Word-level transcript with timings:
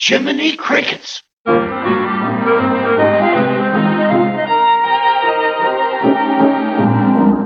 Jiminy 0.00 0.56
Crickets. 0.56 1.24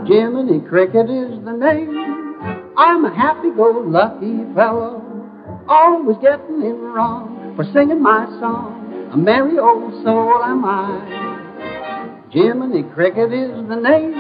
Jiminy 0.07 0.61
Cricket 0.69 1.09
is 1.09 1.43
the 1.47 1.57
name. 1.59 2.77
I'm 2.77 3.07
a 3.07 3.15
happy-go-lucky 3.17 4.55
fellow, 4.55 5.01
always 5.67 6.19
getting 6.19 6.61
it 6.61 6.77
wrong 6.77 7.55
for 7.57 7.65
singing 7.73 8.03
my 8.03 8.27
song. 8.39 9.09
A 9.15 9.17
merry 9.17 9.59
old 9.59 10.05
soul 10.05 10.45
am 10.45 10.63
I. 10.67 12.29
Jiminy 12.31 12.83
Cricket 12.93 13.33
is 13.33 13.67
the 13.67 13.77
name. 13.77 14.13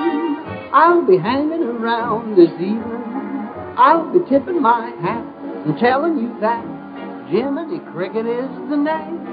I'll 0.72 1.04
be 1.06 1.18
hanging 1.18 1.64
around 1.64 2.34
this 2.38 2.50
evening. 2.52 2.80
I'll 3.76 4.10
be 4.10 4.20
tipping 4.30 4.62
my 4.62 4.88
hat 5.02 5.26
and 5.66 5.78
telling 5.78 6.16
you 6.16 6.34
that 6.40 6.71
Jiminy 7.32 7.78
Cricket 7.92 8.26
is 8.26 8.50
the 8.68 8.76
name. 8.76 9.26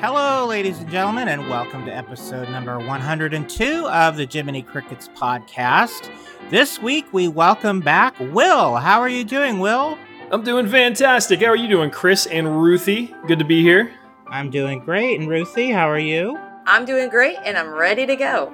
Hello, 0.00 0.46
ladies 0.46 0.78
and 0.78 0.88
gentlemen, 0.88 1.26
and 1.26 1.48
welcome 1.50 1.84
to 1.86 1.90
episode 1.90 2.48
number 2.50 2.78
102 2.78 3.88
of 3.88 4.16
the 4.16 4.24
Jiminy 4.24 4.62
Crickets 4.62 5.08
podcast. 5.08 6.08
This 6.50 6.80
week, 6.80 7.12
we 7.12 7.26
welcome 7.26 7.80
back 7.80 8.14
Will. 8.20 8.76
How 8.76 9.00
are 9.00 9.08
you 9.08 9.24
doing, 9.24 9.58
Will? 9.58 9.98
I'm 10.30 10.44
doing 10.44 10.68
fantastic. 10.68 11.40
How 11.40 11.46
are 11.46 11.56
you 11.56 11.66
doing, 11.66 11.90
Chris 11.90 12.26
and 12.26 12.62
Ruthie? 12.62 13.12
Good 13.26 13.40
to 13.40 13.44
be 13.44 13.60
here. 13.60 13.90
I'm 14.28 14.48
doing 14.48 14.78
great. 14.78 15.18
And 15.18 15.28
Ruthie, 15.28 15.72
how 15.72 15.90
are 15.90 15.98
you? 15.98 16.38
I'm 16.64 16.84
doing 16.84 17.08
great 17.08 17.38
and 17.44 17.58
I'm 17.58 17.70
ready 17.70 18.06
to 18.06 18.14
go. 18.14 18.52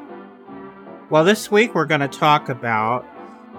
Well, 1.10 1.24
this 1.24 1.50
week 1.50 1.74
we're 1.74 1.84
going 1.84 2.00
to 2.00 2.08
talk 2.08 2.48
about 2.48 3.04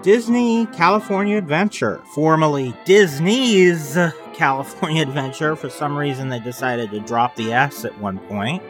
Disney 0.02 0.66
California 0.66 1.38
Adventure, 1.38 2.02
formerly 2.16 2.74
Disney's 2.84 3.96
California 4.36 5.02
Adventure. 5.06 5.56
For 5.56 5.70
some 5.70 5.96
reason, 5.96 6.28
they 6.28 6.40
decided 6.40 6.90
to 6.90 7.00
drop 7.00 7.34
the 7.36 7.52
S 7.52 7.84
at 7.84 7.98
one 7.98 8.18
point. 8.20 8.62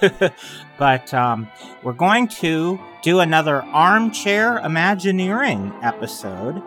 but 0.78 1.12
um, 1.14 1.48
we're 1.82 1.92
going 1.92 2.28
to 2.28 2.78
do 3.02 3.20
another 3.20 3.62
armchair 3.62 4.58
Imagineering 4.58 5.72
episode. 5.82 6.62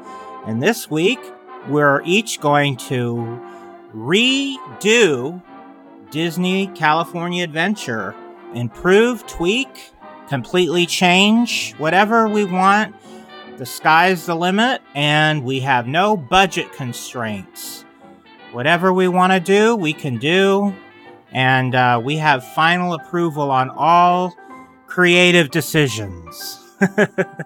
And 0.45 0.61
this 0.61 0.89
week, 0.89 1.19
we're 1.67 2.01
each 2.03 2.39
going 2.39 2.77
to 2.77 3.41
redo 3.93 5.41
Disney 6.11 6.67
California 6.67 7.43
Adventure, 7.43 8.15
improve, 8.53 9.25
tweak, 9.27 9.91
completely 10.27 10.85
change, 10.85 11.73
whatever 11.77 12.27
we 12.27 12.45
want. 12.45 12.95
The 13.57 13.65
sky's 13.65 14.25
the 14.25 14.35
limit, 14.35 14.81
and 14.95 15.43
we 15.43 15.59
have 15.59 15.85
no 15.85 16.15
budget 16.15 16.71
constraints. 16.71 17.83
Whatever 18.51 18.91
we 18.91 19.07
want 19.07 19.31
to 19.31 19.39
do, 19.39 19.75
we 19.75 19.93
can 19.93 20.17
do, 20.17 20.75
and 21.31 21.75
uh, 21.75 22.01
we 22.03 22.15
have 22.17 22.43
final 22.55 22.93
approval 22.93 23.51
on 23.51 23.69
all 23.69 24.35
creative 24.87 25.51
decisions. 25.51 26.59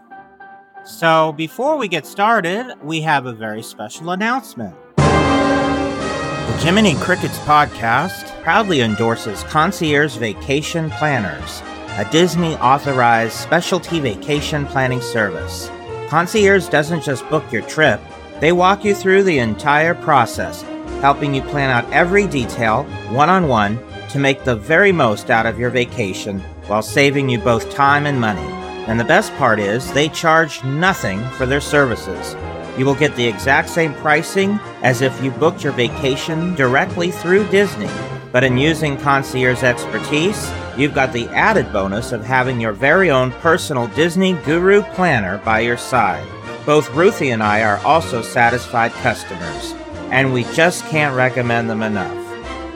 so, 0.86 1.34
before 1.34 1.76
we 1.76 1.90
get 1.90 2.06
started, 2.06 2.74
we 2.81 3.02
have 3.02 3.26
a 3.26 3.34
very 3.34 3.62
special 3.62 4.12
announcement. 4.12 4.74
The 4.96 6.59
Jiminy 6.62 6.96
Crickets 6.96 7.38
podcast 7.40 8.42
proudly 8.42 8.80
endorses 8.80 9.44
Concierge 9.44 10.16
Vacation 10.16 10.90
Planners, 10.92 11.62
a 11.98 12.08
Disney 12.12 12.56
authorized 12.56 13.34
specialty 13.34 14.00
vacation 14.00 14.66
planning 14.68 15.02
service. 15.02 15.70
Concierge 16.08 16.70
doesn't 16.70 17.04
just 17.04 17.28
book 17.30 17.44
your 17.52 17.64
trip, 17.64 18.00
they 18.40 18.54
walk 18.54 18.86
you 18.86 18.96
through 18.96 19.24
the 19.24 19.40
entire 19.40 19.94
process, 19.94 20.64
helping 21.04 21.34
you 21.34 21.42
plan 21.42 21.70
out 21.70 21.92
every 21.92 22.26
detail, 22.26 22.84
one 23.12 23.30
on 23.30 23.50
one, 23.50 23.78
to 24.08 24.18
make 24.18 24.46
the 24.46 24.56
very 24.56 24.94
most 24.94 25.30
out 25.30 25.46
of 25.46 25.59
your 25.59 25.70
vacation 25.70 26.40
while 26.68 26.82
saving 26.82 27.28
you 27.28 27.38
both 27.38 27.70
time 27.70 28.06
and 28.06 28.18
money. 28.18 28.48
And 28.88 28.98
the 28.98 29.04
best 29.04 29.34
part 29.34 29.59
is, 29.59 29.92
they 29.92 30.08
charge 30.08 30.63
nothing 30.63 31.22
for 31.31 31.46
their 31.46 31.59
services. 31.59 32.38
You 32.78 32.86
will 32.86 32.96
get 32.96 33.13
the 33.18 33.28
exact 33.28 33.68
same 33.68 33.94
pricing 33.96 34.58
as 34.81 35.02
if 35.02 35.22
you 35.22 35.31
booked 35.31 35.62
your 35.62 35.74
vacation 35.74 36.56
directly 36.56 37.12
through 37.12 37.50
Disney. 37.50 37.90
But 38.31 38.46
in 38.46 38.58
using 38.58 38.96
concierge 38.96 39.62
expertise, 39.62 40.50
you've 40.78 40.96
got 40.96 41.12
the 41.12 41.28
added 41.31 41.74
bonus 41.74 42.13
of 42.13 42.24
having 42.24 42.62
your 42.62 42.72
very 42.72 43.12
own 43.12 43.31
personal 43.42 43.88
Disney 43.88 44.36
Guru 44.46 44.81
planner 44.96 45.40
by 45.40 45.59
your 45.59 45.78
side. 45.78 46.25
Both 46.66 46.90
Ruthie 46.92 47.31
and 47.31 47.44
I 47.44 47.62
are 47.62 47.80
also 47.80 48.22
satisfied 48.22 48.94
customers, 48.94 49.74
and 50.12 50.34
we 50.34 50.44
just 50.53 50.84
can't 50.86 51.16
recommend 51.16 51.69
them 51.69 51.84
enough. 51.84 52.18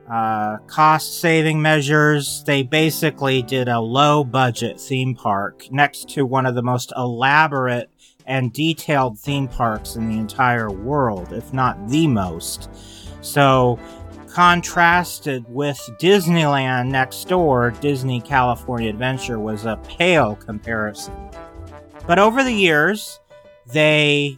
uh, 0.09 0.57
cost 0.67 1.19
saving 1.19 1.61
measures. 1.61 2.43
They 2.45 2.63
basically 2.63 3.41
did 3.41 3.67
a 3.67 3.79
low 3.79 4.23
budget 4.23 4.79
theme 4.79 5.16
park 5.16 5.67
next 5.71 6.09
to 6.09 6.25
one 6.25 6.45
of 6.45 6.55
the 6.55 6.61
most 6.61 6.93
elaborate 6.95 7.89
and 8.27 8.51
detailed 8.53 9.19
theme 9.19 9.47
parks 9.47 9.95
in 9.95 10.09
the 10.09 10.17
entire 10.17 10.69
world, 10.69 11.31
if 11.31 11.53
not 11.53 11.89
the 11.89 12.07
most. 12.07 12.69
So 13.21 13.79
contrasted 14.27 15.45
with 15.47 15.79
Disneyland 15.99 16.89
next 16.89 17.27
door, 17.27 17.71
Disney 17.81 18.19
California 18.21 18.89
Adventure 18.89 19.39
was 19.39 19.65
a 19.65 19.77
pale 19.88 20.35
comparison. 20.35 21.13
But 22.05 22.19
over 22.19 22.44
the 22.44 22.53
years, 22.53 23.19
they 23.67 24.38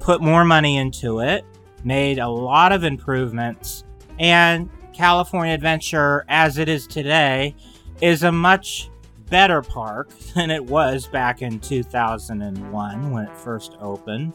put 0.00 0.20
more 0.20 0.44
money 0.44 0.76
into 0.76 1.20
it, 1.20 1.44
made 1.84 2.18
a 2.18 2.28
lot 2.28 2.72
of 2.72 2.84
improvements, 2.84 3.84
and 4.18 4.68
California 4.98 5.54
Adventure, 5.54 6.24
as 6.28 6.58
it 6.58 6.68
is 6.68 6.84
today, 6.84 7.54
is 8.00 8.24
a 8.24 8.32
much 8.32 8.90
better 9.30 9.62
park 9.62 10.10
than 10.34 10.50
it 10.50 10.64
was 10.64 11.06
back 11.06 11.40
in 11.40 11.60
2001 11.60 13.10
when 13.12 13.24
it 13.24 13.36
first 13.38 13.76
opened. 13.80 14.32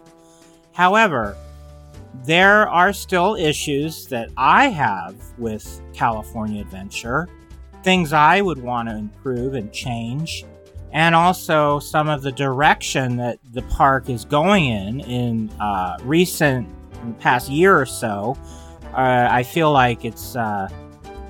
However, 0.72 1.36
there 2.24 2.70
are 2.70 2.94
still 2.94 3.36
issues 3.36 4.08
that 4.08 4.30
I 4.38 4.70
have 4.70 5.16
with 5.38 5.82
California 5.94 6.62
Adventure, 6.62 7.28
things 7.84 8.14
I 8.14 8.40
would 8.40 8.64
want 8.64 8.88
to 8.88 8.96
improve 8.96 9.56
and 9.56 9.70
change, 9.74 10.46
and 10.94 11.14
also 11.14 11.80
some 11.80 12.08
of 12.08 12.22
the 12.22 12.32
direction 12.32 13.18
that 13.18 13.38
the 13.52 13.64
park 13.64 14.10
is 14.10 14.24
going 14.24 14.68
in 14.68 15.02
in 15.02 15.50
uh, 15.60 15.98
recent 16.04 16.70
past 17.20 17.50
year 17.50 17.78
or 17.78 17.86
so. 17.86 18.38
Uh, 18.94 19.28
I 19.32 19.44
feel 19.44 19.72
like 19.72 20.06
it's 20.06 20.36
uh, 20.36 20.68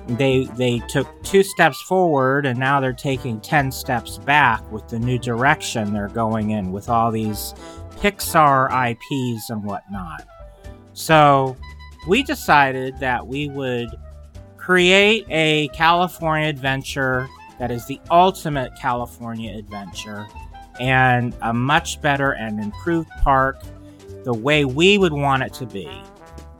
they 0.06 0.44
they 0.56 0.80
took 0.88 1.06
two 1.22 1.42
steps 1.42 1.80
forward 1.82 2.46
and 2.46 2.58
now 2.58 2.80
they're 2.80 2.92
taking 2.92 3.40
ten 3.40 3.72
steps 3.72 4.18
back 4.18 4.70
with 4.70 4.86
the 4.88 4.98
new 4.98 5.18
direction 5.18 5.92
they're 5.92 6.08
going 6.08 6.50
in 6.50 6.72
with 6.72 6.88
all 6.88 7.10
these 7.10 7.54
Pixar 7.96 8.68
IPs 8.90 9.50
and 9.50 9.64
whatnot. 9.64 10.26
So 10.92 11.56
we 12.06 12.22
decided 12.22 12.98
that 12.98 13.26
we 13.26 13.48
would 13.48 13.88
create 14.56 15.26
a 15.30 15.68
California 15.68 16.48
adventure 16.48 17.28
that 17.58 17.70
is 17.70 17.86
the 17.86 18.00
ultimate 18.10 18.74
California 18.76 19.56
adventure 19.56 20.26
and 20.80 21.34
a 21.42 21.54
much 21.54 22.00
better 22.00 22.32
and 22.32 22.60
improved 22.60 23.08
park 23.22 23.62
the 24.24 24.34
way 24.34 24.64
we 24.64 24.98
would 24.98 25.12
want 25.12 25.42
it 25.42 25.52
to 25.54 25.66
be. 25.66 25.88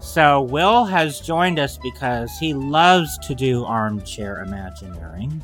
So, 0.04 0.42
Will 0.42 0.84
has 0.84 1.18
joined 1.18 1.58
us 1.58 1.78
because 1.78 2.38
he 2.38 2.52
loves 2.52 3.16
to 3.26 3.34
do 3.34 3.64
armchair 3.64 4.42
Imagineering. 4.42 5.42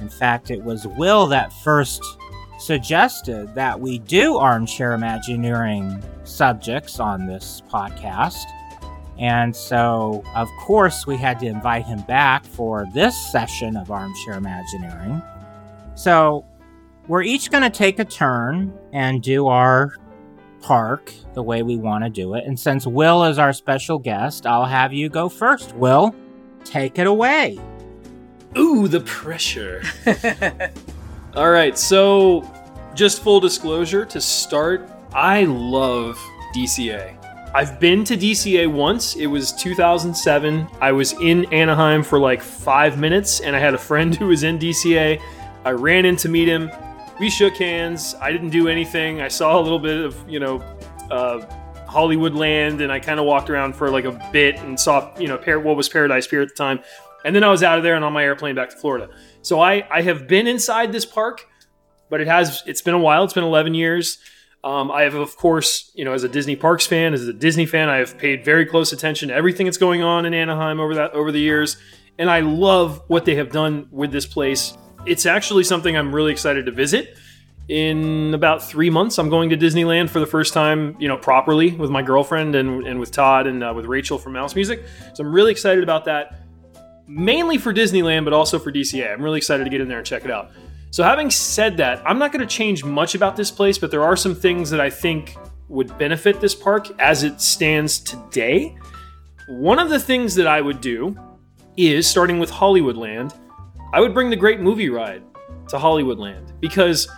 In 0.00 0.08
fact, 0.08 0.50
it 0.50 0.64
was 0.64 0.86
Will 0.86 1.26
that 1.26 1.52
first 1.52 2.02
suggested 2.58 3.54
that 3.54 3.78
we 3.78 3.98
do 3.98 4.38
armchair 4.38 4.94
Imagineering 4.94 6.02
subjects 6.24 6.98
on 6.98 7.26
this 7.26 7.62
podcast. 7.70 8.42
And 9.18 9.54
so, 9.54 10.24
of 10.34 10.48
course, 10.60 11.06
we 11.06 11.18
had 11.18 11.38
to 11.40 11.46
invite 11.46 11.84
him 11.84 12.00
back 12.02 12.46
for 12.46 12.86
this 12.94 13.16
session 13.30 13.76
of 13.76 13.90
Armchair 13.90 14.38
Imagineering. 14.38 15.22
So, 15.94 16.44
we're 17.06 17.22
each 17.22 17.50
going 17.50 17.64
to 17.64 17.70
take 17.70 17.98
a 17.98 18.04
turn 18.04 18.76
and 18.92 19.22
do 19.22 19.46
our 19.46 19.92
park 20.60 21.12
the 21.34 21.42
way 21.42 21.62
we 21.62 21.76
want 21.76 22.04
to 22.04 22.10
do 22.10 22.34
it. 22.34 22.44
And 22.44 22.58
since 22.58 22.86
Will 22.86 23.24
is 23.24 23.38
our 23.38 23.52
special 23.52 23.98
guest, 23.98 24.46
I'll 24.46 24.64
have 24.64 24.92
you 24.92 25.08
go 25.08 25.28
first. 25.28 25.74
Will, 25.74 26.14
take 26.64 26.98
it 26.98 27.06
away. 27.06 27.58
Ooh, 28.56 28.88
the 28.88 29.00
pressure. 29.00 29.82
All 31.34 31.50
right, 31.50 31.76
so 31.78 32.50
just 32.94 33.22
full 33.22 33.40
disclosure 33.40 34.04
to 34.06 34.20
start, 34.20 34.90
I 35.12 35.44
love 35.44 36.18
DCA. 36.54 37.18
I've 37.54 37.80
been 37.80 38.04
to 38.04 38.16
DCA 38.16 38.70
once. 38.70 39.16
It 39.16 39.26
was 39.26 39.52
2007. 39.52 40.68
I 40.80 40.92
was 40.92 41.14
in 41.14 41.44
Anaheim 41.52 42.02
for 42.02 42.18
like 42.18 42.42
five 42.42 42.98
minutes, 42.98 43.40
and 43.40 43.56
I 43.56 43.58
had 43.58 43.74
a 43.74 43.78
friend 43.78 44.14
who 44.16 44.26
was 44.26 44.42
in 44.42 44.58
DCA. 44.58 45.20
I 45.64 45.70
ran 45.70 46.04
in 46.04 46.16
to 46.16 46.28
meet 46.28 46.48
him. 46.48 46.70
We 47.20 47.30
shook 47.30 47.56
hands. 47.56 48.14
I 48.20 48.30
didn't 48.30 48.50
do 48.50 48.68
anything. 48.68 49.20
I 49.20 49.28
saw 49.28 49.58
a 49.58 49.62
little 49.62 49.80
bit 49.80 50.04
of, 50.04 50.16
you 50.28 50.38
know, 50.38 50.60
uh, 51.10 51.44
Hollywoodland, 51.88 52.80
and 52.82 52.92
I 52.92 53.00
kind 53.00 53.18
of 53.18 53.26
walked 53.26 53.50
around 53.50 53.74
for 53.74 53.90
like 53.90 54.04
a 54.04 54.30
bit 54.32 54.56
and 54.58 54.78
saw, 54.78 55.10
you 55.18 55.26
know, 55.26 55.36
par- 55.36 55.58
what 55.58 55.76
was 55.76 55.88
Paradise 55.88 56.26
Pier 56.26 56.42
at 56.42 56.48
the 56.48 56.54
time. 56.54 56.80
And 57.24 57.34
then 57.34 57.42
I 57.42 57.50
was 57.50 57.62
out 57.62 57.78
of 57.78 57.84
there 57.84 57.96
and 57.96 58.04
on 58.04 58.12
my 58.12 58.22
airplane 58.22 58.54
back 58.54 58.70
to 58.70 58.76
Florida. 58.76 59.08
So 59.42 59.60
I, 59.60 59.86
I 59.90 60.02
have 60.02 60.28
been 60.28 60.46
inside 60.46 60.92
this 60.92 61.04
park, 61.04 61.48
but 62.08 62.20
it 62.20 62.28
has 62.28 62.62
it's 62.66 62.82
been 62.82 62.94
a 62.94 62.98
while. 62.98 63.24
It's 63.24 63.34
been 63.34 63.44
11 63.44 63.74
years. 63.74 64.18
Um, 64.62 64.90
I 64.90 65.02
have, 65.02 65.14
of 65.14 65.36
course, 65.36 65.90
you 65.94 66.04
know, 66.04 66.12
as 66.12 66.24
a 66.24 66.28
Disney 66.28 66.56
Parks 66.56 66.86
fan, 66.86 67.14
as 67.14 67.26
a 67.26 67.32
Disney 67.32 67.66
fan, 67.66 67.88
I 67.88 67.96
have 67.96 68.18
paid 68.18 68.44
very 68.44 68.66
close 68.66 68.92
attention 68.92 69.28
to 69.28 69.34
everything 69.34 69.66
that's 69.66 69.78
going 69.78 70.02
on 70.02 70.26
in 70.26 70.34
Anaheim 70.34 70.80
over 70.80 70.94
that 70.96 71.12
over 71.12 71.30
the 71.30 71.40
years, 71.40 71.76
and 72.18 72.28
I 72.28 72.40
love 72.40 73.02
what 73.06 73.24
they 73.24 73.36
have 73.36 73.50
done 73.50 73.88
with 73.90 74.10
this 74.10 74.26
place. 74.26 74.76
It's 75.06 75.26
actually 75.26 75.64
something 75.64 75.96
I'm 75.96 76.14
really 76.14 76.32
excited 76.32 76.66
to 76.66 76.72
visit. 76.72 77.16
In 77.68 78.32
about 78.32 78.62
three 78.62 78.88
months, 78.88 79.18
I'm 79.18 79.28
going 79.28 79.50
to 79.50 79.56
Disneyland 79.56 80.08
for 80.08 80.20
the 80.20 80.26
first 80.26 80.54
time, 80.54 80.96
you 80.98 81.06
know, 81.06 81.18
properly 81.18 81.72
with 81.72 81.90
my 81.90 82.00
girlfriend 82.00 82.54
and, 82.54 82.86
and 82.86 82.98
with 82.98 83.10
Todd 83.10 83.46
and 83.46 83.62
uh, 83.62 83.72
with 83.76 83.84
Rachel 83.84 84.16
from 84.18 84.32
Mouse 84.32 84.54
Music. 84.54 84.82
So 85.12 85.22
I'm 85.22 85.32
really 85.32 85.52
excited 85.52 85.82
about 85.82 86.06
that, 86.06 86.40
mainly 87.06 87.58
for 87.58 87.74
Disneyland, 87.74 88.24
but 88.24 88.32
also 88.32 88.58
for 88.58 88.72
DCA. 88.72 89.12
I'm 89.12 89.22
really 89.22 89.36
excited 89.36 89.64
to 89.64 89.70
get 89.70 89.82
in 89.82 89.88
there 89.88 89.98
and 89.98 90.06
check 90.06 90.24
it 90.24 90.30
out. 90.30 90.50
So, 90.90 91.04
having 91.04 91.30
said 91.30 91.76
that, 91.76 92.02
I'm 92.06 92.18
not 92.18 92.32
going 92.32 92.40
to 92.40 92.46
change 92.46 92.82
much 92.82 93.14
about 93.14 93.36
this 93.36 93.50
place, 93.50 93.76
but 93.76 93.90
there 93.90 94.02
are 94.02 94.16
some 94.16 94.34
things 94.34 94.70
that 94.70 94.80
I 94.80 94.88
think 94.88 95.36
would 95.68 95.96
benefit 95.98 96.40
this 96.40 96.54
park 96.54 96.88
as 96.98 97.22
it 97.22 97.40
stands 97.42 98.00
today. 98.00 98.74
One 99.48 99.78
of 99.78 99.90
the 99.90 100.00
things 100.00 100.34
that 100.36 100.46
I 100.46 100.62
would 100.62 100.80
do 100.80 101.16
is 101.76 102.06
starting 102.08 102.38
with 102.38 102.50
Hollywoodland, 102.50 103.34
I 103.90 104.00
would 104.00 104.12
bring 104.12 104.28
the 104.28 104.36
Great 104.36 104.60
Movie 104.60 104.90
Ride 104.90 105.22
to 105.68 105.76
Hollywoodland 105.78 106.60
because 106.60 107.08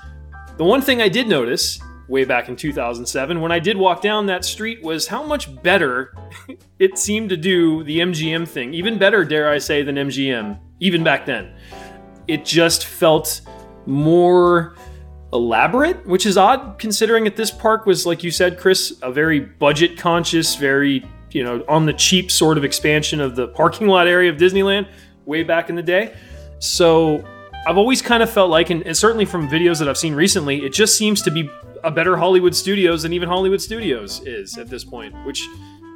the 0.57 0.65
one 0.65 0.81
thing 0.81 1.03
I 1.03 1.09
did 1.09 1.27
notice 1.27 1.81
way 2.07 2.25
back 2.25 2.49
in 2.49 2.55
2007 2.55 3.41
when 3.41 3.51
I 3.51 3.59
did 3.59 3.77
walk 3.77 4.03
down 4.03 4.27
that 4.27 4.45
street 4.45 4.81
was 4.83 5.09
how 5.09 5.23
much 5.25 5.63
better 5.63 6.15
it 6.79 6.97
seemed 6.97 7.29
to 7.31 7.37
do 7.37 7.83
the 7.85 7.99
MGM 7.99 8.47
thing. 8.47 8.73
Even 8.73 8.99
better, 8.99 9.25
dare 9.25 9.49
I 9.49 9.59
say, 9.59 9.83
than 9.83 9.97
MGM, 9.97 10.61
even 10.79 11.03
back 11.03 11.27
then. 11.27 11.53
It 12.29 12.45
just 12.45 12.87
felt 12.87 13.41
more 13.87 14.77
elaborate, 15.33 16.07
which 16.07 16.25
is 16.25 16.37
odd 16.37 16.79
considering 16.79 17.25
that 17.25 17.35
this 17.35 17.51
park 17.51 17.85
was, 17.85 18.07
like 18.07 18.23
you 18.23 18.31
said, 18.31 18.59
Chris, 18.59 18.97
a 19.03 19.11
very 19.11 19.41
budget 19.41 19.99
conscious, 19.99 20.55
very, 20.55 21.05
you 21.33 21.43
know, 21.43 21.65
on 21.69 21.85
the 21.85 21.95
cheap 21.95 22.31
sort 22.31 22.59
of 22.59 22.65
expansion 22.65 23.21
of 23.21 23.35
the 23.35 23.49
parking 23.49 23.89
lot 23.89 24.07
area 24.07 24.31
of 24.31 24.37
Disneyland 24.37 24.89
way 25.27 25.43
back 25.43 25.69
in 25.69 25.75
the 25.75 25.83
day. 25.83 26.15
So 26.61 27.25
I've 27.67 27.77
always 27.77 28.01
kind 28.01 28.23
of 28.23 28.31
felt 28.31 28.51
like, 28.51 28.71
and, 28.71 28.87
and 28.87 28.97
certainly 28.97 29.25
from 29.25 29.49
videos 29.49 29.79
that 29.81 29.89
I've 29.89 29.99
seen 29.99 30.15
recently, 30.15 30.65
it 30.65 30.73
just 30.73 30.97
seems 30.97 31.23
to 31.23 31.31
be 31.31 31.51
a 31.83 31.91
better 31.91 32.17
Hollywood 32.17 32.55
Studios 32.55 33.03
than 33.03 33.13
even 33.13 33.29
Hollywood 33.29 33.61
Studios 33.61 34.21
is 34.27 34.57
at 34.59 34.69
this 34.69 34.85
point, 34.85 35.15
which 35.25 35.43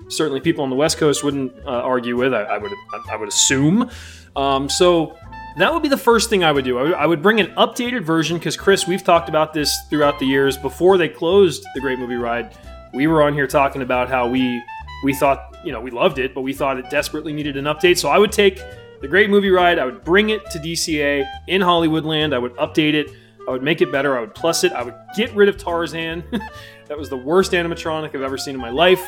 certainly 0.08 0.40
people 0.40 0.64
on 0.64 0.70
the 0.70 0.76
West 0.76 0.98
Coast 0.98 1.22
wouldn't 1.22 1.52
uh, 1.66 1.70
argue 1.70 2.16
with. 2.16 2.34
I, 2.34 2.42
I, 2.42 2.58
would 2.58 2.72
I 3.10 3.16
would 3.16 3.28
assume. 3.28 3.90
Um, 4.36 4.68
so 4.68 5.16
that 5.58 5.72
would 5.72 5.82
be 5.82 5.88
the 5.88 5.96
first 5.96 6.30
thing 6.30 6.42
I 6.42 6.52
would 6.52 6.64
do. 6.64 6.78
I 6.78 6.82
would, 6.82 6.94
I 6.94 7.06
would 7.06 7.22
bring 7.22 7.40
an 7.40 7.48
updated 7.54 8.02
version 8.02 8.38
because 8.38 8.56
Chris, 8.56 8.86
we've 8.86 9.04
talked 9.04 9.28
about 9.28 9.52
this 9.52 9.74
throughout 9.90 10.18
the 10.18 10.26
years. 10.26 10.56
Before 10.56 10.98
they 10.98 11.08
closed 11.08 11.64
the 11.74 11.80
Great 11.80 11.98
Movie 11.98 12.16
Ride, 12.16 12.56
we 12.92 13.06
were 13.06 13.22
on 13.22 13.34
here 13.34 13.46
talking 13.46 13.82
about 13.82 14.08
how 14.08 14.28
we 14.28 14.62
we 15.04 15.12
thought 15.14 15.56
you 15.64 15.72
know 15.72 15.80
we 15.80 15.90
loved 15.90 16.18
it, 16.18 16.34
but 16.34 16.40
we 16.40 16.52
thought 16.52 16.78
it 16.78 16.88
desperately 16.90 17.32
needed 17.32 17.56
an 17.56 17.66
update. 17.66 17.98
So 17.98 18.08
I 18.08 18.18
would 18.18 18.32
take 18.32 18.60
the 19.04 19.08
Great 19.08 19.28
Movie 19.28 19.50
Ride, 19.50 19.78
I 19.78 19.84
would 19.84 20.02
bring 20.02 20.30
it 20.30 20.50
to 20.50 20.58
DCA 20.58 21.26
in 21.46 21.60
Hollywoodland, 21.60 22.32
I 22.32 22.38
would 22.38 22.56
update 22.56 22.94
it, 22.94 23.10
I 23.46 23.50
would 23.50 23.62
make 23.62 23.82
it 23.82 23.92
better, 23.92 24.16
I 24.16 24.22
would 24.22 24.34
plus 24.34 24.64
it, 24.64 24.72
I 24.72 24.82
would 24.82 24.94
get 25.14 25.30
rid 25.34 25.50
of 25.50 25.58
Tarzan. 25.58 26.24
that 26.86 26.96
was 26.96 27.10
the 27.10 27.16
worst 27.18 27.52
animatronic 27.52 28.14
I've 28.14 28.22
ever 28.22 28.38
seen 28.38 28.54
in 28.54 28.60
my 28.62 28.70
life, 28.70 29.06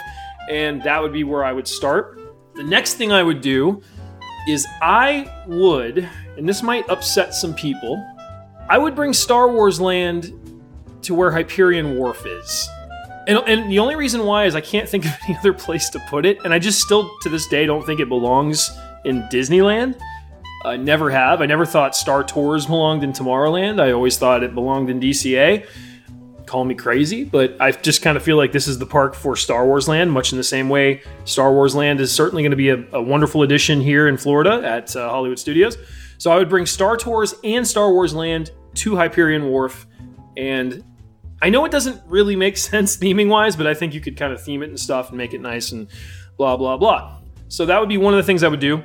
and 0.51 0.83
that 0.83 1.01
would 1.01 1.15
be 1.15 1.25
where 1.25 1.47
I 1.47 1.55
would 1.55 1.67
start. 1.67 2.21
The 2.57 2.63
next 2.63 2.97
thing 2.97 3.11
I 3.11 3.23
would 3.23 3.41
do 3.41 3.81
is 4.47 4.67
I 4.83 5.33
would, 5.47 6.07
and 6.37 6.47
this 6.47 6.63
might 6.63 6.87
upset 6.91 7.33
some 7.33 7.55
people, 7.55 7.97
I 8.69 8.77
would 8.77 8.95
bring 8.95 9.15
Star 9.15 9.51
Wars 9.51 9.81
Land 9.81 10.31
to 11.05 11.15
where 11.15 11.31
Hyperion 11.31 11.97
Wharf 11.97 12.27
is. 12.27 12.69
And, 13.27 13.39
and 13.47 13.73
the 13.73 13.79
only 13.79 13.97
reason 13.97 14.25
why 14.27 14.45
is 14.45 14.55
I 14.55 14.61
can't 14.61 14.87
think 14.87 15.07
of 15.07 15.13
any 15.27 15.39
other 15.39 15.55
place 15.55 15.89
to 15.89 15.99
put 16.11 16.27
it, 16.27 16.37
and 16.45 16.53
I 16.53 16.59
just 16.59 16.83
still 16.83 17.11
to 17.23 17.31
this 17.31 17.47
day 17.47 17.65
don't 17.65 17.87
think 17.87 17.99
it 17.99 18.11
belongs 18.11 18.71
in 19.07 19.23
Disneyland. 19.33 19.99
I 20.65 20.77
never 20.77 21.11
have. 21.11 21.41
I 21.41 21.47
never 21.47 21.65
thought 21.65 21.95
Star 21.97 22.25
Tours 22.25 22.67
belonged 22.67 23.05
in 23.05 23.13
Tomorrowland. 23.13 23.81
I 23.81 23.93
always 23.93 24.19
thought 24.19 24.43
it 24.43 24.55
belonged 24.55 24.91
in 24.91 25.01
DCA 25.01 25.67
call 26.47 26.65
me 26.65 26.75
crazy, 26.75 27.25
but 27.25 27.57
I 27.61 27.73
just 27.73 28.03
kind 28.03 28.17
of 28.17 28.23
feel 28.23 28.37
like 28.37 28.53
this 28.53 28.69
is 28.69 28.79
the 28.79 28.87
park 28.87 29.15
for 29.15 29.37
Star 29.37 29.67
Wars 29.67 29.89
Land, 29.89 30.13
much 30.13 30.33
in 30.33 30.39
the 30.39 30.45
same 30.45 30.69
way 30.69 31.03
Star 31.25 31.53
Wars 31.53 31.75
Land 31.75 32.01
is 32.01 32.13
certainly 32.13 32.43
going 32.43 32.53
to 32.53 32.57
be 32.57 32.71
a, 32.71 32.85
a, 32.93 33.03
wonderful 33.03 33.43
addition 33.43 33.81
here 33.81 34.09
in 34.09 34.17
Florida 34.17 34.63
at 34.65 34.95
uh, 34.97 35.11
Hollywood 35.11 35.39
Studios. 35.39 35.77
So 36.19 36.31
I 36.31 36.37
would 36.37 36.49
bring 36.49 36.65
Star 36.65 36.97
Tours 36.97 37.35
and 37.45 37.67
Star 37.67 37.93
Wars 37.93 38.15
Land 38.15 38.53
to 38.75 38.97
Hyperion 38.97 39.47
Wharf, 39.47 39.87
and 40.37 40.85
I 41.43 41.51
know 41.51 41.65
it 41.65 41.73
doesn't 41.73 42.01
really 42.07 42.37
make 42.37 42.57
sense 42.57 42.97
theming 42.97 43.29
wise, 43.29 43.57
but 43.57 43.67
I 43.67 43.75
think 43.75 43.93
you 43.93 44.01
could 44.01 44.17
kind 44.17 44.33
of 44.33 44.43
theme 44.43 44.63
it 44.63 44.69
and 44.69 44.79
stuff 44.79 45.09
and 45.09 45.19
make 45.19 45.35
it 45.35 45.41
nice 45.41 45.73
and 45.73 45.89
blah 46.39 46.57
blah 46.57 46.77
blah. 46.77 47.19
So 47.49 47.67
that 47.67 47.79
would 47.79 47.89
be 47.89 47.99
one 47.99 48.15
of 48.15 48.19
the 48.19 48.25
things 48.25 48.43
I 48.43 48.49
would 48.49 48.61
do. 48.61 48.83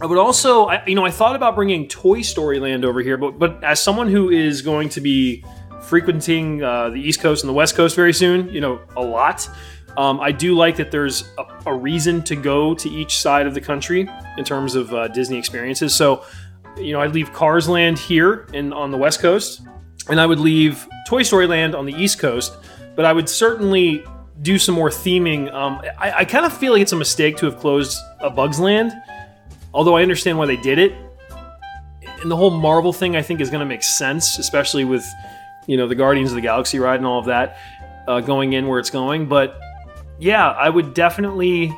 I 0.00 0.06
would 0.06 0.18
also, 0.18 0.66
I, 0.66 0.84
you 0.86 0.94
know, 0.94 1.06
I 1.06 1.10
thought 1.10 1.36
about 1.36 1.54
bringing 1.54 1.88
Toy 1.88 2.20
Story 2.20 2.60
Land 2.60 2.84
over 2.84 3.00
here, 3.00 3.16
but 3.16 3.38
but 3.38 3.62
as 3.64 3.80
someone 3.80 4.10
who 4.10 4.28
is 4.28 4.60
going 4.60 4.90
to 4.90 5.00
be 5.00 5.42
frequenting 5.80 6.62
uh, 6.62 6.90
the 6.90 7.00
East 7.00 7.20
Coast 7.20 7.42
and 7.42 7.48
the 7.48 7.54
West 7.54 7.76
Coast 7.76 7.96
very 7.96 8.12
soon, 8.12 8.48
you 8.50 8.60
know, 8.60 8.80
a 8.96 9.02
lot. 9.02 9.48
Um, 9.96 10.20
I 10.20 10.30
do 10.30 10.54
like 10.54 10.76
that 10.76 10.90
there's 10.90 11.30
a, 11.38 11.70
a, 11.70 11.74
reason 11.74 12.22
to 12.24 12.36
go 12.36 12.74
to 12.74 12.90
each 12.90 13.18
side 13.18 13.46
of 13.46 13.54
the 13.54 13.62
country 13.62 14.06
in 14.36 14.44
terms 14.44 14.74
of 14.74 14.92
uh, 14.92 15.08
Disney 15.08 15.38
experiences. 15.38 15.94
So, 15.94 16.22
you 16.76 16.92
know, 16.92 17.00
I'd 17.00 17.14
leave 17.14 17.32
Cars 17.32 17.66
Land 17.66 17.98
here 17.98 18.46
in 18.52 18.74
on 18.74 18.90
the 18.90 18.98
West 18.98 19.20
Coast, 19.20 19.62
and 20.10 20.20
I 20.20 20.26
would 20.26 20.40
leave 20.40 20.86
Toy 21.08 21.22
Story 21.22 21.46
Land 21.46 21.74
on 21.74 21.86
the 21.86 21.94
East 21.94 22.18
Coast. 22.18 22.54
But 22.94 23.06
I 23.06 23.12
would 23.14 23.28
certainly 23.28 24.04
do 24.42 24.58
some 24.58 24.74
more 24.74 24.90
theming. 24.90 25.52
Um, 25.54 25.80
I, 25.98 26.12
I 26.18 26.24
kind 26.26 26.44
of 26.44 26.52
feel 26.52 26.72
like 26.72 26.82
it's 26.82 26.92
a 26.92 26.96
mistake 26.96 27.38
to 27.38 27.46
have 27.46 27.58
closed 27.58 27.96
a 28.20 28.28
Bugs 28.28 28.60
Land, 28.60 28.92
although 29.74 29.96
I 29.96 30.02
understand 30.02 30.38
why 30.38 30.46
they 30.46 30.56
did 30.56 30.78
it. 30.78 30.92
And 32.20 32.30
the 32.30 32.36
whole 32.36 32.50
Marvel 32.50 32.92
thing, 32.92 33.16
I 33.16 33.22
think, 33.22 33.40
is 33.40 33.50
going 33.50 33.60
to 33.60 33.66
make 33.66 33.82
sense, 33.82 34.38
especially 34.38 34.84
with 34.84 35.04
you 35.66 35.76
know 35.76 35.86
the 35.86 35.94
Guardians 35.94 36.30
of 36.30 36.36
the 36.36 36.40
Galaxy 36.40 36.78
ride 36.78 36.96
and 36.96 37.06
all 37.06 37.18
of 37.18 37.26
that 37.26 37.58
uh, 38.08 38.20
going 38.20 38.52
in 38.52 38.66
where 38.66 38.78
it's 38.78 38.90
going. 38.90 39.26
But 39.26 39.60
yeah, 40.18 40.50
I 40.50 40.68
would 40.68 40.94
definitely. 40.94 41.76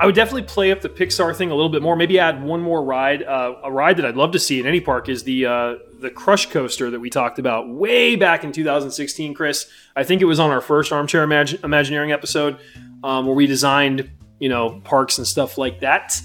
I 0.00 0.06
would 0.06 0.16
definitely 0.16 0.42
play 0.42 0.72
up 0.72 0.80
the 0.80 0.88
Pixar 0.88 1.34
thing 1.36 1.52
a 1.52 1.54
little 1.54 1.70
bit 1.70 1.80
more. 1.80 1.94
Maybe 1.94 2.18
add 2.18 2.42
one 2.42 2.60
more 2.60 2.82
ride. 2.82 3.22
Uh, 3.22 3.54
a 3.62 3.70
ride 3.70 3.96
that 3.98 4.04
I'd 4.04 4.16
love 4.16 4.32
to 4.32 4.40
see 4.40 4.58
in 4.58 4.66
any 4.66 4.80
park 4.80 5.08
is 5.08 5.22
the 5.22 5.46
uh, 5.46 5.74
the 6.00 6.10
Crush 6.10 6.50
Coaster 6.50 6.90
that 6.90 7.00
we 7.00 7.10
talked 7.10 7.38
about 7.38 7.68
way 7.68 8.16
back 8.16 8.44
in 8.44 8.52
2016, 8.52 9.34
Chris. 9.34 9.70
I 9.94 10.04
think 10.04 10.20
it 10.20 10.26
was 10.26 10.40
on 10.40 10.50
our 10.50 10.60
first 10.60 10.92
Armchair 10.92 11.26
Imag- 11.26 11.62
Imagineering 11.62 12.12
episode 12.12 12.58
um, 13.04 13.26
where 13.26 13.34
we 13.34 13.46
designed 13.46 14.10
you 14.40 14.48
know 14.48 14.80
parks 14.84 15.18
and 15.18 15.26
stuff 15.26 15.56
like 15.58 15.80
that. 15.80 16.20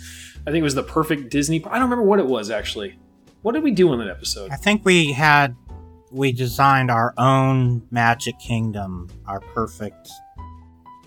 I 0.48 0.51
think 0.51 0.62
it 0.62 0.63
was 0.63 0.75
the 0.75 0.84
perfect 0.84 1.29
Disney. 1.29 1.63
I 1.65 1.74
don't 1.74 1.84
remember 1.89 2.03
what 2.03 2.19
it 2.19 2.25
was 2.25 2.50
actually. 2.50 2.98
What 3.41 3.53
did 3.53 3.63
we 3.63 3.72
do 3.72 3.89
on 3.89 4.00
that 4.00 4.10
episode? 4.10 4.51
I 4.51 4.55
think 4.55 4.84
we 4.84 5.12
had 5.13 5.55
we 6.12 6.31
designed 6.31 6.89
our 6.91 7.13
own 7.17 7.84
Magic 7.91 8.38
Kingdom, 8.39 9.10
our 9.27 9.39
perfect 9.39 10.10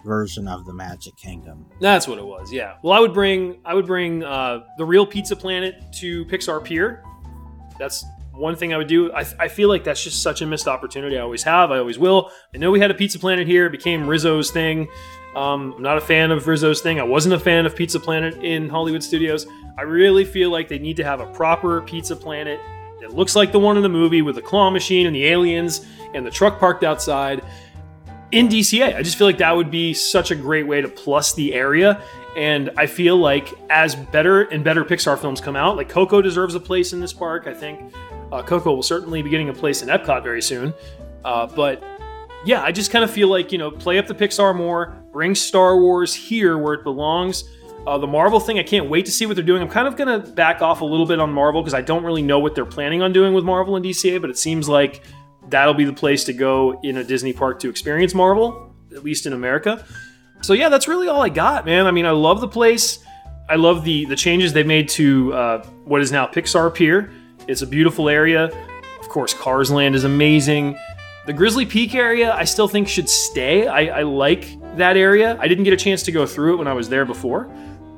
version 0.05 0.49
of 0.49 0.65
the 0.65 0.73
Magic 0.73 1.17
Kingdom. 1.17 1.67
That's 1.81 2.09
what 2.09 2.19
it 2.19 2.25
was. 2.25 2.53
Yeah. 2.53 2.77
Well, 2.83 2.93
I 2.93 3.01
would 3.01 3.13
bring 3.15 3.59
I 3.65 3.75
would 3.75 3.87
bring 3.87 4.25
uh, 4.25 4.61
the 4.79 4.85
real 4.85 5.07
Pizza 5.07 5.37
Planet 5.37 5.75
to 6.01 6.25
Pixar 6.27 6.63
Pier. 6.65 7.03
That's 7.79 8.05
one 8.33 8.57
thing 8.57 8.73
I 8.73 8.77
would 8.79 8.89
do. 8.89 9.13
I, 9.13 9.27
I 9.39 9.49
feel 9.49 9.69
like 9.69 9.85
that's 9.85 10.03
just 10.03 10.23
such 10.23 10.41
a 10.43 10.47
missed 10.47 10.67
opportunity. 10.67 11.19
I 11.19 11.21
always 11.21 11.43
have. 11.43 11.71
I 11.71 11.79
always 11.79 11.99
will. 11.99 12.31
I 12.55 12.59
know 12.59 12.71
we 12.71 12.81
had 12.81 12.91
a 12.91 12.95
Pizza 12.95 13.19
Planet 13.19 13.47
here. 13.47 13.67
It 13.67 13.73
became 13.73 14.07
Rizzo's 14.07 14.51
thing. 14.51 14.89
Um, 15.35 15.75
I'm 15.77 15.83
not 15.83 15.97
a 15.97 16.01
fan 16.01 16.31
of 16.31 16.47
Rizzo's 16.47 16.81
thing. 16.81 17.01
I 17.01 17.05
wasn't 17.05 17.35
a 17.35 17.41
fan 17.41 17.65
of 17.65 17.75
Pizza 17.75 17.99
Planet 17.99 18.35
in 18.43 18.69
Hollywood 18.69 19.03
studios. 19.03 19.47
I 19.79 19.83
really 19.83 20.25
feel 20.25 20.51
like 20.51 20.69
they 20.69 20.79
need 20.79 20.97
to 20.99 21.05
have 21.05 21.21
a 21.21 21.27
proper 21.27 21.81
Pizza 21.81 22.15
Planet 22.15 22.61
that 23.01 23.15
looks 23.15 23.35
like 23.35 23.51
the 23.51 23.59
one 23.59 23.77
in 23.77 23.83
the 23.83 23.89
movie 23.89 24.23
with 24.23 24.35
the 24.35 24.43
claw 24.43 24.71
machine 24.71 25.07
and 25.07 25.17
the 25.17 25.27
aliens 25.27 25.87
and 26.15 26.27
the 26.27 26.31
truck 26.31 26.61
parked 26.61 26.85
outside 26.85 27.43
in 28.31 28.49
DCA. 28.49 28.95
I 28.95 29.03
just 29.03 29.17
feel 29.17 29.27
like 29.27 29.39
that 29.39 29.55
would 29.57 29.71
be 29.71 29.95
such 29.95 30.31
a 30.31 30.35
great 30.35 30.67
way 30.67 30.81
to 30.81 30.89
plus 30.89 31.35
the 31.35 31.55
area. 31.55 32.03
And 32.37 32.71
I 32.77 32.87
feel 32.87 33.17
like 33.17 33.53
as 33.71 33.95
better 33.95 34.43
and 34.43 34.65
better 34.65 34.85
Pixar 34.85 35.19
films 35.19 35.41
come 35.41 35.57
out, 35.57 35.77
like 35.77 35.89
Coco 35.89 36.23
deserves 36.23 36.55
a 36.55 36.61
place 36.61 36.93
in 36.93 37.01
this 37.01 37.13
park. 37.13 37.47
I 37.47 37.55
think 37.55 37.93
uh, 38.31 38.43
Coco 38.43 38.75
will 38.75 38.83
certainly 38.83 39.21
be 39.23 39.31
getting 39.31 39.51
a 39.51 39.55
place 39.55 39.83
in 39.83 39.89
Epcot 39.89 40.23
very 40.23 40.41
soon. 40.41 40.73
Uh, 41.25 41.47
but 41.47 41.83
yeah, 42.45 42.63
I 42.63 42.73
just 42.73 42.91
kind 42.91 43.05
of 43.05 43.11
feel 43.11 43.29
like, 43.29 43.53
you 43.53 43.59
know, 43.59 43.71
play 43.71 43.99
up 43.99 44.07
the 44.07 44.15
Pixar 44.15 44.55
more, 44.55 44.97
bring 45.13 45.35
Star 45.35 45.79
Wars 45.79 46.15
here 46.15 46.59
where 46.59 46.75
it 46.75 46.85
belongs. 46.85 47.45
Uh, 47.87 47.99
the 47.99 48.07
Marvel 48.07 48.39
thing, 48.39 48.59
I 48.59 48.63
can't 48.63 48.89
wait 48.89 49.07
to 49.07 49.13
see 49.13 49.27
what 49.27 49.35
they're 49.37 49.45
doing. 49.45 49.61
I'm 49.61 49.69
kind 49.69 49.89
of 49.89 49.97
going 49.97 50.23
to 50.23 50.31
back 50.33 50.63
off 50.63 50.81
a 50.81 50.85
little 50.85 51.07
bit 51.07 51.19
on 51.19 51.33
Marvel 51.33 51.63
because 51.63 51.75
I 51.75 51.83
don't 51.83 52.05
really 52.05 52.23
know 52.23 52.39
what 52.39 52.55
they're 52.55 52.65
planning 52.65 53.03
on 53.03 53.13
doing 53.13 53.35
with 53.35 53.45
Marvel 53.45 53.77
and 53.77 53.85
DCA, 53.85 54.21
but 54.21 54.31
it 54.31 54.39
seems 54.39 54.69
like 54.69 55.03
that'll 55.49 55.75
be 55.75 55.85
the 55.85 55.93
place 55.93 56.25
to 56.25 56.33
go 56.33 56.81
in 56.83 56.99
a 56.99 57.05
Disney 57.05 57.33
park 57.33 57.59
to 57.61 57.69
experience 57.69 58.15
Marvel, 58.15 58.75
at 58.95 59.03
least 59.03 59.27
in 59.27 59.33
America. 59.33 59.85
So 60.43 60.53
yeah, 60.53 60.69
that's 60.69 60.89
really 60.89 61.09
all 61.09 61.23
I 61.23 61.29
got, 61.29 61.65
man. 61.65 61.87
I 61.87 61.91
mean, 61.91 62.07
I 62.07 62.11
love 62.11 62.41
the 62.41 62.49
place. 62.49 62.99
I 63.49 63.57
love 63.57 63.85
the 63.85 64.05
the 64.07 64.17
changes 64.17 64.53
they 64.53 64.63
made 64.63 64.89
to 64.91 65.33
uh, 65.35 65.65
what 65.85 66.01
is 66.01 66.11
now 66.11 66.27
Pixar 66.27 66.73
Pier. 66.75 67.13
It's 67.49 67.63
a 67.63 67.67
beautiful 67.67 68.09
area. 68.09 68.45
Of 69.01 69.09
course, 69.09 69.35
Cars 69.35 69.71
Land 69.71 69.95
is 69.95 70.05
amazing. 70.05 70.77
The 71.25 71.33
Grizzly 71.33 71.65
Peak 71.65 71.95
area, 71.95 72.35
I 72.35 72.43
still 72.43 72.67
think 72.67 72.89
should 72.89 73.09
stay. 73.09 73.69
I, 73.69 74.01
I 74.01 74.03
like 74.03 74.59
that 74.77 74.97
area. 74.97 75.37
I 75.39 75.47
didn't 75.47 75.63
get 75.63 75.73
a 75.73 75.77
chance 75.77 76.03
to 76.05 76.13
go 76.13 76.27
through 76.27 76.55
it 76.55 76.57
when 76.57 76.67
I 76.67 76.73
was 76.73 76.89
there 76.89 77.05
before, 77.05 77.45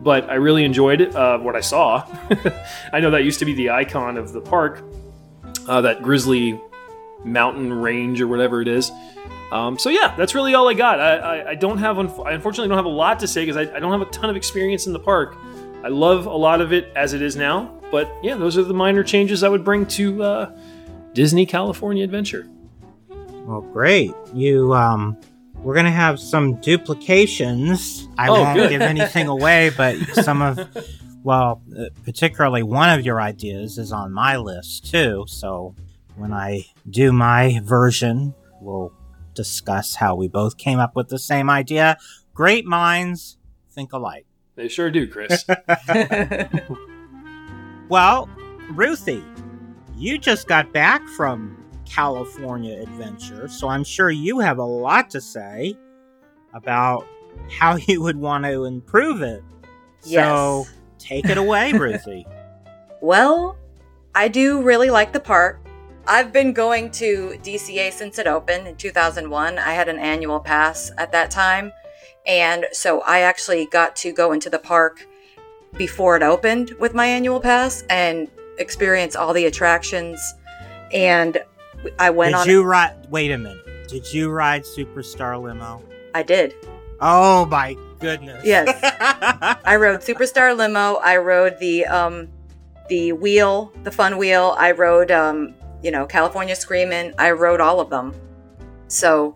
but 0.02 0.28
I 0.28 0.34
really 0.34 0.62
enjoyed 0.62 1.14
uh, 1.14 1.38
what 1.38 1.56
I 1.56 1.60
saw. 1.60 2.06
I 2.92 3.00
know 3.00 3.10
that 3.12 3.24
used 3.24 3.38
to 3.38 3.46
be 3.46 3.54
the 3.54 3.70
icon 3.70 4.18
of 4.18 4.34
the 4.34 4.42
park, 4.42 4.84
uh, 5.66 5.80
that 5.80 6.02
Grizzly 6.02 6.60
mountain 7.24 7.72
range 7.72 8.20
or 8.20 8.28
whatever 8.28 8.60
it 8.60 8.68
is. 8.68 8.92
Um, 9.50 9.78
so 9.78 9.88
yeah, 9.88 10.14
that's 10.16 10.34
really 10.34 10.52
all 10.52 10.68
I 10.68 10.74
got. 10.74 11.00
I, 11.00 11.16
I, 11.16 11.48
I 11.50 11.54
don't 11.54 11.78
have, 11.78 11.98
I 12.20 12.32
unfortunately 12.32 12.68
don't 12.68 12.76
have 12.76 12.84
a 12.84 12.88
lot 12.88 13.20
to 13.20 13.26
say 13.26 13.46
because 13.46 13.56
I, 13.56 13.74
I 13.74 13.80
don't 13.80 13.92
have 13.92 14.06
a 14.06 14.10
ton 14.10 14.28
of 14.28 14.36
experience 14.36 14.86
in 14.86 14.92
the 14.92 14.98
park. 14.98 15.34
I 15.82 15.88
love 15.88 16.26
a 16.26 16.36
lot 16.36 16.60
of 16.60 16.74
it 16.74 16.92
as 16.94 17.14
it 17.14 17.22
is 17.22 17.36
now, 17.36 17.80
but 17.90 18.12
yeah, 18.22 18.34
those 18.34 18.58
are 18.58 18.64
the 18.64 18.74
minor 18.74 19.02
changes 19.02 19.42
I 19.42 19.48
would 19.48 19.64
bring 19.64 19.86
to 19.86 20.22
uh, 20.22 20.58
Disney 21.14 21.46
California 21.46 22.04
Adventure. 22.04 22.48
Well, 23.44 23.60
great. 23.60 24.12
You 24.32 24.72
um, 24.74 25.16
we're 25.56 25.74
gonna 25.74 25.90
have 25.90 26.18
some 26.18 26.60
duplications. 26.60 28.08
I 28.18 28.28
Oh, 28.28 28.42
won't 28.42 28.56
good. 28.56 28.70
give 28.70 28.80
anything 28.82 29.28
away, 29.36 29.70
but 29.76 29.96
some 30.24 30.42
of, 30.42 30.58
well, 31.22 31.62
uh, 31.78 31.84
particularly 32.04 32.62
one 32.62 32.90
of 32.98 33.04
your 33.04 33.20
ideas 33.20 33.78
is 33.78 33.92
on 33.92 34.12
my 34.12 34.36
list 34.36 34.90
too. 34.90 35.24
So 35.28 35.74
when 36.16 36.32
I 36.32 36.64
do 36.88 37.12
my 37.12 37.60
version, 37.64 38.34
we'll 38.60 38.92
discuss 39.34 39.94
how 39.96 40.14
we 40.14 40.28
both 40.28 40.56
came 40.56 40.78
up 40.78 40.94
with 40.96 41.08
the 41.08 41.18
same 41.18 41.50
idea. 41.50 41.98
Great 42.34 42.64
minds 42.66 43.36
think 43.72 43.92
alike. 43.92 44.26
They 44.56 44.68
sure 44.68 44.90
do, 44.90 45.06
Chris. 45.08 45.44
Well, 47.88 48.28
Ruthie, 48.70 49.22
you 49.96 50.16
just 50.18 50.48
got 50.48 50.72
back 50.72 51.06
from 51.08 51.63
California 51.94 52.80
Adventure, 52.80 53.46
so 53.46 53.68
I'm 53.68 53.84
sure 53.84 54.10
you 54.10 54.40
have 54.40 54.58
a 54.58 54.64
lot 54.64 55.10
to 55.10 55.20
say 55.20 55.76
about 56.52 57.06
how 57.50 57.76
you 57.88 58.02
would 58.02 58.16
want 58.16 58.44
to 58.44 58.64
improve 58.64 59.22
it. 59.22 59.42
Yes. 60.04 60.26
So 60.26 60.66
take 60.98 61.26
it 61.26 61.38
away, 61.38 61.72
Ruthie. 61.74 62.26
Well, 63.00 63.56
I 64.14 64.28
do 64.28 64.62
really 64.62 64.90
like 64.90 65.12
the 65.12 65.20
park. 65.20 65.60
I've 66.06 66.32
been 66.32 66.52
going 66.52 66.90
to 66.92 67.38
DCA 67.42 67.92
since 67.92 68.18
it 68.18 68.26
opened 68.26 68.66
in 68.66 68.76
2001. 68.76 69.58
I 69.58 69.72
had 69.72 69.88
an 69.88 69.98
annual 69.98 70.40
pass 70.40 70.90
at 70.98 71.12
that 71.12 71.30
time. 71.30 71.72
And 72.26 72.66
so 72.72 73.00
I 73.02 73.20
actually 73.20 73.66
got 73.66 73.96
to 73.96 74.12
go 74.12 74.32
into 74.32 74.50
the 74.50 74.58
park 74.58 75.06
before 75.76 76.16
it 76.16 76.22
opened 76.22 76.72
with 76.78 76.94
my 76.94 77.06
annual 77.06 77.40
pass 77.40 77.84
and 77.88 78.28
experience 78.58 79.16
all 79.16 79.32
the 79.32 79.46
attractions. 79.46 80.34
And 80.92 81.38
I 81.98 82.10
went 82.10 82.32
Did 82.32 82.40
on. 82.40 82.48
you 82.48 82.62
ride? 82.62 83.06
Wait 83.10 83.30
a 83.30 83.38
minute. 83.38 83.88
Did 83.88 84.12
you 84.12 84.30
ride 84.30 84.62
Superstar 84.62 85.40
Limo? 85.40 85.82
I 86.14 86.22
did. 86.22 86.54
Oh 87.00 87.46
my 87.46 87.76
goodness. 88.00 88.44
Yes. 88.44 88.68
I 89.64 89.76
rode 89.76 90.00
Superstar 90.00 90.56
Limo. 90.56 90.94
I 90.96 91.16
rode 91.16 91.58
the 91.58 91.86
um, 91.86 92.28
the 92.88 93.12
wheel, 93.12 93.72
the 93.82 93.90
fun 93.90 94.16
wheel. 94.18 94.54
I 94.58 94.72
rode, 94.72 95.10
um, 95.10 95.54
you 95.82 95.90
know, 95.90 96.06
California 96.06 96.56
Screaming. 96.56 97.12
I 97.18 97.32
rode 97.32 97.60
all 97.60 97.80
of 97.80 97.90
them. 97.90 98.14
So, 98.88 99.34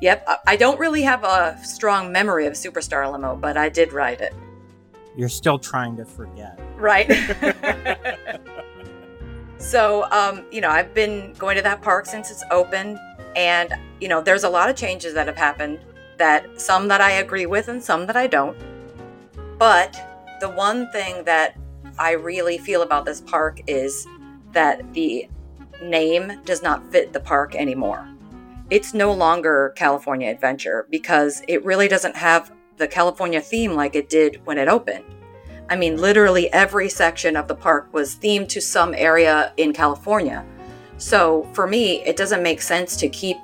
yep. 0.00 0.26
I 0.46 0.56
don't 0.56 0.78
really 0.78 1.02
have 1.02 1.24
a 1.24 1.58
strong 1.64 2.12
memory 2.12 2.46
of 2.46 2.54
Superstar 2.54 3.10
Limo, 3.10 3.36
but 3.36 3.56
I 3.56 3.68
did 3.68 3.92
ride 3.92 4.20
it. 4.20 4.34
You're 5.16 5.28
still 5.28 5.58
trying 5.58 5.96
to 5.96 6.04
forget. 6.04 6.58
Right. 6.76 7.08
so, 9.62 10.10
um, 10.10 10.44
you 10.50 10.60
know, 10.60 10.68
I've 10.68 10.92
been 10.92 11.32
going 11.38 11.56
to 11.56 11.62
that 11.62 11.82
park 11.82 12.06
since 12.06 12.30
it's 12.30 12.44
open, 12.50 12.98
and 13.36 13.72
you 14.00 14.08
know, 14.08 14.20
there's 14.20 14.44
a 14.44 14.48
lot 14.48 14.68
of 14.68 14.76
changes 14.76 15.14
that 15.14 15.26
have 15.26 15.36
happened. 15.36 15.78
That 16.18 16.60
some 16.60 16.88
that 16.88 17.00
I 17.00 17.12
agree 17.12 17.46
with 17.46 17.68
and 17.68 17.82
some 17.82 18.06
that 18.06 18.16
I 18.16 18.26
don't. 18.26 18.56
But 19.58 19.96
the 20.40 20.48
one 20.48 20.90
thing 20.90 21.24
that 21.24 21.56
I 21.98 22.12
really 22.12 22.58
feel 22.58 22.82
about 22.82 23.04
this 23.04 23.20
park 23.20 23.60
is 23.66 24.06
that 24.52 24.92
the 24.92 25.28
name 25.82 26.40
does 26.44 26.62
not 26.62 26.90
fit 26.92 27.12
the 27.12 27.20
park 27.20 27.54
anymore. 27.54 28.06
It's 28.70 28.94
no 28.94 29.12
longer 29.12 29.72
California 29.76 30.30
Adventure 30.30 30.86
because 30.90 31.42
it 31.48 31.64
really 31.64 31.88
doesn't 31.88 32.16
have 32.16 32.52
the 32.76 32.88
California 32.88 33.40
theme 33.40 33.72
like 33.72 33.94
it 33.94 34.08
did 34.08 34.40
when 34.44 34.58
it 34.58 34.68
opened. 34.68 35.04
I 35.72 35.76
mean, 35.76 35.96
literally 35.96 36.52
every 36.52 36.90
section 36.90 37.34
of 37.34 37.48
the 37.48 37.54
park 37.54 37.94
was 37.94 38.16
themed 38.16 38.50
to 38.50 38.60
some 38.60 38.92
area 38.92 39.54
in 39.56 39.72
California. 39.72 40.44
So 40.98 41.48
for 41.54 41.66
me, 41.66 42.04
it 42.04 42.14
doesn't 42.14 42.42
make 42.42 42.60
sense 42.60 42.94
to 42.96 43.08
keep 43.08 43.38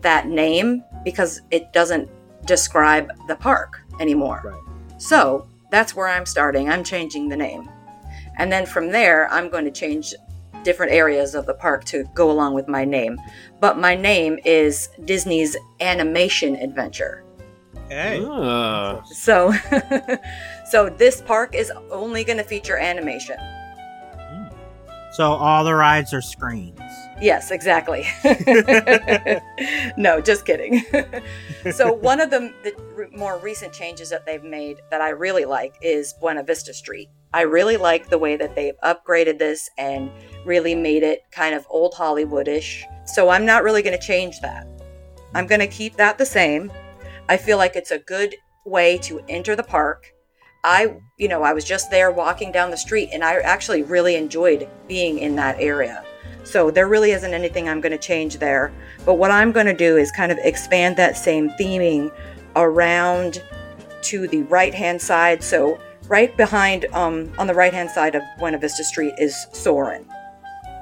that 0.00 0.28
name 0.28 0.84
because 1.04 1.40
it 1.50 1.72
doesn't 1.72 2.08
describe 2.46 3.10
the 3.26 3.34
park 3.34 3.80
anymore. 3.98 4.42
Right. 4.44 5.00
So 5.02 5.48
that's 5.72 5.96
where 5.96 6.06
I'm 6.06 6.24
starting. 6.24 6.70
I'm 6.70 6.84
changing 6.84 7.28
the 7.28 7.36
name. 7.36 7.68
And 8.38 8.52
then 8.52 8.64
from 8.64 8.92
there, 8.92 9.28
I'm 9.32 9.50
going 9.50 9.64
to 9.64 9.72
change 9.72 10.14
different 10.62 10.92
areas 10.92 11.34
of 11.34 11.46
the 11.46 11.54
park 11.54 11.82
to 11.86 12.04
go 12.14 12.30
along 12.30 12.54
with 12.54 12.68
my 12.68 12.84
name. 12.84 13.18
But 13.58 13.76
my 13.76 13.96
name 13.96 14.38
is 14.44 14.88
Disney's 15.04 15.56
Animation 15.80 16.54
Adventure. 16.54 17.24
Okay. 17.86 18.24
Ah. 18.24 19.02
So 19.02 19.52
so 20.72 20.88
this 20.88 21.20
park 21.20 21.54
is 21.54 21.70
only 21.90 22.24
going 22.24 22.38
to 22.38 22.44
feature 22.44 22.78
animation. 22.78 23.36
Hmm. 23.38 24.46
So 25.12 25.24
all 25.32 25.64
the 25.64 25.74
rides 25.74 26.14
are 26.14 26.22
screens. 26.22 26.80
Yes, 27.20 27.50
exactly. 27.50 28.06
no, 29.98 30.22
just 30.22 30.46
kidding. 30.46 30.82
so 31.72 31.92
one 31.92 32.20
of 32.20 32.30
the, 32.30 32.54
the 32.64 33.10
more 33.14 33.38
recent 33.40 33.74
changes 33.74 34.08
that 34.08 34.24
they've 34.24 34.42
made 34.42 34.78
that 34.90 35.02
I 35.02 35.10
really 35.10 35.44
like 35.44 35.76
is 35.82 36.14
Buena 36.14 36.42
Vista 36.42 36.72
Street. 36.72 37.10
I 37.34 37.42
really 37.42 37.76
like 37.76 38.08
the 38.08 38.16
way 38.16 38.36
that 38.36 38.54
they've 38.54 38.80
upgraded 38.82 39.38
this 39.38 39.68
and 39.76 40.10
really 40.46 40.74
made 40.74 41.02
it 41.02 41.20
kind 41.32 41.54
of 41.54 41.66
old 41.68 41.92
Hollywoodish. 41.92 42.84
So 43.04 43.28
I'm 43.28 43.44
not 43.44 43.62
really 43.62 43.82
going 43.82 43.98
to 43.98 44.06
change 44.06 44.40
that. 44.40 44.66
I'm 45.34 45.46
going 45.46 45.60
to 45.60 45.66
keep 45.66 45.96
that 45.96 46.16
the 46.16 46.24
same. 46.24 46.72
I 47.28 47.36
feel 47.36 47.58
like 47.58 47.76
it's 47.76 47.90
a 47.90 47.98
good 47.98 48.36
way 48.64 48.96
to 49.02 49.20
enter 49.28 49.54
the 49.54 49.62
park. 49.62 50.14
I, 50.64 50.96
you 51.16 51.28
know, 51.28 51.42
I 51.42 51.52
was 51.52 51.64
just 51.64 51.90
there 51.90 52.10
walking 52.12 52.52
down 52.52 52.70
the 52.70 52.76
street 52.76 53.10
and 53.12 53.24
I 53.24 53.34
actually 53.40 53.82
really 53.82 54.14
enjoyed 54.14 54.68
being 54.86 55.18
in 55.18 55.34
that 55.36 55.56
area. 55.58 56.04
So 56.44 56.70
there 56.70 56.88
really 56.88 57.12
isn't 57.12 57.34
anything 57.34 57.68
I'm 57.68 57.80
going 57.80 57.92
to 57.92 57.98
change 57.98 58.38
there. 58.38 58.72
But 59.04 59.14
what 59.14 59.30
I'm 59.30 59.52
going 59.52 59.66
to 59.66 59.74
do 59.74 59.96
is 59.96 60.12
kind 60.12 60.30
of 60.30 60.38
expand 60.38 60.96
that 60.96 61.16
same 61.16 61.50
theming 61.50 62.12
around 62.54 63.42
to 64.02 64.28
the 64.28 64.42
right 64.42 64.74
hand 64.74 65.00
side. 65.00 65.42
So 65.42 65.80
right 66.06 66.36
behind, 66.36 66.86
um, 66.92 67.32
on 67.38 67.46
the 67.46 67.54
right 67.54 67.72
hand 67.72 67.90
side 67.90 68.14
of 68.14 68.22
Buena 68.38 68.58
Vista 68.58 68.84
Street 68.84 69.14
is 69.18 69.46
Soarin'. 69.52 70.04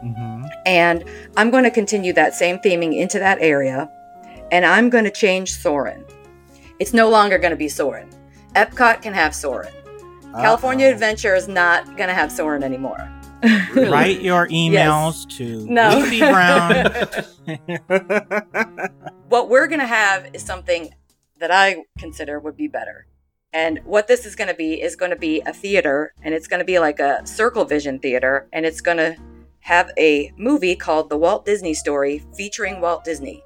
Mm-hmm. 0.05 0.45
And 0.67 1.05
I'm 1.37 1.51
going 1.51 1.65
to 1.65 1.71
continue 1.71 2.13
that 2.15 2.35
same 2.35 2.59
theming 2.59 2.97
into 2.97 3.19
that 3.19 3.39
area. 3.41 3.91
And 4.51 4.67
I'm 4.67 4.91
going 4.91 5.05
to 5.05 5.11
change 5.11 5.53
Soarin'. 5.53 6.05
It's 6.79 6.93
no 6.93 7.09
longer 7.09 7.39
going 7.39 7.53
to 7.53 7.57
be 7.57 7.69
Soarin'. 7.69 8.11
Epcot 8.55 9.03
can 9.03 9.15
have 9.15 9.35
Soarin'. 9.35 9.73
California 10.33 10.89
Adventure 10.89 11.35
is 11.35 11.49
not 11.49 11.85
going 11.97 12.09
to 12.09 12.15
have 12.15 12.31
Soarin' 12.31 12.63
anymore. 12.63 13.11
Really? 13.43 13.89
Write 13.89 14.21
your 14.21 14.49
emails 14.49 15.29
to 15.37 15.67
No. 15.67 15.99
Lucy 15.99 16.19
Brown. 16.19 16.85
what 19.29 19.49
we're 19.49 19.67
going 19.67 19.81
to 19.81 19.87
have 19.87 20.29
is 20.35 20.43
something 20.43 20.95
that 21.39 21.51
I 21.51 21.85
consider 21.99 22.39
would 22.39 22.57
be 22.57 22.69
better. 22.69 23.07
And 23.53 23.81
what 23.85 24.07
this 24.07 24.27
is 24.27 24.37
going 24.37 24.49
to 24.49 24.55
be 24.55 24.81
is 24.81 24.95
going 24.95 25.11
to 25.11 25.17
be 25.17 25.41
a 25.47 25.53
theater, 25.53 26.13
and 26.23 26.35
it's 26.35 26.47
going 26.47 26.61
to 26.61 26.65
be 26.65 26.79
like 26.79 27.01
a 27.01 27.27
Circle 27.27 27.65
Vision 27.65 27.99
theater, 27.99 28.47
and 28.53 28.65
it's 28.67 28.81
going 28.81 28.99
to 28.99 29.17
have 29.61 29.91
a 29.99 30.33
movie 30.37 30.77
called 30.77 31.09
The 31.09 31.17
Walt 31.17 31.45
Disney 31.45 31.75
Story 31.75 32.23
featuring 32.37 32.81
Walt 32.81 33.05
Disney. 33.05 33.43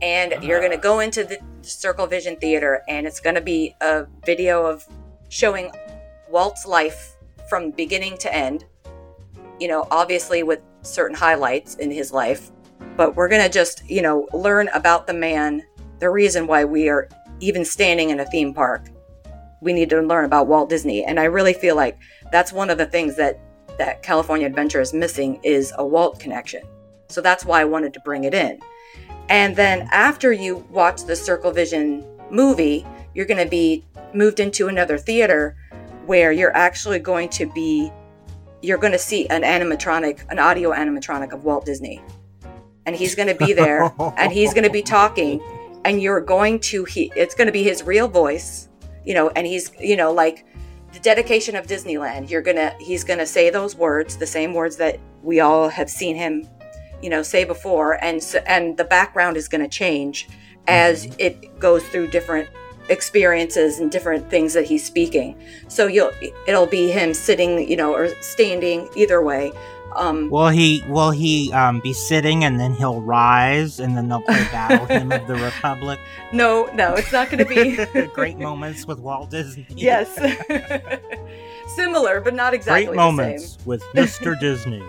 And 0.00 0.32
uh-huh. 0.32 0.42
you're 0.44 0.60
going 0.60 0.72
to 0.72 0.78
go 0.78 1.00
into 1.00 1.24
the 1.24 1.38
Circle 1.62 2.06
Vision 2.06 2.36
theater, 2.36 2.82
and 2.88 3.06
it's 3.06 3.20
going 3.20 3.34
to 3.34 3.40
be 3.40 3.74
a 3.80 4.06
video 4.24 4.64
of 4.64 4.86
showing 5.28 5.70
Walt's 6.30 6.66
life 6.66 7.16
from 7.48 7.70
beginning 7.70 8.16
to 8.18 8.34
end. 8.34 8.64
You 9.60 9.68
know, 9.68 9.86
obviously 9.90 10.42
with 10.42 10.60
certain 10.82 11.16
highlights 11.16 11.74
in 11.76 11.90
his 11.90 12.12
life, 12.12 12.50
but 12.96 13.16
we're 13.16 13.28
going 13.28 13.42
to 13.42 13.48
just, 13.48 13.88
you 13.88 14.02
know, 14.02 14.28
learn 14.32 14.68
about 14.74 15.06
the 15.06 15.14
man, 15.14 15.62
the 15.98 16.10
reason 16.10 16.46
why 16.46 16.64
we 16.64 16.88
are 16.88 17.08
even 17.40 17.64
standing 17.64 18.10
in 18.10 18.20
a 18.20 18.24
theme 18.26 18.54
park. 18.54 18.88
We 19.60 19.72
need 19.72 19.90
to 19.90 20.00
learn 20.00 20.24
about 20.24 20.46
Walt 20.46 20.68
Disney. 20.68 21.04
And 21.04 21.18
I 21.18 21.24
really 21.24 21.52
feel 21.52 21.74
like 21.74 21.98
that's 22.30 22.52
one 22.52 22.70
of 22.70 22.78
the 22.78 22.86
things 22.86 23.16
that 23.16 23.40
that 23.78 24.02
California 24.02 24.46
Adventure 24.46 24.80
is 24.80 24.92
missing 24.92 25.38
is 25.44 25.72
a 25.78 25.86
Walt 25.86 26.18
connection. 26.18 26.62
So 27.08 27.20
that's 27.20 27.44
why 27.44 27.60
I 27.60 27.64
wanted 27.64 27.94
to 27.94 28.00
bring 28.00 28.24
it 28.24 28.34
in. 28.34 28.58
And 29.28 29.54
then 29.54 29.88
after 29.92 30.32
you 30.32 30.58
watch 30.70 31.04
the 31.04 31.16
Circle 31.16 31.52
Vision 31.52 32.04
movie, 32.30 32.86
you're 33.14 33.26
going 33.26 33.42
to 33.42 33.50
be 33.50 33.84
moved 34.14 34.40
into 34.40 34.68
another 34.68 34.98
theater 34.98 35.56
where 36.06 36.32
you're 36.32 36.56
actually 36.56 36.98
going 36.98 37.28
to 37.28 37.46
be 37.46 37.92
you're 38.60 38.78
going 38.78 38.92
to 38.92 38.98
see 38.98 39.28
an 39.28 39.42
animatronic, 39.42 40.28
an 40.30 40.38
audio 40.38 40.72
animatronic 40.72 41.32
of 41.32 41.44
Walt 41.44 41.64
Disney. 41.64 42.02
And 42.86 42.96
he's 42.96 43.14
going 43.14 43.28
to 43.28 43.34
be 43.34 43.52
there 43.52 43.92
and 44.16 44.32
he's 44.32 44.52
going 44.52 44.64
to 44.64 44.70
be 44.70 44.82
talking 44.82 45.40
and 45.84 46.02
you're 46.02 46.20
going 46.20 46.58
to 46.60 46.84
he 46.84 47.12
it's 47.14 47.34
going 47.34 47.46
to 47.46 47.52
be 47.52 47.62
his 47.62 47.82
real 47.82 48.08
voice, 48.08 48.68
you 49.04 49.14
know, 49.14 49.28
and 49.30 49.46
he's, 49.46 49.70
you 49.78 49.96
know, 49.96 50.12
like 50.12 50.46
the 50.92 50.98
dedication 51.00 51.54
of 51.54 51.66
Disneyland. 51.66 52.30
You're 52.30 52.42
going 52.42 52.56
to 52.56 52.74
he's 52.80 53.04
going 53.04 53.18
to 53.18 53.26
say 53.26 53.50
those 53.50 53.76
words, 53.76 54.16
the 54.16 54.26
same 54.26 54.54
words 54.54 54.76
that 54.76 54.98
we 55.22 55.40
all 55.40 55.68
have 55.68 55.90
seen 55.90 56.16
him, 56.16 56.48
you 57.02 57.10
know, 57.10 57.22
say 57.22 57.44
before 57.44 58.02
and 58.04 58.22
and 58.46 58.76
the 58.76 58.84
background 58.84 59.36
is 59.36 59.48
going 59.48 59.62
to 59.62 59.68
change 59.68 60.28
as 60.66 61.06
it 61.18 61.58
goes 61.58 61.82
through 61.88 62.08
different 62.08 62.48
experiences 62.90 63.78
and 63.78 63.90
different 63.90 64.30
things 64.30 64.52
that 64.54 64.64
he's 64.64 64.84
speaking. 64.84 65.38
So 65.68 65.86
you'll 65.86 66.12
it'll 66.46 66.66
be 66.66 66.90
him 66.90 67.14
sitting, 67.14 67.68
you 67.68 67.76
know, 67.76 67.94
or 67.94 68.08
standing 68.20 68.88
either 68.96 69.22
way. 69.22 69.52
Um 69.96 70.28
will 70.30 70.48
he 70.48 70.84
will 70.88 71.10
he 71.10 71.50
um, 71.52 71.80
be 71.80 71.92
sitting 71.94 72.44
and 72.44 72.60
then 72.60 72.74
he'll 72.74 73.00
rise 73.00 73.80
and 73.80 73.96
then 73.96 74.08
they'll 74.08 74.20
play 74.20 74.46
Battle 74.52 74.84
Hymn 74.90 75.10
of 75.12 75.26
the 75.26 75.34
Republic? 75.36 75.98
no, 76.32 76.66
no, 76.74 76.94
it's 76.94 77.10
not 77.12 77.30
going 77.30 77.38
to 77.38 77.46
be 77.46 78.06
Great 78.14 78.36
moments 78.38 78.86
with 78.86 78.98
Walt 79.00 79.30
Disney. 79.30 79.66
yes. 79.70 80.08
Similar, 81.74 82.20
but 82.20 82.34
not 82.34 82.54
exactly 82.54 82.86
Great 82.86 82.96
moments 82.96 83.58
with 83.64 83.82
Mr. 83.94 84.38
Disney. 84.38 84.82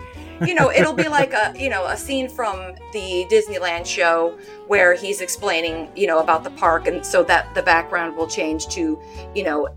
You 0.45 0.53
know, 0.55 0.71
it'll 0.71 0.93
be 0.93 1.07
like 1.07 1.33
a, 1.33 1.53
you 1.57 1.69
know, 1.69 1.85
a 1.85 1.97
scene 1.97 2.29
from 2.29 2.75
the 2.93 3.25
Disneyland 3.29 3.85
show 3.85 4.37
where 4.67 4.93
he's 4.95 5.21
explaining, 5.21 5.89
you 5.95 6.07
know, 6.07 6.19
about 6.19 6.43
the 6.43 6.51
park 6.51 6.87
and 6.87 7.05
so 7.05 7.23
that 7.23 7.53
the 7.55 7.63
background 7.63 8.15
will 8.15 8.27
change 8.27 8.67
to, 8.69 8.99
you 9.35 9.43
know, 9.43 9.67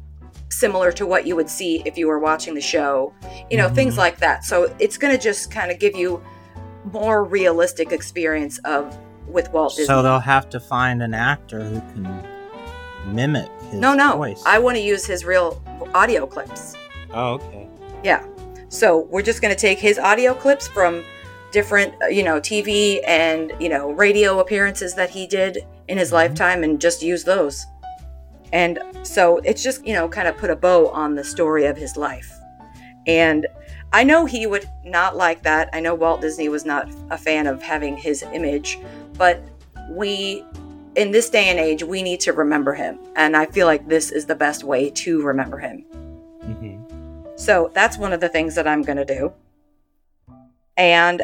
similar 0.50 0.92
to 0.92 1.06
what 1.06 1.26
you 1.26 1.34
would 1.34 1.48
see 1.48 1.82
if 1.86 1.96
you 1.98 2.06
were 2.06 2.18
watching 2.18 2.54
the 2.54 2.60
show. 2.60 3.12
You 3.50 3.56
know, 3.56 3.68
things 3.68 3.94
Mhm. 3.94 3.98
like 3.98 4.18
that. 4.18 4.44
So 4.44 4.74
it's 4.78 4.96
going 4.96 5.14
to 5.16 5.20
just 5.20 5.50
kind 5.50 5.70
of 5.72 5.78
give 5.78 5.96
you 5.96 6.22
more 6.92 7.24
realistic 7.24 7.90
experience 7.92 8.58
of 8.64 8.96
with 9.26 9.50
Walt 9.52 9.70
Disney. 9.72 9.86
So 9.86 10.02
they'll 10.02 10.18
have 10.18 10.48
to 10.50 10.60
find 10.60 11.02
an 11.02 11.14
actor 11.14 11.60
who 11.62 11.80
can 11.92 12.26
mimic 13.06 13.48
his 13.70 13.80
no, 13.80 13.94
no. 13.94 14.16
voice. 14.16 14.42
I 14.46 14.58
want 14.58 14.76
to 14.76 14.82
use 14.82 15.06
his 15.06 15.24
real 15.24 15.62
audio 15.94 16.26
clips. 16.26 16.74
oh, 17.14 17.34
okay. 17.34 17.68
Yeah. 18.04 18.22
So 18.72 19.06
we're 19.10 19.20
just 19.20 19.42
going 19.42 19.54
to 19.54 19.60
take 19.60 19.78
his 19.78 19.98
audio 19.98 20.32
clips 20.32 20.66
from 20.66 21.04
different, 21.50 21.92
uh, 22.02 22.06
you 22.06 22.22
know, 22.22 22.40
TV 22.40 23.00
and, 23.06 23.52
you 23.60 23.68
know, 23.68 23.92
radio 23.92 24.40
appearances 24.40 24.94
that 24.94 25.10
he 25.10 25.26
did 25.26 25.58
in 25.88 25.98
his 25.98 26.08
Mhm. 26.08 26.14
lifetime 26.14 26.64
and 26.64 26.80
just 26.80 27.02
use 27.02 27.22
those. 27.22 27.66
And 28.50 28.78
so 29.02 29.42
it's 29.44 29.62
just, 29.62 29.86
you 29.86 29.92
know, 29.92 30.08
kind 30.08 30.26
of 30.26 30.38
put 30.38 30.48
a 30.48 30.56
bow 30.56 30.88
on 30.88 31.14
the 31.14 31.22
story 31.22 31.66
of 31.66 31.76
his 31.76 31.98
life. 31.98 32.32
And 33.06 33.46
I 33.92 34.04
know 34.04 34.24
he 34.24 34.46
would 34.46 34.66
not 34.86 35.18
like 35.18 35.42
that. 35.42 35.68
I 35.74 35.80
know 35.80 35.94
Walt 35.94 36.22
Disney 36.22 36.48
was 36.48 36.64
not 36.64 36.88
a 37.10 37.18
fan 37.18 37.46
of 37.46 37.60
having 37.60 37.98
his 37.98 38.24
image, 38.32 38.78
but 39.18 39.42
we, 39.90 40.46
in 40.96 41.10
this 41.10 41.28
day 41.28 41.50
and 41.50 41.58
age, 41.58 41.84
we 41.84 42.02
need 42.02 42.20
to 42.20 42.32
remember 42.32 42.72
him. 42.72 42.98
And 43.16 43.36
I 43.36 43.44
feel 43.44 43.66
like 43.66 43.86
this 43.86 44.10
is 44.10 44.24
the 44.24 44.34
best 44.34 44.64
way 44.64 44.88
to 44.88 45.20
remember 45.20 45.58
him. 45.58 45.84
So 47.42 47.72
that's 47.74 47.98
one 47.98 48.12
of 48.12 48.20
the 48.20 48.28
things 48.28 48.54
that 48.54 48.68
I'm 48.68 48.82
going 48.82 48.98
to 48.98 49.04
do. 49.04 49.32
And 50.76 51.22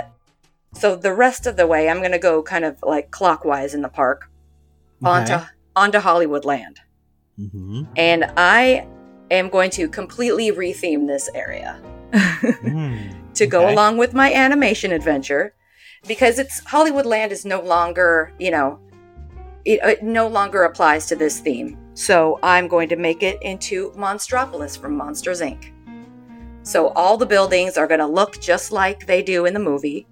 so 0.75 0.97
the 0.97 1.15
rest 1.15 1.47
of 1.47 1.57
the 1.57 1.65
way, 1.65 1.89
I'm 1.89 1.99
going 1.99 2.11
to 2.11 2.19
go 2.19 2.43
kind 2.43 2.65
of 2.65 2.77
like 2.83 3.13
clockwise 3.13 3.73
in 3.73 3.83
the 3.83 3.89
park 3.89 4.29
onto 5.05 5.35
onto 5.77 6.01
Hollywood 6.01 6.45
Land. 6.45 6.81
hmm 7.37 7.85
And 7.97 8.25
I 8.37 8.85
am 9.31 9.49
going 9.49 9.71
to 9.71 9.89
completely 9.89 10.51
retheme 10.51 11.07
this 11.07 11.31
area 11.37 11.81
to 13.35 13.47
go 13.47 13.63
Okay. 13.63 13.73
along 13.73 13.99
with 13.99 14.13
my 14.13 14.33
animation 14.33 14.91
adventure 14.91 15.55
because 16.09 16.41
it's 16.41 16.59
Hollywood 16.67 17.07
Land 17.07 17.31
is 17.31 17.45
no 17.45 17.61
longer, 17.61 18.33
you 18.41 18.51
know, 18.51 18.81
it, 19.65 19.79
it 19.85 20.03
no 20.03 20.27
longer 20.27 20.65
applies 20.65 21.07
to 21.07 21.15
this 21.17 21.39
theme. 21.39 21.79
So 21.95 22.41
I'm 22.43 22.67
going 22.67 22.89
to 22.89 22.97
make 22.97 23.23
it 23.23 23.41
into 23.41 23.93
Monstropolis 23.93 24.77
from 24.77 24.97
Monsters 24.97 25.41
Inc. 25.41 25.73
So 26.69 26.89
all 26.89 27.17
the 27.17 27.25
buildings 27.25 27.79
are 27.79 27.87
going 27.87 28.01
to 28.01 28.07
look 28.07 28.39
just 28.43 28.73
like 28.73 29.07
they 29.07 29.23
do 29.23 29.47
in 29.47 29.55
the 29.55 29.59
movie. 29.59 30.07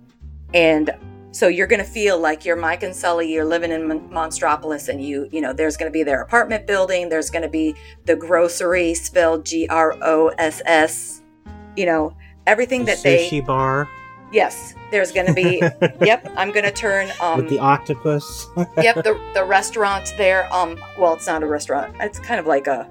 And 0.54 0.90
so 1.30 1.48
you're 1.48 1.66
going 1.66 1.84
to 1.84 1.90
feel 1.90 2.18
like 2.18 2.46
you're 2.46 2.56
Mike 2.56 2.82
and 2.82 2.96
Sully, 2.96 3.30
you're 3.30 3.44
living 3.44 3.70
in 3.70 3.82
Monstropolis 4.08 4.88
and 4.88 5.04
you, 5.04 5.28
you 5.30 5.42
know, 5.42 5.52
there's 5.52 5.76
going 5.76 5.92
to 5.92 5.92
be 5.92 6.02
their 6.02 6.22
apartment 6.22 6.66
building, 6.66 7.10
there's 7.10 7.28
going 7.28 7.42
to 7.42 7.48
be 7.50 7.74
the 8.06 8.16
grocery 8.16 8.94
spelled 8.94 9.44
G 9.44 9.68
R 9.68 9.98
O 10.00 10.28
S 10.38 10.62
S, 10.64 11.20
you 11.76 11.84
know, 11.84 12.16
everything 12.46 12.86
that 12.86 13.02
they 13.02 13.28
sushi 13.28 13.44
bar 13.44 13.86
Yes, 14.32 14.74
there's 14.90 15.12
going 15.12 15.26
to 15.26 15.34
be. 15.34 15.62
yep, 16.00 16.26
I'm 16.38 16.52
going 16.52 16.64
to 16.64 16.72
turn. 16.72 17.10
Um, 17.20 17.36
with 17.36 17.50
the 17.50 17.58
octopus. 17.58 18.46
yep, 18.78 18.96
the 18.96 19.20
the 19.34 19.44
restaurant 19.44 20.14
there. 20.16 20.52
Um, 20.52 20.80
well, 20.98 21.14
it's 21.14 21.26
not 21.26 21.42
a 21.42 21.46
restaurant. 21.46 21.94
It's 22.00 22.18
kind 22.18 22.40
of 22.40 22.46
like 22.46 22.66
a 22.66 22.88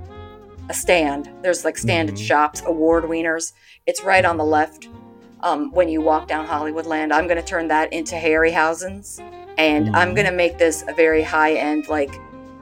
a 0.69 0.73
stand. 0.73 1.30
There's 1.41 1.63
like 1.65 1.78
standard 1.78 2.15
Mhm. 2.15 2.28
shops, 2.28 2.63
award 2.65 3.04
wieners. 3.06 3.54
It's 3.86 4.04
right 4.04 4.25
on 4.25 4.38
the 4.38 4.45
left. 4.45 4.88
Um, 5.41 5.71
when 5.71 5.89
you 5.89 6.01
walk 6.01 6.28
down 6.28 6.45
Hollywood 6.45 6.86
Land, 6.86 7.13
I'm 7.13 7.28
going 7.28 7.38
to 7.38 7.43
turn 7.43 7.67
that 7.67 7.93
into 7.93 8.15
Harryhausen's, 8.15 9.21
and 9.58 9.95
I'm 9.95 10.12
Mhm. 10.12 10.15
going 10.15 10.28
to 10.28 10.34
make 10.34 10.58
this 10.58 10.84
a 10.88 10.93
very 10.93 11.21
high 11.21 11.54
end 11.54 11.88
like 11.88 12.13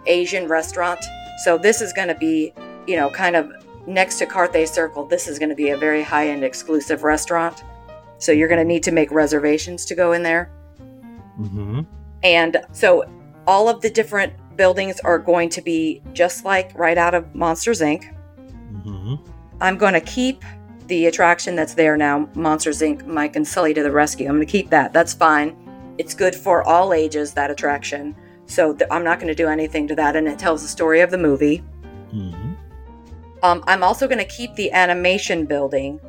Asian 0.06 0.48
restaurant. 0.48 1.00
So 1.44 1.58
this 1.58 1.82
is 1.82 1.94
going 1.94 2.10
to 2.10 2.16
be, 2.16 2.54
you 2.88 2.98
know, 2.98 3.10
kind 3.10 3.36
of 3.36 3.50
next 3.88 4.18
to 4.20 4.26
Carthay 4.26 4.68
Circle. 4.68 5.06
This 5.06 5.28
is 5.28 5.39
going 5.39 5.50
to 5.50 5.56
be 5.56 5.70
a 5.70 5.78
very 5.78 6.04
high 6.04 6.28
end 6.28 6.44
exclusive 6.44 7.04
restaurant. 7.04 7.63
So 8.18 8.32
you're 8.32 8.48
going 8.48 8.60
to 8.60 8.66
need 8.66 8.84
to 8.84 8.92
make 8.92 9.12
reservations 9.12 9.86
to 9.86 9.96
go 9.96 10.12
in 10.12 10.24
there. 10.24 10.50
hmm 11.38 11.82
And 12.22 12.62
so 12.72 13.04
all 13.48 13.68
of 13.70 13.82
the 13.82 13.89
different 13.89 14.34
buildings 14.56 15.00
are 15.02 15.20
going 15.20 15.50
to 15.50 15.62
be 15.62 16.02
just 16.13 16.46
like 16.46 16.78
right 16.78 16.98
out 16.98 17.13
of 17.13 17.34
Monsters 17.36 17.82
Inc. 17.82 18.13
hmm 18.84 19.16
I'm 19.62 19.78
going 19.78 19.94
to 19.94 20.02
keep 20.02 20.44
the 20.88 21.06
attraction 21.06 21.56
that's 21.56 21.74
there 21.76 21.96
now, 21.96 22.28
Monsters 22.36 22.82
Inc. 22.82 23.06
Mike 23.06 23.36
and 23.36 23.48
Sully 23.48 23.74
to 23.74 23.84
the 23.84 23.92
rescue. 23.92 24.28
I'm 24.28 24.36
going 24.36 24.46
to 24.46 24.52
keep 24.52 24.70
that. 24.72 24.92
That's 24.92 25.13
fine. 25.13 25.56
It's 25.98 26.13
good 26.13 26.36
for 26.36 26.63
all 26.63 26.94
ages, 26.94 27.34
that 27.34 27.50
attraction. 27.50 28.16
So 28.48 28.74
th- 28.74 28.89
I'm 28.92 29.04
not 29.04 29.20
going 29.20 29.30
to 29.30 29.36
do 29.36 29.48
anything 29.48 29.88
to 29.88 29.96
that. 29.96 30.16
And 30.16 30.28
it 30.28 30.38
tells 30.38 30.62
the 30.62 30.68
story 30.68 31.00
of 31.00 31.12
the 31.12 31.18
movie. 31.18 31.58
hmm 32.12 32.54
Um, 33.42 33.63
I'm 33.68 33.84
also 33.84 34.08
going 34.08 34.18
to 34.20 34.26
keep 34.26 34.54
the 34.56 34.72
animation 34.72 35.46
building 35.46 36.00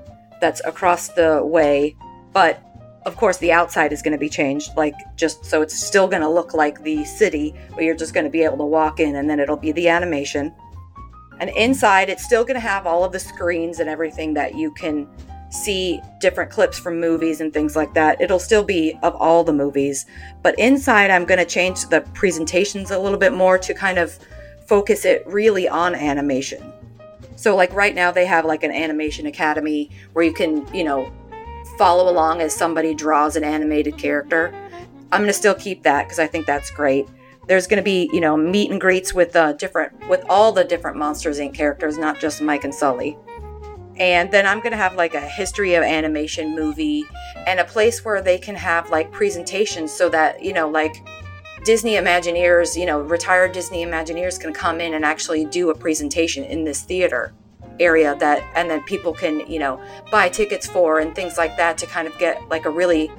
that's 0.41 0.61
across 0.65 1.09
the 1.09 1.45
way, 1.45 1.97
but 2.33 2.61
of 3.07 3.17
course 3.17 3.39
the 3.39 3.53
outside 3.53 3.93
is 3.93 4.03
going 4.03 4.13
to 4.13 4.19
be 4.19 4.29
changed, 4.29 4.71
like 4.77 4.95
just 5.17 5.45
so 5.45 5.63
it's 5.63 5.79
still 5.79 6.09
going 6.09 6.23
to 6.23 6.29
look 6.29 6.55
like 6.55 6.83
the 6.83 7.05
city, 7.05 7.55
but 7.71 7.85
you're 7.85 7.97
just 7.97 8.15
going 8.15 8.25
to 8.25 8.31
be 8.31 8.43
able 8.43 8.59
to 8.59 8.65
walk 8.65 9.01
in 9.01 9.17
and 9.17 9.29
then 9.29 9.41
it'll 9.41 9.57
be 9.57 9.73
the 9.73 9.89
animation. 9.89 10.55
And 11.41 11.51
inside, 11.51 12.09
it's 12.09 12.25
still 12.25 12.45
going 12.45 12.55
to 12.55 12.61
have 12.61 12.87
all 12.87 13.05
of 13.05 13.13
the 13.13 13.19
screens 13.19 13.81
and 13.81 13.89
everything 13.89 14.35
that 14.35 14.55
you 14.55 14.73
can 14.73 15.09
see 15.51 16.01
different 16.21 16.51
clips 16.51 16.79
from 16.79 16.99
movies 16.99 17.41
and 17.41 17.53
things 17.53 17.77
like 17.77 17.93
that. 17.95 18.21
It'll 18.21 18.39
still 18.39 18.65
be 18.65 18.99
of 19.03 19.15
all 19.17 19.45
the 19.45 19.53
movies, 19.53 20.07
but 20.43 20.59
inside, 20.59 21.11
I'm 21.11 21.25
going 21.25 21.39
to 21.39 21.45
change 21.45 21.89
the 21.89 22.01
presentations 22.15 22.91
a 22.91 22.99
little 22.99 23.19
bit 23.19 23.33
more 23.33 23.59
to 23.59 23.75
kind 23.75 23.99
of 23.99 24.19
focus 24.67 25.05
it 25.05 25.27
really 25.27 25.69
on 25.69 25.95
animation. 25.95 26.73
So 27.37 27.55
like 27.57 27.73
right 27.75 27.95
now 27.95 28.11
they 28.11 28.27
have 28.27 28.45
like 28.45 28.63
an 28.63 28.71
animation 28.71 29.27
academy 29.27 29.91
where 30.13 30.25
you 30.25 30.33
can, 30.33 30.67
you 30.75 30.85
know, 30.85 31.13
follow 31.79 32.11
along 32.11 32.41
as 32.41 32.55
somebody 32.55 32.95
draws 32.95 33.37
an 33.37 33.45
animated 33.45 33.97
character. 33.99 34.55
I'm 35.13 35.21
going 35.21 35.29
to 35.29 35.33
still 35.33 35.55
keep 35.55 35.83
that 35.83 36.05
because 36.05 36.19
I 36.19 36.27
think 36.27 36.47
that's 36.47 36.71
great. 36.71 37.07
There's 37.47 37.67
going 37.67 37.79
to 37.79 37.85
be, 37.85 38.09
you 38.13 38.21
know, 38.21 38.37
meet 38.37 38.71
and 38.71 38.81
greets 38.81 39.13
with 39.13 39.37
uh, 39.37 39.53
different, 39.53 40.09
with 40.09 40.25
all 40.29 40.51
the 40.51 40.65
different 40.65 40.97
Monsters 40.97 41.39
Inc. 41.39 41.55
characters, 41.55 41.99
not 41.99 42.19
just 42.19 42.41
Mike 42.41 42.65
and 42.65 42.75
Sully. 42.75 43.19
And 43.97 44.31
then 44.31 44.47
I'm 44.47 44.59
going 44.59 44.73
to 44.73 44.77
have 44.77 44.97
like 44.97 45.15
a 45.15 45.21
history 45.21 45.75
of 45.75 45.85
animation 45.85 46.57
movie 46.57 47.05
and 47.47 47.61
a 47.61 47.65
place 47.65 48.05
where 48.05 48.23
they 48.23 48.39
can 48.39 48.57
have 48.57 48.91
like 48.91 49.13
presentations 49.13 49.93
so 49.93 50.09
that, 50.09 50.43
you 50.43 50.53
know, 50.53 50.69
like 50.69 51.07
Disney 51.65 51.95
Imagineers, 51.95 52.77
you 52.77 52.87
know, 52.87 53.01
retired 53.01 53.53
Disney 53.53 53.85
Imagineers 53.85 54.41
can 54.41 54.53
come 54.53 54.81
in 54.81 54.95
and 54.95 55.05
actually 55.05 55.45
do 55.45 55.71
a 55.71 55.75
presentation 55.75 56.45
in 56.45 56.65
this 56.65 56.83
theater 56.83 57.35
area 57.81 58.15
that, 58.17 58.43
and 58.55 58.71
then 58.71 58.83
people 58.85 59.13
can, 59.13 59.41
you 59.51 59.59
know, 59.59 59.81
buy 60.11 60.29
tickets 60.29 60.67
for 60.67 61.01
and 61.01 61.15
things 61.15 61.37
like 61.39 61.57
that 61.57 61.79
to 61.79 61.87
kind 61.87 62.07
of 62.07 62.17
get 62.19 62.47
like 62.49 62.65
a 62.65 62.71
really 62.71 63.11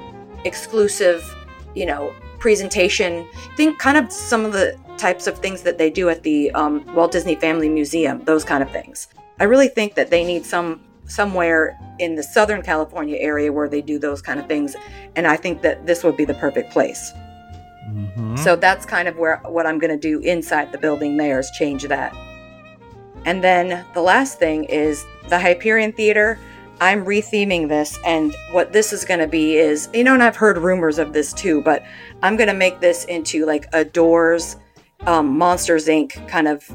exclusive, 0.46 1.36
you 1.76 1.86
know, 1.86 2.14
presentation. 2.40 3.28
Think 3.56 3.80
kind 3.80 3.98
of 3.98 4.12
some 4.12 4.46
of 4.46 4.54
the 4.54 4.78
types 4.98 5.28
of 5.28 5.40
things 5.40 5.62
that 5.64 5.78
they 5.78 5.90
do 5.90 6.10
at 6.10 6.24
the 6.24 6.52
um, 6.52 6.86
Walt 6.94 7.12
Disney 7.12 7.36
Family 7.36 7.70
Museum, 7.70 8.24
those 8.24 8.44
kind 8.44 8.64
of 8.64 8.72
things. 8.72 9.08
I 9.40 9.44
really 9.44 9.68
think 9.68 9.96
that 9.96 10.10
they 10.10 10.24
need 10.24 10.46
some 10.46 10.82
somewhere 11.08 11.78
in 12.00 12.16
the 12.16 12.24
Southern 12.24 12.62
California 12.62 13.18
area 13.20 13.52
where 13.52 13.70
they 13.70 13.82
do 13.82 14.00
those 14.00 14.22
kind 14.22 14.40
of 14.40 14.48
things, 14.48 14.76
and 15.16 15.28
I 15.28 15.36
think 15.36 15.62
that 15.62 15.86
this 15.86 16.04
would 16.04 16.18
be 16.18 16.26
the 16.26 16.34
perfect 16.36 16.72
place. 16.72 17.12
Mm-hmm. 17.90 18.38
So 18.38 18.56
that's 18.56 18.86
kind 18.86 19.08
of 19.08 19.18
where 19.18 19.38
what 19.46 19.68
I'm 19.68 19.78
going 19.78 19.92
to 19.92 19.98
do 19.98 20.20
inside 20.20 20.72
the 20.72 20.78
building 20.78 21.18
there 21.18 21.40
is 21.40 21.52
change 21.52 21.84
that. 21.84 22.16
And 23.26 23.44
then 23.44 23.86
the 23.94 24.02
last 24.02 24.40
thing 24.40 24.64
is 24.66 25.06
the 25.30 25.40
Hyperion 25.40 25.92
Theater. 25.92 26.40
I'm 26.82 27.06
retheming 27.06 27.70
this, 27.70 27.98
and 28.06 28.36
what 28.52 28.74
this 28.74 28.92
is 28.92 29.06
going 29.06 29.22
to 29.22 29.28
be 29.28 29.56
is, 29.56 29.88
you 29.94 30.04
know, 30.04 30.14
and 30.14 30.22
I've 30.22 30.36
heard 30.36 30.58
rumors 30.58 31.00
of 31.00 31.14
this 31.14 31.32
too, 31.32 31.62
but 31.62 31.84
I'm 32.22 32.36
going 32.36 32.50
to 32.50 32.54
make 32.54 32.82
this 32.82 33.06
into 33.06 33.46
like 33.46 33.66
a 33.72 33.86
Doors, 33.86 34.58
um, 35.08 35.38
Monsters 35.38 35.88
Inc. 35.88 36.28
kind 36.28 36.50
of 36.50 36.70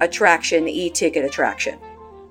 attraction, 0.00 0.68
e 0.68 0.90
ticket 0.90 1.24
attraction. 1.24 1.78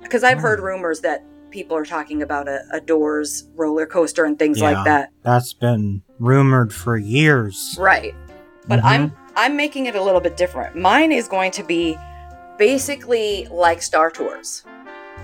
Because 0.01 0.23
I've 0.23 0.39
heard 0.39 0.59
rumors 0.59 0.99
that 1.01 1.23
people 1.49 1.75
are 1.75 1.85
talking 1.85 2.21
about 2.21 2.47
a, 2.47 2.61
a 2.71 2.79
Doors 2.79 3.49
roller 3.55 3.87
coaster 3.87 4.23
and 4.25 4.37
things 4.37 4.59
Yeah. 4.59 4.71
like 4.73 4.85
that. 4.85 5.09
That's 5.23 5.53
been 5.53 6.03
rumored 6.19 6.71
for 6.71 6.97
years. 6.97 7.75
Right. 7.79 8.13
But 8.67 8.79
Mhm. 8.81 8.85
I'm 8.85 9.11
I'm 9.35 9.55
making 9.55 9.85
it 9.87 9.95
a 9.95 10.01
little 10.01 10.21
bit 10.21 10.35
different. 10.37 10.75
Mine 10.75 11.11
is 11.11 11.27
going 11.27 11.51
to 11.51 11.63
be 11.63 11.97
basically 12.57 13.47
like 13.51 13.81
Star 13.81 14.09
Tours. 14.11 14.63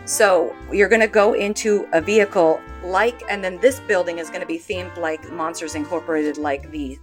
So 0.06 0.56
you're 0.72 0.90
going 0.90 1.02
to 1.02 1.08
go 1.08 1.34
into 1.34 1.88
a 1.94 2.02
vehicle 2.02 2.60
like, 2.84 3.22
and 3.30 3.44
then 3.44 3.60
this 3.62 3.80
building 3.82 4.20
is 4.20 4.30
going 4.30 4.42
to 4.42 4.48
be 4.48 4.60
themed 4.60 4.98
like 4.98 5.32
Monsters 5.32 5.76
Incorporated, 5.76 6.38
like 6.38 6.70
the 6.72 6.98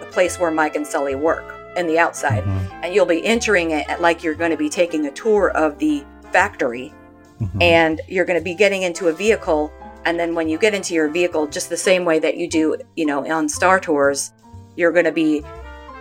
the 0.00 0.06
place 0.06 0.38
where 0.38 0.50
Mike 0.50 0.76
and 0.76 0.86
Sully 0.86 1.14
work 1.14 1.44
in 1.76 1.86
the 1.86 1.98
outside, 1.98 2.44
Mhm. 2.44 2.80
and 2.82 2.94
you'll 2.94 3.06
be 3.06 3.24
entering 3.24 3.70
it 3.70 3.86
like 4.00 4.22
you're 4.22 4.34
going 4.34 4.50
to 4.50 4.56
be 4.58 4.68
taking 4.68 5.06
a 5.06 5.10
tour 5.10 5.50
of 5.52 5.78
the 5.78 6.04
factory 6.32 6.92
Mhm. 7.40 7.62
and 7.62 8.00
you're 8.08 8.26
going 8.26 8.38
to 8.38 8.44
be 8.44 8.54
getting 8.54 8.82
into 8.82 9.08
a 9.08 9.12
vehicle 9.12 9.72
and 10.04 10.18
then 10.20 10.34
when 10.34 10.48
you 10.50 10.58
get 10.58 10.74
into 10.74 10.92
your 10.92 11.08
vehicle 11.08 11.46
just 11.46 11.70
the 11.70 11.76
same 11.76 12.04
way 12.04 12.18
that 12.18 12.36
you 12.36 12.46
do 12.48 12.76
you 12.96 13.06
know 13.06 13.24
on 13.30 13.48
star 13.48 13.78
tours 13.80 14.32
you're 14.76 14.92
going 14.92 15.04
to 15.06 15.12
be 15.12 15.42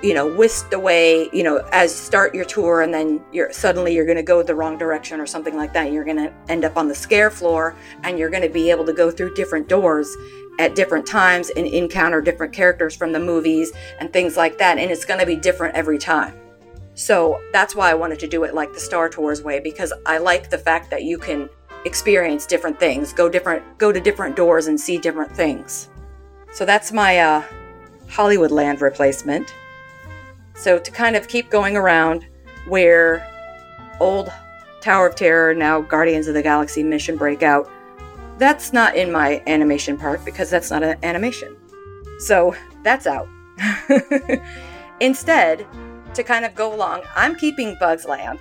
you 0.03 0.13
know 0.13 0.33
whisked 0.35 0.73
away 0.73 1.29
you 1.31 1.43
know 1.43 1.57
as 1.71 1.93
start 1.93 2.33
your 2.33 2.45
tour 2.45 2.81
and 2.81 2.93
then 2.93 3.23
you're 3.31 3.51
suddenly 3.51 3.93
you're 3.93 4.05
going 4.05 4.17
to 4.17 4.23
go 4.23 4.41
the 4.41 4.55
wrong 4.55 4.77
direction 4.77 5.19
or 5.19 5.25
something 5.25 5.55
like 5.55 5.73
that 5.73 5.91
you're 5.91 6.03
going 6.03 6.17
to 6.17 6.33
end 6.49 6.65
up 6.65 6.77
on 6.77 6.87
the 6.87 6.95
scare 6.95 7.29
floor 7.29 7.75
and 8.03 8.17
you're 8.17 8.29
going 8.29 8.43
to 8.43 8.49
be 8.49 8.71
able 8.71 8.85
to 8.85 8.93
go 8.93 9.11
through 9.11 9.33
different 9.33 9.67
doors 9.67 10.15
at 10.59 10.75
different 10.75 11.05
times 11.05 11.49
and 11.51 11.67
encounter 11.67 12.21
different 12.21 12.51
characters 12.51 12.95
from 12.95 13.11
the 13.11 13.19
movies 13.19 13.71
and 13.99 14.11
things 14.11 14.35
like 14.35 14.57
that 14.57 14.77
and 14.77 14.91
it's 14.91 15.05
going 15.05 15.19
to 15.19 15.25
be 15.25 15.35
different 15.35 15.75
every 15.75 15.97
time 15.97 16.35
so 16.93 17.39
that's 17.53 17.75
why 17.75 17.89
I 17.89 17.93
wanted 17.93 18.19
to 18.19 18.27
do 18.27 18.43
it 18.43 18.53
like 18.53 18.73
the 18.73 18.79
Star 18.79 19.09
Tours 19.09 19.41
way 19.41 19.59
because 19.59 19.93
I 20.05 20.17
like 20.17 20.49
the 20.49 20.57
fact 20.57 20.89
that 20.91 21.03
you 21.03 21.17
can 21.17 21.49
experience 21.85 22.45
different 22.45 22.79
things, 22.79 23.13
go 23.13 23.29
different, 23.29 23.63
go 23.77 23.91
to 23.91 23.99
different 23.99 24.35
doors 24.35 24.67
and 24.67 24.79
see 24.79 24.97
different 24.97 25.31
things. 25.31 25.89
So 26.53 26.65
that's 26.65 26.91
my 26.91 27.19
uh, 27.19 27.43
Hollywood 28.09 28.51
Land 28.51 28.81
replacement. 28.81 29.53
So 30.61 30.77
to 30.77 30.91
kind 30.91 31.15
of 31.15 31.27
keep 31.27 31.49
going 31.49 31.75
around 31.75 32.27
where 32.67 33.27
old 33.99 34.31
Tower 34.79 35.07
of 35.07 35.15
Terror, 35.15 35.55
now 35.55 35.81
Guardians 35.81 36.27
of 36.27 36.35
the 36.35 36.43
Galaxy 36.43 36.83
Mission 36.83 37.17
Breakout, 37.17 37.67
that's 38.37 38.71
not 38.71 38.95
in 38.95 39.11
my 39.11 39.41
animation 39.47 39.97
park 39.97 40.23
because 40.23 40.51
that's 40.51 40.69
not 40.69 40.83
an 40.83 40.99
animation. 41.01 41.57
So 42.19 42.55
that's 42.83 43.07
out. 43.07 43.27
Instead, 44.99 45.65
to 46.13 46.21
kind 46.21 46.45
of 46.45 46.53
go 46.53 46.75
along, 46.75 47.01
I'm 47.15 47.33
keeping 47.33 47.75
Bugs 47.79 48.05
Land 48.05 48.37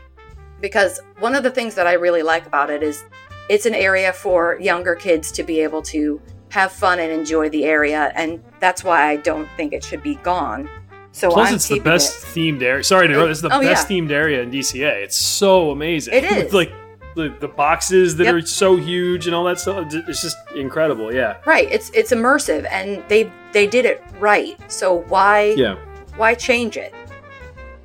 because 0.60 1.00
one 1.20 1.34
of 1.34 1.42
the 1.42 1.50
things 1.50 1.74
that 1.74 1.86
I 1.86 1.94
really 1.94 2.22
like 2.22 2.44
about 2.44 2.68
it 2.68 2.82
is 2.82 3.02
it's 3.48 3.64
an 3.64 3.74
area 3.74 4.12
for 4.12 4.58
younger 4.60 4.94
kids 4.94 5.32
to 5.32 5.42
be 5.42 5.60
able 5.60 5.80
to 5.84 6.20
have 6.50 6.70
fun 6.70 6.98
and 6.98 7.10
enjoy 7.10 7.48
the 7.48 7.64
area, 7.64 8.12
and 8.14 8.44
that's 8.58 8.84
why 8.84 9.08
I 9.08 9.16
don't 9.16 9.48
think 9.56 9.72
it 9.72 9.82
should 9.82 10.02
be 10.02 10.16
gone. 10.16 10.68
So 11.12 11.30
Plus, 11.30 11.48
I'm 11.48 11.54
it's 11.56 11.68
the 11.68 11.80
best 11.80 12.22
it. 12.22 12.26
themed 12.38 12.62
area. 12.62 12.84
Sorry 12.84 13.08
to 13.08 13.12
interrupt. 13.14 13.30
It's 13.32 13.40
the 13.40 13.54
Oh, 13.54 13.60
best 13.60 13.90
yeah. 13.90 13.96
themed 13.98 14.10
area 14.10 14.42
in 14.42 14.50
DCA. 14.50 15.02
It's 15.02 15.16
so 15.16 15.70
amazing. 15.70 16.14
It 16.14 16.24
is 16.24 16.44
With, 16.44 16.52
like 16.52 16.72
the, 17.16 17.34
the 17.40 17.48
boxes 17.48 18.16
that 18.18 18.24
Yep. 18.24 18.34
are 18.34 18.40
so 18.42 18.76
huge 18.76 19.26
and 19.26 19.34
all 19.34 19.44
that 19.44 19.58
stuff. 19.58 19.88
It's 19.92 20.22
just 20.22 20.36
incredible. 20.54 21.12
Yeah. 21.12 21.36
Right, 21.44 21.68
it's 21.70 21.90
it's 21.90 22.12
immersive, 22.12 22.66
and 22.70 23.02
they 23.08 23.30
they 23.52 23.66
did 23.66 23.84
it 23.84 24.02
right. 24.20 24.56
So 24.70 25.00
why 25.08 25.54
Yeah. 25.56 25.74
why 26.16 26.34
change 26.34 26.76
it? 26.76 26.94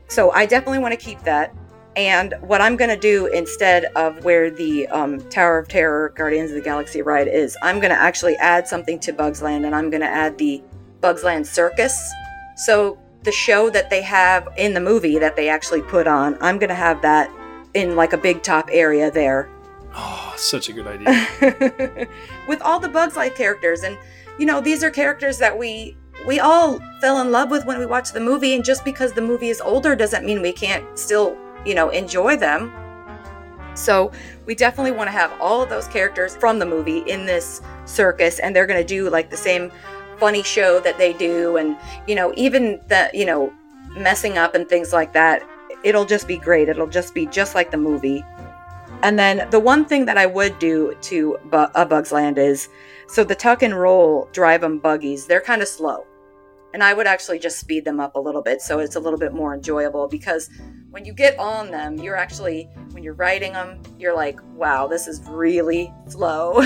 So 0.07 0.31
I 0.31 0.45
definitely 0.45 0.79
want 0.79 0.93
to 0.97 1.03
keep 1.03 1.21
that. 1.23 1.53
And 1.95 2.33
what 2.41 2.59
I'm 2.61 2.75
going 2.75 2.89
to 2.89 2.97
do 2.97 3.25
instead 3.27 3.85
of 3.95 4.23
where 4.25 4.51
the 4.51 4.85
um, 4.89 5.19
Tower 5.29 5.57
of 5.59 5.69
Terror 5.69 6.13
Guardians 6.15 6.51
of 6.51 6.55
the 6.57 6.61
Galaxy 6.61 7.01
ride 7.01 7.29
is, 7.29 7.57
I'm 7.63 7.79
going 7.79 7.89
to 7.91 7.97
actually 7.99 8.35
add 8.35 8.67
something 8.67 8.99
to 8.99 9.13
Bugs 9.13 9.41
Land, 9.41 9.65
and 9.65 9.73
I'm 9.73 9.89
going 9.89 10.01
to 10.01 10.07
add 10.07 10.37
the 10.37 10.61
Bugs 10.99 11.23
Land 11.23 11.47
Circus. 11.47 11.97
So 12.57 12.97
the 13.25 13.31
show 13.31 13.69
that 13.71 13.89
they 13.89 14.01
have 14.01 14.47
in 14.57 14.73
the 14.73 14.79
movie 14.79 15.19
that 15.19 15.35
they 15.35 15.49
actually 15.49 15.81
put 15.81 16.07
on, 16.07 16.37
I'm 16.41 16.57
going 16.57 16.69
to 16.69 16.75
have 16.75 17.01
that 17.01 17.29
in 17.73 17.95
like 17.95 18.13
a 18.13 18.17
big 18.17 18.41
top 18.41 18.69
area 18.71 19.11
there 19.11 19.49
Oh, 19.97 20.33
such 20.35 20.67
a 20.67 20.73
good 20.73 20.87
idea. 20.87 22.07
with 22.49 22.61
all 22.61 22.79
the 22.81 22.89
bugs 22.89 23.15
life 23.15 23.35
characters 23.35 23.83
and 23.83 23.97
you 24.37 24.45
know 24.45 24.59
these 24.59 24.83
are 24.83 24.91
characters 24.91 25.37
that 25.37 25.57
we 25.57 25.95
we 26.27 26.39
all 26.39 26.79
fell 26.99 27.21
in 27.21 27.31
love 27.31 27.49
with 27.49 27.65
when 27.65 27.79
we 27.79 27.85
watched 27.85 28.13
the 28.13 28.19
movie 28.19 28.53
and 28.55 28.65
just 28.65 28.83
because 28.83 29.13
the 29.13 29.21
movie 29.21 29.47
is 29.47 29.61
older 29.61 29.95
doesn't 29.95 30.25
mean 30.25 30.41
we 30.41 30.51
can't 30.51 30.83
still 30.99 31.37
you 31.65 31.73
know 31.73 31.89
enjoy 31.89 32.35
them 32.35 32.73
so 33.73 34.11
we 34.45 34.53
definitely 34.55 34.91
want 34.91 35.07
to 35.07 35.11
have 35.11 35.31
all 35.39 35.61
of 35.61 35.69
those 35.69 35.87
characters 35.87 36.35
from 36.35 36.59
the 36.59 36.65
movie 36.65 36.99
in 37.09 37.25
this 37.25 37.61
circus 37.85 38.39
and 38.39 38.53
they're 38.53 38.67
going 38.67 38.79
to 38.79 38.87
do 38.87 39.09
like 39.09 39.29
the 39.29 39.37
same 39.37 39.71
funny 40.19 40.43
show 40.43 40.79
that 40.79 40.97
they 40.97 41.13
do 41.13 41.57
and 41.57 41.77
you 42.07 42.15
know 42.15 42.33
even 42.35 42.79
the 42.87 43.09
you 43.13 43.25
know 43.25 43.51
messing 43.97 44.37
up 44.37 44.55
and 44.55 44.67
things 44.67 44.91
like 44.93 45.13
that 45.13 45.47
it'll 45.83 46.05
just 46.05 46.27
be 46.27 46.37
great 46.37 46.67
it'll 46.69 46.87
just 46.87 47.13
be 47.13 47.25
just 47.27 47.55
like 47.55 47.71
the 47.71 47.77
movie 47.77 48.23
and 49.05 49.19
then 49.19 49.47
the 49.51 49.59
one 49.59 49.85
thing 49.85 50.05
that 50.05 50.17
I 50.17 50.25
would 50.25 50.57
do 50.57 50.95
to 51.01 51.37
Bu- 51.51 51.67
a 51.75 51.85
Bugs 51.85 52.11
Land 52.11 52.37
is 52.37 52.69
so 53.07 53.23
the 53.23 53.35
tuck 53.35 53.61
and 53.61 53.79
roll 53.79 54.27
drive 54.31 54.63
'em 54.63 54.79
buggies, 54.79 55.27
they're 55.27 55.41
kind 55.41 55.61
of 55.61 55.67
slow. 55.67 56.05
And 56.73 56.83
I 56.83 56.93
would 56.93 57.05
actually 57.05 57.37
just 57.37 57.59
speed 57.59 57.85
them 57.85 57.99
up 57.99 58.15
a 58.15 58.19
little 58.19 58.41
bit 58.41 58.61
so 58.61 58.79
it's 58.79 58.95
a 58.95 58.99
little 58.99 59.19
bit 59.19 59.31
more 59.33 59.53
enjoyable 59.53 60.07
because 60.07 60.49
when 60.95 61.03
you 61.03 61.11
get 61.11 61.37
on 61.37 61.71
them, 61.71 61.97
you're 61.97 62.15
actually, 62.15 62.69
when 62.91 63.03
you're 63.03 63.15
riding 63.15 63.51
them, 63.51 63.81
you're 63.99 64.15
like, 64.15 64.39
wow, 64.53 64.87
this 64.87 65.09
is 65.09 65.21
really 65.27 65.93
slow. 66.07 66.61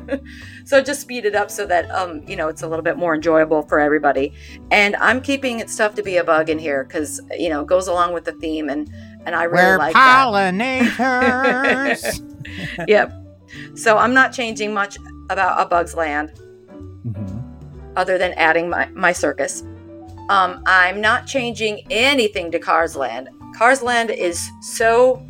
so 0.64 0.82
just 0.82 1.00
speed 1.00 1.24
it 1.24 1.36
up 1.36 1.48
so 1.48 1.64
that, 1.64 1.88
um, 1.92 2.24
you 2.26 2.34
know, 2.34 2.48
it's 2.48 2.62
a 2.62 2.66
little 2.66 2.82
bit 2.82 2.96
more 2.96 3.14
enjoyable 3.14 3.62
for 3.62 3.78
everybody. 3.78 4.34
And 4.72 4.96
I'm 4.96 5.20
keeping 5.20 5.60
It's 5.60 5.76
Tough 5.76 5.94
to 5.94 6.02
be 6.02 6.16
a 6.16 6.24
Bug 6.24 6.50
in 6.50 6.58
here 6.58 6.82
because, 6.82 7.20
you 7.38 7.48
know, 7.48 7.60
it 7.60 7.68
goes 7.68 7.86
along 7.86 8.14
with 8.14 8.24
the 8.24 8.32
theme 8.32 8.68
and, 8.68 8.92
and 9.26 9.36
I 9.36 9.44
really 9.44 9.62
We're 9.66 9.78
like 9.78 9.94
that. 9.94 10.26
pollinators. 10.26 12.20
yep. 12.88 13.12
So 13.76 13.96
I'm 13.96 14.12
not 14.12 14.32
changing 14.32 14.74
much 14.74 14.98
about 15.30 15.64
a 15.64 15.66
Bug's 15.68 15.94
Land 15.94 16.32
Mhm. 17.06 17.94
other 17.94 18.18
than 18.18 18.32
adding 18.32 18.68
my, 18.68 18.88
my 18.88 19.12
circus. 19.12 19.62
Um, 20.30 20.64
I'm 20.66 21.00
not 21.00 21.28
changing 21.28 21.86
anything 21.90 22.50
to 22.50 22.58
Cars 22.58 22.96
Land. 22.96 23.28
Cars 23.58 23.82
Land 23.82 24.10
is 24.10 24.52
so. 24.60 25.20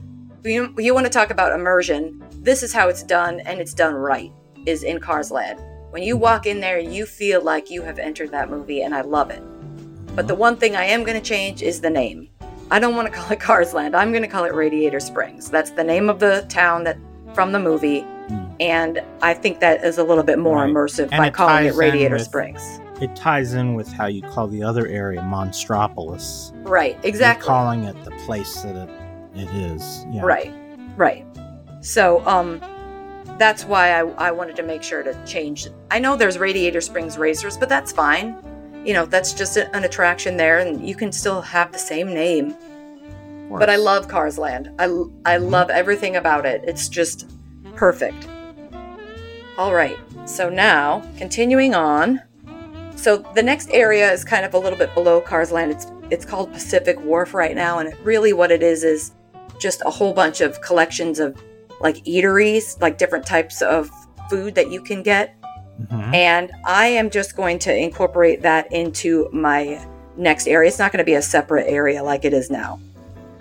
You, 0.44 0.74
you 0.76 0.92
want 0.92 1.06
to 1.06 1.10
talk 1.10 1.30
about 1.30 1.58
immersion? 1.58 2.22
This 2.42 2.62
is 2.62 2.74
how 2.74 2.90
it's 2.90 3.02
done, 3.02 3.40
and 3.40 3.58
it's 3.58 3.72
done 3.72 3.94
right. 3.94 4.30
Is 4.66 4.82
in 4.82 5.00
Cars 5.00 5.30
Land. 5.30 5.58
When 5.92 6.02
you 6.02 6.14
walk 6.18 6.44
in 6.44 6.60
there, 6.60 6.78
you 6.78 7.06
feel 7.06 7.42
like 7.42 7.70
you 7.70 7.80
have 7.80 7.98
entered 7.98 8.30
that 8.32 8.50
movie, 8.50 8.82
and 8.82 8.94
I 8.94 9.00
love 9.00 9.30
it. 9.30 9.42
But 10.14 10.28
the 10.28 10.34
one 10.34 10.58
thing 10.58 10.76
I 10.76 10.84
am 10.84 11.04
going 11.04 11.18
to 11.18 11.26
change 11.26 11.62
is 11.62 11.80
the 11.80 11.88
name. 11.88 12.28
I 12.70 12.78
don't 12.78 12.94
want 12.94 13.10
to 13.10 13.18
call 13.18 13.32
it 13.32 13.40
Cars 13.40 13.72
Land. 13.72 13.96
I'm 13.96 14.10
going 14.12 14.24
to 14.24 14.28
call 14.28 14.44
it 14.44 14.52
Radiator 14.52 15.00
Springs. 15.00 15.50
That's 15.50 15.70
the 15.70 15.84
name 15.84 16.10
of 16.10 16.18
the 16.18 16.44
town 16.50 16.84
that 16.84 16.98
from 17.32 17.52
the 17.52 17.58
movie. 17.58 18.02
Mm. 18.02 18.56
And 18.60 19.02
I 19.22 19.32
think 19.32 19.60
that 19.60 19.82
is 19.82 19.96
a 19.96 20.04
little 20.04 20.24
bit 20.24 20.38
more 20.38 20.58
Right. 20.58 20.70
immersive 20.70 21.08
And 21.12 21.16
by 21.22 21.30
calling 21.30 21.64
it 21.64 21.74
Radiator 21.76 22.18
Springs. 22.18 22.78
It 23.00 23.14
ties 23.14 23.54
in 23.54 23.74
with 23.74 23.92
how 23.92 24.06
you 24.06 24.22
call 24.22 24.48
the 24.48 24.62
other 24.62 24.86
area 24.86 25.20
Monstropolis. 25.20 26.50
Right, 26.68 26.94
You're 26.96 27.06
exactly. 27.06 27.46
calling 27.46 27.84
it 27.84 28.02
the 28.04 28.10
place 28.26 28.62
that 28.62 28.74
it, 28.74 28.90
it 29.38 29.48
is. 29.54 30.04
Yeah. 30.10 30.22
Right, 30.22 30.52
right. 30.96 31.24
So, 31.80 32.26
um, 32.26 32.60
that's 33.38 33.64
why 33.64 33.90
I, 33.92 34.00
I 34.28 34.30
wanted 34.32 34.56
to 34.56 34.64
make 34.64 34.82
sure 34.82 35.04
to 35.04 35.14
change. 35.24 35.68
I 35.92 36.00
know 36.00 36.16
there's 36.16 36.38
Radiator 36.38 36.80
Springs 36.80 37.16
Racers, 37.18 37.56
but 37.56 37.68
that's 37.68 37.92
fine. 37.92 38.36
You 38.84 38.94
know, 38.94 39.06
that's 39.06 39.32
just 39.32 39.56
a- 39.56 39.74
an 39.76 39.84
attraction 39.84 40.36
there, 40.36 40.58
and 40.58 40.86
you 40.86 40.96
can 40.96 41.12
still 41.12 41.40
have 41.40 41.70
the 41.70 41.78
same 41.78 42.12
name. 42.12 42.56
But 43.48 43.70
I 43.70 43.76
love 43.76 44.08
Cars 44.08 44.38
Land. 44.38 44.70
I, 44.78 44.84
I 45.24 45.38
Mhm. 45.38 45.50
love 45.50 45.70
everything 45.70 46.16
about 46.16 46.44
it. 46.46 46.62
It's 46.66 46.88
just 46.88 47.26
perfect. 47.76 48.26
All 49.56 49.72
right, 49.72 49.96
so 50.26 50.48
now 50.50 51.02
continuing 51.16 51.74
on. 51.74 52.20
So 52.98 53.18
the 53.34 53.42
next 53.42 53.70
area 53.70 54.12
is 54.12 54.24
kind 54.24 54.44
of 54.44 54.54
a 54.54 54.58
little 54.58 54.78
bit 54.78 54.92
below 54.92 55.20
Cars 55.20 55.52
Land. 55.52 55.70
It's 55.70 55.86
it's 56.10 56.24
called 56.24 56.52
Pacific 56.52 57.00
Wharf 57.00 57.32
right 57.32 57.54
now, 57.54 57.78
and 57.78 57.90
it, 57.90 57.98
really 58.02 58.32
what 58.32 58.50
it 58.50 58.62
is 58.62 58.82
is 58.82 59.12
just 59.60 59.82
a 59.86 59.90
whole 59.90 60.12
bunch 60.12 60.40
of 60.40 60.60
collections 60.62 61.20
of 61.20 61.40
like 61.80 61.96
eateries, 62.04 62.80
like 62.80 62.98
different 62.98 63.24
types 63.24 63.62
of 63.62 63.88
food 64.28 64.54
that 64.56 64.72
you 64.72 64.82
can 64.82 65.02
get. 65.02 65.36
Mhm. 65.86 66.12
And 66.12 66.50
I 66.64 66.88
am 66.88 67.08
just 67.08 67.36
going 67.36 67.60
to 67.60 67.76
incorporate 67.76 68.42
that 68.42 68.72
into 68.72 69.28
my 69.32 69.80
next 70.16 70.48
area. 70.48 70.68
It's 70.68 70.80
not 70.80 70.90
going 70.90 70.98
to 70.98 71.04
be 71.04 71.14
a 71.14 71.22
separate 71.22 71.68
area 71.68 72.02
like 72.02 72.24
it 72.24 72.32
is 72.32 72.50
now. 72.50 72.80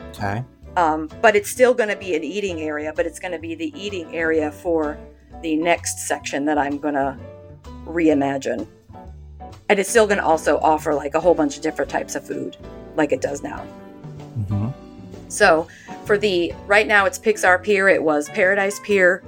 Okay. 0.10 0.44
Um, 0.76 1.10
but 1.20 1.36
it's 1.36 1.50
still 1.50 1.74
going 1.74 1.90
to 1.90 1.96
be 1.96 2.16
an 2.16 2.24
eating 2.24 2.62
area, 2.62 2.94
but 2.96 3.08
it's 3.08 3.18
going 3.18 3.32
to 3.32 3.40
be 3.40 3.56
the 3.56 3.74
eating 3.76 4.16
area 4.16 4.52
for 4.52 5.00
the 5.42 5.56
next 5.56 6.08
section 6.08 6.46
that 6.46 6.60
I'm 6.60 6.78
going 6.78 6.94
to 6.94 7.18
reimagine. 7.86 8.68
And 9.70 9.80
it's 9.80 9.90
still 9.90 10.08
going 10.08 10.20
to 10.20 10.26
also 10.26 10.60
offer 10.60 10.94
like 10.94 11.14
a 11.14 11.20
whole 11.20 11.34
bunch 11.34 11.58
of 11.58 11.64
different 11.64 11.92
types 11.92 12.16
of 12.16 12.26
food, 12.26 12.58
like 12.96 13.12
it 13.12 13.22
does 13.22 13.44
now. 13.44 13.60
hmm 14.48 14.70
So 15.28 15.68
for 16.06 16.18
the 16.18 16.54
right 16.68 16.88
now, 16.88 17.06
it's 17.06 17.20
Pixar 17.20 17.62
Pier. 17.62 17.90
It 17.90 18.02
was 18.02 18.30
Paradise 18.30 18.80
Pier. 18.84 19.24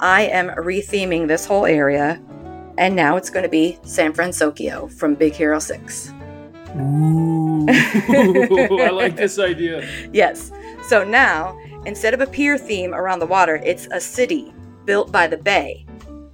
I 0.00 0.22
am 0.22 0.48
retheming 0.48 1.28
this 1.28 1.44
whole 1.44 1.66
area, 1.66 2.20
and 2.78 2.96
now 2.96 3.16
it's 3.16 3.30
going 3.30 3.44
to 3.44 3.48
be 3.48 3.78
San 3.84 4.12
Francisco 4.12 4.88
from 4.88 5.14
Big 5.14 5.34
Hero 5.34 5.58
Six. 5.58 6.12
Ooh, 6.76 7.66
I 7.68 8.90
like 8.90 9.16
this 9.16 9.38
idea. 9.38 9.86
Yes. 10.12 10.50
So 10.88 11.04
now, 11.04 11.56
instead 11.84 12.14
of 12.14 12.20
a 12.20 12.26
pier 12.26 12.58
theme 12.58 12.94
around 12.94 13.18
the 13.20 13.26
water, 13.26 13.56
it's 13.64 13.86
a 13.92 14.00
city 14.00 14.52
built 14.84 15.12
by 15.12 15.26
the 15.26 15.36
bay. 15.36 15.86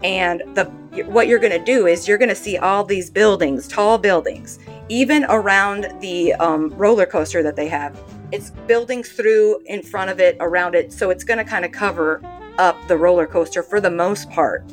And 0.02 0.42
the 0.54 0.64
what 1.06 1.28
you're 1.28 1.38
going 1.38 1.58
to 1.58 1.64
do 1.64 1.86
is 1.86 2.08
you're 2.08 2.18
going 2.18 2.28
to 2.28 2.34
see 2.34 2.56
all 2.56 2.84
these 2.84 3.10
buildings, 3.10 3.68
tall 3.68 3.98
buildings, 3.98 4.58
even 4.88 5.24
around 5.28 5.92
the 6.00 6.34
um, 6.34 6.70
roller 6.70 7.06
coaster 7.06 7.42
that 7.42 7.56
they 7.56 7.68
have. 7.68 7.98
It's 8.32 8.50
buildings 8.66 9.10
through 9.10 9.60
in 9.66 9.82
front 9.82 10.10
of 10.10 10.20
it, 10.20 10.36
around 10.40 10.74
it, 10.74 10.92
so 10.92 11.10
it's 11.10 11.24
going 11.24 11.38
to 11.38 11.44
kind 11.44 11.64
of 11.64 11.72
cover 11.72 12.20
up 12.58 12.76
the 12.88 12.96
roller 12.96 13.26
coaster 13.26 13.62
for 13.62 13.80
the 13.80 13.90
most 13.90 14.30
part. 14.30 14.64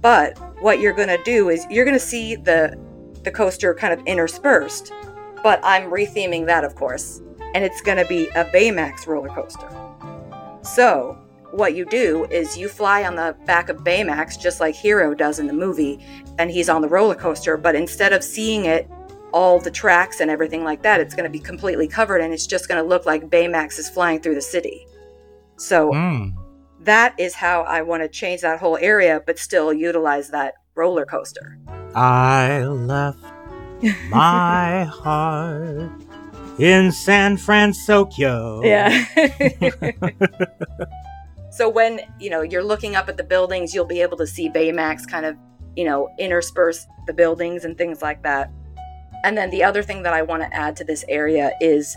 But 0.00 0.38
what 0.62 0.80
you're 0.80 0.92
going 0.92 1.08
to 1.08 1.22
do 1.22 1.48
is 1.48 1.66
you're 1.70 1.84
going 1.84 1.98
to 1.98 2.04
see 2.04 2.36
the 2.36 2.78
the 3.22 3.30
coaster 3.30 3.74
kind 3.74 3.92
of 3.92 4.04
interspersed. 4.06 4.92
But 5.42 5.60
I'm 5.64 5.90
retheming 5.90 6.46
that, 6.46 6.64
of 6.64 6.74
course 6.74 7.20
and 7.54 7.64
it's 7.64 7.80
going 7.80 7.98
to 7.98 8.06
be 8.06 8.28
a 8.28 8.44
Baymax 8.46 9.06
roller 9.06 9.28
coaster. 9.28 9.68
So, 10.62 11.18
what 11.52 11.74
you 11.74 11.84
do 11.84 12.24
is 12.30 12.56
you 12.56 12.68
fly 12.68 13.04
on 13.04 13.14
the 13.14 13.36
back 13.46 13.68
of 13.68 13.78
Baymax 13.78 14.40
just 14.40 14.58
like 14.58 14.74
Hero 14.74 15.14
does 15.14 15.38
in 15.38 15.46
the 15.46 15.52
movie, 15.52 16.04
and 16.38 16.50
he's 16.50 16.68
on 16.68 16.80
the 16.82 16.88
roller 16.88 17.14
coaster, 17.14 17.56
but 17.56 17.74
instead 17.74 18.12
of 18.12 18.24
seeing 18.24 18.64
it, 18.64 18.90
all 19.32 19.58
the 19.58 19.70
tracks 19.70 20.20
and 20.20 20.30
everything 20.30 20.64
like 20.64 20.82
that, 20.82 21.00
it's 21.00 21.14
going 21.14 21.24
to 21.24 21.30
be 21.30 21.38
completely 21.38 21.86
covered 21.88 22.20
and 22.20 22.34
it's 22.34 22.46
just 22.46 22.68
going 22.68 22.82
to 22.82 22.86
look 22.86 23.06
like 23.06 23.30
Baymax 23.30 23.78
is 23.78 23.88
flying 23.88 24.20
through 24.20 24.34
the 24.34 24.42
city. 24.42 24.86
So, 25.56 25.90
Mm. 25.92 26.32
that 26.80 27.14
is 27.18 27.34
how 27.34 27.62
I 27.62 27.80
want 27.82 28.02
to 28.02 28.08
change 28.08 28.40
that 28.42 28.58
whole 28.60 28.76
area, 28.78 29.22
but 29.24 29.38
still 29.38 29.72
utilize 29.72 30.28
that 30.30 30.54
roller 30.74 31.06
coaster. 31.06 31.58
I 31.94 32.64
left 32.64 33.18
my 34.10 34.84
heart 34.84 35.90
in 36.58 36.92
San 36.92 37.36
Francisco. 37.38 38.60
Yeah. 38.64 39.04
so 41.52 41.68
when, 41.68 42.00
you 42.18 42.30
know, 42.30 42.40
you're 42.40 42.64
looking 42.64 42.96
up 42.96 43.08
at 43.08 43.18
the 43.18 43.24
buildings, 43.24 43.74
you'll 43.74 43.84
be 43.84 44.00
able 44.00 44.16
to 44.16 44.26
see 44.26 44.48
Baymax 44.48 45.06
kind 45.06 45.26
of, 45.26 45.36
you 45.76 45.84
know, 45.84 46.08
intersperse 46.18 46.86
the 47.06 47.12
buildings 47.12 47.64
and 47.64 47.76
things 47.76 48.00
like 48.00 48.22
that. 48.22 48.50
And 49.24 49.36
then 49.36 49.50
the 49.50 49.62
other 49.62 49.82
thing 49.82 50.02
that 50.02 50.14
I 50.14 50.22
want 50.22 50.42
to 50.42 50.52
add 50.54 50.76
to 50.76 50.84
this 50.84 51.04
area 51.08 51.52
is 51.60 51.94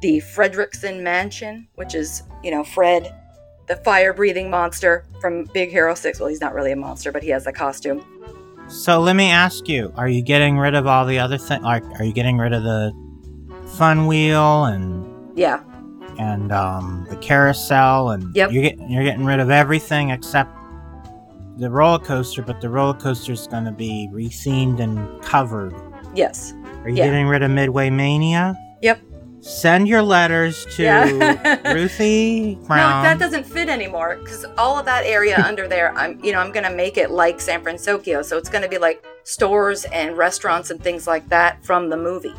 the 0.00 0.18
Fredrickson 0.18 1.02
Mansion, 1.02 1.68
which 1.74 1.94
is, 1.94 2.22
you 2.42 2.50
know, 2.50 2.64
Fred, 2.64 3.14
the 3.68 3.76
fire-breathing 3.76 4.50
monster 4.50 5.06
from 5.20 5.44
Big 5.52 5.70
Hero 5.70 5.94
6. 5.94 6.18
Well, 6.18 6.28
he's 6.28 6.40
not 6.40 6.54
really 6.54 6.72
a 6.72 6.76
monster, 6.76 7.12
but 7.12 7.22
he 7.22 7.28
has 7.30 7.46
a 7.46 7.52
costume. 7.52 8.04
So 8.68 9.00
let 9.00 9.16
me 9.16 9.30
ask 9.30 9.68
you: 9.68 9.92
Are 9.96 10.08
you 10.08 10.22
getting 10.22 10.56
rid 10.56 10.74
of 10.74 10.86
all 10.86 11.04
the 11.04 11.18
other 11.18 11.36
things? 11.36 11.62
Like, 11.62 11.84
are 11.98 12.04
you 12.04 12.12
getting 12.12 12.38
rid 12.38 12.54
of 12.54 12.62
the 12.62 12.92
fun 13.76 14.06
wheel 14.06 14.64
and 14.64 15.36
Yeah. 15.36 15.60
And 16.18 16.52
um, 16.52 17.06
the 17.10 17.16
carousel 17.16 18.10
and 18.10 18.34
Yep. 18.34 18.52
you're 18.52 18.62
getting 18.62 18.90
you're 18.90 19.04
getting 19.04 19.24
rid 19.24 19.40
of 19.40 19.50
everything 19.50 20.10
except 20.10 20.50
the 21.56 21.70
roller 21.70 21.98
coaster? 21.98 22.42
But 22.42 22.60
the 22.60 22.68
roller 22.68 22.94
coaster 22.94 23.32
is 23.32 23.46
going 23.46 23.64
to 23.64 23.72
be 23.72 24.08
rethemed 24.12 24.80
and 24.80 25.22
covered. 25.22 25.74
Yes. 26.14 26.52
Are 26.82 26.88
you 26.88 26.96
Yeah. 26.96 27.06
getting 27.06 27.26
rid 27.26 27.42
of 27.42 27.50
Midway 27.50 27.90
Mania? 27.90 28.56
Yep. 28.82 29.00
Send 29.40 29.86
your 29.88 30.00
letters 30.02 30.66
to 30.76 30.82
Yeah. 30.82 31.72
Ruthie 31.74 32.56
No, 32.62 32.68
that 32.76 33.18
doesn't 33.18 33.44
fit 33.44 33.68
anymore 33.68 34.16
because 34.22 34.46
all 34.56 34.78
of 34.78 34.86
that 34.86 35.04
area 35.04 35.36
under 35.46 35.68
there, 35.68 35.92
I'm, 35.96 36.18
you 36.24 36.32
know, 36.32 36.38
I'm 36.38 36.50
gonna 36.50 36.70
make 36.74 36.96
it 36.96 37.10
like 37.10 37.40
San 37.40 37.62
Francisco, 37.62 38.22
so 38.22 38.38
it's 38.38 38.48
gonna 38.48 38.68
be 38.68 38.78
like 38.78 39.04
stores 39.24 39.84
and 39.86 40.16
restaurants 40.16 40.70
and 40.70 40.82
things 40.82 41.06
like 41.06 41.28
that 41.28 41.62
from 41.64 41.90
the 41.90 41.96
movie. 41.96 42.32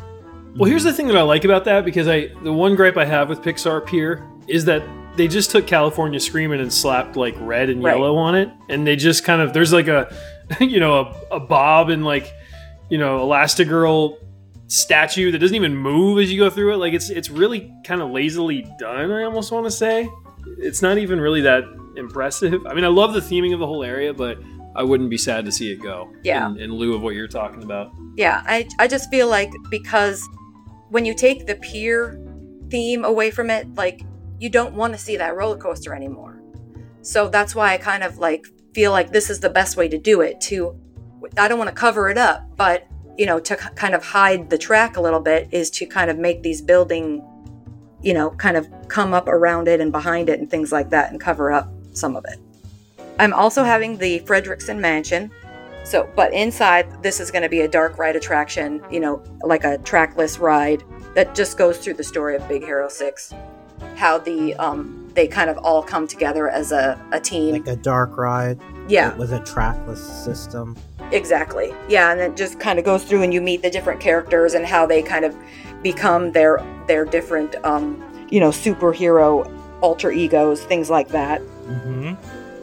Well, 0.58 0.68
here's 0.70 0.82
mm-hmm. 0.82 0.88
the 0.88 0.94
thing 0.94 1.06
that 1.08 1.16
I 1.16 1.22
like 1.22 1.44
about 1.44 1.64
that 1.64 1.84
because 1.84 2.08
I 2.08 2.28
the 2.42 2.52
one 2.52 2.74
gripe 2.76 2.96
I 2.96 3.04
have 3.04 3.28
with 3.28 3.42
Pixar 3.42 3.84
Pier 3.86 4.26
is 4.48 4.64
that 4.64 4.82
they 5.16 5.28
just 5.28 5.50
took 5.50 5.66
California 5.66 6.20
Screaming 6.20 6.60
and 6.60 6.72
slapped 6.72 7.16
like 7.16 7.34
red 7.38 7.70
and 7.70 7.82
Right. 7.82 7.96
yellow 7.96 8.16
on 8.16 8.34
it, 8.34 8.50
and 8.68 8.86
they 8.86 8.96
just 8.96 9.24
kind 9.24 9.42
of 9.42 9.52
there's 9.52 9.72
like 9.72 9.88
a 9.88 10.14
you 10.60 10.80
know 10.80 11.12
a, 11.30 11.36
a 11.36 11.40
bob 11.40 11.90
and 11.90 12.04
like 12.04 12.32
you 12.88 12.98
know 12.98 13.20
Elastigirl 13.20 14.18
statue 14.68 15.30
that 15.30 15.38
doesn't 15.38 15.54
even 15.54 15.76
move 15.76 16.18
as 16.18 16.32
you 16.32 16.38
go 16.38 16.50
through 16.50 16.74
it. 16.74 16.76
Like 16.78 16.94
it's 16.94 17.10
it's 17.10 17.30
really 17.30 17.72
kind 17.84 18.00
of 18.00 18.10
lazily 18.10 18.66
done. 18.78 19.10
I 19.10 19.24
almost 19.24 19.52
want 19.52 19.66
to 19.66 19.70
say 19.70 20.08
it's 20.58 20.82
not 20.82 20.98
even 20.98 21.20
really 21.20 21.42
that 21.42 21.64
impressive. 21.96 22.66
I 22.66 22.74
mean, 22.74 22.84
I 22.84 22.88
love 22.88 23.14
the 23.14 23.20
theming 23.20 23.52
of 23.52 23.60
the 23.60 23.66
whole 23.66 23.82
area, 23.82 24.12
but 24.12 24.38
I 24.74 24.82
wouldn't 24.82 25.10
be 25.10 25.18
sad 25.18 25.44
to 25.46 25.52
see 25.52 25.72
it 25.72 25.76
go. 25.76 26.12
Yeah. 26.22 26.50
In, 26.50 26.58
in 26.58 26.72
lieu 26.74 26.94
of 26.94 27.02
what 27.02 27.14
you're 27.14 27.28
talking 27.28 27.62
about. 27.62 27.92
Yeah, 28.16 28.42
I, 28.46 28.68
I 28.78 28.88
just 28.88 29.10
feel 29.10 29.28
like 29.28 29.50
because 29.70 30.26
when 30.90 31.04
you 31.04 31.14
take 31.14 31.46
the 31.46 31.56
pier 31.56 32.20
theme 32.70 33.04
away 33.04 33.30
from 33.30 33.50
it, 33.50 33.74
like 33.74 34.02
you 34.38 34.48
don't 34.48 34.74
want 34.74 34.92
to 34.92 34.98
see 34.98 35.16
that 35.16 35.36
roller 35.36 35.56
coaster 35.56 35.94
anymore. 35.94 36.40
So 37.02 37.28
that's 37.28 37.54
why 37.54 37.72
I 37.72 37.78
kind 37.78 38.02
of 38.02 38.18
like 38.18 38.46
feel 38.74 38.92
like 38.92 39.10
this 39.10 39.30
is 39.30 39.40
the 39.40 39.50
best 39.50 39.76
way 39.76 39.88
to 39.88 39.98
do 39.98 40.20
it. 40.20 40.40
To 40.42 40.78
I 41.38 41.48
don't 41.48 41.58
want 41.58 41.70
to 41.70 41.76
cover 41.76 42.08
it 42.10 42.18
up, 42.18 42.56
but 42.56 42.86
you 43.16 43.26
know, 43.26 43.40
to 43.40 43.56
kind 43.56 43.94
of 43.94 44.04
hide 44.04 44.50
the 44.50 44.58
track 44.58 44.96
a 44.96 45.00
little 45.00 45.20
bit 45.20 45.48
is 45.50 45.70
to 45.70 45.86
kind 45.86 46.10
of 46.10 46.18
make 46.18 46.42
these 46.42 46.60
building, 46.60 47.24
you 48.02 48.12
know, 48.12 48.30
kind 48.30 48.56
of 48.56 48.68
come 48.88 49.14
up 49.14 49.26
around 49.28 49.68
it 49.68 49.80
and 49.80 49.90
behind 49.90 50.28
it 50.28 50.38
and 50.38 50.50
things 50.50 50.70
like 50.70 50.90
that 50.90 51.10
and 51.10 51.20
cover 51.20 51.50
up 51.50 51.72
some 51.92 52.14
of 52.14 52.24
it. 52.28 52.38
I'm 53.18 53.32
also 53.32 53.64
having 53.64 53.96
the 53.96 54.20
Fredrickson 54.20 54.78
Mansion, 54.78 55.30
so, 55.86 56.10
but 56.16 56.32
inside, 56.32 57.00
this 57.00 57.20
is 57.20 57.30
going 57.30 57.42
to 57.42 57.48
be 57.48 57.60
a 57.60 57.68
dark 57.68 57.96
ride 57.96 58.16
attraction, 58.16 58.82
you 58.90 58.98
know, 58.98 59.22
like 59.42 59.62
a 59.62 59.78
trackless 59.78 60.38
ride 60.38 60.82
that 61.14 61.32
just 61.32 61.56
goes 61.56 61.78
through 61.78 61.94
the 61.94 62.02
story 62.02 62.34
of 62.34 62.46
Big 62.48 62.64
Hero 62.64 62.88
6. 62.88 63.32
How 63.94 64.18
the, 64.18 64.56
um, 64.56 65.08
they 65.14 65.28
kind 65.28 65.48
of 65.48 65.58
all 65.58 65.84
come 65.84 66.08
together 66.08 66.48
as 66.48 66.72
a, 66.72 67.00
a 67.12 67.20
team. 67.20 67.52
like 67.52 67.68
a 67.68 67.76
dark 67.76 68.16
ride 68.16 68.60
yeah, 68.88 69.14
with 69.14 69.32
a 69.32 69.38
trackless 69.44 70.04
system. 70.24 70.76
exactly. 71.12 71.72
Yeah, 71.88 72.10
and 72.10 72.20
it 72.20 72.36
just 72.36 72.58
kind 72.58 72.80
of 72.80 72.84
goes 72.84 73.04
through 73.04 73.22
and 73.22 73.32
you 73.32 73.40
meet 73.40 73.62
the 73.62 73.70
different 73.70 74.00
characters 74.00 74.54
and 74.54 74.66
how 74.66 74.86
they 74.86 75.02
kind 75.02 75.24
of 75.24 75.36
become 75.84 76.32
their, 76.32 76.58
their 76.88 77.04
different, 77.04 77.54
um, 77.64 78.02
you 78.28 78.40
know, 78.40 78.50
superhero 78.50 79.48
alter 79.82 80.10
egos, 80.10 80.64
things 80.64 80.90
like 80.90 81.08
that. 81.08 81.40
Mm-hmm. 81.40 82.14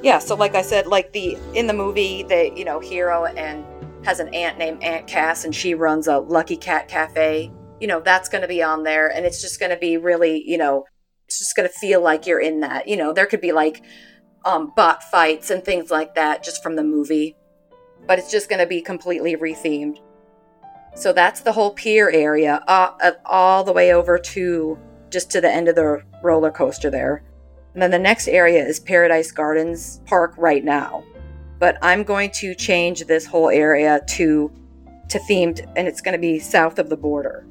Yeah, 0.04 0.20
so 0.20 0.36
like 0.36 0.54
I 0.54 0.62
said, 0.62 0.86
like 0.86 1.14
the 1.14 1.38
in 1.54 1.66
the 1.66 1.74
movie, 1.74 2.24
they 2.24 2.52
you 2.56 2.66
know 2.66 2.82
hero 2.82 3.24
and 3.24 3.66
has 4.06 4.20
an 4.20 4.34
aunt 4.36 4.58
named 4.58 4.84
Aunt 4.84 5.08
Cass, 5.08 5.46
and 5.46 5.56
she 5.56 5.74
runs 5.74 6.08
a 6.08 6.18
Lucky 6.20 6.58
Cat 6.58 6.90
Cafe. 6.90 7.50
You 7.80 7.88
know 7.88 8.02
that's 8.02 8.28
going 8.28 8.42
to 8.42 8.48
be 8.48 8.62
on 8.62 8.84
there, 8.84 9.08
and 9.08 9.26
it's 9.26 9.42
just 9.42 9.62
going 9.62 9.72
to 9.72 9.78
be 9.78 9.96
really 9.96 10.44
you 10.46 10.58
know 10.58 10.84
it's 11.26 11.40
just 11.40 11.56
going 11.56 11.70
to 11.70 11.74
feel 11.74 12.02
like 12.02 12.28
you're 12.28 12.42
in 12.42 12.60
that. 12.60 12.90
You 12.90 12.98
know 12.98 13.14
there 13.14 13.26
could 13.26 13.40
be 13.40 13.54
like 13.54 13.82
um, 14.44 14.74
bot 14.76 15.04
fights 15.04 15.50
and 15.50 15.64
things 15.64 15.90
like 15.90 16.16
that 16.16 16.44
just 16.44 16.62
from 16.62 16.76
the 16.76 16.84
movie. 16.84 17.38
But 18.06 18.20
it's 18.20 18.30
just 18.30 18.50
going 18.50 18.60
to 18.60 18.68
be 18.68 18.82
completely 18.82 19.38
rethemed. 19.38 20.00
So 20.96 21.14
that's 21.14 21.40
the 21.40 21.54
whole 21.54 21.72
pier 21.72 22.10
area, 22.10 22.62
uh, 22.68 23.12
all 23.26 23.64
the 23.64 23.72
way 23.72 23.94
over 23.94 24.20
to 24.20 24.78
just 25.10 25.32
to 25.32 25.40
the 25.40 25.50
end 25.50 25.70
of 25.70 25.76
the 25.76 26.04
roller 26.22 26.52
coaster 26.52 26.90
there. 26.90 27.24
And 27.74 27.82
then 27.82 27.92
the 27.92 28.00
next 28.00 28.28
area 28.28 28.64
is 28.64 28.80
Paradise 28.80 29.32
Gardens 29.32 30.02
Park 30.06 30.36
right 30.38 30.64
now. 30.64 31.04
But 31.60 31.78
I'm 31.82 32.04
going 32.04 32.32
to 32.32 32.54
change 32.54 33.06
this 33.06 33.26
whole 33.26 33.50
area 33.50 34.02
to 34.10 34.52
to 35.10 35.20
themed 35.30 35.60
and 35.76 35.88
it's 35.88 36.02
going 36.02 36.14
to 36.14 36.20
be 36.20 36.40
south 36.40 36.80
of 36.80 36.90
the 36.90 36.98
border. 36.98 37.46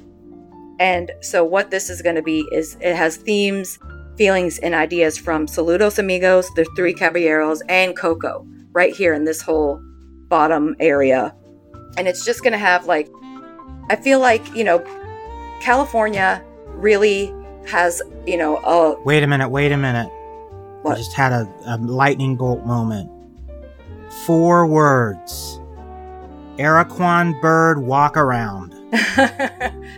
And 0.81 1.13
so 1.21 1.45
what 1.45 1.71
this 1.71 1.91
is 1.91 2.03
going 2.03 2.17
to 2.17 2.23
be 2.23 2.47
is 2.51 2.77
it 2.81 2.97
has 2.97 3.17
themes, 3.17 3.79
feelings 4.17 4.59
and 4.59 4.75
ideas 4.75 5.17
from 5.17 5.47
Saludos 5.47 5.99
Amigos, 5.99 6.49
the 6.57 6.67
Three 6.77 6.95
Caballeros 6.95 7.63
and 7.69 7.97
Coco 7.97 8.47
right 8.73 8.95
here 8.95 9.15
in 9.15 9.25
this 9.25 9.43
whole 9.43 9.81
bottom 10.29 10.75
area. 10.81 11.35
And 11.97 12.09
it's 12.09 12.25
just 12.25 12.43
going 12.43 12.53
to 12.53 12.59
have 12.59 12.87
like 12.87 13.09
I 13.91 13.97
feel 13.97 14.21
like, 14.21 14.55
you 14.55 14.65
know, 14.65 14.79
California 15.61 16.43
really 16.69 17.33
has, 17.69 18.03
you 18.27 18.37
know, 18.37 18.57
a. 18.59 19.01
Wait 19.03 19.23
a 19.23 19.27
minute, 19.27 19.49
wait 19.49 19.73
a 19.73 19.77
minute. 19.77 20.11
What? 20.83 20.95
I 20.95 20.97
just 20.99 21.13
had 21.13 21.33
a, 21.33 21.49
a 21.67 21.77
lightning 21.79 22.37
bolt 22.37 22.65
moment. 22.65 23.11
Four 24.27 24.67
words 24.67 25.61
Aracuan 26.59 27.41
bird 27.41 27.79
walk 27.79 28.17
around. 28.17 28.75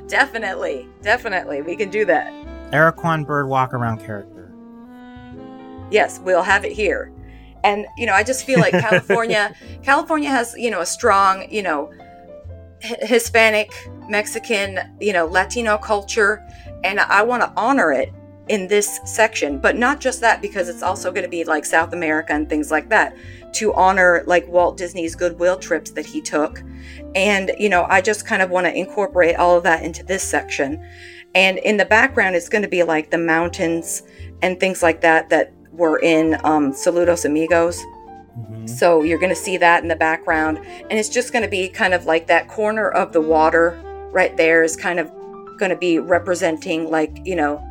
definitely, 0.09 0.89
definitely. 1.03 1.63
We 1.63 1.75
can 1.77 1.91
do 1.91 2.05
that. 2.05 2.33
Aracuan 2.71 3.27
bird 3.27 3.49
walk 3.49 3.75
around 3.75 3.99
character. 3.99 4.53
Yes, 5.91 6.21
we'll 6.21 6.43
have 6.43 6.65
it 6.65 6.73
here. 6.73 7.13
And, 7.65 7.87
you 7.97 8.07
know, 8.07 8.13
I 8.13 8.23
just 8.23 8.47
feel 8.47 8.61
like 8.61 8.73
California, 8.73 9.55
California 9.83 10.29
has, 10.31 10.55
you 10.57 10.71
know, 10.71 10.81
a 10.81 10.87
strong, 10.87 11.51
you 11.51 11.63
know, 11.63 11.93
Hispanic, 12.81 13.73
Mexican, 14.09 14.79
you 15.01 15.13
know, 15.13 15.27
Latino 15.27 15.79
culture, 15.79 16.43
and 16.85 17.01
I 17.01 17.23
want 17.23 17.43
to 17.43 17.53
honor 17.57 17.91
it 17.93 18.13
in 18.49 18.69
this 18.69 19.01
section. 19.05 19.59
But 19.59 19.77
not 19.77 20.01
just 20.01 20.21
that, 20.21 20.43
because 20.43 20.69
it's 20.69 20.83
also 20.83 21.11
going 21.11 21.25
to 21.25 21.31
be 21.31 21.45
like 21.45 21.65
South 21.65 21.93
America 21.93 22.33
and 22.33 22.49
things 22.49 22.71
like 22.71 22.89
that 22.91 23.17
to 23.55 23.73
honor 23.75 24.23
like 24.27 24.47
Walt 24.49 24.77
Disney's 24.77 25.15
goodwill 25.15 25.59
trips 25.59 25.91
that 25.93 26.07
he 26.07 26.21
took. 26.21 26.63
And, 27.15 27.53
you 27.59 27.69
know, 27.69 27.87
I 27.89 28.01
just 28.01 28.27
kind 28.27 28.43
of 28.43 28.51
want 28.51 28.67
to 28.67 28.77
incorporate 28.77 29.37
all 29.37 29.57
of 29.57 29.63
that 29.65 29.83
into 29.83 30.05
this 30.05 30.23
section. 30.23 30.85
And 31.35 31.59
in 31.59 31.77
the 31.77 31.85
background, 31.85 32.37
it's 32.37 32.49
going 32.49 32.63
to 32.63 32.69
be 32.69 32.83
like 32.83 33.11
the 33.11 33.19
mountains 33.19 34.03
and 34.43 34.61
things 34.61 34.83
like 34.83 35.01
that 35.01 35.31
that 35.31 35.53
were 35.73 35.99
in 35.99 36.35
um, 36.45 36.73
Saludos 36.73 37.25
Amigos. 37.25 37.79
Mm-hmm. 37.79 38.67
So 38.67 39.03
you're 39.03 39.19
going 39.19 39.35
to 39.35 39.37
see 39.37 39.57
that 39.57 39.83
in 39.83 39.89
the 39.89 39.97
background. 39.97 40.59
And 40.59 40.93
it's 40.93 41.09
just 41.09 41.33
going 41.33 41.45
to 41.45 41.51
be 41.51 41.69
kind 41.69 41.95
of 41.95 42.05
like 42.05 42.27
that 42.27 42.49
corner 42.49 42.91
of 42.91 43.13
the 43.13 43.21
water 43.21 43.81
right 44.13 44.37
there 44.37 44.63
is 44.63 44.77
kind 44.77 45.01
of 45.01 45.11
going 45.59 45.71
to 45.71 45.77
be 45.77 45.99
representing, 45.99 46.91
like, 46.91 47.17
you 47.25 47.37
know, 47.37 47.63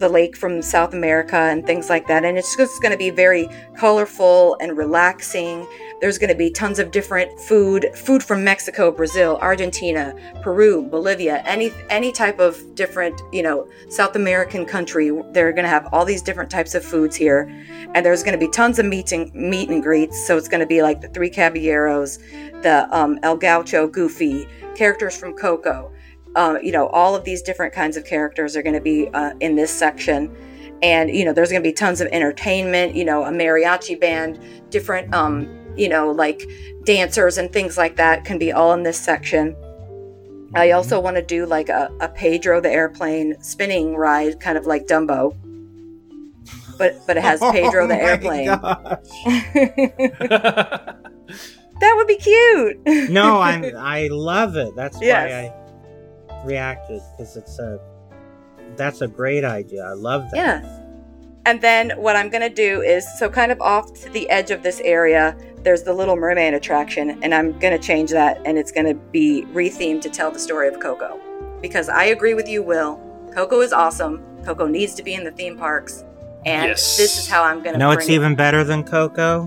the 0.00 0.08
lake 0.08 0.34
from 0.34 0.62
South 0.62 0.94
America 0.94 1.36
and 1.36 1.66
things 1.66 1.90
like 1.90 2.06
that. 2.08 2.24
And 2.24 2.38
it's 2.38 2.56
just 2.56 2.80
going 2.80 2.90
to 2.92 2.98
be 2.98 3.10
very 3.10 3.48
colorful 3.76 4.56
and 4.58 4.76
relaxing. 4.76 5.66
There's 6.00 6.16
going 6.16 6.30
to 6.30 6.36
be 6.36 6.50
tons 6.50 6.78
of 6.78 6.90
different 6.90 7.38
food, 7.40 7.90
food 7.94 8.22
from 8.22 8.42
Mexico, 8.42 8.90
Brazil, 8.90 9.38
Argentina, 9.42 10.14
Peru, 10.42 10.82
Bolivia, 10.82 11.42
any 11.44 11.70
any 11.90 12.10
type 12.10 12.40
of 12.40 12.74
different, 12.74 13.20
you 13.30 13.42
know, 13.42 13.68
South 13.90 14.16
American 14.16 14.64
country. 14.64 15.10
They're 15.32 15.52
going 15.52 15.64
to 15.64 15.68
have 15.68 15.86
all 15.92 16.06
these 16.06 16.22
different 16.22 16.50
types 16.50 16.74
of 16.74 16.82
foods 16.82 17.14
here, 17.14 17.42
and 17.94 18.04
there's 18.04 18.22
going 18.22 18.32
to 18.32 18.38
be 18.38 18.50
tons 18.50 18.78
of 18.78 18.86
meet 18.86 19.12
and 19.12 19.30
meet 19.34 19.68
and 19.68 19.82
greets. 19.82 20.26
So 20.26 20.38
it's 20.38 20.48
going 20.48 20.60
to 20.60 20.66
be 20.66 20.80
like 20.80 21.02
the 21.02 21.08
Three 21.08 21.28
Caballeros, 21.28 22.16
the 22.62 22.88
um, 22.90 23.18
El 23.22 23.36
Gaucho, 23.36 23.86
Goofy, 23.86 24.48
characters 24.74 25.14
from 25.14 25.36
Coco. 25.36 25.92
Uh, 26.36 26.58
you 26.62 26.72
know, 26.72 26.88
all 26.88 27.14
of 27.14 27.24
these 27.24 27.42
different 27.42 27.72
kinds 27.72 27.96
of 27.96 28.04
characters 28.04 28.56
are 28.56 28.62
going 28.62 28.74
to 28.74 28.80
be 28.80 29.08
uh, 29.08 29.32
in 29.40 29.56
this 29.56 29.70
section 29.70 30.34
and 30.82 31.10
you 31.10 31.26
know 31.26 31.32
there's 31.34 31.50
going 31.50 31.62
to 31.62 31.68
be 31.68 31.74
tons 31.74 32.00
of 32.00 32.08
entertainment 32.10 32.94
you 32.94 33.04
know 33.04 33.24
a 33.24 33.30
mariachi 33.30 34.00
band 34.00 34.40
different 34.70 35.12
um 35.12 35.60
you 35.76 35.88
know, 35.88 36.10
like 36.10 36.48
dancers 36.84 37.38
and 37.38 37.52
things 37.52 37.76
like 37.78 37.96
that 37.96 38.24
can 38.24 38.38
be 38.38 38.52
all 38.52 38.72
in 38.72 38.82
this 38.82 38.98
section. 38.98 39.56
I 40.54 40.66
mm-hmm. 40.66 40.76
also 40.76 41.00
want 41.00 41.16
to 41.16 41.22
do 41.22 41.46
like 41.46 41.68
a, 41.68 41.90
a 42.00 42.08
Pedro 42.08 42.60
the 42.60 42.70
airplane 42.70 43.40
spinning 43.42 43.96
ride, 43.96 44.40
kind 44.40 44.58
of 44.58 44.66
like 44.66 44.86
Dumbo. 44.86 45.36
But 46.76 47.00
but 47.06 47.16
it 47.16 47.22
has 47.22 47.40
Pedro 47.52 47.84
oh 47.84 47.88
the 47.88 47.96
airplane. 47.96 48.46
that 51.80 51.94
would 51.96 52.06
be 52.06 52.16
cute. 52.16 53.10
no, 53.10 53.40
I'm 53.40 53.64
I 53.76 54.08
love 54.08 54.56
it. 54.56 54.74
That's 54.76 55.00
yes. 55.00 55.30
why 55.30 55.36
I 55.36 55.59
reacted 56.44 57.02
because 57.16 57.36
it's 57.36 57.58
a 57.58 57.80
that's 58.76 59.00
a 59.00 59.08
great 59.08 59.44
idea. 59.44 59.84
I 59.84 59.92
love 59.92 60.30
that. 60.30 60.36
Yeah. 60.36 60.76
And 61.46 61.60
then 61.60 61.90
what 61.96 62.16
I'm 62.16 62.28
going 62.28 62.42
to 62.42 62.54
do 62.54 62.82
is 62.82 63.06
so 63.18 63.30
kind 63.30 63.50
of 63.50 63.60
off 63.60 63.92
to 64.02 64.10
the 64.10 64.28
edge 64.30 64.50
of 64.50 64.62
this 64.62 64.80
area, 64.80 65.36
there's 65.62 65.82
the 65.82 65.92
Little 65.92 66.16
Mermaid 66.16 66.54
attraction, 66.54 67.18
and 67.22 67.34
I'm 67.34 67.58
going 67.58 67.72
to 67.72 67.78
change 67.78 68.10
that 68.10 68.40
and 68.44 68.58
it's 68.58 68.70
going 68.70 68.86
to 68.86 68.94
be 68.94 69.44
rethemed 69.52 70.02
to 70.02 70.10
tell 70.10 70.30
the 70.30 70.38
story 70.38 70.68
of 70.68 70.78
Coco. 70.80 71.20
Because 71.60 71.88
I 71.88 72.04
agree 72.04 72.34
with 72.34 72.48
you, 72.48 72.62
Will. 72.62 73.00
Coco 73.34 73.60
is 73.60 73.72
awesome. 73.72 74.22
Coco 74.44 74.66
needs 74.66 74.94
to 74.94 75.02
be 75.02 75.14
in 75.14 75.24
the 75.24 75.32
theme 75.32 75.56
parks. 75.56 76.04
And 76.46 76.68
yes. 76.68 76.96
this 76.96 77.18
is 77.18 77.28
how 77.28 77.42
I'm 77.42 77.62
going 77.62 77.74
to 77.74 77.78
No, 77.78 77.90
it's 77.90 78.08
it. 78.08 78.12
even 78.12 78.34
better 78.34 78.64
than 78.64 78.84
Coco. 78.84 79.46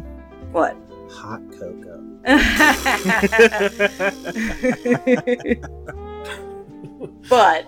What? 0.51 0.75
Hot 1.09 1.41
cocoa. 1.51 2.01
but 7.29 7.67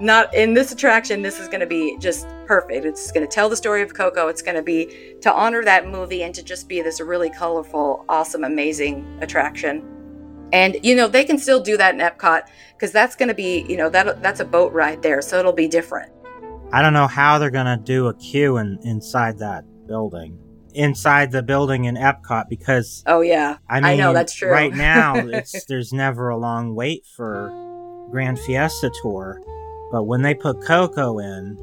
not 0.00 0.32
in 0.34 0.54
this 0.54 0.72
attraction 0.72 1.22
this 1.22 1.40
is 1.40 1.48
going 1.48 1.60
to 1.60 1.66
be 1.66 1.96
just 1.98 2.26
perfect. 2.46 2.84
It's 2.84 3.10
going 3.10 3.26
to 3.26 3.32
tell 3.32 3.48
the 3.48 3.56
story 3.56 3.82
of 3.82 3.94
coco. 3.94 4.28
It's 4.28 4.42
going 4.42 4.56
to 4.56 4.62
be 4.62 5.16
to 5.20 5.32
honor 5.32 5.64
that 5.64 5.88
movie 5.88 6.22
and 6.22 6.34
to 6.34 6.42
just 6.42 6.68
be 6.68 6.80
this 6.82 7.00
really 7.00 7.30
colorful 7.30 8.04
awesome 8.08 8.44
amazing 8.44 9.18
attraction. 9.20 9.84
And 10.52 10.76
you 10.82 10.94
know 10.94 11.08
they 11.08 11.24
can 11.24 11.38
still 11.38 11.60
do 11.60 11.76
that 11.76 11.94
in 11.94 12.00
epcot 12.00 12.42
because 12.74 12.92
that's 12.92 13.16
going 13.16 13.28
to 13.28 13.34
be 13.34 13.66
you 13.68 13.76
know 13.76 13.88
that 13.90 14.22
that's 14.22 14.40
a 14.40 14.44
boat 14.44 14.72
ride 14.72 15.02
there 15.02 15.20
so 15.20 15.38
it'll 15.38 15.52
be 15.52 15.68
different. 15.68 16.12
I 16.72 16.82
don't 16.82 16.92
know 16.92 17.06
how 17.06 17.38
they're 17.38 17.50
going 17.50 17.66
to 17.66 17.82
do 17.82 18.08
a 18.08 18.14
queue 18.14 18.56
in, 18.58 18.78
inside 18.82 19.38
that 19.38 19.64
building 19.86 20.38
inside 20.74 21.32
the 21.32 21.42
building 21.42 21.86
in 21.86 21.96
epcot 21.96 22.48
because 22.48 23.02
oh 23.06 23.22
yeah. 23.22 23.56
I, 23.68 23.80
mean, 23.80 23.84
I 23.84 23.96
know 23.96 24.12
that's 24.12 24.34
true. 24.34 24.50
right 24.50 24.72
now 24.72 25.16
it's 25.26 25.64
there's 25.64 25.92
never 25.92 26.28
a 26.28 26.36
long 26.36 26.74
wait 26.74 27.06
for 27.06 27.50
Gran 28.10 28.36
Fiesta 28.36 28.90
Tour 29.02 29.40
but 29.90 30.04
when 30.04 30.22
they 30.22 30.34
put 30.34 30.62
Coco 30.62 31.18
in, 31.18 31.56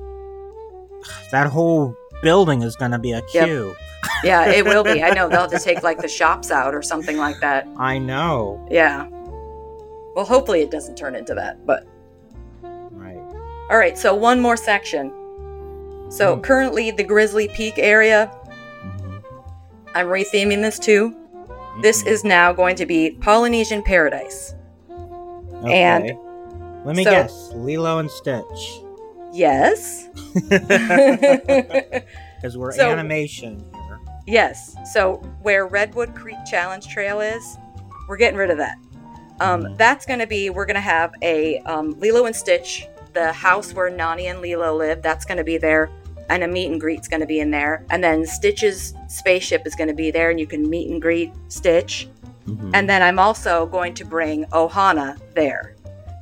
that 1.31 1.47
whole 1.47 1.95
building 2.21 2.61
is 2.61 2.75
going 2.75 2.91
to 2.91 2.99
be 2.99 3.11
a 3.11 3.21
queue. 3.23 3.67
Yep. 3.67 3.77
yeah, 4.23 4.49
it 4.49 4.65
will 4.65 4.83
be. 4.83 5.03
I 5.03 5.11
know 5.11 5.29
they'll 5.29 5.41
have 5.41 5.51
to 5.51 5.59
take 5.63 5.83
like 5.83 5.99
the 5.99 6.07
shops 6.07 6.51
out 6.51 6.73
or 6.73 6.81
something 6.81 7.17
like 7.17 7.39
that. 7.41 7.67
I 7.77 7.97
know. 7.97 8.65
Yeah. 8.69 9.07
Well, 10.15 10.25
hopefully 10.25 10.61
it 10.61 10.71
doesn't 10.71 10.95
turn 10.95 11.15
into 11.15 11.33
that, 11.35 11.65
but. 11.65 11.85
Right. 12.61 13.17
All 13.69 13.77
right, 13.77 13.97
so 13.97 14.13
one 14.13 14.39
more 14.39 14.57
section. 14.57 15.09
So 16.09 16.37
mm. 16.37 16.43
currently 16.43 16.91
the 16.91 17.03
Grizzly 17.03 17.47
Peak 17.49 17.75
area, 17.77 18.31
mm-hmm. 18.83 19.17
I'm 19.95 20.07
retheming 20.07 20.61
this 20.61 20.77
too. 20.77 21.11
Mm-hmm. 21.11 21.81
This 21.81 22.05
is 22.05 22.23
now 22.23 22.53
going 22.53 22.75
to 22.75 22.85
be 22.85 23.11
Polynesian 23.11 23.81
Paradise. 23.81 24.53
Okay. 25.63 25.81
And 25.81 26.17
let 26.85 26.95
me 26.95 27.03
so, 27.03 27.11
guess. 27.11 27.49
Lilo 27.53 27.99
and 27.99 28.09
Stitch. 28.09 28.81
Yes. 29.31 30.09
Because 32.43 32.57
we're 32.57 32.73
so, 32.73 32.91
animation 32.91 33.65
here. 33.73 34.01
Yes. 34.27 34.75
So 34.91 35.15
where 35.43 35.65
Redwood 35.65 36.13
Creek 36.13 36.35
Challenge 36.45 36.85
Trail 36.85 37.21
is, 37.21 37.57
we're 38.09 38.17
getting 38.17 38.37
rid 38.37 38.49
of 38.49 38.57
that. 38.57 38.75
Um, 39.39 39.63
mm-hmm. 39.63 39.75
That's 39.77 40.05
going 40.05 40.19
to 40.19 40.27
be, 40.27 40.49
we're 40.49 40.65
going 40.65 40.75
to 40.75 40.81
have 40.81 41.13
a 41.21 41.59
um, 41.59 41.97
Lilo 42.01 42.25
and 42.25 42.35
Stitch, 42.35 42.85
the 43.13 43.31
house 43.31 43.73
where 43.73 43.89
Nani 43.89 44.27
and 44.27 44.41
Lilo 44.41 44.75
live, 44.75 45.01
that's 45.01 45.23
going 45.23 45.37
to 45.37 45.45
be 45.45 45.57
there. 45.57 45.89
And 46.29 46.43
a 46.43 46.47
meet 46.49 46.69
and 46.69 46.81
greet's 46.81 47.07
going 47.07 47.21
to 47.21 47.25
be 47.25 47.39
in 47.39 47.49
there. 47.49 47.85
And 47.89 48.03
then 48.03 48.25
Stitch's 48.25 48.93
spaceship 49.07 49.65
is 49.65 49.73
going 49.73 49.87
to 49.87 49.93
be 49.93 50.11
there, 50.11 50.29
and 50.29 50.37
you 50.37 50.47
can 50.47 50.69
meet 50.69 50.89
and 50.89 51.01
greet 51.01 51.31
Stitch. 51.47 52.09
Mm-hmm. 52.45 52.71
And 52.73 52.89
then 52.89 53.01
I'm 53.01 53.19
also 53.19 53.67
going 53.67 53.93
to 53.93 54.05
bring 54.05 54.43
Ohana 54.47 55.17
there. 55.33 55.72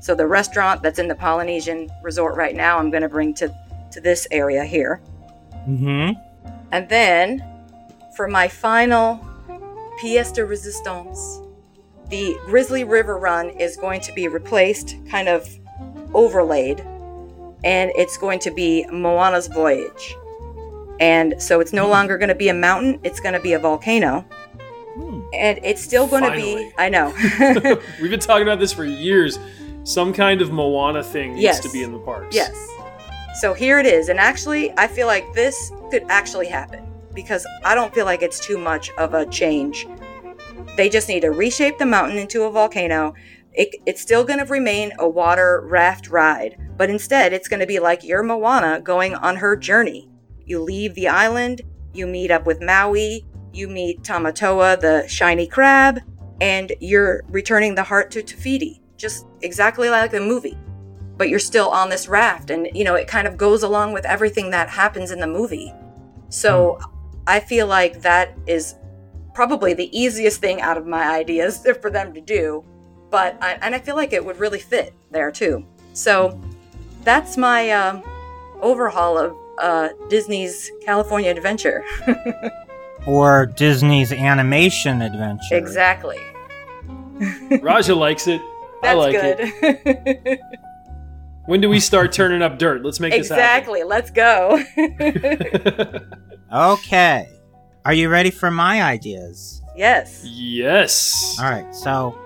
So 0.02 0.16
the 0.16 0.28
restaurant 0.28 0.82
that's 0.82 1.00
in 1.00 1.08
the 1.08 1.16
Polynesian 1.16 1.90
resort 2.04 2.36
right 2.36 2.56
now, 2.56 2.78
I'm 2.78 2.90
going 2.90 3.04
to 3.04 3.10
bring 3.10 3.34
to 3.36 3.56
to 3.92 4.02
this 4.02 4.28
area 4.32 4.64
here. 4.66 5.02
Mm-hmm. 5.68 6.14
And 6.72 6.90
then 6.90 7.44
for 8.16 8.28
my 8.28 8.48
final 8.48 9.20
pièce 10.02 10.34
de 10.34 10.42
résistance, 10.42 11.46
the 12.10 12.36
Grizzly 12.46 12.84
River 12.84 13.18
Run 13.18 13.50
is 13.52 13.78
going 13.78 14.02
to 14.02 14.14
be 14.14 14.28
replaced, 14.28 14.96
kind 15.10 15.28
of 15.30 15.48
overlaid, 16.14 16.80
and 17.64 17.92
it's 17.96 18.18
going 18.18 18.40
to 18.40 18.52
be 18.52 18.86
Moana's 18.92 19.48
Voyage. 19.48 20.16
And 21.00 21.42
so 21.42 21.60
it's 21.60 21.74
no 21.74 21.86
Hmm. 21.86 21.92
longer 21.92 22.18
going 22.18 22.30
to 22.30 22.36
be 22.36 22.50
a 22.50 22.54
mountain, 22.54 23.00
it's 23.04 23.20
going 23.20 23.34
to 23.34 23.40
be 23.40 23.54
a 23.54 23.60
volcano. 23.60 24.26
Hmm. 24.96 25.22
And 25.34 25.60
it's 25.64 25.82
still 25.82 26.08
going 26.08 26.24
to 26.24 26.32
be, 26.32 26.72
I 26.78 26.90
know. 26.90 27.14
We've 28.02 28.12
been 28.12 28.20
talking 28.20 28.44
about 28.44 28.60
this 28.60 28.74
for 28.74 28.86
years. 28.86 29.38
Some 29.84 30.14
kind 30.14 30.42
of 30.42 30.52
Moana 30.52 31.04
thing 31.04 31.32
needs 31.34 31.44
Yes. 31.44 31.60
to 31.62 31.70
be 31.72 31.84
in 31.84 31.92
the 31.92 32.00
parks. 32.00 32.36
yes. 32.36 32.56
So 33.40 33.54
here 33.54 33.80
it 33.80 33.86
is. 33.86 34.10
And 34.10 34.20
actually, 34.20 34.72
I 34.78 34.88
feel 34.88 35.08
like 35.08 35.34
this 35.34 35.72
could 35.90 36.04
actually 36.10 36.48
happen 36.48 36.86
because 37.14 37.46
I 37.64 37.74
don't 37.76 37.94
feel 37.94 38.06
like 38.06 38.22
it's 38.22 38.40
too 38.46 38.58
much 38.58 38.92
of 38.98 39.14
a 39.14 39.26
change. 39.26 39.88
They 40.76 40.90
just 40.90 41.08
need 41.08 41.22
to 41.22 41.30
reshape 41.32 41.78
the 41.78 41.86
mountain 41.86 42.18
into 42.18 42.44
a 42.44 42.52
volcano. 42.52 43.14
It, 43.54 43.76
it's 43.86 44.02
still 44.02 44.24
going 44.24 44.40
to 44.40 44.46
remain 44.46 44.92
a 45.00 45.08
water 45.10 45.62
raft 45.66 46.10
ride, 46.10 46.58
but 46.78 46.90
instead 46.90 47.34
it's 47.34 47.48
going 47.48 47.60
to 47.62 47.66
be 47.66 47.80
like 47.80 48.04
your 48.04 48.22
Moana 48.24 48.82
going 48.82 49.16
on 49.16 49.38
her 49.38 49.56
journey. 49.56 50.10
You 50.46 50.62
leave 50.62 50.94
the 50.96 51.08
island, 51.08 51.62
you 51.94 52.08
meet 52.08 52.32
up 52.32 52.46
with 52.46 52.62
Maui, 52.62 53.26
you 53.54 53.68
meet 53.68 54.04
Tamatoa, 54.04 54.80
the 54.80 55.08
shiny 55.08 55.48
crab, 55.48 56.00
and 56.40 56.74
you're 56.80 57.24
returning 57.30 57.76
the 57.76 57.84
heart 57.84 58.12
to 58.12 58.24
Te 58.24 58.36
Fiti, 58.36 58.81
just 59.02 59.26
exactly 59.42 59.90
like 59.90 60.12
the 60.12 60.20
movie. 60.22 60.58
But 61.18 61.30
you're 61.30 61.40
still 61.40 61.70
on 61.70 61.90
this 61.90 62.08
raft, 62.08 62.50
and 62.50 62.68
you 62.74 62.84
know, 62.84 62.96
it 62.96 63.08
kind 63.08 63.28
of 63.28 63.38
goes 63.38 63.64
along 63.64 63.94
with 63.94 64.06
everything 64.06 64.52
that 64.52 64.70
happens 64.70 65.12
in 65.12 65.20
the 65.20 65.28
movie. 65.28 65.74
So 66.30 66.80
I 67.28 67.40
feel 67.40 67.68
like 67.68 68.02
that 68.02 68.38
is 68.48 68.76
probably 69.34 69.74
the 69.74 69.96
easiest 69.98 70.40
thing 70.42 70.62
out 70.62 70.78
of 70.78 70.88
my 70.88 71.10
ideas 71.10 71.66
for 71.82 71.90
them 71.90 72.14
to 72.14 72.22
do. 72.22 72.64
But 73.10 73.38
I, 73.42 73.54
and 73.62 73.76
I 73.76 73.80
feel 73.80 73.96
like 73.96 74.14
it 74.14 74.24
would 74.24 74.38
really 74.40 74.60
fit 74.60 74.94
there 75.12 75.32
too. 75.32 75.66
So 75.94 76.40
that's 77.04 77.36
my 77.36 77.70
um, 77.72 78.04
overhaul 78.62 79.18
of 79.18 79.36
uh, 79.60 79.90
Disney's 80.10 80.72
California 80.86 81.30
Adventure. 81.30 81.84
Or 83.08 83.48
Disney's 83.48 84.12
animation 84.12 85.02
adventure. 85.02 85.56
exactly. 85.56 86.20
Raja 87.62 87.96
likes 87.96 88.28
it. 88.28 88.42
I 88.84 88.96
That's 88.96 88.98
like 88.98 89.16
it. 89.16 90.24
good. 90.24 90.40
When 91.48 91.60
do 91.60 91.70
we 91.70 91.80
start 91.80 92.12
turning 92.14 92.44
up 92.44 92.60
dirt? 92.60 92.86
Let's 92.86 93.00
make 93.00 93.14
exactly. 93.14 93.82
This 93.82 94.12
happen. 94.12 94.62
Exactly. 94.62 95.24
Let's 95.84 96.00
go. 96.00 96.08
Okay. 96.52 97.30
Are 97.86 97.94
you 97.94 98.10
ready 98.10 98.30
for 98.30 98.52
my 98.52 98.84
ideas? 98.84 99.62
yes. 99.76 100.22
yes. 100.26 101.38
All 101.40 101.50
right. 101.50 101.74
So, 101.74 102.18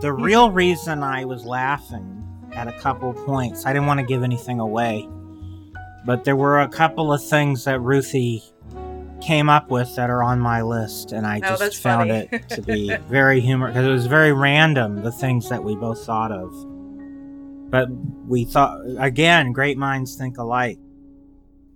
the 0.00 0.12
real 0.12 0.50
reason 0.50 1.04
I 1.04 1.24
was 1.24 1.44
laughing 1.44 2.26
at 2.52 2.66
a 2.66 2.72
couple 2.72 3.12
points, 3.12 3.64
I 3.66 3.72
didn't 3.72 3.86
want 3.86 4.00
to 4.00 4.06
give 4.06 4.24
anything 4.24 4.58
away, 4.58 5.08
but 6.04 6.24
there 6.24 6.34
were 6.34 6.60
a 6.60 6.68
couple 6.68 7.12
of 7.12 7.24
things 7.24 7.64
that 7.64 7.80
Ruthie 7.80 8.42
came 9.20 9.48
up 9.48 9.70
with 9.70 9.94
that 9.96 10.10
are 10.10 10.22
on 10.22 10.40
my 10.40 10.62
list, 10.62 11.12
and 11.12 11.26
I 11.26 11.40
Oh, 11.44 11.56
just 11.56 11.76
found 11.82 12.10
funny. 12.10 12.28
it 12.32 12.48
to 12.50 12.62
be 12.62 12.94
very 13.08 13.40
humorous 13.40 13.74
because 13.74 13.86
it 13.86 13.90
was 13.92 14.06
very 14.06 14.32
random 14.32 15.02
the 15.02 15.12
things 15.12 15.48
that 15.48 15.62
we 15.64 15.74
both 15.76 16.04
thought 16.04 16.32
of. 16.32 16.52
But 17.70 17.88
we 18.26 18.44
thought 18.44 18.78
again, 18.98 19.52
great 19.52 19.78
minds 19.78 20.16
think 20.16 20.38
alike. 20.38 20.78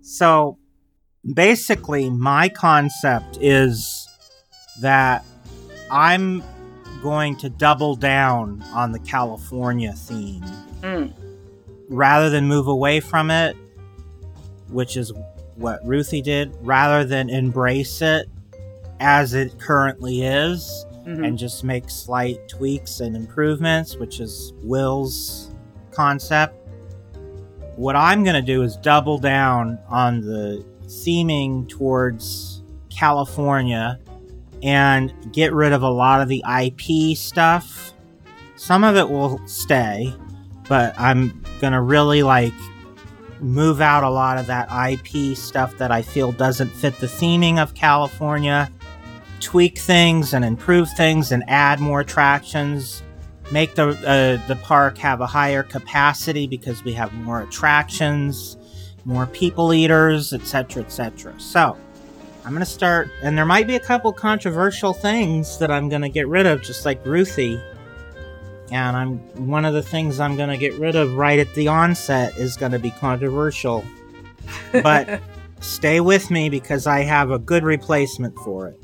So 0.01 0.57
basically, 1.33 2.09
my 2.09 2.49
concept 2.49 3.37
is 3.41 4.07
that 4.81 5.23
I'm 5.89 6.43
going 7.01 7.35
to 7.37 7.49
double 7.49 7.95
down 7.95 8.63
on 8.73 8.91
the 8.91 8.99
California 8.99 9.93
theme 9.93 10.43
Mm. 10.81 11.13
rather 11.89 12.29
than 12.29 12.47
move 12.47 12.67
away 12.67 12.99
from 12.99 13.31
it, 13.31 13.55
which 14.69 14.97
is 14.97 15.11
what 15.55 15.79
Ruthie 15.85 16.21
did, 16.21 16.53
rather 16.61 17.03
than 17.05 17.29
embrace 17.29 18.01
it 18.01 18.27
as 18.99 19.33
it 19.33 19.57
currently 19.59 20.23
is 20.23 20.85
Mhm. 21.05 21.25
and 21.27 21.37
just 21.37 21.63
make 21.63 21.89
slight 21.89 22.47
tweaks 22.47 22.99
and 22.99 23.15
improvements, 23.15 23.97
which 23.97 24.19
is 24.19 24.53
Will's 24.63 25.51
concept. 25.91 26.55
What 27.75 27.95
I'm 27.95 28.23
going 28.23 28.35
to 28.35 28.41
do 28.41 28.63
is 28.63 28.77
double 28.77 29.17
down 29.17 29.77
on 29.89 30.21
the 30.21 30.63
theming 30.87 31.67
towards 31.67 32.63
California 32.89 33.99
and 34.63 35.13
get 35.33 35.53
rid 35.53 35.73
of 35.73 35.83
a 35.83 35.89
lot 35.89 36.21
of 36.21 36.27
the 36.29 36.43
IP 36.47 37.15
stuff. 37.15 37.93
Some 38.55 38.83
of 38.83 38.95
it 38.95 39.09
will 39.09 39.39
stay, 39.45 40.13
but 40.69 40.93
I'm 40.97 41.43
going 41.59 41.73
to 41.73 41.81
really 41.81 42.23
like 42.23 42.53
move 43.39 43.81
out 43.81 44.03
a 44.03 44.09
lot 44.09 44.37
of 44.37 44.47
that 44.47 44.67
IP 44.71 45.37
stuff 45.37 45.77
that 45.77 45.91
I 45.91 46.01
feel 46.01 46.31
doesn't 46.31 46.69
fit 46.69 46.97
the 46.99 47.07
theming 47.07 47.57
of 47.57 47.73
California. 47.73 48.71
Tweak 49.39 49.77
things 49.77 50.33
and 50.33 50.45
improve 50.45 50.89
things 50.95 51.31
and 51.31 51.43
add 51.47 51.79
more 51.79 52.01
attractions. 52.01 53.03
Make 53.51 53.75
the 53.75 53.89
uh, 53.89 54.47
the 54.47 54.55
park 54.63 54.97
have 54.97 55.21
a 55.21 55.27
higher 55.27 55.63
capacity 55.63 56.47
because 56.47 56.83
we 56.83 56.93
have 56.93 57.13
more 57.13 57.41
attractions 57.41 58.57
more 59.05 59.27
people 59.27 59.71
eaters 59.71 60.33
etc 60.33 60.83
etc 60.83 61.33
so 61.39 61.77
i'm 62.43 62.51
going 62.51 62.59
to 62.59 62.65
start 62.65 63.09
and 63.21 63.37
there 63.37 63.45
might 63.45 63.67
be 63.67 63.75
a 63.75 63.79
couple 63.79 64.11
controversial 64.11 64.93
things 64.93 65.59
that 65.59 65.69
i'm 65.71 65.87
going 65.87 66.01
to 66.01 66.09
get 66.09 66.27
rid 66.27 66.47
of 66.47 66.61
just 66.61 66.85
like 66.85 67.03
ruthie 67.05 67.61
and 68.71 68.95
i'm 68.95 69.17
one 69.47 69.65
of 69.65 69.73
the 69.73 69.83
things 69.83 70.19
i'm 70.19 70.35
going 70.35 70.49
to 70.49 70.57
get 70.57 70.73
rid 70.75 70.95
of 70.95 71.15
right 71.15 71.39
at 71.39 71.53
the 71.55 71.67
onset 71.67 72.35
is 72.37 72.57
going 72.57 72.71
to 72.71 72.79
be 72.79 72.91
controversial 72.91 73.83
but 74.83 75.21
stay 75.59 75.99
with 75.99 76.31
me 76.31 76.49
because 76.49 76.87
i 76.87 77.01
have 77.01 77.31
a 77.31 77.39
good 77.39 77.63
replacement 77.63 78.35
for 78.39 78.67
it 78.67 78.79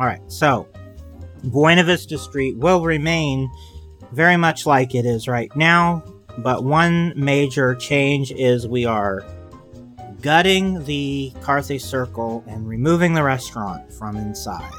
all 0.00 0.06
right, 0.06 0.22
so 0.28 0.66
Buena 1.44 1.84
Vista 1.84 2.16
Street 2.16 2.56
will 2.56 2.82
remain 2.82 3.50
very 4.12 4.38
much 4.38 4.64
like 4.64 4.94
it 4.94 5.04
is 5.04 5.28
right 5.28 5.54
now, 5.54 6.02
but 6.38 6.64
one 6.64 7.12
major 7.16 7.74
change 7.74 8.32
is 8.32 8.66
we 8.66 8.86
are 8.86 9.22
gutting 10.22 10.82
the 10.84 11.34
Carthay 11.40 11.78
Circle 11.78 12.42
and 12.46 12.66
removing 12.66 13.12
the 13.12 13.22
restaurant 13.22 13.92
from 13.92 14.16
inside. 14.16 14.72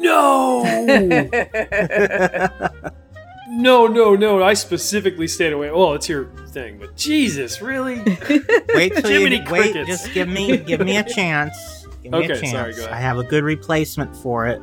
No. 0.00 0.64
no, 3.48 3.86
no, 3.86 4.14
no. 4.14 4.42
I 4.42 4.54
specifically 4.54 5.26
stayed 5.28 5.52
away. 5.52 5.70
Well, 5.70 5.94
it's 5.94 6.08
your 6.08 6.26
thing, 6.48 6.78
but 6.78 6.96
Jesus, 6.96 7.60
really? 7.62 7.96
Wait 8.74 8.94
till 8.94 9.10
Jiminy 9.10 9.36
you 9.36 9.42
wait. 9.50 9.72
Crickets. 9.72 9.88
Just 9.88 10.12
give 10.14 10.28
me 10.28 10.56
give 10.58 10.80
me 10.80 10.96
a 10.96 11.02
chance. 11.14 11.86
Give 12.02 12.12
me 12.12 12.18
a 12.18 12.22
Okay, 12.32 12.40
chance. 12.40 12.50
sorry, 12.52 12.74
go 12.74 12.82
ahead. 12.84 12.92
I 12.92 13.00
have 13.00 13.18
a 13.18 13.24
good 13.24 13.44
replacement 13.44 14.14
for 14.16 14.46
it. 14.46 14.60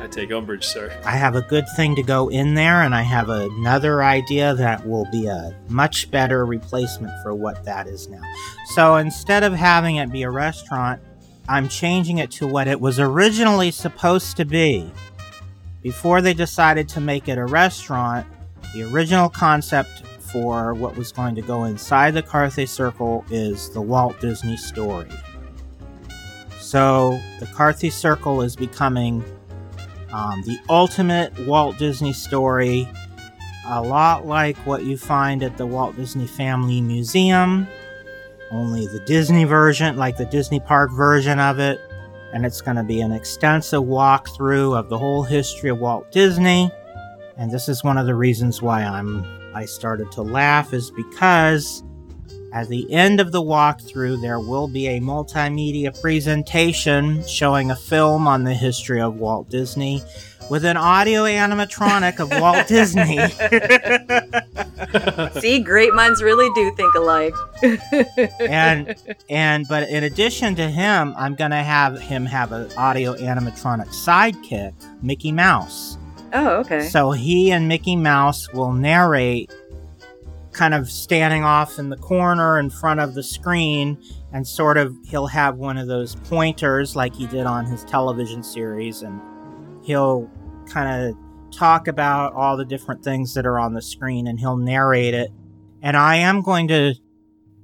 I 0.00 0.06
take 0.06 0.30
umbrage, 0.30 0.64
sir. 0.64 0.92
I 1.04 1.10
have 1.16 1.34
a 1.34 1.42
good 1.42 1.64
thing 1.74 1.96
to 1.96 2.02
go 2.04 2.28
in 2.28 2.54
there, 2.54 2.82
and 2.82 2.94
I 2.94 3.02
have 3.02 3.30
another 3.30 4.02
idea 4.04 4.54
that 4.54 4.86
will 4.86 5.06
be 5.10 5.26
a 5.26 5.56
much 5.68 6.08
better 6.12 6.46
replacement 6.46 7.12
for 7.22 7.34
what 7.34 7.64
that 7.64 7.88
is 7.88 8.08
now. 8.08 8.20
So 8.74 8.94
instead 8.96 9.42
of 9.42 9.52
having 9.54 9.96
it 9.96 10.12
be 10.12 10.22
a 10.22 10.30
restaurant, 10.30 11.02
I'm 11.48 11.68
changing 11.68 12.18
it 12.18 12.30
to 12.32 12.46
what 12.46 12.68
it 12.68 12.80
was 12.80 13.00
originally 13.00 13.72
supposed 13.72 14.36
to 14.36 14.44
be. 14.44 14.88
Before 15.88 16.20
they 16.20 16.34
decided 16.34 16.86
to 16.90 17.00
make 17.00 17.28
it 17.28 17.38
a 17.38 17.46
restaurant, 17.46 18.26
the 18.74 18.82
original 18.92 19.30
concept 19.30 20.02
for 20.20 20.74
what 20.74 20.98
was 20.98 21.12
going 21.12 21.34
to 21.36 21.40
go 21.40 21.64
inside 21.64 22.12
the 22.12 22.22
Carthay 22.22 22.68
Circle 22.68 23.24
is 23.30 23.70
the 23.70 23.80
Walt 23.80 24.20
Disney 24.20 24.58
story. 24.58 25.08
So 26.60 27.18
the 27.40 27.46
Carthay 27.46 27.90
Circle 27.90 28.42
is 28.42 28.54
becoming 28.54 29.24
um, 30.12 30.42
the 30.42 30.58
ultimate 30.68 31.32
Walt 31.46 31.78
Disney 31.78 32.12
story, 32.12 32.86
a 33.66 33.80
lot 33.80 34.26
like 34.26 34.58
what 34.66 34.84
you 34.84 34.98
find 34.98 35.42
at 35.42 35.56
the 35.56 35.64
Walt 35.64 35.96
Disney 35.96 36.26
Family 36.26 36.82
Museum, 36.82 37.66
only 38.50 38.86
the 38.88 39.00
Disney 39.00 39.44
version, 39.44 39.96
like 39.96 40.18
the 40.18 40.26
Disney 40.26 40.60
Park 40.60 40.90
version 40.90 41.40
of 41.40 41.58
it. 41.58 41.80
And 42.32 42.44
it's 42.44 42.60
going 42.60 42.76
to 42.76 42.82
be 42.82 43.00
an 43.00 43.12
extensive 43.12 43.82
walkthrough 43.82 44.78
of 44.78 44.88
the 44.88 44.98
whole 44.98 45.22
history 45.22 45.70
of 45.70 45.78
Walt 45.78 46.10
Disney. 46.12 46.70
And 47.36 47.50
this 47.50 47.68
is 47.68 47.82
one 47.82 47.96
of 47.96 48.06
the 48.06 48.14
reasons 48.14 48.60
why 48.60 48.82
I'm 48.82 49.24
I 49.54 49.64
started 49.64 50.12
to 50.12 50.22
laugh 50.22 50.72
is 50.72 50.90
because 50.90 51.82
at 52.52 52.68
the 52.68 52.92
end 52.92 53.20
of 53.20 53.32
the 53.32 53.42
walkthrough 53.42 54.20
there 54.20 54.40
will 54.40 54.68
be 54.68 54.88
a 54.88 55.00
multimedia 55.00 55.98
presentation 56.00 57.26
showing 57.26 57.70
a 57.70 57.76
film 57.76 58.26
on 58.26 58.44
the 58.44 58.54
history 58.54 59.00
of 59.00 59.16
Walt 59.16 59.48
Disney 59.48 60.02
with 60.50 60.64
an 60.64 60.76
audio 60.76 61.24
animatronic 61.24 62.20
of 62.20 62.30
Walt 62.40 62.66
Disney. 62.68 63.18
See, 65.40 65.60
great 65.60 65.94
minds 65.94 66.22
really 66.22 66.48
do 66.54 66.72
think 66.74 66.94
alike. 66.94 67.34
and 68.40 68.94
and 69.28 69.66
but 69.68 69.88
in 69.88 70.04
addition 70.04 70.54
to 70.56 70.68
him, 70.68 71.14
I'm 71.16 71.34
gonna 71.34 71.62
have 71.62 72.00
him 72.00 72.26
have 72.26 72.52
an 72.52 72.70
audio 72.76 73.14
animatronic 73.14 73.88
sidekick, 73.88 74.72
Mickey 75.02 75.32
Mouse. 75.32 75.98
oh, 76.32 76.56
okay. 76.58 76.88
So 76.88 77.12
he 77.12 77.52
and 77.52 77.68
Mickey 77.68 77.96
Mouse 77.96 78.52
will 78.52 78.72
narrate, 78.72 79.52
kind 80.52 80.74
of 80.74 80.90
standing 80.90 81.44
off 81.44 81.78
in 81.78 81.90
the 81.90 81.96
corner 81.96 82.58
in 82.58 82.70
front 82.70 83.00
of 83.00 83.14
the 83.14 83.22
screen, 83.22 83.98
and 84.32 84.46
sort 84.46 84.78
of 84.78 84.94
he'll 85.06 85.26
have 85.26 85.56
one 85.56 85.76
of 85.76 85.88
those 85.88 86.14
pointers 86.16 86.96
like 86.96 87.14
he 87.14 87.26
did 87.26 87.46
on 87.46 87.66
his 87.66 87.84
television 87.84 88.42
series 88.42 89.02
and 89.02 89.20
he'll 89.82 90.30
kind 90.68 91.08
of 91.10 91.16
talk 91.50 91.88
about 91.88 92.32
all 92.34 92.56
the 92.56 92.64
different 92.64 93.02
things 93.02 93.34
that 93.34 93.46
are 93.46 93.58
on 93.58 93.72
the 93.74 93.82
screen 93.82 94.26
and 94.26 94.38
he'll 94.38 94.56
narrate 94.58 95.14
it 95.14 95.30
and 95.82 95.96
i 95.96 96.16
am 96.16 96.42
going 96.42 96.68
to 96.68 96.94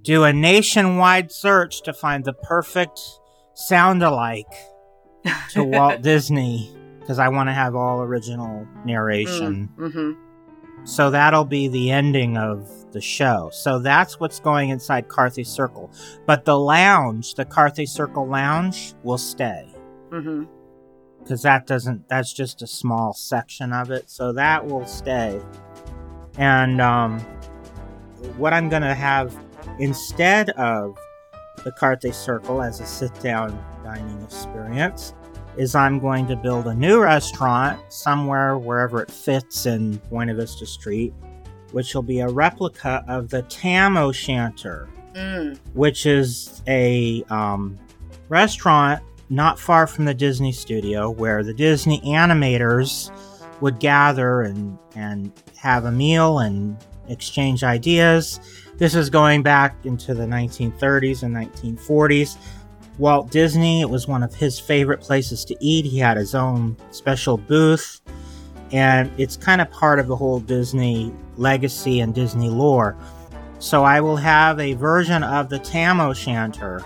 do 0.03 0.25
a 0.25 0.33
nationwide 0.33 1.31
search 1.31 1.83
to 1.83 1.93
find 1.93 2.25
the 2.25 2.33
perfect 2.33 2.99
sound 3.55 4.03
alike 4.03 4.47
to 5.51 5.63
walt 5.75 6.01
disney 6.03 6.75
because 7.01 7.19
i 7.19 7.29
want 7.29 7.49
to 7.49 7.53
have 7.53 7.75
all 7.75 8.01
original 8.01 8.67
narration 8.87 9.69
Mm-hmm. 9.79 10.13
so 10.85 11.11
that'll 11.11 11.45
be 11.45 11.69
the 11.69 11.91
ending 11.91 12.37
of 12.39 12.71
the 12.93 13.01
show. 13.01 13.51
So 13.53 13.81
that's 13.81 14.21
what's 14.21 14.39
going 14.39 14.69
inside 14.69 15.09
Carthay 15.09 15.45
Circle. 15.45 15.91
But 16.27 16.45
the 16.45 16.57
lounge, 16.57 17.35
the 17.35 17.45
Carthay 17.45 17.89
Circle 17.89 18.29
lounge, 18.29 18.95
will 19.03 19.19
stay. 19.19 19.75
Mm-hmm. 20.11 20.45
Because 21.25 21.43
that 21.43 21.67
doesn't, 21.67 22.09
that's 22.09 22.33
just 22.33 22.63
a 22.63 22.67
small 22.67 23.13
section 23.15 23.73
of 23.73 23.91
it. 23.91 24.09
So 24.11 24.33
that 24.35 24.65
will 24.65 24.87
stay. 24.87 25.41
And 26.37 26.81
um, 26.81 27.19
what 28.37 28.53
I'm 28.53 28.69
going 28.69 28.83
to 28.83 28.95
have 28.95 29.37
instead 29.79 30.51
of 30.51 30.97
the 31.65 31.73
Carthay 31.73 32.13
Circle 32.15 32.63
as 32.63 32.81
a 32.81 32.87
sit 32.87 33.19
down 33.21 33.59
dining 33.83 34.23
experience 34.23 35.15
is 35.57 35.75
I'm 35.75 35.99
going 35.99 36.27
to 36.27 36.37
build 36.37 36.67
a 36.67 36.75
new 36.75 37.01
restaurant 37.01 37.81
somewhere 37.91 38.59
wherever 38.59 39.01
it 39.01 39.11
fits 39.11 39.67
in 39.67 39.97
Buena 40.11 40.35
Vista 40.35 40.67
Street, 40.67 41.15
which 41.73 41.95
will 41.95 42.03
be 42.03 42.21
a 42.21 42.29
replica 42.29 43.05
of 43.09 43.31
the 43.31 43.43
Tam 43.43 43.97
O'Shanter, 43.97 44.89
Mm. 45.15 45.57
which 45.75 46.07
is 46.07 46.61
a 46.67 47.23
um, 47.31 47.79
restaurant 48.29 49.01
not 49.35 49.59
far 49.59 49.87
from 49.87 50.05
the 50.05 50.15
Disney 50.15 50.53
studio 50.53 51.11
where 51.11 51.43
the 51.43 51.55
Disney 51.55 52.01
animators 52.03 53.11
would 53.61 53.81
gather 53.81 54.43
and, 54.43 54.79
and 54.95 55.33
have 55.57 55.85
a 55.85 55.91
meal 55.91 56.39
and 56.39 56.77
exchange 57.09 57.65
ideas. 57.65 58.41
This 58.77 58.95
is 58.95 59.11
going 59.11 59.43
back 59.43 59.77
into 59.85 60.15
the 60.15 60.25
1930s 60.25 61.23
and 61.23 61.35
1940s. 61.35 62.37
Walt 62.99 63.31
Disney, 63.31 63.81
it 63.81 63.91
was 63.91 64.07
one 64.07 64.23
of 64.23 64.35
his 64.35 64.59
favorite 64.59 65.01
places 65.01 65.45
to 65.47 65.57
eat. 65.61 65.85
He 65.85 65.99
had 65.99 66.17
his 66.17 66.35
own 66.35 66.77
special 66.91 67.37
booth, 67.37 68.01
and 68.73 69.11
it's 69.19 69.37
kind 69.37 69.61
of 69.61 69.71
part 69.71 69.99
of 69.99 70.07
the 70.07 70.17
whole 70.17 70.41
Disney 70.41 71.13
legacy 71.37 72.01
and 72.01 72.15
Disney 72.15 72.49
lore. 72.49 72.97
So 73.59 73.83
I 73.83 74.01
will 74.01 74.17
have 74.17 74.61
a 74.61 74.75
version 74.75 75.23
of 75.23 75.49
the 75.49 75.59
Tam 75.59 76.01
O'Shanter 76.01 76.85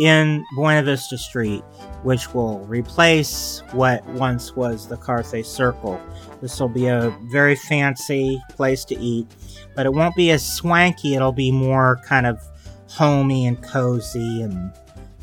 in 0.00 0.44
Buena 0.54 0.82
Vista 0.82 1.16
Street, 1.16 1.62
which 2.02 2.34
will 2.34 2.60
replace 2.66 3.62
what 3.72 4.04
once 4.10 4.54
was 4.54 4.88
the 4.88 4.96
Carthay 4.96 5.44
Circle. 5.44 6.00
This 6.40 6.60
will 6.60 6.68
be 6.68 6.86
a 6.86 7.16
very 7.24 7.56
fancy 7.56 8.40
place 8.50 8.84
to 8.86 8.98
eat, 8.98 9.26
but 9.74 9.86
it 9.86 9.92
won't 9.92 10.14
be 10.14 10.30
as 10.30 10.44
swanky. 10.46 11.14
It'll 11.14 11.32
be 11.32 11.50
more 11.50 12.00
kind 12.04 12.26
of 12.26 12.40
homey 12.88 13.46
and 13.46 13.62
cozy 13.62 14.42
and 14.42 14.72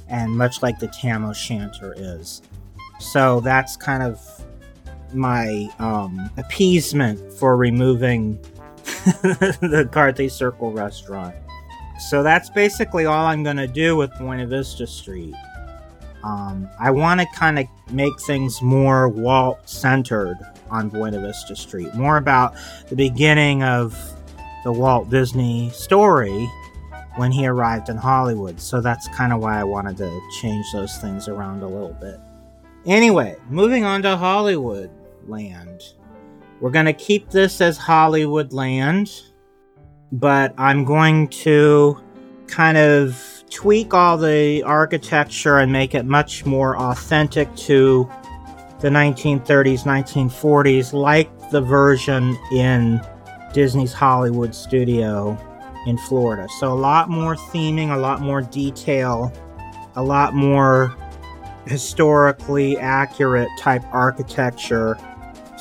and 0.09 0.31
much 0.31 0.61
like 0.61 0.79
the 0.79 0.87
Tam 0.87 1.25
O'Shanter 1.25 1.93
is. 1.97 2.41
So 2.99 3.39
that's 3.39 3.75
kind 3.75 4.03
of 4.03 4.19
my 5.13 5.69
um, 5.79 6.29
appeasement 6.37 7.33
for 7.33 7.57
removing 7.57 8.39
the 8.83 9.87
Carthay 9.91 10.29
Circle 10.31 10.71
restaurant. 10.71 11.35
So 11.99 12.23
that's 12.23 12.49
basically 12.49 13.05
all 13.05 13.25
I'm 13.25 13.43
going 13.43 13.57
to 13.57 13.67
do 13.67 13.95
with 13.95 14.17
Buena 14.17 14.47
Vista 14.47 14.87
Street. 14.87 15.35
Um, 16.23 16.69
I 16.79 16.89
want 16.89 17.19
to 17.19 17.27
kind 17.35 17.59
of 17.59 17.65
make 17.91 18.19
things 18.21 18.61
more 18.61 19.09
Walt 19.09 19.67
centered 19.67 20.37
on 20.69 20.89
Buena 20.89 21.19
Vista 21.19 21.55
Street, 21.55 21.93
more 21.95 22.17
about 22.17 22.55
the 22.87 22.95
beginning 22.95 23.63
of 23.63 23.97
the 24.63 24.71
Walt 24.71 25.09
Disney 25.09 25.69
story 25.71 26.49
when 27.15 27.31
he 27.31 27.45
arrived 27.45 27.89
in 27.89 27.97
Hollywood. 27.97 28.59
So 28.59 28.81
that's 28.81 29.07
kind 29.09 29.33
of 29.33 29.41
why 29.41 29.59
I 29.59 29.63
wanted 29.63 29.97
to 29.97 30.21
change 30.41 30.65
those 30.73 30.97
things 30.97 31.27
around 31.27 31.61
a 31.61 31.67
little 31.67 31.95
bit. 31.99 32.19
Anyway, 32.85 33.35
moving 33.49 33.83
on 33.83 34.01
to 34.01 34.17
Hollywood 34.17 34.89
land. 35.27 35.93
We're 36.59 36.71
going 36.71 36.85
to 36.85 36.93
keep 36.93 37.29
this 37.29 37.61
as 37.61 37.77
Hollywood 37.77 38.53
land, 38.53 39.11
but 40.13 40.53
I'm 40.59 40.85
going 40.85 41.27
to 41.29 41.99
kind 42.47 42.77
of 42.77 43.19
tweak 43.49 43.93
all 43.93 44.17
the 44.17 44.61
architecture 44.63 45.57
and 45.57 45.71
make 45.71 45.95
it 45.95 46.05
much 46.05 46.45
more 46.45 46.77
authentic 46.77 47.53
to 47.55 48.09
the 48.79 48.89
1930s, 48.89 49.83
1940s, 49.83 50.93
like 50.93 51.49
the 51.49 51.61
version 51.61 52.37
in 52.51 53.01
Disney's 53.53 53.93
Hollywood 53.93 54.53
studio 54.53 55.37
in 55.87 55.97
Florida. 55.97 56.47
So 56.59 56.71
a 56.71 56.75
lot 56.75 57.09
more 57.09 57.35
theming, 57.35 57.91
a 57.91 57.97
lot 57.97 58.21
more 58.21 58.41
detail, 58.41 59.33
a 59.95 60.03
lot 60.03 60.35
more 60.35 60.95
historically 61.65 62.77
accurate 62.77 63.49
type 63.57 63.83
architecture. 63.91 64.95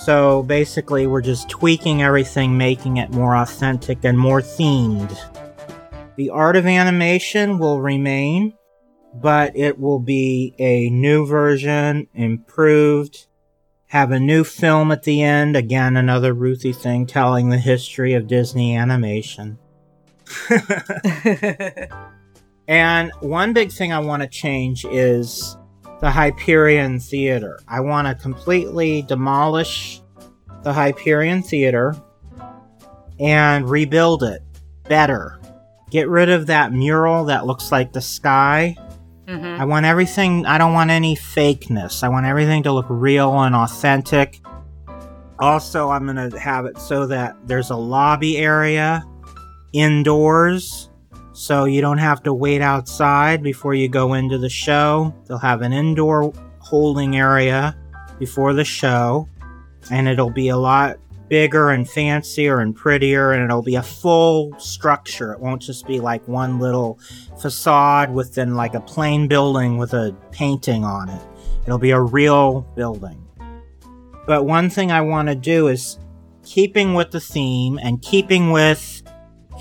So 0.04 0.42
basically, 0.42 1.06
we're 1.06 1.20
just 1.20 1.48
tweaking 1.48 2.02
everything, 2.02 2.58
making 2.58 2.96
it 2.96 3.10
more 3.10 3.36
authentic 3.36 4.04
and 4.04 4.18
more 4.18 4.40
themed. 4.40 5.16
The 6.16 6.30
art 6.30 6.56
of 6.56 6.66
animation 6.66 7.60
will 7.60 7.80
remain, 7.80 8.54
but 9.14 9.56
it 9.56 9.78
will 9.78 10.00
be 10.00 10.56
a 10.58 10.90
new 10.90 11.24
version, 11.24 12.08
improved, 12.14 13.28
have 13.86 14.10
a 14.10 14.18
new 14.18 14.42
film 14.42 14.90
at 14.90 15.04
the 15.04 15.22
end. 15.22 15.54
Again, 15.54 15.96
another 15.96 16.32
Ruthie 16.32 16.72
thing 16.72 17.06
telling 17.06 17.50
the 17.50 17.58
history 17.58 18.14
of 18.14 18.26
Disney 18.26 18.76
animation. 18.76 19.56
and 22.66 23.12
one 23.20 23.52
big 23.52 23.70
thing 23.70 23.92
I 23.92 24.00
want 24.00 24.24
to 24.24 24.28
change 24.28 24.84
is 24.84 25.56
the 26.02 26.10
Hyperion 26.10 26.98
Theater. 26.98 27.60
I 27.68 27.78
want 27.78 28.08
to 28.08 28.16
completely 28.16 29.02
demolish 29.02 30.02
the 30.64 30.72
Hyperion 30.72 31.44
Theater 31.44 31.94
and 33.20 33.70
rebuild 33.70 34.24
it 34.24 34.42
better. 34.88 35.38
Get 35.90 36.08
rid 36.08 36.28
of 36.28 36.48
that 36.48 36.72
mural 36.72 37.26
that 37.26 37.46
looks 37.46 37.70
like 37.70 37.92
the 37.92 38.00
sky. 38.00 38.76
Mhm. 39.28 39.60
I 39.60 39.64
want 39.64 39.86
everything, 39.86 40.44
I 40.44 40.58
don't 40.58 40.72
want 40.72 40.90
any 40.90 41.14
fakeness. 41.14 42.02
I 42.02 42.08
want 42.08 42.26
everything 42.26 42.64
to 42.64 42.72
look 42.72 42.86
real 42.88 43.40
and 43.42 43.54
authentic. 43.54 44.40
Also, 45.38 45.88
I'm 45.88 46.04
going 46.04 46.30
to 46.30 46.36
have 46.36 46.66
it 46.66 46.78
so 46.78 47.06
that 47.06 47.36
there's 47.46 47.70
a 47.70 47.76
lobby 47.76 48.38
area 48.38 49.04
indoors 49.72 50.90
so 51.32 51.64
you 51.64 51.80
don't 51.80 51.98
have 51.98 52.22
to 52.24 52.34
wait 52.34 52.60
outside 52.60 53.42
before 53.42 53.74
you 53.74 53.88
go 53.88 54.14
into 54.14 54.38
the 54.38 54.48
show. 54.48 55.14
They'll 55.26 55.38
have 55.38 55.62
an 55.62 55.72
indoor 55.72 56.32
holding 56.58 57.16
area 57.16 57.76
before 58.18 58.52
the 58.52 58.64
show, 58.64 59.28
and 59.90 60.08
it'll 60.08 60.30
be 60.30 60.48
a 60.48 60.56
lot 60.56 60.98
bigger 61.28 61.70
and 61.70 61.88
fancier 61.88 62.60
and 62.60 62.76
prettier, 62.76 63.32
and 63.32 63.42
it'll 63.42 63.62
be 63.62 63.76
a 63.76 63.82
full 63.82 64.52
structure. 64.58 65.32
It 65.32 65.40
won't 65.40 65.62
just 65.62 65.86
be 65.86 65.98
like 65.98 66.26
one 66.28 66.58
little 66.58 66.98
facade 67.40 68.12
within 68.12 68.54
like 68.54 68.74
a 68.74 68.80
plain 68.80 69.28
building 69.28 69.78
with 69.78 69.94
a 69.94 70.14
painting 70.30 70.84
on 70.84 71.08
it. 71.08 71.22
It'll 71.64 71.78
be 71.78 71.92
a 71.92 72.00
real 72.00 72.60
building. 72.76 73.26
But 74.26 74.44
one 74.44 74.68
thing 74.68 74.92
I 74.92 75.00
want 75.00 75.28
to 75.28 75.34
do 75.34 75.68
is 75.68 75.98
keeping 76.44 76.94
with 76.94 77.12
the 77.12 77.20
theme 77.20 77.78
and 77.82 78.02
keeping 78.02 78.50
with 78.50 79.02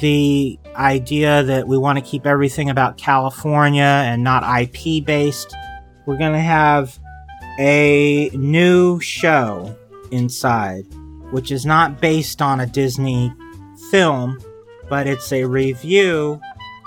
the 0.02 0.60
idea 0.76 1.44
that 1.44 1.68
we 1.68 1.78
want 1.78 1.98
to 1.98 2.04
keep 2.04 2.26
everything 2.26 2.70
about 2.70 2.98
California 2.98 3.84
and 3.84 4.24
not 4.24 4.44
IP 4.62 5.06
based. 5.06 5.56
We're 6.06 6.18
going 6.18 6.34
to 6.34 6.40
have 6.40 7.00
a 7.60 8.30
new 8.34 9.00
show 9.00 9.76
inside, 10.12 10.86
which 11.32 11.52
is 11.52 11.66
not 11.66 12.02
based 12.02 12.42
on 12.42 12.60
a 12.60 12.66
Disney 12.66 13.32
film, 13.92 14.40
but 14.90 15.08
it's 15.08 15.32
a 15.32 15.46
review 15.46 16.40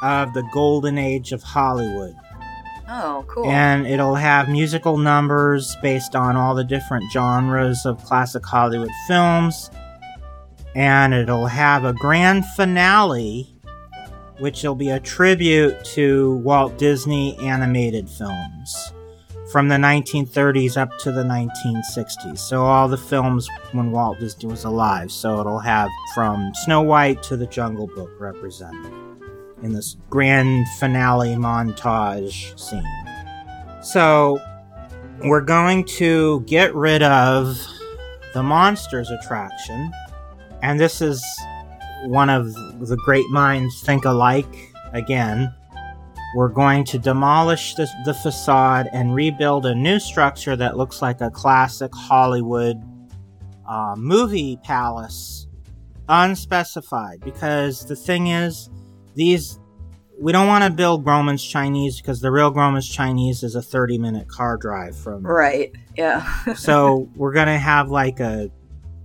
of 0.03 0.35
the 0.35 0.43
golden 0.53 0.99
age 0.99 1.33
of 1.33 1.43
Hollywood. 1.43 2.15
Oh, 2.89 3.25
cool. 3.29 3.47
And 3.47 3.87
it'll 3.87 4.15
have 4.15 4.49
musical 4.49 4.99
numbers 4.99 5.75
based 5.81 6.15
on 6.15 6.37
all 6.37 6.55
the 6.55 6.65
different 6.65 7.11
genres 7.11 7.87
of 7.87 8.05
classic 8.05 8.45
Hollywood 8.45 8.91
films. 9.07 9.71
And 10.75 11.15
it'll 11.15 11.47
have 11.47 11.85
a 11.85 11.93
grand 11.93 12.45
finale, 12.57 13.54
which 14.39 14.63
will 14.63 14.75
be 14.75 14.91
a 14.91 15.01
tribute 15.01 15.85
to 15.85 16.37
Walt 16.37 16.77
Disney 16.79 17.39
animated 17.39 18.09
films 18.09 18.93
from 19.51 19.69
the 19.69 19.77
1930s 19.77 20.77
up 20.77 20.91
to 20.99 21.13
the 21.13 21.23
1960s. 21.23 22.39
So, 22.39 22.65
all 22.65 22.89
the 22.89 22.97
films 22.97 23.49
when 23.73 23.93
Walt 23.93 24.19
Disney 24.19 24.49
was 24.49 24.65
alive. 24.65 25.13
So, 25.13 25.39
it'll 25.41 25.61
have 25.61 25.89
from 26.15 26.53
Snow 26.65 26.83
White 26.83 27.23
to 27.25 27.37
the 27.37 27.47
Jungle 27.47 27.87
Book 27.87 28.11
represented 28.19 28.93
in 29.63 29.73
this 29.73 29.97
grand 30.11 30.67
finale 30.81 31.37
montage 31.37 32.59
scene. 32.59 32.83
So, 33.83 34.41
we're 35.23 35.41
going 35.41 35.85
to 35.85 36.41
get 36.41 36.75
rid 36.75 37.03
of 37.03 37.57
the 38.35 38.43
monsters 38.43 39.11
attraction, 39.11 39.93
and 40.63 40.81
this 40.81 41.01
is 41.01 41.25
one 42.05 42.31
of 42.31 42.53
the 42.55 42.97
great 43.05 43.29
minds 43.31 43.83
think 43.83 44.05
alike 44.05 44.73
again. 44.93 45.53
We're 46.37 46.49
going 46.49 46.85
to 46.87 46.99
demolish 46.99 47.75
the, 47.75 47.89
the 48.05 48.15
facade 48.15 48.89
and 48.93 49.15
rebuild 49.15 49.67
a 49.67 49.75
new 49.75 50.01
structure 50.01 50.57
that 50.57 50.77
looks 50.77 51.01
like 51.01 51.21
a 51.21 51.31
classic 51.31 51.95
Hollywood 51.95 52.83
uh, 53.69 53.95
movie 53.97 54.59
palace, 54.65 55.47
unspecified. 56.09 57.21
Because 57.21 57.87
the 57.87 57.95
thing 57.97 58.29
is, 58.29 58.69
these 59.15 59.61
we 60.19 60.33
don't 60.33 60.47
want 60.47 60.65
to 60.65 60.71
build 60.71 61.05
Grauman's 61.05 61.45
Chinese 61.45 62.01
because 62.01 62.21
the 62.21 62.31
real 62.31 62.51
Grauman's 62.51 62.89
Chinese 62.89 63.43
is 63.43 63.55
a 63.55 63.63
30 63.63 63.99
minute 63.99 64.29
car 64.29 64.57
drive 64.57 64.97
from. 64.97 65.27
Right. 65.27 65.73
Yeah. 65.97 66.27
so 66.55 67.09
we're 67.17 67.33
gonna 67.33 67.59
have 67.59 67.91
like 67.91 68.21
a 68.21 68.51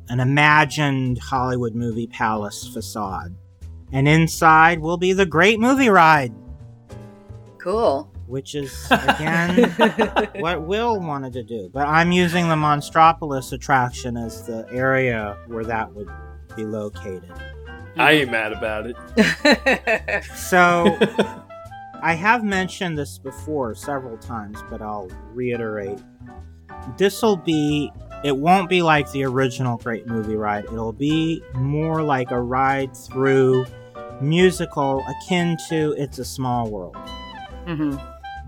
an 0.10 0.20
imagined 0.20 1.20
Hollywood 1.20 1.76
movie 1.76 2.08
palace 2.08 2.68
facade, 2.68 3.36
and 3.92 4.08
inside 4.08 4.80
will 4.80 4.98
be 4.98 5.14
the 5.14 5.26
Great 5.26 5.60
Movie 5.60 5.90
Ride. 5.90 6.34
Cool. 7.58 8.12
Which 8.28 8.54
is 8.54 8.88
again 8.92 9.72
what 10.36 10.62
Will 10.62 11.00
wanted 11.00 11.34
to 11.34 11.44
do, 11.44 11.70
but 11.74 11.88
I'm 11.88 12.12
using 12.12 12.48
the 12.48 12.56
Monstropolis 12.56 13.54
attraction 13.54 14.18
as 14.18 14.46
the 14.46 14.68
area 14.72 15.36
where 15.48 15.64
that 15.64 15.92
would 15.94 16.10
be 16.56 16.64
located. 16.64 17.34
I 17.98 18.12
ain't 18.14 18.32
mad 18.32 18.54
about 18.54 18.88
it. 18.88 20.24
so, 20.36 20.98
I 22.02 22.14
have 22.14 22.44
mentioned 22.44 22.98
this 22.98 23.18
before 23.18 23.76
several 23.76 24.18
times, 24.18 24.64
but 24.70 24.82
I'll 24.82 25.10
reiterate. 25.34 26.00
This 26.98 27.22
will 27.22 27.36
be, 27.36 27.92
it 28.24 28.38
won't 28.38 28.70
be 28.70 28.82
like 28.82 29.12
the 29.12 29.24
original 29.24 29.78
Great 29.78 30.08
Movie 30.08 30.36
Ride. 30.36 30.66
It'll 30.66 30.92
be 30.92 31.42
more 31.54 32.02
like 32.02 32.32
a 32.32 32.40
ride 32.40 32.96
through 32.96 33.66
musical 34.22 35.04
akin 35.08 35.58
to 35.70 35.96
It's 35.98 36.20
a 36.20 36.26
Small 36.26 36.70
World. 36.70 36.96
Mm-hmm. 37.66 37.98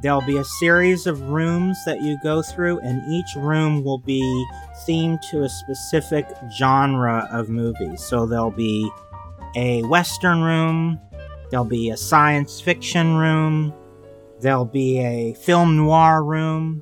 There'll 0.01 0.25
be 0.25 0.37
a 0.37 0.43
series 0.43 1.05
of 1.05 1.21
rooms 1.29 1.77
that 1.85 2.01
you 2.01 2.17
go 2.23 2.41
through, 2.41 2.79
and 2.79 3.01
each 3.13 3.35
room 3.35 3.83
will 3.83 3.99
be 3.99 4.21
themed 4.87 5.21
to 5.29 5.43
a 5.43 5.49
specific 5.49 6.27
genre 6.57 7.27
of 7.31 7.49
movie. 7.49 7.95
So 7.97 8.25
there'll 8.25 8.49
be 8.49 8.89
a 9.55 9.83
Western 9.83 10.41
room, 10.41 10.99
there'll 11.49 11.65
be 11.65 11.91
a 11.91 11.97
science 11.97 12.59
fiction 12.59 13.15
room, 13.15 13.73
there'll 14.39 14.65
be 14.65 14.99
a 14.99 15.33
film 15.35 15.77
noir 15.77 16.23
room. 16.23 16.81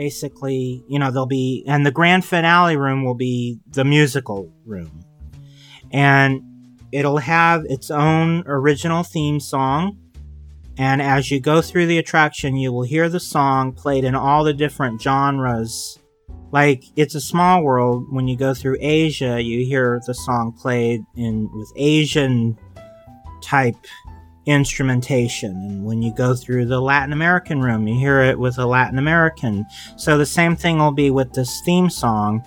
Basically, 0.00 0.82
you 0.88 0.98
know, 0.98 1.10
there'll 1.10 1.26
be, 1.26 1.62
and 1.66 1.84
the 1.84 1.90
grand 1.90 2.24
finale 2.24 2.74
room 2.74 3.04
will 3.04 3.14
be 3.14 3.60
the 3.66 3.84
musical 3.84 4.50
room. 4.64 5.04
And 5.90 6.40
it'll 6.90 7.18
have 7.18 7.64
its 7.66 7.90
own 7.90 8.42
original 8.46 9.02
theme 9.02 9.40
song. 9.40 9.98
And 10.78 11.02
as 11.02 11.30
you 11.30 11.38
go 11.38 11.60
through 11.60 11.84
the 11.84 11.98
attraction, 11.98 12.56
you 12.56 12.72
will 12.72 12.84
hear 12.84 13.10
the 13.10 13.20
song 13.20 13.72
played 13.72 14.04
in 14.04 14.14
all 14.14 14.42
the 14.42 14.54
different 14.54 15.02
genres 15.02 15.98
like 16.52 16.84
it's 16.96 17.14
a 17.14 17.20
small 17.20 17.62
world 17.62 18.06
when 18.10 18.26
you 18.26 18.36
go 18.36 18.52
through 18.54 18.76
asia 18.80 19.40
you 19.40 19.64
hear 19.64 20.00
the 20.06 20.14
song 20.14 20.52
played 20.52 21.00
in 21.14 21.48
with 21.52 21.72
asian 21.76 22.58
type 23.40 23.86
instrumentation. 24.46 25.52
And 25.52 25.84
when 25.84 26.02
you 26.02 26.14
go 26.14 26.34
through 26.34 26.66
the 26.66 26.80
latin 26.80 27.12
american 27.12 27.60
room 27.60 27.86
you 27.86 27.98
hear 27.98 28.22
it 28.22 28.38
with 28.38 28.58
a 28.58 28.66
latin 28.66 28.98
american. 28.98 29.66
So 29.96 30.16
the 30.16 30.26
same 30.26 30.56
thing 30.56 30.78
will 30.78 30.92
be 30.92 31.10
with 31.10 31.32
this 31.32 31.60
theme 31.64 31.90
song. 31.90 32.44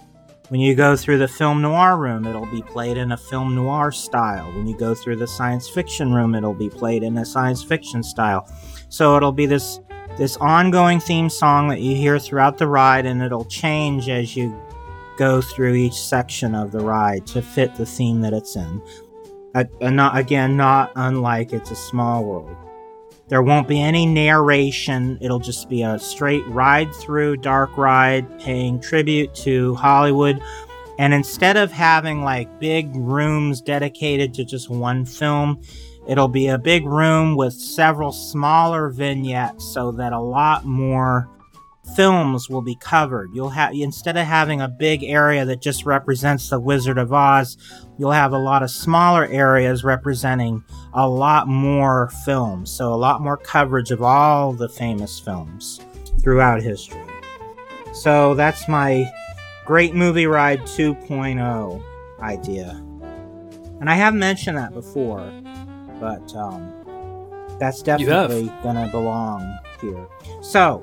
When 0.49 0.59
you 0.59 0.75
go 0.75 0.95
through 0.95 1.19
the 1.19 1.27
film 1.27 1.61
noir 1.61 1.97
room 1.97 2.25
it'll 2.25 2.51
be 2.51 2.61
played 2.61 2.97
in 2.97 3.11
a 3.11 3.17
film 3.17 3.55
noir 3.55 3.91
style. 3.91 4.51
When 4.53 4.67
you 4.67 4.77
go 4.77 4.93
through 4.93 5.17
the 5.17 5.27
science 5.27 5.69
fiction 5.69 6.13
room 6.13 6.35
it'll 6.35 6.53
be 6.53 6.69
played 6.69 7.03
in 7.03 7.17
a 7.17 7.25
science 7.25 7.63
fiction 7.63 8.03
style. 8.03 8.51
So 8.89 9.15
it'll 9.15 9.31
be 9.31 9.45
this 9.45 9.79
this 10.17 10.37
ongoing 10.37 10.99
theme 10.99 11.29
song 11.29 11.69
that 11.69 11.81
you 11.81 11.95
hear 11.95 12.19
throughout 12.19 12.59
the 12.59 12.67
ride, 12.67 13.07
and 13.07 13.21
it'll 13.21 13.45
change 13.45 14.09
as 14.09 14.35
you 14.35 14.55
go 15.17 15.41
through 15.41 15.73
each 15.73 15.99
section 15.99 16.53
of 16.53 16.71
the 16.71 16.79
ride 16.79 17.25
to 17.27 17.41
fit 17.41 17.75
the 17.75 17.85
theme 17.85 18.21
that 18.21 18.33
it's 18.33 18.55
in. 18.55 18.81
Uh, 19.55 19.65
not, 19.81 20.17
again, 20.17 20.57
not 20.57 20.91
unlike 20.95 21.53
It's 21.53 21.71
a 21.71 21.75
Small 21.75 22.23
World. 22.23 22.55
There 23.27 23.41
won't 23.41 23.67
be 23.67 23.81
any 23.81 24.05
narration. 24.05 25.17
It'll 25.21 25.39
just 25.39 25.69
be 25.69 25.83
a 25.83 25.97
straight 25.97 26.45
ride 26.47 26.93
through 26.93 27.37
dark 27.37 27.77
ride 27.77 28.39
paying 28.39 28.79
tribute 28.79 29.33
to 29.35 29.75
Hollywood. 29.75 30.41
And 30.99 31.13
instead 31.13 31.57
of 31.57 31.71
having 31.71 32.23
like 32.23 32.59
big 32.59 32.95
rooms 32.95 33.61
dedicated 33.61 34.33
to 34.35 34.45
just 34.45 34.69
one 34.69 35.05
film, 35.05 35.61
It'll 36.05 36.27
be 36.27 36.47
a 36.47 36.57
big 36.57 36.85
room 36.85 37.37
with 37.37 37.53
several 37.53 38.11
smaller 38.11 38.89
vignettes 38.89 39.63
so 39.63 39.91
that 39.93 40.11
a 40.11 40.19
lot 40.19 40.65
more 40.65 41.29
films 41.95 42.49
will 42.49 42.61
be 42.61 42.75
covered. 42.75 43.29
You'll 43.33 43.49
have 43.49 43.73
instead 43.73 44.17
of 44.17 44.25
having 44.25 44.61
a 44.61 44.67
big 44.67 45.03
area 45.03 45.45
that 45.45 45.61
just 45.61 45.85
represents 45.85 46.49
the 46.49 46.59
Wizard 46.59 46.97
of 46.97 47.13
Oz, 47.13 47.57
you'll 47.97 48.11
have 48.11 48.33
a 48.33 48.37
lot 48.37 48.63
of 48.63 48.71
smaller 48.71 49.25
areas 49.25 49.83
representing 49.83 50.63
a 50.93 51.07
lot 51.07 51.47
more 51.47 52.09
films. 52.25 52.71
So 52.71 52.93
a 52.93 52.95
lot 52.95 53.21
more 53.21 53.37
coverage 53.37 53.91
of 53.91 54.01
all 54.01 54.53
the 54.53 54.69
famous 54.69 55.19
films 55.19 55.79
throughout 56.21 56.61
history. 56.61 57.03
So 57.93 58.33
that's 58.33 58.67
my 58.67 59.11
Great 59.65 59.93
Movie 59.93 60.25
Ride 60.25 60.61
2.0 60.61 61.83
idea. 62.21 62.69
And 63.79 63.89
I 63.89 63.95
have 63.95 64.13
mentioned 64.13 64.57
that 64.57 64.73
before 64.73 65.31
but 66.03 66.35
um, 66.35 66.73
that's 67.59 67.81
definitely 67.81 68.51
gonna 68.61 68.89
belong 68.89 69.57
here. 69.79 70.05
So 70.41 70.81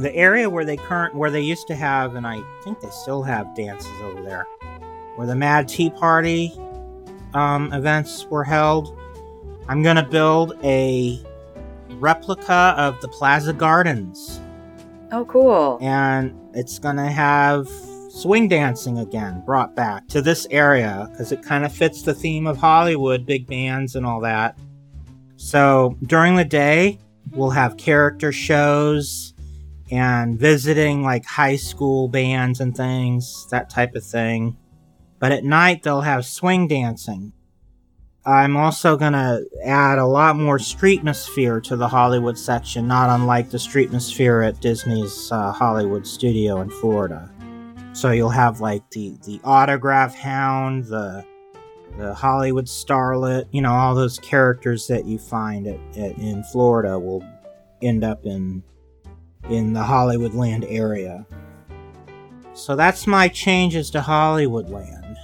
the 0.00 0.14
area 0.14 0.48
where 0.48 0.64
they 0.64 0.76
current 0.76 1.14
where 1.14 1.30
they 1.30 1.40
used 1.40 1.66
to 1.68 1.74
have, 1.74 2.14
and 2.14 2.26
I 2.26 2.42
think 2.64 2.80
they 2.80 2.90
still 2.90 3.22
have 3.22 3.54
dances 3.54 3.92
over 4.02 4.22
there, 4.22 4.46
where 5.16 5.26
the 5.26 5.36
Mad 5.36 5.68
T 5.68 5.90
Party 5.90 6.52
um, 7.34 7.72
events 7.72 8.26
were 8.26 8.44
held. 8.44 8.98
I'm 9.68 9.82
gonna 9.82 10.06
build 10.06 10.58
a 10.64 11.20
replica 11.90 12.74
of 12.76 13.00
the 13.00 13.08
Plaza 13.08 13.52
Gardens. 13.52 14.40
Oh, 15.12 15.24
cool! 15.26 15.78
And 15.80 16.34
it's 16.54 16.78
gonna 16.78 17.10
have 17.10 17.68
swing 18.10 18.48
dancing 18.48 18.98
again 18.98 19.42
brought 19.46 19.76
back 19.76 20.06
to 20.08 20.20
this 20.20 20.46
area 20.50 21.08
because 21.10 21.30
it 21.30 21.42
kind 21.42 21.64
of 21.64 21.72
fits 21.72 22.02
the 22.02 22.14
theme 22.14 22.46
of 22.46 22.56
Hollywood, 22.56 23.24
big 23.24 23.46
bands, 23.46 23.94
and 23.96 24.04
all 24.04 24.20
that. 24.20 24.58
So 25.36 25.96
during 26.04 26.36
the 26.36 26.44
day, 26.44 26.98
we'll 27.32 27.50
have 27.50 27.76
character 27.76 28.32
shows 28.32 29.29
and 29.90 30.38
visiting 30.38 31.02
like 31.02 31.24
high 31.24 31.56
school 31.56 32.08
bands 32.08 32.60
and 32.60 32.76
things, 32.76 33.46
that 33.50 33.70
type 33.70 33.94
of 33.94 34.04
thing. 34.04 34.56
But 35.18 35.32
at 35.32 35.44
night, 35.44 35.82
they'll 35.82 36.00
have 36.00 36.24
swing 36.24 36.68
dancing. 36.68 37.32
I'm 38.24 38.56
also 38.56 38.96
going 38.96 39.14
to 39.14 39.44
add 39.64 39.98
a 39.98 40.06
lot 40.06 40.36
more 40.36 40.58
streetmosphere 40.58 41.62
to 41.64 41.76
the 41.76 41.88
Hollywood 41.88 42.38
section, 42.38 42.86
not 42.86 43.08
unlike 43.08 43.50
the 43.50 43.58
streetmosphere 43.58 44.46
at 44.46 44.60
Disney's 44.60 45.32
uh, 45.32 45.52
Hollywood 45.52 46.06
studio 46.06 46.60
in 46.60 46.70
Florida. 46.70 47.30
So 47.92 48.12
you'll 48.12 48.28
have 48.30 48.60
like 48.60 48.88
the 48.90 49.16
the 49.24 49.40
autograph 49.42 50.14
hound, 50.14 50.84
the 50.84 51.24
the 51.98 52.14
Hollywood 52.14 52.66
starlet, 52.66 53.46
you 53.50 53.62
know, 53.62 53.72
all 53.72 53.94
those 53.94 54.18
characters 54.18 54.86
that 54.86 55.06
you 55.06 55.18
find 55.18 55.66
at, 55.66 55.80
at, 55.96 56.16
in 56.18 56.44
Florida 56.44 56.98
will 56.98 57.24
end 57.82 58.04
up 58.04 58.24
in 58.24 58.62
in 59.48 59.72
the 59.72 59.80
Hollywoodland 59.80 60.66
area. 60.68 61.26
So 62.54 62.76
that's 62.76 63.06
my 63.06 63.28
changes 63.28 63.90
to 63.90 64.00
Hollywoodland. 64.00 65.16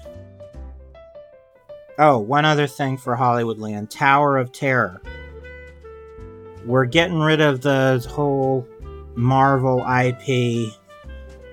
Oh, 1.99 2.19
one 2.19 2.45
other 2.45 2.67
thing 2.67 2.99
for 2.99 3.17
Hollywoodland 3.17 3.91
Tower 3.91 4.37
of 4.37 4.53
Terror. 4.53 5.01
We're 6.65 6.85
getting 6.85 7.21
rid 7.21 7.41
of 7.41 7.63
the 7.63 8.07
whole 8.11 8.67
Marvel 9.15 9.79
IP 9.81 10.73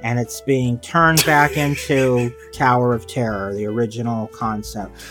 and 0.04 0.20
it's 0.20 0.42
being 0.42 0.78
turned 0.80 1.26
back 1.26 1.58
into 1.58 2.34
Tower 2.52 2.94
of 2.94 3.08
Terror, 3.08 3.54
the 3.54 3.66
original 3.66 4.28
concept. 4.28 5.02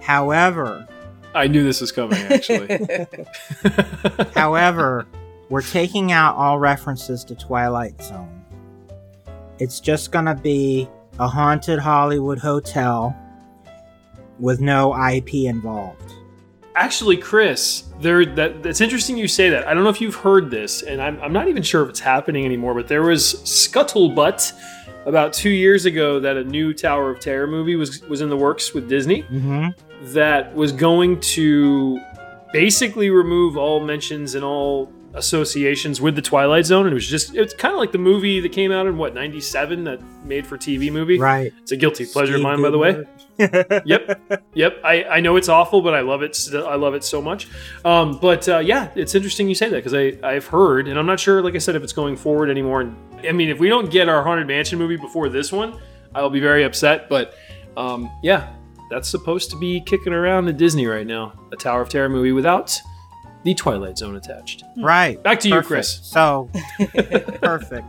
However, 0.00 0.86
I 1.34 1.46
knew 1.46 1.64
this 1.64 1.80
was 1.80 1.92
coming 1.92 2.18
actually. 2.18 2.68
however, 4.34 5.06
we're 5.52 5.60
taking 5.60 6.12
out 6.12 6.34
all 6.34 6.58
references 6.58 7.24
to 7.24 7.34
Twilight 7.34 8.00
Zone. 8.02 8.42
It's 9.58 9.80
just 9.80 10.10
going 10.10 10.24
to 10.24 10.34
be 10.34 10.88
a 11.18 11.28
haunted 11.28 11.78
Hollywood 11.78 12.38
hotel 12.38 13.14
with 14.38 14.60
no 14.60 14.96
IP 15.08 15.34
involved. 15.34 16.14
Actually, 16.74 17.18
Chris, 17.18 17.84
there 18.00 18.24
that 18.24 18.64
it's 18.64 18.80
interesting 18.80 19.18
you 19.18 19.28
say 19.28 19.50
that. 19.50 19.68
I 19.68 19.74
don't 19.74 19.84
know 19.84 19.90
if 19.90 20.00
you've 20.00 20.14
heard 20.14 20.50
this, 20.50 20.80
and 20.82 21.02
I'm, 21.02 21.20
I'm 21.20 21.32
not 21.32 21.48
even 21.48 21.62
sure 21.62 21.82
if 21.82 21.90
it's 21.90 22.00
happening 22.00 22.46
anymore. 22.46 22.72
But 22.74 22.88
there 22.88 23.02
was 23.02 23.34
scuttlebutt 23.44 24.54
about 25.04 25.34
two 25.34 25.50
years 25.50 25.84
ago 25.84 26.18
that 26.20 26.38
a 26.38 26.44
new 26.44 26.72
Tower 26.72 27.10
of 27.10 27.20
Terror 27.20 27.46
movie 27.46 27.76
was 27.76 28.00
was 28.04 28.22
in 28.22 28.30
the 28.30 28.36
works 28.38 28.72
with 28.72 28.88
Disney 28.88 29.22
Mm-hmm. 29.24 29.68
that 30.14 30.54
was 30.54 30.72
going 30.72 31.20
to 31.20 32.00
basically 32.54 33.10
remove 33.10 33.58
all 33.58 33.78
mentions 33.80 34.34
and 34.34 34.42
all 34.42 34.90
associations 35.14 36.00
with 36.00 36.16
the 36.16 36.22
Twilight 36.22 36.66
Zone. 36.66 36.86
And 36.86 36.92
it 36.92 36.94
was 36.94 37.06
just 37.06 37.34
it's 37.34 37.54
kind 37.54 37.74
of 37.74 37.80
like 37.80 37.92
the 37.92 37.98
movie 37.98 38.40
that 38.40 38.50
came 38.50 38.72
out 38.72 38.86
in 38.86 38.96
what 38.96 39.14
'97 39.14 39.84
that 39.84 40.00
made 40.24 40.46
for 40.46 40.56
TV 40.56 40.90
movie. 40.92 41.18
Right. 41.18 41.52
It's 41.60 41.72
a 41.72 41.76
guilty 41.76 42.06
pleasure 42.06 42.34
of 42.34 42.40
Steve 42.40 42.44
mine, 42.44 42.62
by 42.62 42.70
the 42.70 42.78
way. 42.78 43.04
Yep, 43.84 44.44
yep. 44.54 44.80
I, 44.84 45.04
I 45.04 45.20
know 45.20 45.36
it's 45.36 45.48
awful, 45.48 45.82
but 45.82 45.94
I 45.94 46.00
love 46.00 46.22
it. 46.22 46.38
I 46.54 46.76
love 46.76 46.94
it 46.94 47.02
so 47.02 47.20
much. 47.20 47.48
Um, 47.84 48.18
but 48.18 48.48
uh, 48.48 48.58
yeah, 48.58 48.90
it's 48.94 49.14
interesting 49.14 49.48
you 49.48 49.54
say 49.54 49.68
that 49.68 49.76
because 49.76 49.94
I 49.94 50.16
I've 50.22 50.46
heard, 50.46 50.86
and 50.86 50.98
I'm 50.98 51.06
not 51.06 51.18
sure, 51.18 51.42
like 51.42 51.54
I 51.54 51.58
said, 51.58 51.74
if 51.74 51.82
it's 51.82 51.92
going 51.92 52.16
forward 52.16 52.50
anymore. 52.50 52.82
And 52.82 52.96
I 53.26 53.32
mean, 53.32 53.48
if 53.48 53.58
we 53.58 53.68
don't 53.68 53.90
get 53.90 54.08
our 54.08 54.22
haunted 54.22 54.46
mansion 54.46 54.78
movie 54.78 54.96
before 54.96 55.28
this 55.28 55.50
one, 55.50 55.78
I'll 56.14 56.30
be 56.30 56.40
very 56.40 56.62
upset. 56.62 57.08
But 57.08 57.34
um, 57.76 58.10
yeah, 58.22 58.52
that's 58.90 59.08
supposed 59.08 59.50
to 59.50 59.58
be 59.58 59.80
kicking 59.80 60.12
around 60.12 60.48
at 60.48 60.56
Disney 60.56 60.86
right 60.86 61.06
now, 61.06 61.32
a 61.50 61.56
Tower 61.56 61.80
of 61.80 61.88
Terror 61.88 62.08
movie 62.08 62.32
without 62.32 62.78
the 63.44 63.54
Twilight 63.54 63.98
Zone 63.98 64.16
attached. 64.16 64.62
Hmm. 64.74 64.84
Right. 64.84 65.22
Back 65.22 65.40
to 65.40 65.48
you, 65.48 65.62
Chris. 65.62 66.00
So, 66.02 66.50
perfect. 67.42 67.86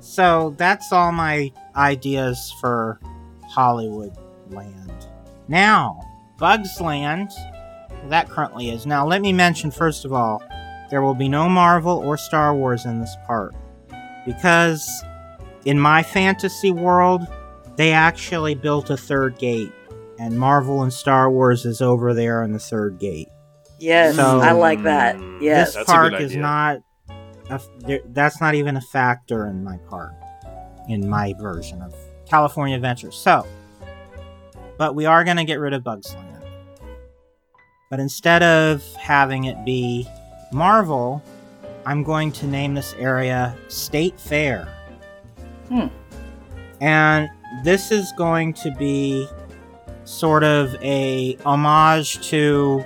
So 0.00 0.54
that's 0.56 0.92
all 0.92 1.12
my 1.12 1.52
ideas 1.74 2.52
for 2.60 3.00
Hollywood 3.48 4.16
Land. 4.50 5.08
Now, 5.48 6.00
Bugs 6.38 6.80
Land, 6.80 7.30
that 8.08 8.28
currently 8.28 8.70
is. 8.70 8.86
Now, 8.86 9.06
let 9.06 9.20
me 9.20 9.32
mention 9.32 9.70
first 9.70 10.04
of 10.04 10.12
all, 10.12 10.42
there 10.90 11.02
will 11.02 11.14
be 11.14 11.28
no 11.28 11.48
Marvel 11.48 11.98
or 11.98 12.16
Star 12.16 12.54
Wars 12.54 12.84
in 12.84 13.00
this 13.00 13.16
park 13.26 13.54
because 14.24 14.88
in 15.64 15.78
my 15.78 16.02
fantasy 16.02 16.70
world, 16.70 17.26
they 17.76 17.92
actually 17.92 18.54
built 18.54 18.90
a 18.90 18.96
third 18.96 19.38
gate, 19.38 19.72
and 20.18 20.38
Marvel 20.38 20.82
and 20.82 20.92
Star 20.92 21.30
Wars 21.30 21.66
is 21.66 21.80
over 21.80 22.14
there 22.14 22.42
in 22.42 22.52
the 22.52 22.58
third 22.58 22.98
gate. 22.98 23.28
Yes, 23.78 24.16
So- 24.16 24.40
I 24.40 24.52
like 24.52 24.82
that. 24.84 25.16
Mm, 25.16 25.40
Yes. 25.42 25.68
this 25.68 25.74
That's 25.74 25.88
a 25.88 25.92
good 25.92 26.10
park 26.10 26.20
is 26.22 26.36
not 26.36 26.78
a, 27.50 28.00
that's 28.12 28.40
not 28.40 28.54
even 28.54 28.76
a 28.76 28.80
factor 28.80 29.46
in 29.46 29.62
my 29.62 29.76
park 29.88 30.12
in 30.88 31.08
my 31.08 31.32
version 31.38 31.80
of 31.82 31.94
california 32.28 32.74
adventure 32.74 33.12
so 33.12 33.46
but 34.78 34.96
we 34.96 35.06
are 35.06 35.22
going 35.22 35.36
to 35.36 35.44
get 35.44 35.60
rid 35.60 35.72
of 35.72 35.84
bugs 35.84 36.12
land 36.14 36.42
but 37.88 38.00
instead 38.00 38.42
of 38.42 38.82
having 38.94 39.44
it 39.44 39.64
be 39.64 40.08
marvel 40.52 41.22
i'm 41.84 42.02
going 42.02 42.32
to 42.32 42.46
name 42.48 42.74
this 42.74 42.94
area 42.98 43.56
state 43.68 44.18
fair 44.18 44.66
Hmm. 45.68 45.86
and 46.80 47.28
this 47.62 47.92
is 47.92 48.12
going 48.16 48.52
to 48.54 48.72
be 48.72 49.28
sort 50.04 50.42
of 50.42 50.74
a 50.82 51.36
homage 51.44 52.28
to 52.30 52.84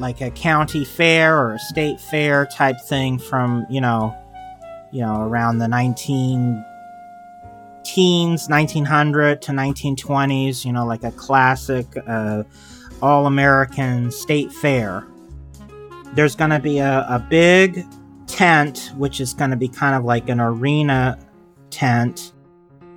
like 0.00 0.20
a 0.20 0.30
county 0.30 0.84
fair 0.84 1.38
or 1.38 1.54
a 1.54 1.58
state 1.58 2.00
fair 2.00 2.46
type 2.46 2.80
thing 2.80 3.18
from 3.18 3.66
you 3.68 3.80
know 3.80 4.14
you 4.92 5.02
know 5.02 5.20
around 5.20 5.58
the 5.58 5.68
19 5.68 6.64
teens 7.84 8.48
1900 8.48 9.42
to 9.42 9.52
1920s 9.52 10.64
you 10.64 10.72
know 10.72 10.84
like 10.86 11.04
a 11.04 11.12
classic 11.12 11.86
uh, 12.06 12.42
all 13.02 13.26
american 13.26 14.10
state 14.10 14.52
fair. 14.52 15.06
There's 16.14 16.34
going 16.34 16.50
to 16.50 16.58
be 16.58 16.78
a, 16.78 17.06
a 17.08 17.24
big 17.30 17.86
tent 18.26 18.92
which 18.96 19.20
is 19.20 19.34
going 19.34 19.50
to 19.50 19.56
be 19.56 19.68
kind 19.68 19.94
of 19.94 20.04
like 20.04 20.28
an 20.28 20.40
arena 20.40 21.18
tent 21.70 22.32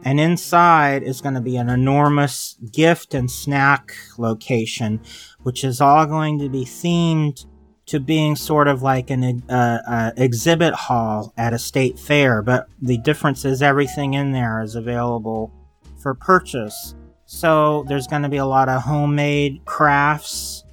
and 0.04 0.20
inside 0.20 1.04
is 1.04 1.22
going 1.22 1.36
to 1.36 1.42
be 1.42 1.58
an 1.58 1.70
enormous 1.70 2.58
gift 2.72 3.14
and 3.14 3.30
snack 3.32 3.96
location 4.18 5.00
which 5.44 5.64
is 5.64 5.80
all 5.82 6.06
going 6.06 6.40
to 6.40 6.50
be 6.50 6.66
themed 6.66 7.46
to 7.86 8.00
being 8.00 8.36
sort 8.36 8.68
of 8.68 8.82
like 8.82 9.10
an 9.10 9.44
uh, 9.50 9.80
uh, 9.88 10.12
exhibit 10.16 10.74
hall 10.74 11.34
at 11.38 11.54
a 11.54 11.60
state 11.60 12.00
fair. 12.00 12.42
But 12.42 12.68
the 12.82 12.98
difference 12.98 13.46
is 13.46 13.62
everything 13.62 14.14
in 14.14 14.32
there 14.32 14.62
is 14.62 14.76
available 14.76 15.52
for 15.98 16.14
purchase. 16.14 16.96
So 17.26 17.84
there's 17.88 18.08
going 18.08 18.22
to 18.24 18.30
be 18.30 18.38
a 18.38 18.46
lot 18.46 18.70
of 18.70 18.82
homemade 18.82 19.62
crafts 19.66 20.64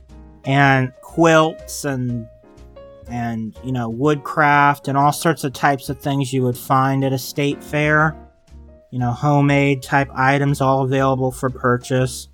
and 0.45 0.93
quilts 1.03 1.85
and 1.85 2.27
and 3.09 3.59
you 3.65 3.73
know 3.73 3.89
woodcraft 3.89 4.87
and 4.87 4.97
all 4.97 5.13
sorts 5.13 5.43
of 5.43 5.53
types 5.53 5.89
of 5.89 5.99
things 5.99 6.33
you 6.33 6.43
would 6.45 6.57
find 6.57 7.05
at 7.05 7.13
a 7.13 7.19
state 7.19 7.63
fair. 7.63 8.17
You 8.91 8.99
know, 8.99 9.13
homemade 9.13 9.83
type 9.83 10.09
items 10.13 10.61
all 10.61 10.83
available 10.83 11.31
for 11.31 11.49
purchase. 11.51 12.29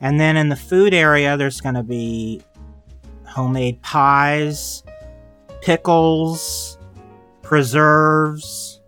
And 0.00 0.18
then 0.18 0.36
in 0.36 0.48
the 0.48 0.56
food 0.56 0.94
area, 0.94 1.36
there's 1.36 1.60
going 1.60 1.74
to 1.74 1.82
be 1.82 2.42
homemade 3.26 3.82
pies, 3.82 4.82
pickles, 5.60 6.78
preserves, 7.42 8.80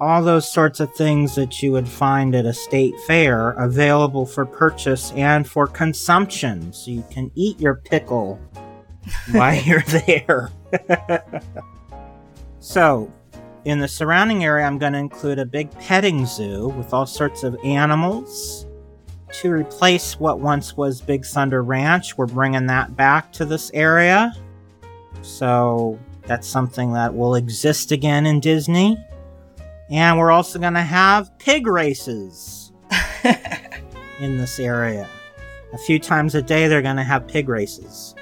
all 0.00 0.22
those 0.22 0.50
sorts 0.50 0.78
of 0.78 0.92
things 0.94 1.34
that 1.34 1.60
you 1.60 1.72
would 1.72 1.88
find 1.88 2.34
at 2.34 2.46
a 2.46 2.52
state 2.52 2.94
fair 3.06 3.50
available 3.50 4.24
for 4.24 4.46
purchase 4.46 5.12
and 5.12 5.48
for 5.48 5.66
consumption. 5.66 6.72
So 6.72 6.90
you 6.90 7.04
can 7.10 7.30
eat 7.34 7.60
your 7.60 7.74
pickle 7.74 8.40
while 9.32 9.60
you're 9.62 9.82
there. 9.82 10.50
so, 12.60 13.12
in 13.64 13.78
the 13.78 13.88
surrounding 13.88 14.44
area, 14.44 14.64
I'm 14.64 14.78
going 14.78 14.92
to 14.92 14.98
include 14.98 15.38
a 15.38 15.44
big 15.44 15.70
petting 15.78 16.26
zoo 16.26 16.68
with 16.68 16.92
all 16.94 17.06
sorts 17.06 17.42
of 17.42 17.56
animals 17.64 18.66
to 19.32 19.50
replace 19.50 20.18
what 20.18 20.40
once 20.40 20.76
was 20.76 21.00
Big 21.00 21.24
Thunder 21.24 21.62
Ranch. 21.62 22.16
We're 22.16 22.26
bringing 22.26 22.66
that 22.66 22.96
back 22.96 23.32
to 23.34 23.44
this 23.44 23.70
area. 23.74 24.32
So 25.22 25.98
that's 26.22 26.46
something 26.46 26.92
that 26.92 27.14
will 27.14 27.34
exist 27.34 27.92
again 27.92 28.26
in 28.26 28.40
Disney. 28.40 28.96
And 29.90 30.18
we're 30.18 30.30
also 30.30 30.58
going 30.58 30.74
to 30.74 30.80
have 30.80 31.36
pig 31.38 31.66
races 31.66 32.72
in 34.20 34.38
this 34.38 34.58
area. 34.58 35.08
A 35.72 35.78
few 35.78 35.98
times 35.98 36.34
a 36.34 36.42
day, 36.42 36.68
they're 36.68 36.82
going 36.82 36.96
to 36.96 37.02
have 37.02 37.26
pig 37.26 37.48
races. 37.48 38.14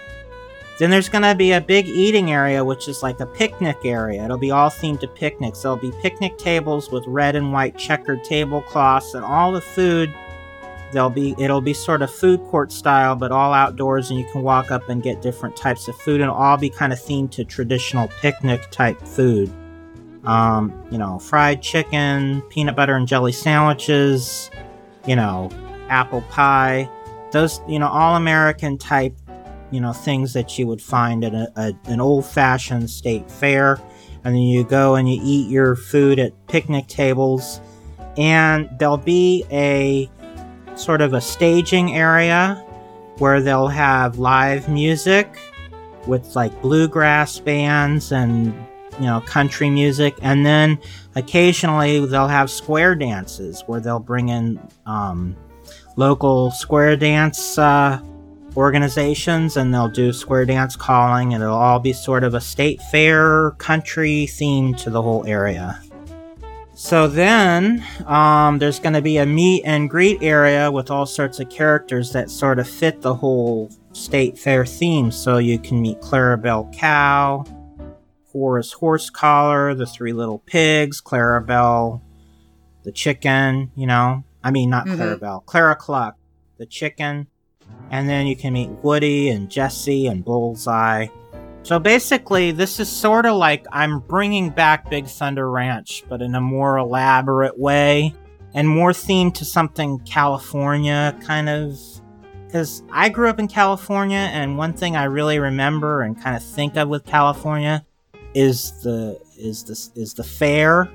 Then 0.79 0.91
there's 0.91 1.09
to 1.09 1.35
be 1.35 1.53
a 1.53 1.61
big 1.61 1.89
eating 1.89 2.33
area, 2.33 2.63
which 2.63 2.87
is 2.87 3.03
like 3.03 3.21
a 3.21 3.27
picnic 3.27 3.79
area. 3.85 4.23
It'll 4.23 4.37
be 4.37 4.51
all 4.51 4.69
themed 4.69 5.01
to 5.01 5.09
picnics. 5.09 5.63
There'll 5.63 5.79
be 5.79 5.93
picnic 6.03 6.37
tables 6.37 6.91
with 6.91 7.07
red 7.07 7.35
and 7.35 7.53
white 7.53 7.79
checkered 7.79 8.23
tablecloths, 8.25 9.15
and 9.15 9.25
all 9.25 9.53
the 9.53 9.63
food 9.63 10.13
There'll 10.93 11.11
be 11.11 11.35
it'll 11.39 11.61
be 11.61 11.75
sort 11.75 12.03
of 12.03 12.11
food 12.11 12.41
court 12.45 12.71
style, 12.71 13.17
but 13.17 13.33
all 13.33 13.53
outdoors, 13.53 14.11
and 14.11 14.19
you 14.21 14.27
can 14.31 14.43
walk 14.43 14.71
up 14.71 14.89
and 14.89 15.03
get 15.03 15.21
different 15.21 15.57
types 15.57 15.89
of 15.89 15.97
food, 15.97 16.21
and 16.21 16.31
all 16.31 16.57
be 16.57 16.71
kind 16.71 16.93
of 16.93 16.99
themed 16.99 17.33
to 17.33 17.45
traditional 17.45 18.09
picnic 18.21 18.71
type 18.71 19.01
food. 19.03 19.53
Um, 20.25 20.73
you 20.91 20.99
know, 20.99 21.19
fried 21.19 21.61
chicken, 21.61 22.41
peanut 22.51 22.77
butter 22.77 22.95
and 22.95 23.07
jelly 23.07 23.33
sandwiches, 23.33 24.51
you 25.07 25.17
know, 25.17 25.51
apple 25.89 26.23
pie, 26.23 26.89
those 27.33 27.61
you 27.69 27.81
know 27.81 27.89
all 27.89 28.15
American 28.15 28.79
type, 28.79 29.17
you 29.71 29.81
know 29.81 29.93
things 29.93 30.33
that 30.33 30.59
you 30.59 30.67
would 30.67 30.83
find 30.83 31.25
at 31.25 31.35
a, 31.35 31.51
a, 31.57 31.73
an 31.91 32.01
old 32.01 32.25
fashioned 32.25 32.91
state 32.91 33.31
fair, 33.31 33.81
and 34.25 34.35
then 34.35 34.43
you 34.43 34.65
go 34.65 34.95
and 34.95 35.09
you 35.09 35.21
eat 35.23 35.51
your 35.51 35.77
food 35.77 36.19
at 36.19 36.33
picnic 36.49 36.87
tables, 36.87 37.61
and 38.17 38.69
there'll 38.79 38.97
be 38.97 39.45
a 39.51 40.11
sort 40.77 41.01
of 41.01 41.15
a 41.15 41.21
staging 41.21 41.95
area 41.95 42.63
where 43.19 43.41
they'll 43.41 43.69
have 43.69 44.19
live 44.19 44.69
music 44.69 45.39
with 46.07 46.37
like 46.37 46.61
bluegrass 46.63 47.39
bands 47.41 48.13
and 48.13 48.47
you 48.99 49.07
know 49.07 49.21
country 49.23 49.71
music. 49.71 50.15
And 50.23 50.45
then 50.45 50.79
occasionally 51.15 52.05
they'll 52.07 52.29
have 52.29 52.51
square 52.51 52.95
dances 52.95 53.63
where 53.67 53.81
they'll 53.81 53.99
bring 53.99 54.29
in 54.29 54.61
um, 54.85 55.37
local 55.97 56.51
square 56.51 56.97
dance 56.97 57.59
uh, 57.59 58.01
organizations 58.57 59.57
and 59.57 59.73
they'll 59.73 59.89
do 59.89 60.13
square 60.13 60.45
dance 60.45 60.77
calling 60.77 61.35
and 61.35 61.43
it'll 61.43 61.55
all 61.57 61.79
be 61.79 61.93
sort 61.93 62.25
of 62.25 62.35
a 62.35 62.41
state 62.41 62.81
fair 62.91 63.53
country 63.53 64.27
theme 64.27 64.75
to 64.75 64.91
the 64.91 65.01
whole 65.03 65.27
area 65.27 65.81
so 66.79 67.09
then, 67.09 67.83
um, 68.05 68.59
there's 68.59 68.79
going 68.79 68.93
to 68.93 69.01
be 69.01 69.17
a 69.17 69.25
meet 69.25 69.63
and 69.65 69.89
greet 69.89 70.23
area 70.23 70.71
with 70.71 70.91
all 70.91 71.07
sorts 71.07 71.41
of 71.41 71.49
characters 71.49 72.13
that 72.13 72.29
sort 72.31 72.59
of 72.59 72.69
fit 72.69 73.01
the 73.01 73.15
whole 73.15 73.71
state 73.95 74.39
fair 74.39 74.67
theme. 74.67 75.11
So 75.11 75.39
you 75.39 75.59
can 75.59 75.81
meet 75.81 76.03
Clarabelle 76.03 76.71
Cow, 76.77 77.47
Horace 78.31 78.75
Horsecollar, 78.75 79.75
the 79.75 79.87
Three 79.87 80.13
Little 80.13 80.41
Pigs, 80.41 81.01
Clarabelle, 81.01 82.03
the 82.83 82.93
chicken. 82.93 83.71
You 83.75 83.87
know, 83.87 84.25
I 84.45 84.51
mean 84.51 84.69
not 84.69 84.85
Mhm. 84.87 84.99
Clarabelle, 84.99 85.47
Clara 85.47 85.77
Cluck, 85.77 86.17
the 86.59 86.67
chicken, 86.67 87.29
And 87.91 88.09
then 88.09 88.27
you 88.27 88.37
can 88.37 88.53
meet 88.53 88.71
Woody 88.83 89.31
and 89.31 89.51
Jesse 89.51 90.07
and 90.07 90.25
Bullseye. 90.25 91.07
So 91.63 91.79
basically, 91.79 92.53
this 92.53 92.79
is 92.79 92.89
sort 92.89 93.27
of 93.27 93.37
like 93.37 93.67
I'm 93.73 94.01
bringing 94.01 94.51
back 94.51 94.89
Big 94.89 95.07
Thunder 95.07 95.51
Ranch, 95.51 96.05
but 96.09 96.23
in 96.23 96.35
a 96.35 96.41
more 96.41 96.79
elaborate 96.79 97.59
way 97.59 98.15
and 98.55 98.69
more 98.69 98.93
themed 98.93 99.35
to 99.35 99.45
something 99.45 99.99
California 100.01 101.17
kind 101.23 101.49
of. 101.49 101.79
Because 102.47 102.85
I 102.93 103.09
grew 103.09 103.29
up 103.29 103.41
in 103.41 103.49
California, 103.49 104.31
and 104.33 104.57
one 104.57 104.73
thing 104.73 104.95
I 104.95 105.05
really 105.05 105.41
remember 105.41 106.03
and 106.03 106.21
kind 106.21 106.37
of 106.37 106.43
think 106.45 106.77
of 106.77 106.89
with 106.89 107.05
California 107.05 107.85
is 108.35 108.81
the 108.83 109.21
is 109.39 109.65
the 109.65 110.01
is 110.01 110.15
the 110.15 110.23
fair 110.23 110.89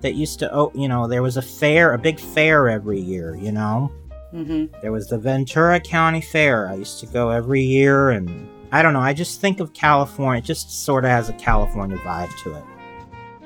that 0.00 0.14
used 0.14 0.38
to 0.40 0.52
oh 0.52 0.70
you 0.74 0.88
know 0.88 1.06
there 1.06 1.22
was 1.22 1.36
a 1.36 1.42
fair 1.42 1.94
a 1.94 1.98
big 1.98 2.18
fair 2.18 2.68
every 2.68 3.00
year 3.00 3.36
you 3.36 3.52
know 3.52 3.90
Mm-hmm. 4.34 4.80
there 4.82 4.90
was 4.90 5.06
the 5.06 5.18
Ventura 5.18 5.78
County 5.78 6.20
Fair. 6.20 6.68
I 6.68 6.74
used 6.74 6.98
to 7.00 7.06
go 7.06 7.30
every 7.30 7.62
year, 7.62 8.10
and 8.10 8.48
I 8.72 8.82
don't 8.82 8.92
know. 8.92 9.00
I 9.00 9.12
just 9.12 9.40
think 9.40 9.60
of 9.60 9.72
California. 9.74 10.42
It 10.42 10.44
just 10.44 10.84
sort 10.84 11.04
of 11.04 11.10
has 11.12 11.28
a 11.28 11.34
California 11.34 11.96
vibe 11.98 12.36
to 12.42 12.56
it. 12.56 12.64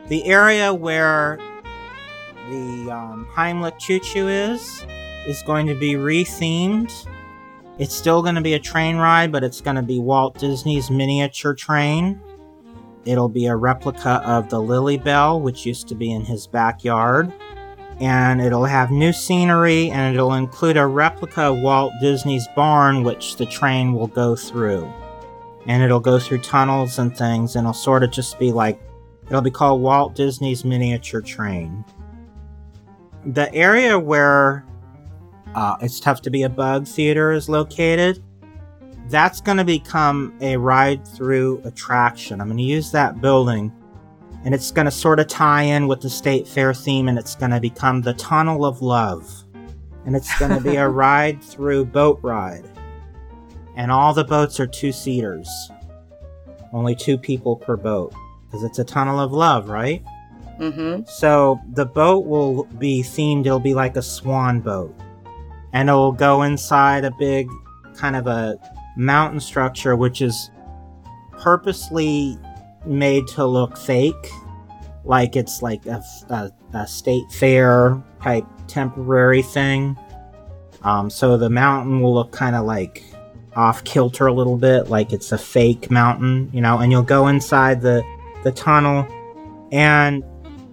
The 0.09 0.25
area 0.25 0.73
where 0.73 1.39
the 2.49 2.91
um, 2.91 3.29
Heimlich 3.35 3.79
Choo 3.79 3.99
Choo 3.99 4.29
is 4.29 4.87
is 5.27 5.43
going 5.43 5.67
to 5.67 5.75
be 5.75 5.93
rethemed. 5.93 7.07
It's 7.79 7.95
still 7.95 8.23
going 8.23 8.37
to 8.37 8.41
be 8.41 8.55
a 8.55 8.59
train 8.59 8.97
ride, 8.97 9.31
but 9.31 9.45
it's 9.45 9.61
going 9.61 9.77
to 9.77 9.83
be 9.83 9.99
Walt 9.99 10.39
Disney's 10.39 10.91
miniature 10.91 11.53
train. 11.55 12.19
It'll 13.05 13.29
be 13.29 13.47
a 13.47 13.55
replica 13.55 14.23
of 14.25 14.49
the 14.49 14.61
Lilly 14.61 14.97
Belle, 14.97 15.41
which 15.41 15.67
used 15.67 15.87
to 15.89 15.95
be 15.95 16.11
in 16.11 16.25
his 16.25 16.47
backyard 16.47 17.31
and 18.01 18.41
it'll 18.41 18.65
have 18.65 18.91
new 18.91 19.13
scenery 19.13 19.91
and 19.91 20.15
it'll 20.15 20.35
include 20.35 20.77
a 20.77 20.87
replica 20.87 21.43
of 21.43 21.59
Walt 21.59 21.93
Disney's 22.01 22.47
barn, 22.55 23.03
which 23.03 23.37
the 23.37 23.47
train 23.47 23.93
will 23.93 24.07
go 24.07 24.37
through. 24.37 24.91
And 25.67 25.83
it'll 25.83 26.01
go 26.01 26.19
through 26.19 26.39
tunnels 26.39 26.99
and 26.99 27.17
things, 27.17 27.57
and 27.57 27.65
it'll 27.65 27.75
sort 27.75 28.03
of 28.03 28.11
just 28.11 28.39
be 28.39 28.53
like 28.53 28.81
it'll 29.27 29.43
be 29.43 29.51
called 29.51 29.83
Walt 29.83 30.15
Disney's 30.15 30.65
Miniature 30.65 31.21
Train. 31.21 31.85
The 33.27 33.53
area 33.55 33.99
where 33.99 34.65
uh, 35.55 35.77
It's 35.83 36.01
Tough 36.01 36.23
to 36.23 36.31
Be 36.31 36.45
a 36.45 36.49
Bug 36.49 36.87
Theater 36.87 37.33
is 37.33 37.49
located, 37.49 38.23
that's 39.09 39.41
going 39.41 39.59
to 39.59 39.65
become 39.65 40.37
a 40.41 40.57
ride 40.57 41.07
through 41.07 41.61
attraction. 41.65 42.41
I'm 42.41 42.49
going 42.49 42.59
to 42.59 42.63
use 42.63 42.91
that 42.93 43.21
building 43.21 43.73
and 44.45 44.55
it's 44.55 44.71
going 44.71 44.85
to 44.85 44.91
sort 44.91 45.21
of 45.21 45.27
tie 45.27 45.63
in 45.63 45.89
with 45.89 46.01
the 46.01 46.11
state 46.11 46.47
fair 46.47 46.73
theme 46.73 47.09
and 47.09 47.19
it's 47.19 47.35
going 47.35 47.51
to 47.51 47.61
become 47.61 48.03
the 48.03 48.15
tunnel 48.15 48.65
of 48.65 48.83
love. 48.83 49.45
And 50.07 50.17
it's 50.17 50.39
going 50.39 50.53
to 50.53 50.61
be 50.61 50.77
a 50.77 50.89
ride 50.89 51.43
through 51.43 51.87
boat 51.87 52.21
ride. 52.23 52.65
And 53.77 53.93
all 53.93 54.15
the 54.15 54.25
boats 54.25 54.59
are 54.59 54.67
two 54.67 54.93
seaters 54.93 55.49
only 56.73 56.95
two 56.95 57.17
people 57.17 57.57
per 57.57 57.77
boat. 57.77 58.13
Because 58.47 58.63
it's 58.63 58.79
a 58.79 58.85
tunnel 58.85 59.21
of 59.21 59.33
love 59.33 59.69
right? 59.69 60.03
Mm-hmm. 60.59 61.05
so 61.07 61.61
the 61.75 61.87
boat 61.87 62.27
will 62.27 62.65
be 62.65 63.01
themed 63.01 63.47
it'll 63.47 63.61
be 63.61 63.75
like 63.75 63.97
a 63.97 64.03
swan 64.03 64.61
boat. 64.61 64.95
And 65.73 65.89
it'll 65.89 66.13
go 66.13 66.43
inside 66.43 67.05
a 67.05 67.13
big 67.19 67.49
kind 67.95 68.17
of 68.17 68.27
a 68.27 68.59
mountain 68.97 69.39
structure 69.39 69.95
which 69.95 70.21
is 70.21 70.51
purposely 71.39 72.37
made 72.89 73.27
to 73.29 73.45
look 73.45 73.77
fake, 73.77 74.31
like 75.05 75.37
it's 75.37 75.63
like 75.63 75.85
a, 75.87 76.03
a, 76.31 76.51
a 76.75 76.87
state 76.87 77.31
fair 77.31 78.03
type 78.23 78.47
temporary 78.67 79.43
thing. 79.43 79.97
Um, 80.83 81.11
so 81.11 81.37
the 81.37 81.51
mountain 81.51 82.01
will 82.01 82.15
look 82.15 82.33
kind 82.33 82.55
of 82.57 82.65
like 82.65 83.05
off 83.57 83.83
kilter 83.85 84.27
a 84.27 84.33
little 84.33 84.57
bit, 84.57 84.89
like 84.89 85.13
it's 85.13 85.33
a 85.33 85.39
fake 85.39 85.91
mountain, 85.91 86.51
you 86.53 86.61
know. 86.61 86.79
And 86.79 86.93
you'll 86.93 87.03
go 87.03 87.29
inside 87.29 87.81
the 87.81 88.03
the 88.45 88.53
tunnel, 88.53 89.07
and 89.73 90.25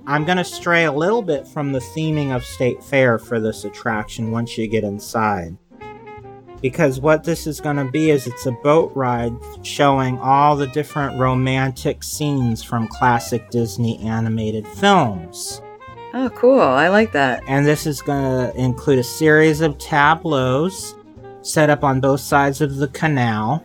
I'm 0.08 0.24
gonna 0.24 0.44
stray 0.44 0.86
a 0.86 0.92
little 0.92 1.22
bit 1.22 1.48
from 1.48 1.72
the 1.72 1.80
theming 1.80 2.36
of 2.36 2.44
state 2.44 2.84
fair 2.84 3.18
for 3.18 3.40
this 3.40 3.66
attraction 3.66 4.32
once 4.32 4.58
you 4.58 4.68
get 4.68 4.84
inside 4.84 5.58
because 6.62 7.00
what 7.00 7.24
this 7.24 7.48
is 7.48 7.62
going 7.62 7.78
to 7.78 7.86
be 7.86 8.10
is 8.10 8.28
it's 8.28 8.46
a 8.46 8.52
boat 8.52 8.92
ride 8.96 9.34
showing 9.62 10.18
all 10.20 10.56
the 10.56 10.68
different 10.68 11.20
romantic 11.20 12.04
scenes 12.04 12.64
from 12.64 12.88
classic 12.88 13.50
Disney 13.50 14.00
animated 14.00 14.68
films. 14.68 15.62
Oh, 16.14 16.30
cool. 16.30 16.62
I 16.62 16.88
like 16.88 17.12
that. 17.12 17.44
And 17.48 17.66
this 17.66 17.86
is 17.86 18.02
going 18.02 18.24
to 18.24 18.58
include 18.58 19.00
a 19.00 19.04
series 19.04 19.62
of 19.62 19.78
tableaus 19.78 20.96
set 21.42 21.70
up 21.70 21.84
on 21.84 22.00
both 22.00 22.22
sides 22.22 22.62
of 22.62 22.78
the 22.78 22.88
canal. 22.88 23.62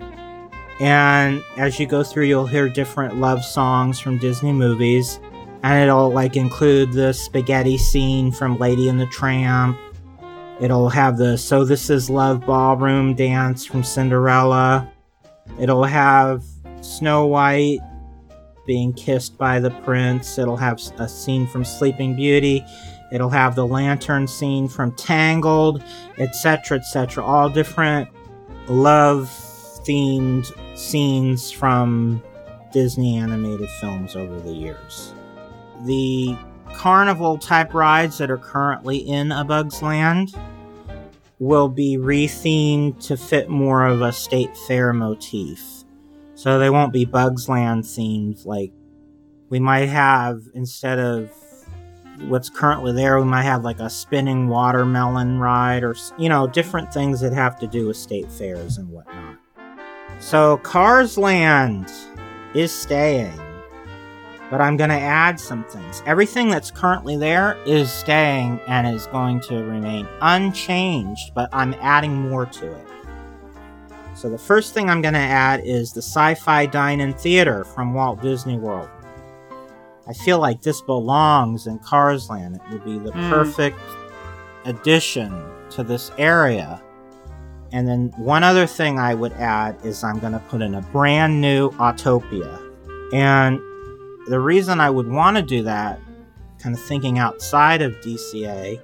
And 0.81 1.43
as 1.57 1.79
you 1.79 1.87
go 1.87 2.03
through, 2.03 2.25
you'll 2.25 2.47
hear 2.47 2.69
different 2.69 3.19
love 3.19 3.45
songs 3.45 4.01
from 4.01 4.19
Disney 4.19 4.53
movies. 4.53 5.21
And 5.63 5.83
it'll 5.83 6.11
like 6.11 6.37
include 6.37 6.93
the 6.93 7.13
spaghetti 7.13 7.79
scene 7.79 8.33
from 8.33 8.59
Lady 8.59 8.89
and 8.89 8.99
the 8.99 9.07
Tramp 9.07 9.79
It'll 10.61 10.91
have 10.91 11.17
the 11.17 11.39
So 11.39 11.65
This 11.65 11.89
Is 11.89 12.11
Love 12.11 12.45
ballroom 12.45 13.15
dance 13.15 13.65
from 13.65 13.83
Cinderella. 13.83 14.93
It'll 15.59 15.85
have 15.85 16.45
Snow 16.83 17.27
White 17.27 17.79
being 18.67 18.93
kissed 18.93 19.39
by 19.39 19.59
the 19.59 19.71
prince. 19.71 20.39
It'll 20.39 20.59
have 20.59 20.79
a 20.99 21.09
scene 21.09 21.47
from 21.47 21.65
Sleeping 21.65 22.15
Beauty. 22.15 22.63
It'll 23.11 23.31
have 23.31 23.55
the 23.55 23.67
lantern 23.67 24.29
scene 24.29 24.69
from 24.69 24.93
Tangled, 24.97 25.83
etc., 26.19 26.77
etc. 26.77 27.25
All 27.25 27.49
different 27.49 28.11
love 28.69 29.31
themed 29.87 30.47
scenes 30.77 31.51
from 31.51 32.23
Disney 32.71 33.17
animated 33.17 33.71
films 33.81 34.15
over 34.15 34.39
the 34.41 34.53
years. 34.53 35.15
The 35.87 36.37
carnival 36.75 37.39
type 37.39 37.73
rides 37.73 38.19
that 38.19 38.31
are 38.31 38.39
currently 38.39 38.99
in 38.99 39.33
A 39.33 39.43
Bug's 39.43 39.83
Land 39.83 40.35
will 41.41 41.69
be 41.69 41.97
rethemed 41.97 43.03
to 43.07 43.17
fit 43.17 43.49
more 43.49 43.87
of 43.87 44.03
a 44.03 44.13
state 44.13 44.55
fair 44.69 44.93
motif. 44.93 45.61
So 46.35 46.59
they 46.59 46.71
won't 46.71 46.93
be 46.93 47.07
Bugs 47.07 47.49
Land 47.49 47.85
themed. 47.85 48.47
Like 48.47 48.73
we 49.49 49.59
might 49.59 49.89
have 49.89 50.43
instead 50.55 50.99
of 50.99 51.33
what's 52.29 52.51
currently 52.51 52.93
there, 52.93 53.19
we 53.19 53.25
might 53.25 53.43
have 53.43 53.65
like 53.65 53.81
a 53.81 53.89
spinning 53.89 54.49
watermelon 54.49 55.39
ride 55.39 55.83
or 55.83 55.97
you 56.19 56.29
know 56.29 56.47
different 56.47 56.93
things 56.93 57.21
that 57.21 57.33
have 57.33 57.59
to 57.61 57.67
do 57.67 57.89
with 57.89 57.97
state 57.97 58.31
fairs 58.31 58.77
and 58.77 58.89
whatnot. 58.91 59.39
So 60.21 60.59
Cars 60.59 61.17
Land 61.17 61.91
is 62.53 62.71
staying 62.71 63.39
but 64.51 64.61
I'm 64.61 64.77
going 64.77 64.91
to 64.91 64.97
add 64.97 65.39
some 65.39 65.65
things. 65.65 66.03
Everything 66.07 66.51
that's 66.51 66.71
currently 66.71 67.17
there 67.17 67.57
is 67.65 67.91
staying 67.91 68.61
and 68.67 68.87
is 68.95 69.07
going 69.07 69.41
to 69.43 69.63
remain 69.63 70.09
unchanged, 70.21 71.33
but 71.35 71.49
I'm 71.53 71.75
adding 71.75 72.15
more 72.15 72.47
to 72.47 72.73
it. 72.73 72.87
So 74.17 74.29
the 74.29 74.39
first 74.39 74.75
thing 74.75 74.91
I'm 74.91 75.01
going 75.01 75.15
to 75.15 75.21
add 75.21 75.61
is 75.65 75.93
the 75.93 76.03
Sci-Fi 76.03 76.67
Dine-In 76.67 77.15
Theater 77.15 77.65
from 77.65 77.95
Walt 77.95 78.21
Disney 78.21 78.59
World. 78.59 78.91
I 80.09 80.13
feel 80.13 80.41
like 80.41 80.61
this 80.61 80.83
belongs 80.83 81.69
in 81.69 81.79
Cars 81.79 82.29
Land. 82.29 82.57
It 82.57 82.73
would 82.73 82.85
be 82.85 82.99
the 82.99 83.13
mm. 83.13 83.31
perfect 83.31 83.79
addition 84.65 85.33
to 85.71 85.85
this 85.85 86.11
area. 86.19 86.83
And 87.73 87.87
then 87.87 88.13
one 88.17 88.43
other 88.43 88.67
thing 88.67 88.99
I 88.99 89.15
would 89.15 89.33
add 89.35 89.79
is 89.85 90.03
I'm 90.03 90.19
going 90.19 90.33
to 90.33 90.41
put 90.41 90.61
in 90.61 90.75
a 90.75 90.83
brand 90.83 91.41
new 91.41 91.71
Autopia. 91.73 92.61
And 93.15 93.61
the 94.29 94.41
reason 94.41 94.81
I 94.81 94.91
would 94.91 95.09
want 95.09 95.37
to 95.37 95.43
do 95.43 95.63
that, 95.63 96.01
kind 96.59 96.75
of 96.75 96.81
thinking 96.81 97.19
outside 97.19 97.83
of 97.83 97.93
DCA, 98.01 98.81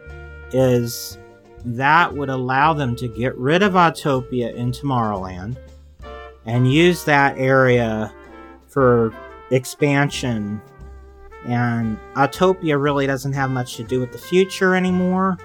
is 0.53 1.18
that 1.64 2.14
would 2.14 2.28
allow 2.28 2.72
them 2.72 2.95
to 2.97 3.09
get 3.09 3.37
rid 3.37 3.62
of 3.62 3.72
Autopia 3.72 4.55
in 4.55 4.72
Tomorrowland 4.72 5.57
and 6.45 6.72
use 6.72 7.05
that 7.05 7.37
area 7.39 8.12
for 8.68 9.12
expansion. 9.51 10.61
And 11.45 11.99
Autopia 12.14 12.80
really 12.80 13.07
doesn't 13.07 13.32
have 13.32 13.51
much 13.51 13.76
to 13.76 13.84
do 13.84 14.01
with 14.01 14.12
the 14.12 14.18
future 14.18 14.74
anymore. 14.74 15.39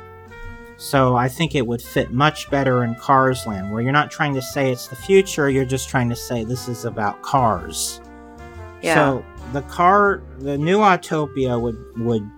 So 0.78 1.16
I 1.16 1.28
think 1.28 1.54
it 1.54 1.66
would 1.66 1.82
fit 1.82 2.12
much 2.12 2.50
better 2.50 2.84
in 2.84 2.96
Cars 2.96 3.46
Land, 3.46 3.72
where 3.72 3.82
you're 3.82 3.92
not 3.92 4.10
trying 4.10 4.34
to 4.34 4.42
say 4.42 4.72
it's 4.72 4.88
the 4.88 4.96
future, 4.96 5.50
you're 5.50 5.66
just 5.66 5.90
trying 5.90 6.10
to 6.10 6.16
say 6.16 6.44
this 6.44 6.68
is 6.68 6.86
about 6.86 7.22
cars. 7.22 8.02
Yeah. 8.82 8.96
So 8.96 9.26
the 9.54 9.62
car, 9.64 10.22
the 10.40 10.58
new 10.58 10.80
Autopia 10.80 11.60
would 11.60 11.78
would 11.98 12.30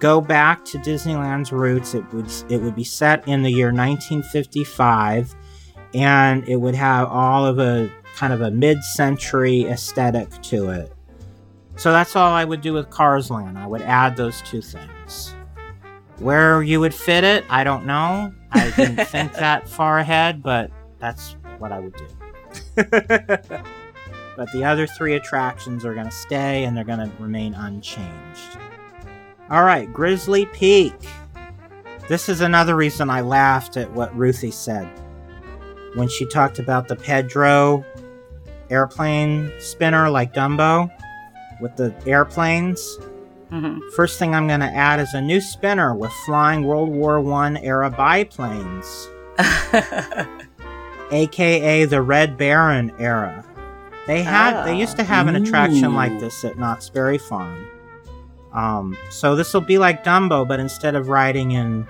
go 0.00 0.20
back 0.20 0.64
to 0.66 0.78
Disneyland's 0.78 1.52
roots. 1.52 1.94
It 1.94 2.04
would 2.12 2.30
it 2.48 2.60
would 2.60 2.74
be 2.74 2.84
set 2.84 3.26
in 3.28 3.42
the 3.42 3.50
year 3.50 3.68
1955, 3.72 5.34
and 5.94 6.48
it 6.48 6.56
would 6.56 6.74
have 6.74 7.08
all 7.08 7.46
of 7.46 7.58
a 7.58 7.90
kind 8.16 8.32
of 8.32 8.40
a 8.40 8.50
mid-century 8.50 9.62
aesthetic 9.64 10.30
to 10.42 10.70
it. 10.70 10.92
So 11.76 11.90
that's 11.90 12.14
all 12.14 12.30
I 12.30 12.44
would 12.44 12.60
do 12.60 12.72
with 12.72 12.88
Cars 12.90 13.30
Land. 13.30 13.58
I 13.58 13.66
would 13.66 13.82
add 13.82 14.16
those 14.16 14.40
two 14.42 14.62
things. 14.62 15.34
Where 16.18 16.62
you 16.62 16.78
would 16.78 16.94
fit 16.94 17.24
it, 17.24 17.44
I 17.50 17.64
don't 17.64 17.86
know. 17.86 18.32
I 18.52 18.70
didn't 18.70 19.04
think 19.08 19.32
that 19.34 19.68
far 19.68 19.98
ahead, 19.98 20.42
but 20.42 20.70
That's 21.00 21.36
what 21.58 21.72
I 21.72 21.80
would 21.80 21.94
do. 21.96 22.06
but 24.36 24.50
the 24.52 24.64
other 24.64 24.86
three 24.86 25.14
attractions 25.14 25.84
are 25.84 25.94
going 25.94 26.06
to 26.06 26.12
stay 26.12 26.64
and 26.64 26.76
they're 26.76 26.84
going 26.84 26.98
to 26.98 27.10
remain 27.18 27.54
unchanged. 27.54 28.58
All 29.50 29.64
right, 29.64 29.92
Grizzly 29.92 30.46
Peak. 30.46 30.94
This 32.08 32.28
is 32.28 32.40
another 32.40 32.76
reason 32.76 33.08
I 33.10 33.20
laughed 33.22 33.76
at 33.76 33.90
what 33.92 34.14
Ruthie 34.16 34.50
said 34.50 34.88
when 35.94 36.08
she 36.08 36.26
talked 36.26 36.58
about 36.58 36.88
the 36.88 36.96
Pedro 36.96 37.84
airplane 38.70 39.52
spinner 39.58 40.10
like 40.10 40.34
Dumbo 40.34 40.90
with 41.60 41.76
the 41.76 41.94
airplanes. 42.06 42.98
hmm 43.50 43.78
First 43.94 44.18
thing 44.18 44.34
I'm 44.34 44.48
going 44.48 44.60
to 44.60 44.66
add 44.66 45.00
is 45.00 45.14
a 45.14 45.20
new 45.20 45.40
spinner 45.40 45.94
with 45.94 46.12
flying 46.26 46.64
World 46.64 46.90
War 46.90 47.20
One 47.20 47.56
era 47.58 47.90
biplanes, 47.90 49.08
aka 51.10 51.84
the 51.84 52.02
Red 52.02 52.36
Baron 52.36 52.92
era. 52.98 53.44
They 54.06 54.22
had 54.22 54.64
they 54.64 54.76
used 54.76 54.96
to 54.96 55.04
have 55.04 55.28
an 55.28 55.36
attraction 55.36 55.94
like 55.94 56.18
this 56.20 56.44
at 56.44 56.58
Knott's 56.58 56.90
Berry 56.90 57.18
Farm. 57.18 57.66
Um, 58.52 58.96
so 59.10 59.34
this 59.34 59.52
will 59.52 59.62
be 59.62 59.78
like 59.78 60.04
Dumbo, 60.04 60.46
but 60.46 60.60
instead 60.60 60.94
of 60.94 61.08
riding 61.08 61.52
in 61.52 61.86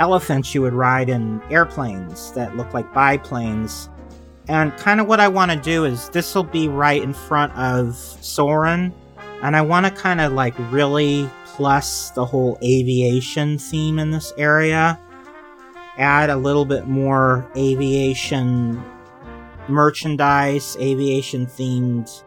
elephants, 0.00 0.54
you 0.54 0.62
would 0.62 0.72
ride 0.72 1.08
in 1.08 1.40
airplanes 1.50 2.32
that 2.32 2.56
look 2.56 2.72
like 2.74 2.92
biplanes. 2.92 3.88
And 4.48 4.76
kind 4.78 5.00
of 5.00 5.06
what 5.06 5.20
I 5.20 5.28
want 5.28 5.52
to 5.52 5.56
do 5.56 5.84
is 5.84 6.08
this 6.08 6.34
will 6.34 6.42
be 6.44 6.66
right 6.66 7.00
in 7.00 7.12
front 7.14 7.52
of 7.56 7.94
Soarin', 7.94 8.92
and 9.42 9.54
I 9.54 9.62
want 9.62 9.86
to 9.86 9.92
kind 9.92 10.20
of 10.20 10.32
like 10.32 10.54
really 10.72 11.30
plus 11.44 12.10
the 12.10 12.24
whole 12.24 12.58
aviation 12.62 13.58
theme 13.58 13.98
in 13.98 14.10
this 14.10 14.32
area. 14.36 14.98
Add 15.98 16.30
a 16.30 16.36
little 16.36 16.64
bit 16.64 16.88
more 16.88 17.46
aviation 17.54 18.82
merchandise, 19.68 20.76
aviation 20.80 21.46
themed 21.46 22.24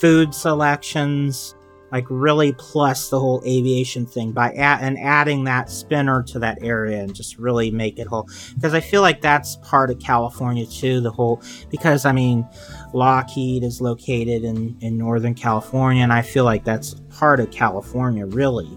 food 0.00 0.34
selections, 0.34 1.54
like 1.92 2.06
really 2.08 2.52
plus 2.54 3.08
the 3.08 3.20
whole 3.20 3.40
aviation 3.46 4.04
thing 4.04 4.32
by 4.32 4.50
a- 4.52 4.80
and 4.80 4.98
adding 4.98 5.44
that 5.44 5.70
spinner 5.70 6.22
to 6.24 6.38
that 6.40 6.58
area 6.60 7.00
and 7.00 7.14
just 7.14 7.38
really 7.38 7.70
make 7.70 7.98
it 7.98 8.06
whole. 8.06 8.28
Because 8.54 8.74
I 8.74 8.80
feel 8.80 9.02
like 9.02 9.20
that's 9.20 9.56
part 9.62 9.90
of 9.90 10.00
California 10.00 10.66
too 10.66 11.00
the 11.00 11.12
whole 11.12 11.40
because 11.70 12.04
I 12.04 12.12
mean 12.12 12.46
Lockheed 12.92 13.62
is 13.62 13.80
located 13.80 14.42
in 14.42 14.76
in 14.80 14.98
northern 14.98 15.34
California 15.34 16.02
and 16.02 16.12
I 16.12 16.22
feel 16.22 16.44
like 16.44 16.64
that's 16.64 16.96
part 17.10 17.38
of 17.38 17.50
California 17.52 18.26
really. 18.26 18.76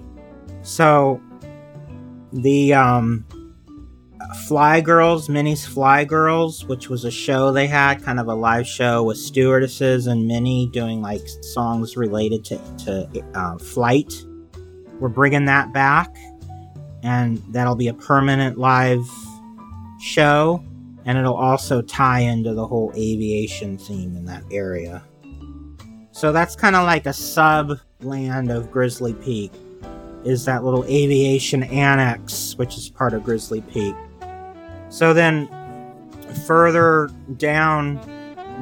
So 0.61 1.19
the 2.33 2.73
um 2.73 3.25
Fly 4.35 4.81
Girls, 4.81 5.29
Minnie's 5.29 5.65
Fly 5.65 6.03
Girls, 6.03 6.65
which 6.65 6.89
was 6.89 7.05
a 7.05 7.11
show 7.11 7.51
they 7.51 7.67
had, 7.67 8.03
kind 8.03 8.19
of 8.19 8.27
a 8.27 8.33
live 8.33 8.67
show 8.67 9.03
with 9.03 9.17
stewardesses 9.17 10.07
and 10.07 10.27
Minnie 10.27 10.69
doing 10.71 11.01
like 11.01 11.21
songs 11.53 11.95
related 11.95 12.43
to, 12.45 12.57
to 12.85 13.23
uh, 13.33 13.57
flight. 13.57 14.13
We're 14.99 15.09
bringing 15.09 15.45
that 15.45 15.73
back, 15.73 16.15
and 17.03 17.37
that'll 17.49 17.75
be 17.75 17.87
a 17.87 17.93
permanent 17.93 18.57
live 18.57 19.05
show, 20.01 20.63
and 21.05 21.17
it'll 21.17 21.35
also 21.35 21.81
tie 21.81 22.19
into 22.19 22.53
the 22.53 22.67
whole 22.67 22.91
aviation 22.95 23.77
theme 23.77 24.15
in 24.15 24.25
that 24.25 24.43
area. 24.51 25.03
So 26.11 26.31
that's 26.31 26.55
kind 26.55 26.75
of 26.75 26.85
like 26.85 27.05
a 27.05 27.13
sub 27.13 27.79
land 28.01 28.51
of 28.51 28.71
Grizzly 28.71 29.13
Peak, 29.13 29.51
is 30.23 30.45
that 30.45 30.63
little 30.63 30.83
aviation 30.85 31.63
annex, 31.63 32.55
which 32.57 32.75
is 32.75 32.89
part 32.89 33.13
of 33.13 33.23
Grizzly 33.23 33.61
Peak. 33.61 33.95
So 34.89 35.13
then, 35.13 35.49
further 36.45 37.09
down, 37.37 37.95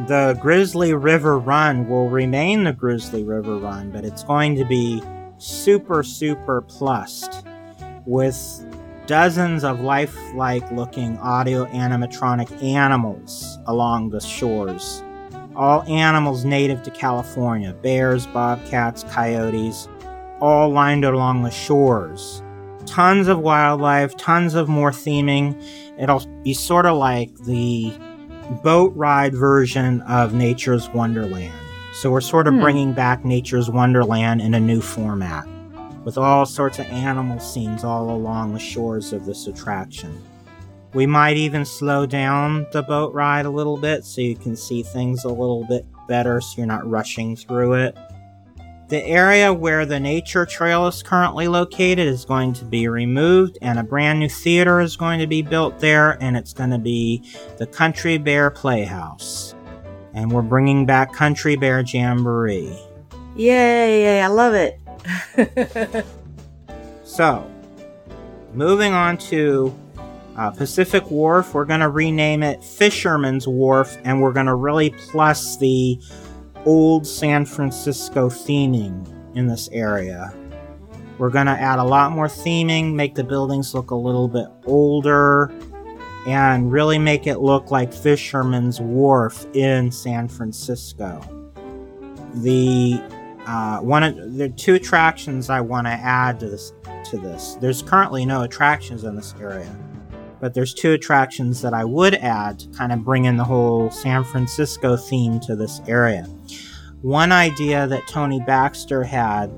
the 0.07 0.37
Grizzly 0.41 0.93
River 0.93 1.39
Run 1.39 1.87
will 1.87 2.09
remain 2.09 2.63
the 2.63 2.73
Grizzly 2.73 3.23
River 3.23 3.57
Run, 3.57 3.91
but 3.91 4.03
it's 4.03 4.23
going 4.23 4.55
to 4.55 4.65
be 4.65 5.01
super, 5.37 6.03
super 6.03 6.61
plussed 6.61 7.45
with 8.05 8.65
dozens 9.07 9.63
of 9.63 9.81
lifelike 9.81 10.69
looking 10.71 11.17
audio 11.19 11.65
animatronic 11.67 12.63
animals 12.63 13.59
along 13.67 14.09
the 14.09 14.19
shores. 14.19 15.03
All 15.55 15.83
animals 15.83 16.43
native 16.43 16.83
to 16.83 16.91
California 16.91 17.73
bears, 17.73 18.27
bobcats, 18.27 19.03
coyotes, 19.03 19.87
all 20.41 20.69
lined 20.69 21.05
along 21.05 21.43
the 21.43 21.51
shores. 21.51 22.41
Tons 22.85 23.27
of 23.27 23.39
wildlife, 23.39 24.15
tons 24.17 24.53
of 24.55 24.69
more 24.69 24.91
theming. 24.91 25.61
It'll 25.99 26.25
be 26.43 26.53
sort 26.53 26.85
of 26.85 26.97
like 26.97 27.35
the 27.45 27.91
boat 28.63 28.93
ride 28.95 29.33
version 29.33 30.01
of 30.01 30.33
Nature's 30.33 30.89
Wonderland. 30.89 31.53
So 31.93 32.11
we're 32.11 32.21
sort 32.21 32.47
of 32.47 32.53
Hmm. 32.53 32.61
bringing 32.61 32.93
back 32.93 33.25
Nature's 33.25 33.69
Wonderland 33.69 34.41
in 34.41 34.53
a 34.53 34.59
new 34.59 34.81
format 34.81 35.47
with 36.03 36.17
all 36.17 36.45
sorts 36.45 36.77
of 36.77 36.85
animal 36.87 37.39
scenes 37.39 37.83
all 37.83 38.09
along 38.11 38.53
the 38.53 38.59
shores 38.59 39.13
of 39.13 39.25
this 39.25 39.47
attraction. 39.47 40.15
We 40.93 41.05
might 41.07 41.37
even 41.37 41.65
slow 41.65 42.05
down 42.05 42.67
the 42.71 42.83
boat 42.83 43.13
ride 43.13 43.45
a 43.45 43.49
little 43.49 43.77
bit 43.77 44.05
so 44.05 44.21
you 44.21 44.35
can 44.35 44.55
see 44.55 44.83
things 44.83 45.25
a 45.25 45.29
little 45.29 45.65
bit 45.67 45.85
better 46.07 46.39
so 46.39 46.53
you're 46.57 46.67
not 46.67 46.89
rushing 46.89 47.35
through 47.35 47.73
it. 47.73 47.97
The 48.87 49.03
area 49.03 49.51
where 49.51 49.85
the 49.85 49.99
nature 49.99 50.45
trail 50.45 50.87
is 50.87 51.01
currently 51.01 51.47
located 51.47 52.07
is 52.07 52.23
going 52.23 52.53
to 52.53 52.65
be 52.65 52.87
removed, 52.87 53.57
and 53.61 53.79
a 53.79 53.83
brand 53.83 54.19
new 54.19 54.29
theater 54.29 54.79
is 54.79 54.95
going 54.95 55.19
to 55.19 55.27
be 55.27 55.41
built 55.41 55.79
there, 55.79 56.21
and 56.21 56.37
it's 56.37 56.53
going 56.53 56.69
to 56.69 56.77
be 56.77 57.23
the 57.57 57.65
Country 57.65 58.17
Bear 58.17 58.51
Playhouse. 58.51 59.55
And 60.13 60.31
we're 60.31 60.43
bringing 60.43 60.85
back 60.85 61.13
Country 61.13 61.55
Bear 61.55 61.81
Jamboree. 61.81 62.77
Yay, 63.35 64.01
yay, 64.03 64.21
I 64.21 64.27
love 64.27 64.53
it. 64.53 66.05
So, 67.15 67.49
moving 68.53 68.91
on 68.91 69.17
to 69.29 69.73
uh, 70.35 70.51
Pacific 70.51 71.09
Wharf, 71.09 71.53
we're 71.53 71.63
going 71.63 71.79
to 71.79 71.87
rename 71.87 72.43
it 72.43 72.61
Fisherman's 72.61 73.47
Wharf, 73.47 73.95
and 74.03 74.21
we're 74.21 74.33
going 74.33 74.47
to 74.47 74.55
really 74.55 74.89
plus 74.89 75.55
the 75.55 75.97
old 76.65 77.05
San 77.05 77.45
Francisco 77.45 78.29
theming 78.29 79.07
in 79.35 79.47
this 79.47 79.69
area. 79.71 80.33
We're 81.17 81.29
going 81.29 81.45
to 81.45 81.53
add 81.53 81.79
a 81.79 81.83
lot 81.83 82.11
more 82.11 82.27
theming, 82.27 82.93
make 82.93 83.15
the 83.15 83.23
buildings 83.23 83.73
look 83.73 83.91
a 83.91 83.95
little 83.95 84.27
bit 84.27 84.47
older, 84.65 85.51
and 86.27 86.71
really 86.71 86.99
make 86.99 87.27
it 87.27 87.39
look 87.39 87.71
like 87.71 87.93
Fisherman's 87.93 88.81
Wharf 88.81 89.45
in 89.53 89.91
San 89.91 90.27
Francisco. 90.27 91.21
The 92.35 93.01
uh, 93.45 93.79
one 93.79 94.03
of 94.03 94.37
the 94.37 94.49
two 94.49 94.73
attractions 94.73 95.51
I 95.51 95.61
want 95.61 95.85
to 95.85 95.93
add 95.93 96.39
to 96.39 96.49
this 96.49 96.73
to 97.11 97.17
this. 97.17 97.55
There's 97.61 97.81
currently 97.83 98.25
no 98.25 98.41
attractions 98.41 99.03
in 99.03 99.15
this 99.15 99.35
area, 99.39 99.73
but 100.41 100.53
there's 100.53 100.73
two 100.73 100.93
attractions 100.93 101.61
that 101.61 101.73
I 101.73 101.85
would 101.85 102.15
add 102.15 102.59
to 102.59 102.67
kind 102.69 102.91
of 102.91 103.03
bring 103.05 103.25
in 103.25 103.37
the 103.37 103.43
whole 103.43 103.91
San 103.91 104.23
Francisco 104.23 104.97
theme 104.97 105.39
to 105.41 105.55
this 105.55 105.81
area. 105.87 106.27
One 107.01 107.31
idea 107.31 107.87
that 107.87 108.07
Tony 108.07 108.41
Baxter 108.45 109.03
had 109.03 109.51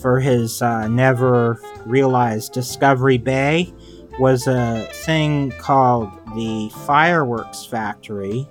for 0.00 0.20
his 0.20 0.62
uh, 0.62 0.88
never 0.88 1.60
realized 1.84 2.52
Discovery 2.52 3.18
Bay 3.18 3.72
was 4.18 4.46
a 4.46 4.88
thing 4.92 5.50
called 5.52 6.10
the 6.34 6.70
Fireworks 6.86 7.66
Factory, 7.66 8.48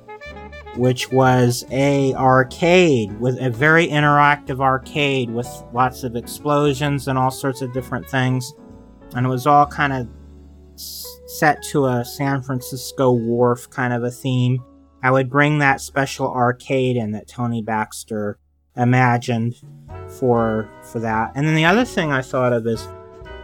which 0.76 1.12
was 1.12 1.66
a 1.72 2.14
arcade 2.14 3.20
with 3.20 3.40
a 3.42 3.50
very 3.50 3.88
interactive 3.88 4.60
arcade 4.60 5.30
with 5.32 5.48
lots 5.74 6.04
of 6.04 6.16
explosions 6.16 7.08
and 7.08 7.18
all 7.18 7.32
sorts 7.32 7.62
of 7.62 7.74
different 7.74 8.08
things 8.08 8.54
and 9.16 9.26
it 9.26 9.30
was 9.30 9.48
all 9.48 9.66
kind 9.66 9.94
of 9.94 10.08
set 10.78 11.62
to 11.64 11.86
a 11.86 12.04
San 12.06 12.42
Francisco 12.42 13.12
wharf 13.12 13.70
kind 13.70 13.94
of 13.94 14.04
a 14.04 14.12
theme. 14.12 14.64
I 15.06 15.12
would 15.12 15.30
bring 15.30 15.60
that 15.60 15.82
special 15.82 16.34
arcade 16.34 16.98
in 16.98 17.12
that 17.12 17.28
Tony 17.28 17.62
Baxter 17.62 18.40
imagined 18.76 19.54
for 20.08 20.68
for 20.82 21.00
that. 21.00 21.32
And 21.36 21.46
then 21.46 21.54
the 21.54 21.66
other 21.66 21.86
thing 21.86 22.12
I 22.12 22.24
thought 22.24 22.54
of 22.54 22.66
is 22.66 22.88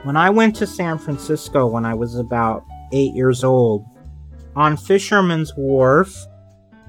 when 0.02 0.18
I 0.18 0.32
went 0.32 0.56
to 0.56 0.66
San 0.66 0.98
Francisco 0.98 1.68
when 1.68 1.86
I 1.86 1.94
was 1.94 2.16
about 2.16 2.66
8 2.94 3.14
years 3.14 3.44
old 3.44 3.86
on 4.56 4.76
Fisherman's 4.76 5.54
Wharf 5.56 6.26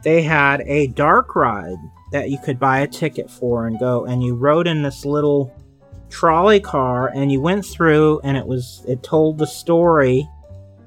they 0.04 0.22
had 0.22 0.62
a 0.62 0.86
dark 0.86 1.36
ride 1.36 1.76
that 2.12 2.30
you 2.30 2.38
could 2.38 2.58
buy 2.58 2.80
a 2.80 2.88
ticket 2.88 3.30
for 3.30 3.66
and 3.66 3.78
go 3.78 4.06
and 4.06 4.22
you 4.22 4.34
rode 4.34 4.66
in 4.66 4.82
this 4.82 5.04
little 5.04 5.54
trolley 6.08 6.60
car 6.60 7.08
and 7.08 7.30
you 7.30 7.42
went 7.42 7.66
through 7.66 8.20
and 8.24 8.38
it 8.38 8.46
was 8.46 8.82
it 8.88 9.02
told 9.02 9.36
the 9.36 9.46
story 9.46 10.26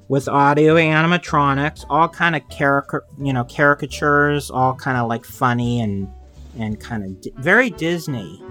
with 0.08 0.28
audio 0.28 0.76
animatronics 0.76 1.86
all 1.90 2.08
kind 2.08 2.36
of 2.36 2.48
caric- 2.50 3.04
you 3.20 3.34
know 3.34 3.44
caricatures 3.44 4.52
all 4.52 4.76
kind 4.76 4.98
of 4.98 5.08
like 5.08 5.26
funny 5.26 5.82
and 5.82 6.08
and 6.58 6.80
kind 6.80 7.04
of 7.04 7.22
di- 7.22 7.32
very 7.38 7.70
disney 7.70 8.42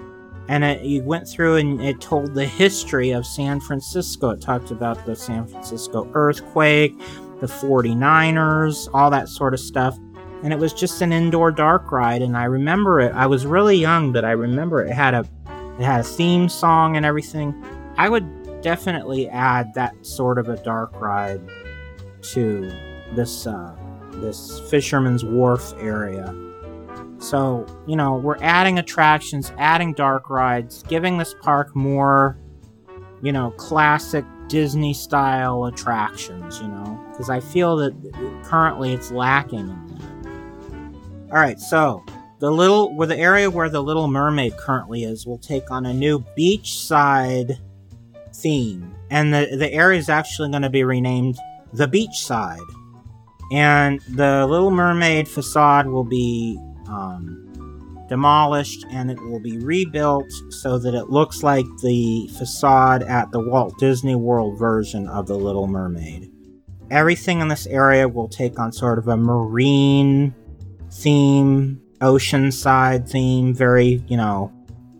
and 0.46 0.62
it, 0.62 0.82
you 0.82 1.02
went 1.02 1.26
through 1.26 1.56
and 1.56 1.80
it 1.80 2.00
told 2.00 2.34
the 2.34 2.44
history 2.44 3.12
of 3.12 3.24
san 3.24 3.60
francisco 3.60 4.30
it 4.30 4.40
talked 4.40 4.70
about 4.70 5.04
the 5.06 5.14
san 5.14 5.46
francisco 5.46 6.10
earthquake 6.14 6.94
the 7.40 7.46
49ers, 7.46 8.88
all 8.94 9.10
that 9.10 9.28
sort 9.28 9.54
of 9.54 9.60
stuff. 9.60 9.98
And 10.42 10.52
it 10.52 10.58
was 10.58 10.72
just 10.72 11.00
an 11.00 11.12
indoor 11.12 11.50
dark 11.50 11.90
ride 11.90 12.22
and 12.22 12.36
I 12.36 12.44
remember 12.44 13.00
it. 13.00 13.12
I 13.14 13.26
was 13.26 13.46
really 13.46 13.76
young, 13.76 14.12
but 14.12 14.24
I 14.24 14.32
remember 14.32 14.84
it 14.84 14.92
had 14.92 15.14
a 15.14 15.24
it 15.78 15.84
had 15.84 16.00
a 16.00 16.04
theme 16.04 16.48
song 16.48 16.96
and 16.96 17.04
everything. 17.04 17.54
I 17.96 18.08
would 18.08 18.24
definitely 18.64 19.28
add 19.28 19.72
that 19.74 19.94
sort 20.04 20.38
of 20.38 20.48
a 20.48 20.56
dark 20.56 20.98
ride 21.00 21.40
to 22.22 22.72
this 23.14 23.46
uh, 23.46 23.76
this 24.14 24.58
Fisherman's 24.70 25.24
Wharf 25.24 25.74
area. 25.78 26.34
So, 27.18 27.66
you 27.86 27.94
know, 27.94 28.16
we're 28.16 28.38
adding 28.42 28.78
attractions, 28.78 29.52
adding 29.58 29.92
dark 29.92 30.28
rides, 30.28 30.82
giving 30.84 31.18
this 31.18 31.34
park 31.40 31.74
more, 31.76 32.36
you 33.22 33.32
know, 33.32 33.50
classic 33.52 34.24
Disney 34.48 34.94
style 34.94 35.64
attractions, 35.66 36.60
you 36.60 36.68
know, 36.68 37.06
because 37.10 37.30
I 37.30 37.40
feel 37.40 37.76
that 37.76 38.42
currently 38.44 38.92
it's 38.92 39.10
lacking 39.10 39.60
in 39.60 39.86
that. 39.86 41.32
All 41.32 41.38
right, 41.38 41.58
so 41.60 42.04
the 42.40 42.50
little 42.50 42.94
where 42.94 43.06
the 43.06 43.18
area 43.18 43.50
where 43.50 43.68
the 43.68 43.82
Little 43.82 44.08
Mermaid 44.08 44.56
currently 44.56 45.04
is 45.04 45.26
will 45.26 45.38
take 45.38 45.70
on 45.70 45.86
a 45.86 45.94
new 45.94 46.20
beachside 46.36 47.58
theme, 48.34 48.94
and 49.10 49.32
the 49.32 49.56
the 49.56 49.72
area 49.72 49.98
is 49.98 50.08
actually 50.08 50.50
going 50.50 50.62
to 50.62 50.70
be 50.70 50.84
renamed 50.84 51.38
the 51.72 51.86
Beachside, 51.86 52.58
and 53.52 54.00
the 54.08 54.46
Little 54.46 54.70
Mermaid 54.70 55.28
facade 55.28 55.86
will 55.86 56.04
be 56.04 56.58
um, 56.88 57.44
demolished 58.08 58.84
and 58.90 59.10
it 59.10 59.20
will 59.20 59.40
be 59.40 59.58
rebuilt 59.58 60.30
so 60.50 60.78
that 60.78 60.94
it 60.94 61.10
looks 61.10 61.42
like 61.42 61.64
the 61.82 62.28
facade 62.38 63.02
at 63.02 63.30
the 63.32 63.40
Walt 63.40 63.78
Disney 63.78 64.14
World 64.14 64.58
version 64.58 65.08
of 65.08 65.26
The 65.26 65.36
Little 65.36 65.66
Mermaid. 65.66 66.30
Everything 66.90 67.40
in 67.40 67.48
this 67.48 67.66
area 67.66 68.08
will 68.08 68.28
take 68.28 68.58
on 68.58 68.72
sort 68.72 68.98
of 68.98 69.08
a 69.08 69.16
marine 69.16 70.34
theme, 70.92 71.80
oceanside 72.00 73.10
theme, 73.10 73.54
very, 73.54 74.04
you 74.06 74.16
know, 74.16 74.52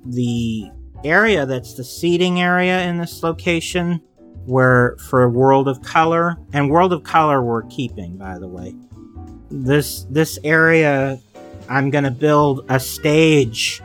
the 0.07 0.71
area 1.05 1.47
that's 1.47 1.75
the 1.75 1.85
seating 1.85 2.41
area 2.41 2.83
in 2.83 2.99
this 2.99 3.23
location 3.23 4.01
where 4.47 4.97
for 5.09 5.29
World 5.29 5.69
of 5.69 5.83
Color 5.83 6.37
and 6.53 6.71
World 6.71 6.93
of 6.93 7.03
Color 7.03 7.43
we're 7.43 7.63
keeping 7.65 8.17
by 8.17 8.39
the 8.39 8.49
way. 8.49 8.75
This 9.51 10.05
this 10.11 10.39
area 10.45 11.19
I'm 11.69 11.91
going 11.91 12.05
to 12.05 12.11
build 12.11 12.65
a 12.69 12.79
stage 12.79 13.83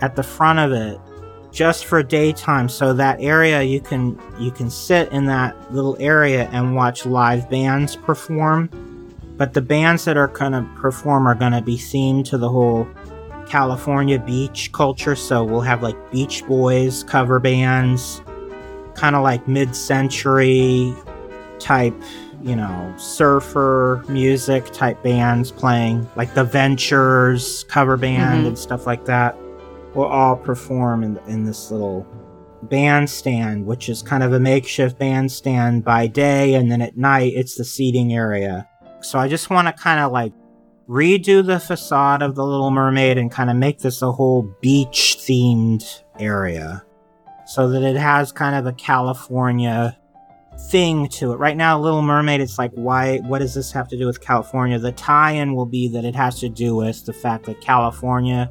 at 0.00 0.16
the 0.16 0.22
front 0.22 0.58
of 0.58 0.72
it 0.72 0.98
just 1.50 1.86
for 1.86 2.02
daytime 2.02 2.68
so 2.68 2.92
that 2.92 3.20
area 3.20 3.62
you 3.62 3.80
can 3.80 4.18
you 4.38 4.50
can 4.50 4.70
sit 4.70 5.10
in 5.12 5.26
that 5.26 5.72
little 5.72 5.96
area 5.98 6.48
and 6.52 6.74
watch 6.74 7.06
live 7.06 7.48
bands 7.50 7.96
perform 7.96 8.68
but 9.36 9.54
the 9.54 9.62
bands 9.62 10.04
that 10.04 10.16
are 10.16 10.28
going 10.28 10.52
to 10.52 10.66
perform 10.76 11.26
are 11.26 11.34
going 11.34 11.52
to 11.52 11.62
be 11.62 11.76
themed 11.76 12.24
to 12.26 12.36
the 12.36 12.48
whole 12.48 12.86
California 13.48 14.18
beach 14.18 14.70
culture 14.72 15.16
so 15.16 15.42
we'll 15.44 15.60
have 15.60 15.82
like 15.82 15.96
Beach 16.10 16.46
Boys 16.46 17.02
cover 17.04 17.38
bands 17.40 18.20
kind 18.94 19.14
of 19.16 19.22
like 19.22 19.46
mid-century 19.48 20.94
type 21.58 21.94
you 22.40 22.54
know, 22.54 22.94
surfer 22.96 24.04
music 24.08 24.64
type 24.66 25.02
bands 25.02 25.50
playing, 25.50 26.08
like 26.14 26.32
the 26.34 26.44
Ventures 26.44 27.64
cover 27.64 27.96
band 27.96 28.44
Mhm. 28.44 28.48
and 28.48 28.56
stuff 28.58 28.86
like 28.86 29.04
that, 29.06 29.36
will 29.94 30.04
all 30.04 30.36
perform 30.36 31.02
in, 31.02 31.18
in 31.26 31.42
this 31.44 31.72
little 31.72 32.06
bandstand, 32.62 33.66
which 33.66 33.88
is 33.88 34.02
kind 34.02 34.22
of 34.22 34.32
a 34.32 34.38
makeshift 34.38 34.98
bandstand 35.00 35.84
by 35.84 36.06
day, 36.06 36.54
and 36.54 36.70
then 36.70 36.80
at 36.80 36.96
night 36.96 37.32
it's 37.34 37.56
the 37.56 37.64
seating 37.64 38.12
area. 38.14 38.68
So 39.00 39.18
I 39.18 39.26
just 39.26 39.50
want 39.50 39.66
to 39.66 39.72
kind 39.72 39.98
of 39.98 40.12
like 40.12 40.32
redo 40.88 41.44
the 41.44 41.60
facade 41.60 42.22
of 42.22 42.34
the 42.34 42.44
Little 42.44 42.70
Mermaid 42.70 43.18
and 43.18 43.30
kind 43.30 43.50
of 43.50 43.56
make 43.56 43.80
this 43.80 44.00
a 44.02 44.10
whole 44.10 44.42
beach 44.60 45.18
themed 45.20 46.02
area 46.18 46.82
so 47.46 47.68
that 47.68 47.82
it 47.82 47.96
has 47.96 48.32
kind 48.32 48.56
of 48.56 48.66
a 48.66 48.72
California 48.72 49.98
thing 50.70 51.08
to 51.08 51.32
it. 51.32 51.36
Right 51.36 51.56
now, 51.56 51.78
Little 51.78 52.02
Mermaid, 52.02 52.40
it's 52.40 52.58
like, 52.58 52.72
why? 52.72 53.18
What 53.18 53.38
does 53.38 53.54
this 53.54 53.70
have 53.72 53.88
to 53.88 53.98
do 53.98 54.06
with 54.06 54.20
California? 54.20 54.78
The 54.78 54.92
tie-in 54.92 55.54
will 55.54 55.66
be 55.66 55.88
that 55.88 56.04
it 56.04 56.16
has 56.16 56.40
to 56.40 56.48
do 56.48 56.74
with 56.74 57.04
the 57.04 57.12
fact 57.12 57.44
that 57.46 57.60
California 57.60 58.50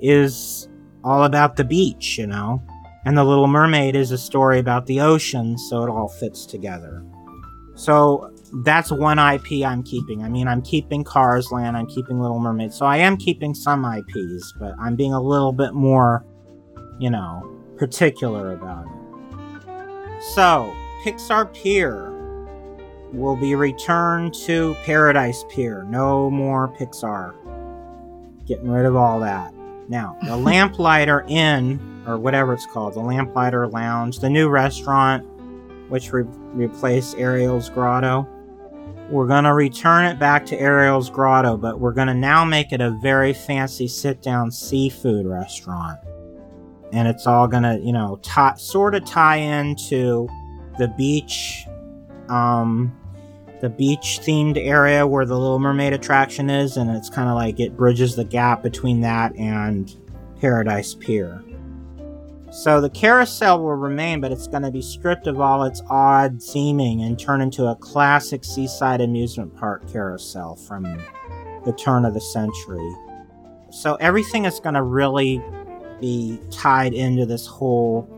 is 0.00 0.68
all 1.04 1.24
about 1.24 1.56
the 1.56 1.64
beach, 1.64 2.18
you 2.18 2.26
know, 2.26 2.62
and 3.04 3.16
the 3.16 3.24
Little 3.24 3.46
Mermaid 3.46 3.94
is 3.94 4.10
a 4.10 4.18
story 4.18 4.58
about 4.58 4.86
the 4.86 5.00
ocean, 5.00 5.56
so 5.56 5.84
it 5.84 5.88
all 5.88 6.08
fits 6.08 6.46
together. 6.46 7.04
So 7.74 8.34
that's 8.64 8.90
one 8.90 9.18
IP 9.18 9.64
I'm 9.64 9.82
keeping. 9.82 10.22
I 10.22 10.28
mean, 10.28 10.48
I'm 10.48 10.62
keeping 10.62 11.04
Cars 11.04 11.52
Land, 11.52 11.76
I'm 11.76 11.86
keeping 11.86 12.20
Little 12.20 12.38
Mermaid, 12.38 12.72
so 12.72 12.86
I 12.86 12.98
am 12.98 13.16
keeping 13.16 13.54
some 13.54 13.84
IPs, 13.84 14.54
but 14.58 14.74
I'm 14.78 14.96
being 14.96 15.12
a 15.12 15.20
little 15.20 15.52
bit 15.52 15.74
more, 15.74 16.24
you 16.98 17.10
know, 17.10 17.50
particular 17.76 18.52
about 18.52 18.86
it. 18.86 20.22
So, 20.34 20.74
Pixar 21.04 21.52
Pier 21.52 22.10
will 23.12 23.36
be 23.36 23.54
returned 23.54 24.34
to 24.34 24.74
Paradise 24.84 25.44
Pier. 25.50 25.84
No 25.84 26.30
more 26.30 26.68
Pixar. 26.68 27.34
Getting 28.46 28.70
rid 28.70 28.86
of 28.86 28.96
all 28.96 29.20
that. 29.20 29.52
Now, 29.88 30.16
the 30.22 30.36
Lamplighter 30.36 31.24
Inn, 31.28 32.02
or 32.06 32.16
whatever 32.16 32.54
it's 32.54 32.66
called, 32.66 32.94
the 32.94 33.00
Lamplighter 33.00 33.68
Lounge, 33.68 34.20
the 34.20 34.30
new 34.30 34.48
restaurant, 34.48 35.26
which 35.90 36.12
re- 36.12 36.24
replaced 36.54 37.16
Ariel's 37.18 37.68
Grotto. 37.68 38.26
We're 39.10 39.26
going 39.26 39.44
to 39.44 39.54
return 39.54 40.04
it 40.06 40.18
back 40.18 40.44
to 40.46 40.58
Ariel's 40.58 41.10
Grotto, 41.10 41.56
but 41.56 41.78
we're 41.78 41.92
going 41.92 42.08
to 42.08 42.14
now 42.14 42.44
make 42.44 42.72
it 42.72 42.80
a 42.80 42.90
very 42.90 43.32
fancy 43.32 43.86
sit 43.86 44.20
down 44.20 44.50
seafood 44.50 45.26
restaurant. 45.26 46.00
And 46.92 47.06
it's 47.06 47.26
all 47.26 47.46
going 47.46 47.62
to, 47.62 47.78
you 47.80 47.92
know, 47.92 48.18
tie, 48.22 48.54
sort 48.56 48.94
of 48.94 49.04
tie 49.04 49.36
into 49.36 50.28
the 50.78 50.88
beach 50.88 51.66
um 52.28 52.94
the 53.60 53.68
beach 53.70 54.20
themed 54.22 54.58
area 54.58 55.06
where 55.06 55.24
the 55.24 55.38
little 55.38 55.58
mermaid 55.58 55.92
attraction 55.92 56.50
is 56.50 56.76
and 56.76 56.90
it's 56.90 57.08
kind 57.08 57.28
of 57.28 57.34
like 57.34 57.58
it 57.58 57.76
bridges 57.76 58.16
the 58.16 58.24
gap 58.24 58.62
between 58.62 59.00
that 59.00 59.34
and 59.36 59.96
paradise 60.40 60.94
pier 60.94 61.42
so 62.56 62.80
the 62.80 62.88
carousel 62.88 63.62
will 63.62 63.74
remain 63.74 64.18
but 64.18 64.32
it's 64.32 64.46
going 64.46 64.62
to 64.62 64.70
be 64.70 64.80
stripped 64.80 65.26
of 65.26 65.40
all 65.40 65.64
its 65.64 65.82
odd 65.90 66.38
theming 66.38 67.06
and 67.06 67.18
turn 67.18 67.42
into 67.42 67.66
a 67.66 67.76
classic 67.76 68.44
seaside 68.44 69.02
amusement 69.02 69.54
park 69.54 69.86
carousel 69.92 70.56
from 70.56 70.84
the 71.66 71.72
turn 71.72 72.06
of 72.06 72.14
the 72.14 72.20
century. 72.20 72.90
So 73.70 73.96
everything 73.96 74.46
is 74.46 74.58
going 74.58 74.74
to 74.74 74.82
really 74.82 75.42
be 76.00 76.40
tied 76.50 76.94
into 76.94 77.26
this 77.26 77.46
whole 77.46 78.08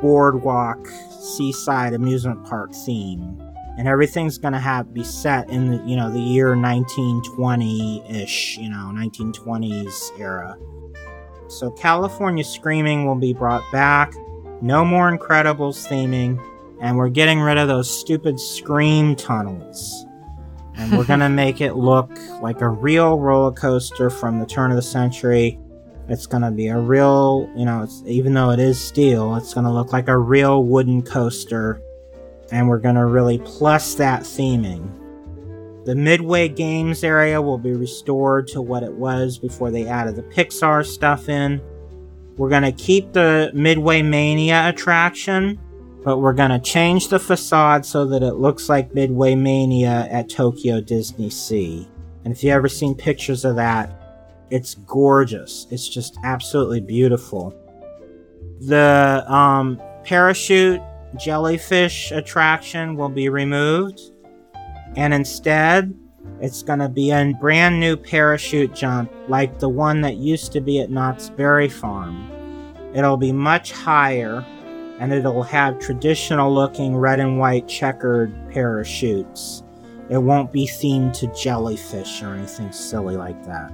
boardwalk 0.00 0.88
seaside 1.20 1.94
amusement 1.94 2.44
park 2.44 2.74
theme. 2.74 3.40
And 3.78 3.86
everything's 3.86 4.38
gonna 4.38 4.60
have 4.60 4.92
be 4.92 5.02
set 5.02 5.48
in 5.48 5.70
the 5.70 5.82
you 5.88 5.96
know 5.96 6.10
the 6.10 6.20
year 6.20 6.54
1920-ish 6.54 8.58
you 8.58 8.68
know 8.68 8.92
1920s 8.92 10.20
era 10.20 10.58
so 11.52 11.70
california 11.70 12.44
screaming 12.44 13.06
will 13.06 13.14
be 13.16 13.32
brought 13.32 13.62
back. 13.72 14.14
No 14.60 14.84
more 14.84 15.16
incredibles 15.16 15.86
theming. 15.88 16.40
And 16.80 16.96
we're 16.96 17.08
getting 17.08 17.40
rid 17.40 17.58
of 17.58 17.68
those 17.68 17.88
stupid 17.88 18.40
scream 18.40 19.14
tunnels. 19.14 20.06
And 20.76 20.96
we're 20.96 21.04
gonna 21.04 21.28
make 21.44 21.60
it 21.60 21.74
look 21.74 22.10
like 22.40 22.60
a 22.60 22.68
real 22.68 23.18
roller 23.18 23.52
coaster 23.52 24.08
from 24.08 24.38
the 24.38 24.46
turn 24.46 24.70
of 24.70 24.76
the 24.76 24.82
century. 24.82 25.58
It's 26.08 26.26
gonna 26.26 26.50
be 26.50 26.68
a 26.68 26.78
real, 26.78 27.50
you 27.56 27.64
know, 27.64 27.82
it's, 27.82 28.02
even 28.06 28.34
though 28.34 28.50
it 28.50 28.58
is 28.58 28.80
steel, 28.80 29.36
it's 29.36 29.54
gonna 29.54 29.72
look 29.72 29.92
like 29.92 30.08
a 30.08 30.18
real 30.18 30.64
wooden 30.64 31.02
coaster, 31.02 31.80
and 32.50 32.68
we're 32.68 32.78
gonna 32.78 33.06
really 33.06 33.38
plus 33.38 33.94
that 33.94 34.22
theming. 34.22 34.90
The 35.84 35.94
Midway 35.96 36.48
Games 36.48 37.02
area 37.02 37.42
will 37.42 37.58
be 37.58 37.72
restored 37.72 38.46
to 38.48 38.62
what 38.62 38.84
it 38.84 38.92
was 38.92 39.36
before 39.38 39.70
they 39.72 39.86
added 39.86 40.14
the 40.14 40.22
Pixar 40.22 40.86
stuff 40.86 41.28
in. 41.28 41.60
We're 42.36 42.50
gonna 42.50 42.72
keep 42.72 43.12
the 43.12 43.50
Midway 43.52 44.02
Mania 44.02 44.68
attraction, 44.68 45.58
but 46.04 46.18
we're 46.18 46.34
gonna 46.34 46.60
change 46.60 47.08
the 47.08 47.18
facade 47.18 47.84
so 47.84 48.06
that 48.06 48.22
it 48.22 48.34
looks 48.34 48.68
like 48.68 48.94
Midway 48.94 49.34
Mania 49.34 50.06
at 50.10 50.30
Tokyo 50.30 50.80
Disney 50.80 51.30
Sea. 51.30 51.88
And 52.24 52.32
if 52.32 52.44
you 52.44 52.50
ever 52.50 52.68
seen 52.68 52.94
pictures 52.94 53.44
of 53.44 53.56
that, 53.56 53.98
it's 54.50 54.74
gorgeous. 54.74 55.66
It's 55.70 55.88
just 55.88 56.16
absolutely 56.22 56.80
beautiful. 56.80 57.54
The 58.60 59.24
um, 59.26 59.80
parachute 60.04 60.80
jellyfish 61.18 62.12
attraction 62.12 62.94
will 62.94 63.08
be 63.08 63.28
removed, 63.28 64.11
and 64.96 65.14
instead, 65.14 65.94
it's 66.40 66.62
going 66.62 66.80
to 66.80 66.88
be 66.88 67.10
a 67.10 67.32
brand 67.40 67.78
new 67.78 67.96
parachute 67.96 68.74
jump 68.74 69.10
like 69.28 69.58
the 69.58 69.68
one 69.68 70.00
that 70.02 70.16
used 70.16 70.52
to 70.52 70.60
be 70.60 70.80
at 70.80 70.90
Knott's 70.90 71.30
Berry 71.30 71.68
Farm. 71.68 72.28
It'll 72.94 73.16
be 73.16 73.32
much 73.32 73.72
higher, 73.72 74.44
and 74.98 75.12
it'll 75.12 75.42
have 75.44 75.78
traditional 75.78 76.52
looking 76.52 76.96
red 76.96 77.20
and 77.20 77.38
white 77.38 77.68
checkered 77.68 78.32
parachutes. 78.50 79.62
it 80.10 80.18
won't 80.18 80.52
be 80.52 80.66
themed 80.66 81.14
to 81.14 81.26
jellyfish 81.28 82.22
or 82.22 82.34
anything 82.34 82.70
silly 82.72 83.16
like 83.16 83.42
that. 83.46 83.72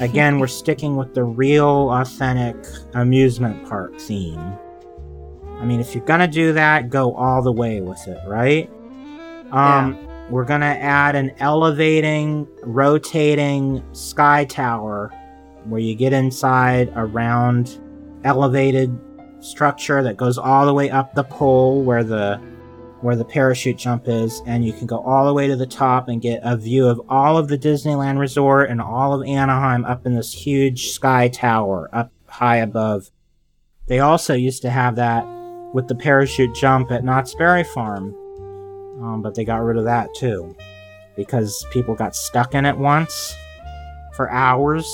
Again, 0.00 0.38
we're 0.38 0.46
sticking 0.46 0.94
with 0.96 1.14
the 1.14 1.24
real, 1.24 1.90
authentic 1.90 2.56
amusement 2.94 3.66
park 3.68 3.98
theme. 3.98 4.58
I 5.58 5.64
mean, 5.64 5.80
if 5.80 5.94
you're 5.94 6.04
gonna 6.04 6.28
do 6.28 6.52
that, 6.52 6.90
go 6.90 7.14
all 7.14 7.42
the 7.42 7.52
way 7.52 7.80
with 7.80 8.06
it, 8.06 8.18
right? 8.26 8.70
Um, 9.52 9.98
We're 10.30 10.44
gonna 10.44 10.66
add 10.66 11.16
an 11.16 11.32
elevating, 11.38 12.48
rotating 12.62 13.84
sky 13.92 14.44
tower 14.46 15.12
where 15.64 15.80
you 15.80 15.94
get 15.94 16.12
inside 16.12 16.92
a 16.94 17.04
round, 17.04 17.78
elevated 18.24 18.98
structure 19.40 20.02
that 20.02 20.16
goes 20.16 20.38
all 20.38 20.64
the 20.64 20.72
way 20.72 20.90
up 20.90 21.14
the 21.14 21.24
pole 21.24 21.82
where 21.82 22.02
the 22.02 22.40
where 23.02 23.16
the 23.16 23.24
parachute 23.24 23.76
jump 23.76 24.08
is, 24.08 24.40
and 24.46 24.64
you 24.64 24.72
can 24.72 24.86
go 24.86 24.98
all 25.00 25.26
the 25.26 25.34
way 25.34 25.46
to 25.46 25.56
the 25.56 25.66
top 25.66 26.08
and 26.08 26.22
get 26.22 26.40
a 26.42 26.56
view 26.56 26.88
of 26.88 26.98
all 27.06 27.36
of 27.36 27.48
the 27.48 27.58
Disneyland 27.58 28.18
Resort 28.18 28.70
and 28.70 28.80
all 28.80 29.12
of 29.12 29.28
Anaheim 29.28 29.84
up 29.84 30.06
in 30.06 30.14
this 30.14 30.32
huge 30.32 30.88
sky 30.88 31.28
tower 31.28 31.90
up 31.92 32.10
high 32.26 32.56
above. 32.56 33.10
They 33.88 34.00
also 34.00 34.32
used 34.32 34.62
to 34.62 34.70
have 34.70 34.96
that 34.96 35.26
with 35.74 35.86
the 35.86 35.94
parachute 35.94 36.54
jump 36.54 36.90
at 36.90 37.04
Knott's 37.04 37.34
Berry 37.34 37.64
Farm, 37.64 38.16
um, 39.00 39.22
but 39.22 39.34
they 39.34 39.44
got 39.44 39.62
rid 39.62 39.76
of 39.76 39.84
that 39.84 40.08
too 40.14 40.54
because 41.16 41.64
people 41.72 41.94
got 41.94 42.14
stuck 42.14 42.54
in 42.54 42.64
it 42.64 42.76
once 42.76 43.36
for 44.14 44.30
hours, 44.30 44.86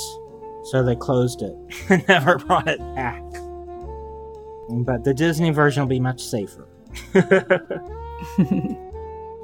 so 0.64 0.82
they 0.82 0.97
closed 0.97 1.43
it 1.43 1.56
and 1.89 2.06
never 2.09 2.39
brought 2.39 2.68
it 2.68 2.78
back. 2.94 3.22
But 4.70 5.05
the 5.05 5.14
Disney 5.14 5.51
version 5.51 5.82
will 5.82 5.89
be 5.89 6.01
much 6.01 6.22
safer. 6.22 6.68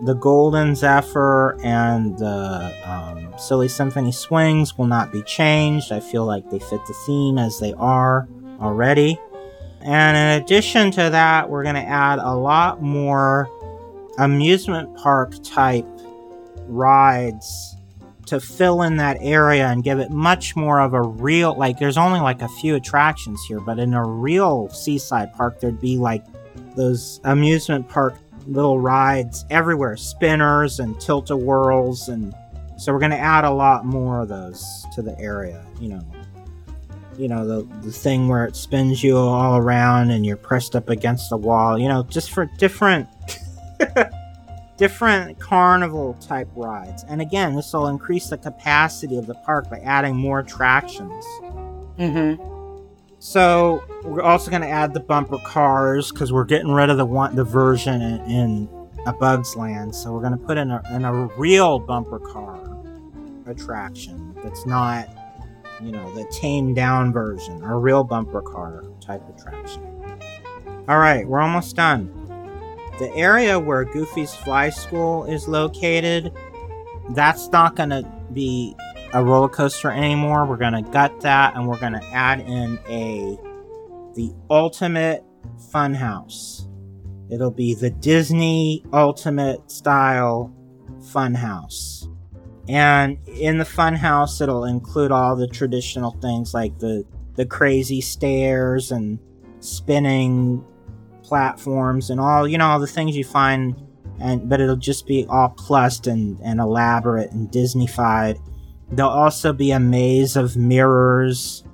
the 0.04 0.16
Golden 0.20 0.74
Zephyr 0.74 1.58
and 1.62 2.16
the 2.18 2.72
um, 2.84 3.34
Silly 3.38 3.68
Symphony 3.68 4.12
Swings 4.12 4.78
will 4.78 4.86
not 4.86 5.10
be 5.10 5.22
changed. 5.22 5.90
I 5.90 6.00
feel 6.00 6.24
like 6.24 6.48
they 6.50 6.58
fit 6.58 6.80
the 6.86 6.94
theme 7.06 7.38
as 7.38 7.58
they 7.58 7.72
are 7.74 8.28
already. 8.60 9.18
And 9.80 10.16
in 10.16 10.42
addition 10.42 10.90
to 10.92 11.10
that, 11.10 11.48
we're 11.48 11.62
going 11.62 11.76
to 11.76 11.80
add 11.80 12.18
a 12.18 12.34
lot 12.34 12.82
more 12.82 13.48
amusement 14.18 14.96
park 14.96 15.34
type 15.42 15.86
rides 16.68 17.76
to 18.26 18.40
fill 18.40 18.82
in 18.82 18.96
that 18.96 19.16
area 19.20 19.68
and 19.68 19.84
give 19.84 20.00
it 20.00 20.10
much 20.10 20.56
more 20.56 20.80
of 20.80 20.94
a 20.94 21.02
real 21.02 21.56
like 21.56 21.78
there's 21.78 21.96
only 21.96 22.20
like 22.20 22.42
a 22.42 22.48
few 22.48 22.74
attractions 22.74 23.42
here 23.46 23.60
but 23.60 23.78
in 23.78 23.94
a 23.94 24.04
real 24.04 24.68
seaside 24.68 25.32
park 25.32 25.60
there'd 25.60 25.80
be 25.80 25.96
like 25.96 26.24
those 26.74 27.20
amusement 27.24 27.88
park 27.88 28.16
little 28.46 28.80
rides 28.80 29.44
everywhere 29.50 29.96
spinners 29.96 30.80
and 30.80 31.00
tilt-a-whirls 31.00 32.08
and 32.08 32.34
so 32.78 32.92
we're 32.92 32.98
going 32.98 33.10
to 33.10 33.18
add 33.18 33.44
a 33.44 33.50
lot 33.50 33.86
more 33.86 34.20
of 34.20 34.28
those 34.28 34.84
to 34.92 35.02
the 35.02 35.18
area 35.18 35.64
you 35.80 35.88
know. 35.88 36.02
You 37.18 37.28
know 37.28 37.46
the, 37.46 37.62
the 37.80 37.92
thing 37.92 38.28
where 38.28 38.44
it 38.44 38.56
spins 38.56 39.02
you 39.02 39.16
all 39.16 39.56
around 39.56 40.10
and 40.10 40.26
you're 40.26 40.36
pressed 40.36 40.76
up 40.76 40.90
against 40.90 41.30
the 41.30 41.38
wall 41.38 41.78
you 41.78 41.88
know 41.88 42.02
just 42.02 42.30
for 42.30 42.44
different 42.58 43.08
different 44.76 45.38
carnival 45.40 46.14
type 46.14 46.48
rides 46.54 47.04
and 47.08 47.22
again 47.22 47.54
this 47.54 47.72
will 47.72 47.86
increase 47.88 48.28
the 48.28 48.36
capacity 48.38 49.16
of 49.16 49.26
the 49.26 49.34
park 49.34 49.68
by 49.70 49.78
adding 49.80 50.14
more 50.16 50.40
attractions 50.40 51.24
Mm-hmm. 51.98 52.42
so 53.18 53.82
we're 54.04 54.20
also 54.20 54.50
going 54.50 54.60
to 54.60 54.68
add 54.68 54.92
the 54.92 55.00
bumper 55.00 55.38
cars 55.38 56.12
because 56.12 56.30
we're 56.30 56.44
getting 56.44 56.70
rid 56.70 56.90
of 56.90 56.98
the 56.98 57.06
one 57.06 57.34
the 57.34 57.44
version 57.44 58.02
in, 58.02 58.20
in 58.30 58.68
a 59.06 59.12
Bug's 59.12 59.56
Land. 59.56 59.94
So 59.94 60.12
we're 60.12 60.20
going 60.20 60.38
to 60.38 60.44
put 60.44 60.58
in 60.58 60.70
a, 60.70 60.82
in 60.94 61.04
a 61.04 61.26
real 61.38 61.78
bumper 61.78 62.18
car 62.18 62.58
attraction 63.46 64.34
that's 64.42 64.66
not, 64.66 65.08
you 65.80 65.92
know, 65.92 66.14
the 66.14 66.24
tamed 66.30 66.76
down 66.76 67.12
version, 67.12 67.62
a 67.62 67.78
real 67.78 68.04
bumper 68.04 68.42
car 68.42 68.84
type 69.00 69.22
attraction. 69.34 69.82
All 70.88 70.98
right, 70.98 71.26
we're 71.26 71.40
almost 71.40 71.76
done. 71.76 72.12
The 72.98 73.12
area 73.14 73.58
where 73.58 73.84
Goofy's 73.84 74.34
Fly 74.34 74.70
School 74.70 75.24
is 75.24 75.46
located, 75.48 76.32
that's 77.10 77.48
not 77.48 77.76
going 77.76 77.90
to 77.90 78.10
be 78.32 78.74
a 79.12 79.22
roller 79.22 79.48
coaster 79.48 79.90
anymore. 79.90 80.46
We're 80.46 80.56
going 80.56 80.72
to 80.72 80.90
gut 80.90 81.20
that 81.20 81.54
and 81.54 81.68
we're 81.68 81.78
going 81.78 81.92
to 81.92 82.04
add 82.06 82.40
in 82.40 82.78
a 82.88 83.38
the 84.14 84.32
ultimate 84.48 85.24
funhouse. 85.72 86.68
It'll 87.30 87.50
be 87.50 87.74
the 87.74 87.90
Disney 87.90 88.82
ultimate 88.92 89.70
style 89.70 90.54
funhouse. 91.00 92.08
And 92.68 93.18
in 93.28 93.58
the 93.58 93.64
funhouse 93.64 94.40
it'll 94.40 94.64
include 94.64 95.12
all 95.12 95.36
the 95.36 95.46
traditional 95.46 96.12
things 96.22 96.54
like 96.54 96.78
the 96.78 97.04
the 97.34 97.46
crazy 97.46 98.00
stairs 98.00 98.90
and 98.90 99.18
spinning 99.60 100.64
platforms 101.26 102.10
and 102.10 102.20
all 102.20 102.46
you 102.46 102.56
know 102.56 102.66
all 102.66 102.80
the 102.80 102.86
things 102.86 103.16
you 103.16 103.24
find 103.24 103.74
and 104.20 104.48
but 104.48 104.60
it'll 104.60 104.76
just 104.76 105.06
be 105.06 105.26
all 105.28 105.50
plussed 105.50 106.06
and, 106.06 106.38
and 106.40 106.60
elaborate 106.60 107.32
and 107.32 107.50
Disneyfied. 107.50 108.40
There'll 108.90 109.10
also 109.10 109.52
be 109.52 109.72
a 109.72 109.80
maze 109.80 110.36
of 110.36 110.56
mirrors. 110.56 111.64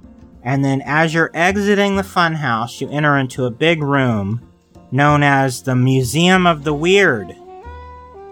And 0.43 0.65
then 0.65 0.83
as 0.85 1.15
you're 1.15 1.31
exiting 1.35 1.97
the 1.97 2.03
funhouse, 2.03 2.81
you 2.81 2.89
enter 2.91 3.17
into 3.17 3.45
a 3.45 3.51
big 3.51 3.83
room 3.83 4.43
known 4.91 5.23
as 5.23 5.63
the 5.63 5.77
Museum 5.77 6.47
of 6.47 6.65
the 6.65 6.75
Weird. 6.75 7.37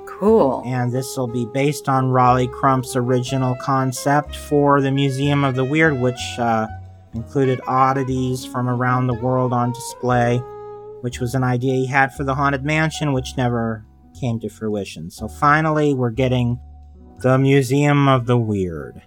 Cool. 0.06 0.62
And 0.66 0.92
this 0.92 1.16
will 1.16 1.28
be 1.28 1.47
based 1.47 1.88
on 1.88 2.10
Rolly 2.10 2.48
Crump's 2.48 2.97
original 2.97 3.55
concept 3.56 4.34
for 4.34 4.80
the 4.80 4.90
Museum 4.90 5.44
of 5.44 5.55
the 5.55 5.64
Weird, 5.64 5.98
which 5.98 6.20
uh, 6.38 6.66
included 7.14 7.60
oddities 7.66 8.44
from 8.44 8.68
around 8.68 9.06
the 9.06 9.14
world 9.14 9.52
on 9.52 9.72
display, 9.72 10.42
which 11.01 11.20
was 11.20 11.35
an 11.35 11.43
idea 11.43 11.74
he 11.74 11.86
had 11.86 12.14
for 12.14 12.24
the 12.24 12.35
Haunted 12.35 12.64
Mansion, 12.64 13.12
which 13.12 13.36
never 13.36 13.85
came 14.18 14.40
to 14.40 14.48
fruition. 14.48 15.10
So 15.10 15.28
finally, 15.28 15.94
we're 15.94 16.10
getting 16.10 16.60
the 17.18 17.39
Museum 17.39 18.09
of 18.09 18.27
the 18.27 18.39
Weird. 18.39 19.02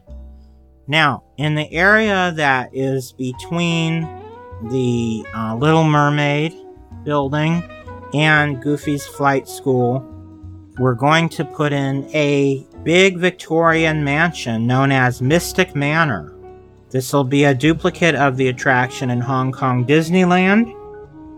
Now, 0.87 1.23
in 1.37 1.55
the 1.55 1.71
area 1.71 2.33
that 2.35 2.69
is 2.73 3.13
between 3.13 4.01
the 4.69 5.25
uh, 5.33 5.55
Little 5.55 5.83
Mermaid 5.83 6.53
building 7.03 7.63
and 8.13 8.61
Goofy's 8.61 9.05
Flight 9.05 9.47
School, 9.47 10.09
we're 10.77 10.95
going 10.95 11.29
to 11.29 11.45
put 11.45 11.71
in 11.71 12.09
a 12.13 12.65
big 12.83 13.17
Victorian 13.17 14.03
mansion 14.03 14.67
known 14.67 14.91
as 14.91 15.21
Mystic 15.21 15.75
Manor. 15.75 16.33
This 16.89 17.13
will 17.13 17.23
be 17.23 17.45
a 17.45 17.55
duplicate 17.55 18.15
of 18.15 18.37
the 18.37 18.49
attraction 18.49 19.09
in 19.09 19.21
Hong 19.21 19.51
Kong 19.51 19.85
Disneyland 19.85 20.73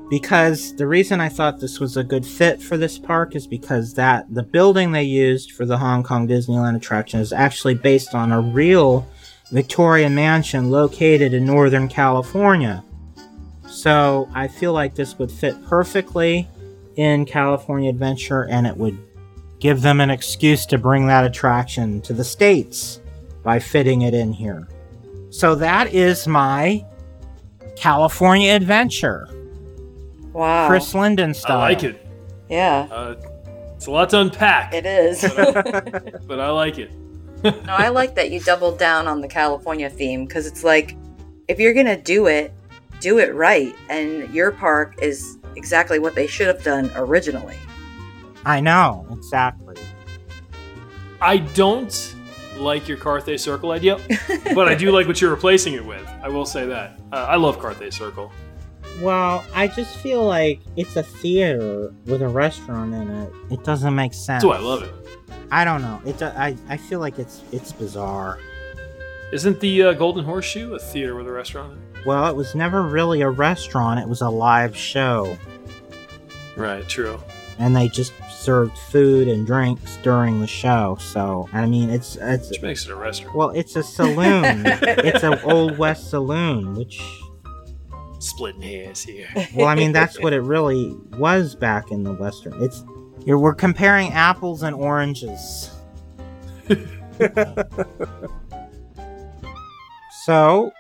because 0.09 0.75
the 0.75 0.85
reason 0.85 1.19
I 1.19 1.29
thought 1.29 1.59
this 1.59 1.79
was 1.79 1.97
a 1.97 2.03
good 2.03 2.25
fit 2.25 2.61
for 2.61 2.77
this 2.77 2.99
park 2.99 3.35
is 3.35 3.47
because 3.47 3.93
that 3.95 4.31
the 4.33 4.43
building 4.43 4.91
they 4.91 5.03
used 5.03 5.51
for 5.51 5.65
the 5.65 5.77
Hong 5.77 6.03
Kong 6.03 6.27
Disneyland 6.27 6.75
attraction 6.75 7.19
is 7.19 7.33
actually 7.33 7.75
based 7.75 8.13
on 8.13 8.31
a 8.31 8.39
real 8.39 9.07
Victorian 9.51 10.13
mansion 10.13 10.69
located 10.69 11.33
in 11.33 11.45
Northern 11.45 11.87
California. 11.87 12.83
So 13.67 14.29
I 14.33 14.47
feel 14.47 14.73
like 14.73 14.95
this 14.95 15.17
would 15.17 15.31
fit 15.31 15.55
perfectly 15.65 16.47
in 16.95 17.25
California 17.25 17.89
Adventure 17.89 18.47
and 18.47 18.65
it 18.67 18.77
would 18.77 18.97
give 19.59 19.81
them 19.81 20.01
an 20.01 20.09
excuse 20.09 20.65
to 20.67 20.77
bring 20.77 21.07
that 21.07 21.25
attraction 21.25 22.01
to 22.01 22.13
the 22.13 22.23
States 22.23 23.01
by 23.43 23.59
fitting 23.59 24.03
it 24.03 24.13
in 24.13 24.31
here. 24.31 24.67
So 25.29 25.55
that 25.55 25.93
is 25.93 26.27
my 26.27 26.85
California 27.75 28.53
Adventure. 28.53 29.27
Wow. 30.35 30.67
Chris 30.67 30.93
Lyndon 30.93 31.33
style. 31.33 31.59
I 31.59 31.69
like 31.69 31.83
it. 31.83 32.05
Yeah, 32.49 32.87
Uh, 32.91 33.15
it's 33.75 33.87
a 33.87 33.91
lot 33.91 34.09
to 34.09 34.19
unpack, 34.19 34.73
it 34.73 34.85
is. 34.85 35.21
but 36.27 36.39
I 36.39 36.49
like 36.51 36.77
it. 36.77 36.91
no, 37.43 37.53
I 37.67 37.87
like 37.87 38.15
that 38.15 38.31
you 38.31 38.39
doubled 38.41 38.77
down 38.77 39.07
on 39.07 39.21
the 39.21 39.27
California 39.29 39.89
theme 39.89 40.25
because 40.25 40.45
it's 40.45 40.63
like, 40.63 40.95
if 41.47 41.57
you're 41.59 41.73
gonna 41.73 41.95
do 41.99 42.27
it, 42.27 42.53
do 42.99 43.17
it 43.19 43.33
right, 43.33 43.73
and 43.89 44.29
your 44.33 44.51
park 44.51 44.95
is 45.01 45.37
exactly 45.55 45.99
what 45.99 46.15
they 46.15 46.27
should 46.27 46.47
have 46.47 46.63
done 46.63 46.91
originally. 46.95 47.57
I 48.45 48.59
know, 48.59 49.07
exactly. 49.11 49.75
I 51.21 51.37
don't 51.37 52.15
like 52.57 52.87
your 52.89 52.97
Carthay 52.97 53.39
Circle 53.39 53.71
idea, 53.71 53.99
but 54.53 54.67
I 54.67 54.75
do 54.75 54.91
like 54.91 55.07
what 55.07 55.21
you're 55.21 55.31
replacing 55.31 55.73
it 55.75 55.85
with. 55.85 56.05
I 56.21 56.27
will 56.27 56.45
say 56.45 56.65
that. 56.67 56.99
Uh, 57.13 57.25
I 57.29 57.37
love 57.37 57.57
Carthay 57.57 57.91
Circle. 57.93 58.31
Well, 59.01 59.43
I 59.53 59.67
just 59.67 59.95
feel 59.97 60.23
like 60.25 60.61
it's 60.77 60.95
a 60.95 61.03
theater 61.03 61.93
with 62.05 62.21
a 62.21 62.27
restaurant 62.27 62.93
in 62.93 63.09
it. 63.09 63.33
It 63.51 63.63
doesn't 63.63 63.93
make 63.93 64.13
sense. 64.13 64.43
That's 64.43 64.45
why 64.45 64.55
I 64.57 64.59
love 64.59 64.83
it. 64.83 64.93
I 65.51 65.65
don't 65.65 65.81
know. 65.81 66.01
It. 66.05 66.17
do- 66.17 66.25
I. 66.25 66.55
I 66.69 66.77
feel 66.77 66.99
like 66.99 67.19
it's 67.19 67.41
it's 67.51 67.71
bizarre. 67.71 68.39
Isn't 69.33 69.59
the 69.59 69.83
uh, 69.83 69.93
Golden 69.93 70.23
Horseshoe 70.23 70.73
a 70.75 70.79
theater 70.79 71.15
with 71.15 71.27
a 71.27 71.31
restaurant? 71.31 71.73
in 71.73 71.99
it? 71.99 72.05
Well, 72.05 72.27
it 72.27 72.35
was 72.35 72.55
never 72.55 72.83
really 72.83 73.21
a 73.21 73.29
restaurant. 73.29 73.99
It 73.99 74.07
was 74.07 74.21
a 74.21 74.29
live 74.29 74.75
show, 74.77 75.37
Right, 76.55 76.87
true. 76.87 77.19
and 77.59 77.75
they 77.75 77.87
just 77.89 78.13
served 78.31 78.77
food 78.77 79.27
and 79.27 79.45
drinks 79.45 79.97
during 80.03 80.39
the 80.39 80.47
show. 80.47 80.97
So 81.01 81.49
I 81.51 81.65
mean, 81.65 81.89
it's 81.89 82.15
it's 82.15 82.49
Which 82.51 82.61
makes 82.61 82.85
it 82.85 82.91
a 82.91 82.95
restaurant. 82.95 83.35
well, 83.35 83.49
it's 83.49 83.75
a 83.75 83.83
saloon. 83.83 84.63
it's 84.65 85.23
an 85.23 85.39
old 85.43 85.77
west 85.77 86.09
saloon, 86.11 86.75
which 86.75 87.01
Splitting 88.25 88.61
hairs 88.63 89.03
here. 89.03 89.27
well, 89.55 89.67
I 89.67 89.75
mean, 89.75 89.91
that's 89.91 90.19
what 90.19 90.33
it 90.33 90.41
really 90.41 90.95
was 91.17 91.53
back 91.55 91.91
in 91.91 92.01
the 92.03 92.13
western. 92.13 92.59
It's 92.63 92.83
you're, 93.23 93.37
we're 93.37 93.53
comparing 93.53 94.11
apples 94.13 94.63
and 94.63 94.75
oranges. 94.75 95.69
so, 100.25 100.71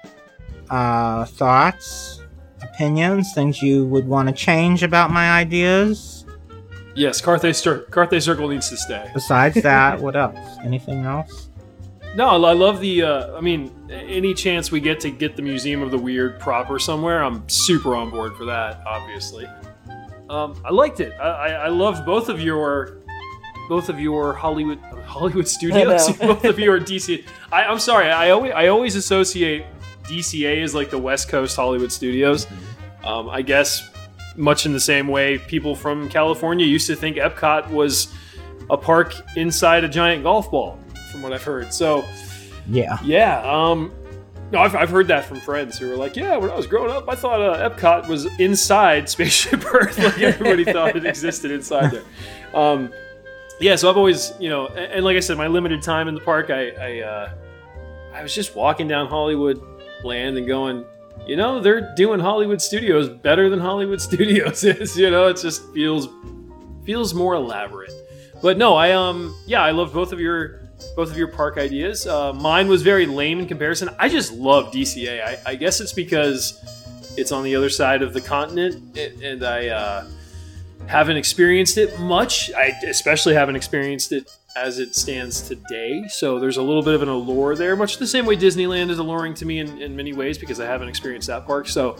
uh, 0.71 1.25
thoughts, 1.25 2.23
opinions, 2.61 3.31
things 3.33 3.61
you 3.61 3.85
would 3.85 4.07
want 4.07 4.27
to 4.27 4.33
change 4.33 4.81
about 4.81 5.11
my 5.11 5.31
ideas. 5.31 6.25
Yes, 6.95 7.21
Carthay, 7.21 7.53
Cir- 7.53 7.85
Carthay 7.91 8.23
Circle 8.23 8.47
needs 8.47 8.69
to 8.69 8.77
stay. 8.77 9.07
Besides 9.13 9.61
that, 9.61 9.99
what 10.01 10.15
else? 10.15 10.57
Anything 10.63 11.05
else? 11.05 11.44
No, 12.15 12.29
I 12.29 12.53
love 12.53 12.79
the. 12.79 13.03
Uh, 13.03 13.37
I 13.37 13.41
mean, 13.41 13.89
any 13.91 14.33
chance 14.33 14.71
we 14.71 14.79
get 14.79 15.01
to 15.01 15.11
get 15.11 15.35
the 15.35 15.41
Museum 15.41 15.81
of 15.81 15.91
the 15.91 15.97
Weird 15.97 16.39
proper 16.39 16.79
somewhere, 16.79 17.21
I'm 17.23 17.47
super 17.49 17.95
on 17.95 18.09
board 18.09 18.37
for 18.37 18.45
that. 18.45 18.81
Obviously, 18.85 19.45
um, 20.29 20.61
I 20.63 20.71
liked 20.71 21.01
it. 21.01 21.13
I, 21.19 21.27
I, 21.27 21.49
I 21.49 21.67
loved 21.67 22.05
both 22.05 22.29
of 22.29 22.39
your, 22.39 23.01
both 23.67 23.89
of 23.89 23.99
your 23.99 24.33
Hollywood 24.33 24.79
Hollywood 25.05 25.47
studios. 25.47 26.15
both 26.17 26.45
of 26.45 26.57
your 26.57 26.79
DC. 26.79 27.25
I, 27.51 27.65
I'm 27.65 27.79
sorry. 27.79 28.09
I 28.09 28.29
always 28.29 28.53
I 28.53 28.67
always 28.67 28.95
associate 28.95 29.65
DCA 30.03 30.63
as 30.63 30.73
like 30.73 30.89
the 30.89 30.97
West 30.97 31.27
Coast 31.27 31.55
Hollywood 31.55 31.91
studios. 31.91 32.47
Um, 33.03 33.29
I 33.29 33.41
guess 33.41 33.89
much 34.37 34.65
in 34.65 34.73
the 34.73 34.79
same 34.79 35.07
way 35.07 35.37
people 35.37 35.75
from 35.75 36.09
California 36.09 36.65
used 36.65 36.87
to 36.87 36.95
think 36.95 37.17
Epcot 37.17 37.69
was 37.69 38.13
a 38.69 38.77
park 38.77 39.13
inside 39.35 39.83
a 39.83 39.89
giant 39.89 40.23
golf 40.23 40.49
ball, 40.49 40.79
what 41.25 41.33
I've 41.33 41.43
heard. 41.43 41.73
So. 41.73 42.05
Yeah. 42.67 42.97
Yeah, 43.03 43.41
um, 43.41 43.91
no, 44.51 44.59
I've, 44.59 44.75
I've 44.75 44.89
heard 44.89 45.07
that 45.07 45.25
from 45.25 45.39
friends 45.39 45.77
who 45.77 45.89
were 45.89 45.97
like, 45.97 46.15
"Yeah, 46.15 46.37
when 46.37 46.49
I 46.49 46.55
was 46.55 46.67
growing 46.67 46.91
up, 46.91 47.09
I 47.09 47.15
thought 47.15 47.41
uh, 47.41 47.69
Epcot 47.69 48.07
was 48.07 48.25
inside 48.39 49.09
Spaceship 49.15 49.65
Earth. 49.73 49.97
like 49.97 50.19
everybody 50.19 50.63
thought 50.71 50.95
it 50.95 51.05
existed 51.05 51.51
inside 51.51 51.91
there." 51.91 52.03
Um, 52.53 52.93
yeah, 53.59 53.75
so 53.75 53.89
I've 53.89 53.97
always, 53.97 54.33
you 54.39 54.49
know, 54.49 54.67
and, 54.67 54.93
and 54.93 55.05
like 55.05 55.17
I 55.17 55.19
said, 55.19 55.37
my 55.37 55.47
limited 55.47 55.81
time 55.81 56.07
in 56.07 56.15
the 56.15 56.21
park, 56.21 56.49
I, 56.49 56.69
I, 56.71 56.99
uh, 56.99 57.33
I 58.13 58.21
was 58.21 58.35
just 58.35 58.55
walking 58.55 58.87
down 58.87 59.07
Hollywood 59.07 59.61
Land 60.03 60.37
and 60.37 60.45
going, 60.45 60.85
you 61.25 61.35
know, 61.35 61.59
they're 61.59 61.93
doing 61.95 62.19
Hollywood 62.19 62.61
Studios 62.61 63.09
better 63.09 63.49
than 63.49 63.59
Hollywood 63.59 64.01
Studios 64.09 64.63
is. 64.63 64.97
You 64.97 65.09
know, 65.09 65.27
it 65.27 65.37
just 65.37 65.71
feels 65.73 66.07
feels 66.85 67.13
more 67.13 67.33
elaborate. 67.33 67.91
But 68.41 68.57
no, 68.57 68.75
I 68.75 68.91
um, 68.91 69.35
yeah, 69.47 69.63
I 69.63 69.71
love 69.71 69.93
both 69.93 70.11
of 70.11 70.19
your 70.19 70.64
both 70.95 71.11
of 71.11 71.17
your 71.17 71.27
park 71.27 71.57
ideas. 71.57 72.07
Uh, 72.07 72.33
mine 72.33 72.67
was 72.67 72.81
very 72.81 73.05
lame 73.05 73.39
in 73.39 73.47
comparison. 73.47 73.89
I 73.99 74.09
just 74.09 74.33
love 74.33 74.71
DCA. 74.71 75.23
I, 75.23 75.51
I 75.51 75.55
guess 75.55 75.81
it's 75.81 75.93
because 75.93 76.61
it's 77.17 77.31
on 77.31 77.43
the 77.43 77.55
other 77.55 77.69
side 77.69 78.01
of 78.01 78.13
the 78.13 78.21
continent, 78.21 78.97
and, 78.97 79.43
I 79.43 79.67
uh, 79.67 80.07
haven't 80.87 81.17
experienced 81.17 81.77
it 81.77 81.99
much. 81.99 82.51
I 82.53 82.73
especially 82.87 83.33
haven't 83.33 83.55
experienced 83.55 84.11
it 84.11 84.31
as 84.55 84.79
it 84.79 84.95
stands 84.95 85.41
today. 85.41 86.05
So 86.07 86.39
there's 86.39 86.57
a 86.57 86.61
little 86.61 86.81
bit 86.81 86.93
of 86.93 87.01
an 87.01 87.09
allure 87.09 87.55
there, 87.55 87.75
much 87.75 87.97
the 87.97 88.07
same 88.07 88.25
way 88.25 88.37
Disneyland 88.37 88.89
is 88.89 88.99
alluring 88.99 89.33
to 89.35 89.45
me 89.45 89.59
in, 89.59 89.81
in 89.81 89.95
many 89.95 90.13
ways 90.13 90.37
because 90.37 90.59
I 90.59 90.65
haven't 90.65 90.87
experienced 90.87 91.27
that 91.27 91.45
park. 91.45 91.67
So 91.67 91.97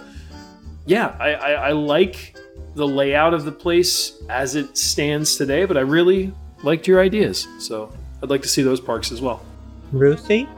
yeah, 0.86 1.16
I, 1.20 1.34
I, 1.34 1.52
I 1.52 1.72
like 1.72 2.36
the 2.76 2.88
layout 2.88 3.34
of 3.34 3.46
the 3.46 3.52
place 3.52 4.22
as 4.30 4.56
it 4.56 4.78
stands 4.78 5.36
today, 5.36 5.66
but 5.66 5.78
I 5.78 5.82
really 5.82 6.34
liked 6.64 6.88
your 6.88 7.02
ideas. 7.02 7.48
So 7.60 7.92
I'd 8.26 8.32
like 8.32 8.42
to 8.42 8.48
see 8.48 8.64
those 8.64 8.82
parks 8.82 9.12
as 9.12 9.22
well. 9.22 9.46
Ruthie? 9.92 10.50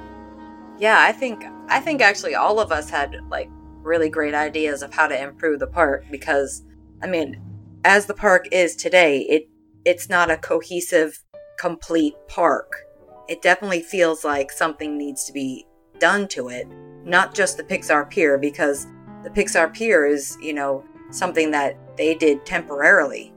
Yeah, 0.80 1.02
I 1.02 1.12
think 1.12 1.44
I 1.68 1.82
think 1.82 2.02
actually 2.02 2.34
all 2.34 2.62
of 2.62 2.72
us 2.72 2.90
had 2.90 3.18
like 3.30 3.50
really 3.82 4.10
great 4.10 4.34
ideas 4.34 4.82
of 4.82 4.94
how 4.94 5.06
to 5.06 5.22
improve 5.22 5.60
the 5.60 5.68
park 5.68 6.06
because 6.10 6.64
I 7.04 7.08
mean, 7.08 7.42
as 7.84 8.06
the 8.06 8.14
park 8.14 8.48
is 8.54 8.74
today, 8.74 9.20
it 9.24 9.50
it's 9.84 10.08
not 10.08 10.32
a 10.32 10.38
cohesive 10.38 11.22
complete 11.60 12.14
park. 12.30 12.86
It 13.28 13.42
definitely 13.42 13.82
feels 13.82 14.24
like 14.24 14.50
something 14.50 14.98
needs 14.98 15.26
to 15.26 15.34
be 15.34 15.68
done 16.00 16.30
to 16.30 16.48
it, 16.48 16.70
not 17.04 17.36
just 17.36 17.58
the 17.58 17.64
Pixar 17.66 18.10
Pier 18.10 18.38
because 18.38 18.88
the 19.26 19.30
Pixar 19.30 19.74
Pier 19.74 20.06
is, 20.06 20.38
you 20.42 20.54
know, 20.54 20.86
something 21.12 21.52
that 21.52 21.78
they 21.98 22.16
did 22.16 22.46
temporarily. 22.46 23.34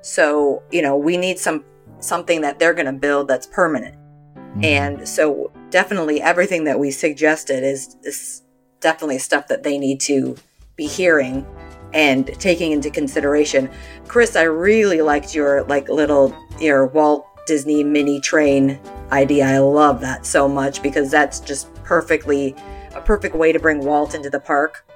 So, 0.00 0.62
you 0.70 0.80
know, 0.80 0.96
we 0.96 1.18
need 1.18 1.38
some 1.38 1.62
something 2.00 2.40
that 2.42 2.58
they're 2.58 2.74
going 2.74 2.86
to 2.86 2.92
build 2.92 3.28
that's 3.28 3.46
permanent. 3.46 3.94
Mm-hmm. 4.36 4.64
And 4.64 5.08
so, 5.08 5.52
definitely, 5.70 6.20
everything 6.20 6.64
that 6.64 6.78
we 6.78 6.90
suggested 6.90 7.62
is, 7.62 7.96
is 8.02 8.42
definitely 8.80 9.18
stuff 9.18 9.48
that 9.48 9.62
they 9.62 9.78
need 9.78 10.00
to 10.00 10.36
be 10.76 10.86
hearing 10.86 11.46
and 11.92 12.26
taking 12.40 12.72
into 12.72 12.90
consideration. 12.90 13.70
Chris, 14.06 14.36
I 14.36 14.42
really 14.42 15.00
liked 15.00 15.34
your 15.34 15.64
like 15.64 15.88
little 15.88 16.36
your 16.60 16.86
Walt 16.86 17.26
Disney 17.46 17.82
mini 17.82 18.20
train 18.20 18.78
idea. 19.12 19.46
I 19.46 19.58
love 19.58 20.00
that 20.00 20.26
so 20.26 20.48
much 20.48 20.82
because 20.82 21.10
that's 21.10 21.40
just 21.40 21.72
perfectly 21.84 22.54
a 22.94 23.00
perfect 23.00 23.34
way 23.34 23.52
to 23.52 23.58
bring 23.58 23.84
Walt 23.84 24.14
into 24.14 24.30
the 24.30 24.40
park, 24.40 24.86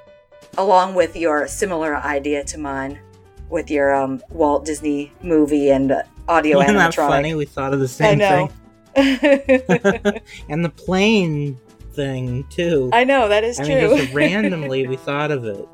along 0.59 0.94
with 0.94 1.16
your 1.16 1.47
similar 1.47 1.97
idea 1.97 2.44
to 2.44 2.59
mine 2.59 2.98
with 3.51 3.70
your 3.70 3.94
um, 3.94 4.22
Walt 4.31 4.64
Disney 4.64 5.12
movie 5.22 5.70
and 5.70 5.93
uh, 5.93 6.02
audio 6.28 6.60
Isn't 6.60 6.77
that 6.77 6.94
funny? 6.94 7.35
We 7.35 7.44
thought 7.44 7.72
of 7.74 7.81
the 7.81 7.85
I 7.85 7.89
same 7.89 8.18
know. 8.18 8.47
thing. 8.47 8.52
and 10.48 10.64
the 10.64 10.70
plane 10.70 11.59
thing 11.93 12.44
too. 12.51 12.90
I 12.93 13.05
know 13.05 13.28
that 13.28 13.44
is 13.44 13.60
I 13.60 13.64
true. 13.64 13.74
mean, 13.74 13.98
just 13.98 14.14
randomly 14.14 14.86
we 14.86 14.97
thought 14.97 15.31
of 15.31 15.44
it. 15.44 15.68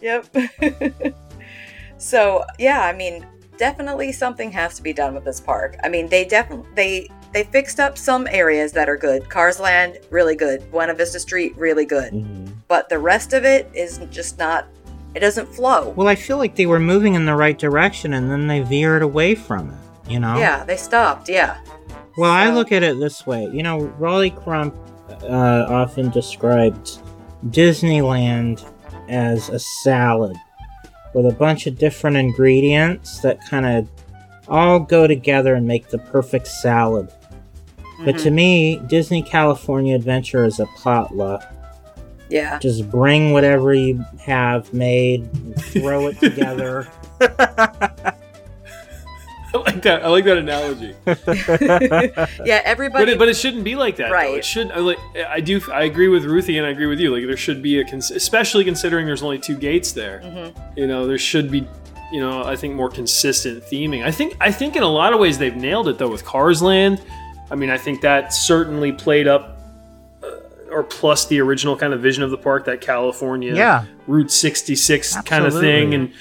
Yep. 0.00 1.14
so 1.98 2.44
yeah, 2.58 2.82
I 2.82 2.92
mean, 2.92 3.26
definitely 3.56 4.12
something 4.12 4.50
has 4.52 4.76
to 4.76 4.82
be 4.82 4.92
done 4.92 5.14
with 5.14 5.24
this 5.24 5.40
park. 5.40 5.76
I 5.84 5.88
mean, 5.88 6.08
they 6.08 6.24
definitely 6.24 6.68
they 6.74 7.08
they 7.32 7.44
fixed 7.44 7.80
up 7.80 7.96
some 7.96 8.26
areas 8.26 8.72
that 8.72 8.88
are 8.88 8.96
good. 8.96 9.28
Cars 9.28 9.58
Land, 9.60 9.98
really 10.10 10.34
good. 10.34 10.70
Buena 10.70 10.94
Vista 10.94 11.20
Street, 11.20 11.56
really 11.56 11.84
good. 11.84 12.12
Mhm. 12.12 12.52
But 12.68 12.88
the 12.88 12.98
rest 12.98 13.32
of 13.32 13.44
it 13.44 13.70
is 13.74 13.98
just 14.10 14.38
not. 14.38 14.66
It 15.14 15.20
doesn't 15.20 15.48
flow. 15.54 15.90
Well, 15.90 16.08
I 16.08 16.14
feel 16.14 16.38
like 16.38 16.56
they 16.56 16.66
were 16.66 16.80
moving 16.80 17.14
in 17.14 17.26
the 17.26 17.34
right 17.36 17.58
direction 17.58 18.14
and 18.14 18.30
then 18.30 18.46
they 18.46 18.60
veered 18.60 19.02
away 19.02 19.34
from 19.34 19.70
it. 19.70 20.10
You 20.10 20.20
know? 20.20 20.36
Yeah, 20.38 20.64
they 20.64 20.76
stopped. 20.76 21.28
Yeah. 21.28 21.58
Well, 22.16 22.30
I 22.30 22.50
look 22.50 22.72
at 22.72 22.82
it 22.82 22.98
this 22.98 23.26
way. 23.26 23.44
You 23.52 23.62
know, 23.62 23.80
Rolly 23.98 24.30
Crump 24.30 24.74
uh, 25.22 25.66
often 25.68 26.10
described 26.10 26.98
Disneyland 27.48 28.64
as 29.08 29.48
a 29.48 29.58
salad 29.58 30.36
with 31.14 31.26
a 31.26 31.32
bunch 31.32 31.66
of 31.66 31.78
different 31.78 32.16
ingredients 32.16 33.20
that 33.20 33.44
kind 33.46 33.66
of 33.66 33.88
all 34.48 34.80
go 34.80 35.06
together 35.06 35.54
and 35.54 35.66
make 35.66 35.88
the 35.88 35.98
perfect 35.98 36.46
salad. 36.48 37.08
But 38.04 38.16
Mhm. 38.16 38.22
to 38.22 38.30
me, 38.30 38.76
Disney 38.88 39.22
California 39.22 39.94
Adventure 39.94 40.44
is 40.44 40.58
a 40.58 40.66
potluck. 40.82 41.42
Yeah. 42.32 42.58
Just 42.58 42.90
bring 42.90 43.32
whatever 43.32 43.72
you 43.74 44.04
have 44.20 44.72
made, 44.72 45.28
throw 45.58 46.06
it 46.08 46.18
together. 46.20 46.88
I 49.54 49.58
like 49.58 49.82
that. 49.82 50.02
I 50.02 50.08
like 50.08 50.24
that 50.24 50.38
analogy. 50.38 50.94
Yeah. 52.44 52.62
Everybody. 52.64 53.04
But 53.04 53.08
it, 53.10 53.18
but 53.18 53.28
it 53.28 53.36
shouldn't 53.36 53.64
be 53.64 53.74
like 53.74 53.96
that. 53.96 54.08
Though. 54.08 54.14
Right. 54.14 54.38
It 54.38 54.44
should. 54.44 54.70
I, 54.70 54.78
like, 54.78 54.98
I 55.28 55.40
do. 55.40 55.60
I 55.70 55.82
agree 55.84 56.08
with 56.08 56.24
Ruthie, 56.24 56.56
and 56.56 56.66
I 56.66 56.70
agree 56.70 56.86
with 56.86 56.98
you. 57.00 57.14
Like 57.14 57.26
there 57.26 57.36
should 57.36 57.62
be 57.62 57.78
a, 57.80 57.84
cons- 57.84 58.10
especially 58.10 58.64
considering 58.64 59.04
there's 59.04 59.22
only 59.22 59.38
two 59.38 59.56
gates 59.56 59.92
there. 59.92 60.20
Mhm. 60.24 60.54
You 60.76 60.86
know, 60.86 61.06
there 61.06 61.18
should 61.18 61.50
be. 61.50 61.68
You 62.12 62.20
know, 62.20 62.44
I 62.44 62.56
think 62.56 62.74
more 62.74 62.90
consistent 62.90 63.62
theming. 63.64 64.04
I 64.04 64.10
think. 64.10 64.36
I 64.40 64.50
think 64.50 64.74
in 64.76 64.82
a 64.82 64.88
lot 64.88 65.12
of 65.12 65.20
ways 65.20 65.36
they've 65.38 65.54
nailed 65.56 65.88
it 65.88 65.98
though 65.98 66.08
with 66.10 66.24
Cars 66.24 66.62
Land. 66.62 67.02
I 67.50 67.54
mean, 67.54 67.68
I 67.70 67.76
think 67.76 68.00
that 68.00 68.32
certainly 68.32 68.92
played 68.92 69.28
up. 69.28 69.51
Or 70.72 70.82
plus 70.82 71.26
the 71.26 71.40
original 71.40 71.76
kind 71.76 71.92
of 71.92 72.00
vision 72.00 72.22
of 72.22 72.30
the 72.30 72.38
park, 72.38 72.64
that 72.64 72.80
California 72.80 73.54
yeah. 73.54 73.84
Route 74.06 74.30
66 74.30 75.20
kind 75.22 75.44
of 75.44 75.58
thing 75.58 75.94
and 75.94 76.12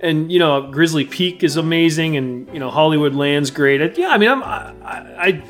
and 0.00 0.30
you 0.30 0.38
know 0.38 0.70
Grizzly 0.70 1.04
Peak 1.04 1.42
is 1.42 1.56
amazing 1.56 2.16
and 2.16 2.48
you 2.52 2.60
know 2.60 2.70
Hollywood 2.70 3.14
Land's 3.14 3.50
great. 3.50 3.80
And, 3.80 3.96
yeah, 3.98 4.08
I 4.10 4.18
mean 4.18 4.28
I'm 4.30 4.42
I 4.42 4.72
I, 4.84 5.44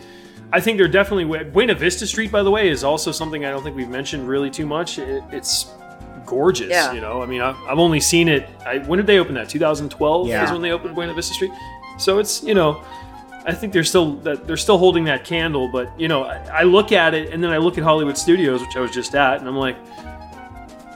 I 0.53 0.61
think 0.61 0.79
they're 0.79 0.89
definitely 0.89 1.45
Buena 1.45 1.75
Vista 1.75 2.07
Street 2.07 2.33
by 2.33 2.43
the 2.43 2.51
way 2.51 2.69
is 2.69 2.83
also 2.85 3.12
something 3.12 3.45
I 3.45 3.51
don't 3.51 3.62
think 3.62 3.77
we've 3.77 3.89
mentioned 3.91 4.27
really 4.27 4.51
too 4.51 4.66
much. 4.66 4.99
It, 4.99 5.23
it's 5.31 5.70
gorgeous, 6.25 6.70
Yeah. 6.70 6.93
you 6.93 7.01
know. 7.01 7.23
I 7.23 7.27
mean 7.27 7.43
I've, 7.43 7.57
I've 7.69 7.79
only 7.79 8.01
seen 8.01 8.29
it 8.29 8.49
I, 8.65 8.79
when 8.79 8.97
did 8.97 9.07
they 9.07 9.19
open 9.19 9.35
that? 9.35 9.49
2012 9.49 10.29
Yeah. 10.29 10.45
is 10.45 10.51
when 10.53 10.62
they 10.62 10.73
opened 10.73 10.95
Buena 10.95 11.12
Vista 11.15 11.35
Street. 11.35 11.53
So 11.99 12.19
it's, 12.19 12.43
you 12.45 12.55
know, 12.55 12.83
I 13.49 13.55
think 13.55 13.73
they're 13.73 13.83
still 13.85 14.16
that 14.19 14.47
they're 14.47 14.57
still 14.59 14.79
holding 14.79 15.05
that 15.05 15.25
candle, 15.25 15.69
but 15.73 15.99
you 15.99 16.07
know, 16.07 16.25
I, 16.25 16.37
I 16.61 16.62
look 16.65 16.93
at 16.93 17.15
it 17.15 17.33
and 17.33 17.43
then 17.43 17.51
I 17.51 17.57
look 17.57 17.79
at 17.79 17.85
Hollywood 17.85 18.16
Studios, 18.19 18.61
which 18.61 18.77
I 18.77 18.81
was 18.81 18.91
just 18.91 19.15
at, 19.15 19.39
and 19.41 19.49
I'm 19.49 19.57
like, 19.57 19.77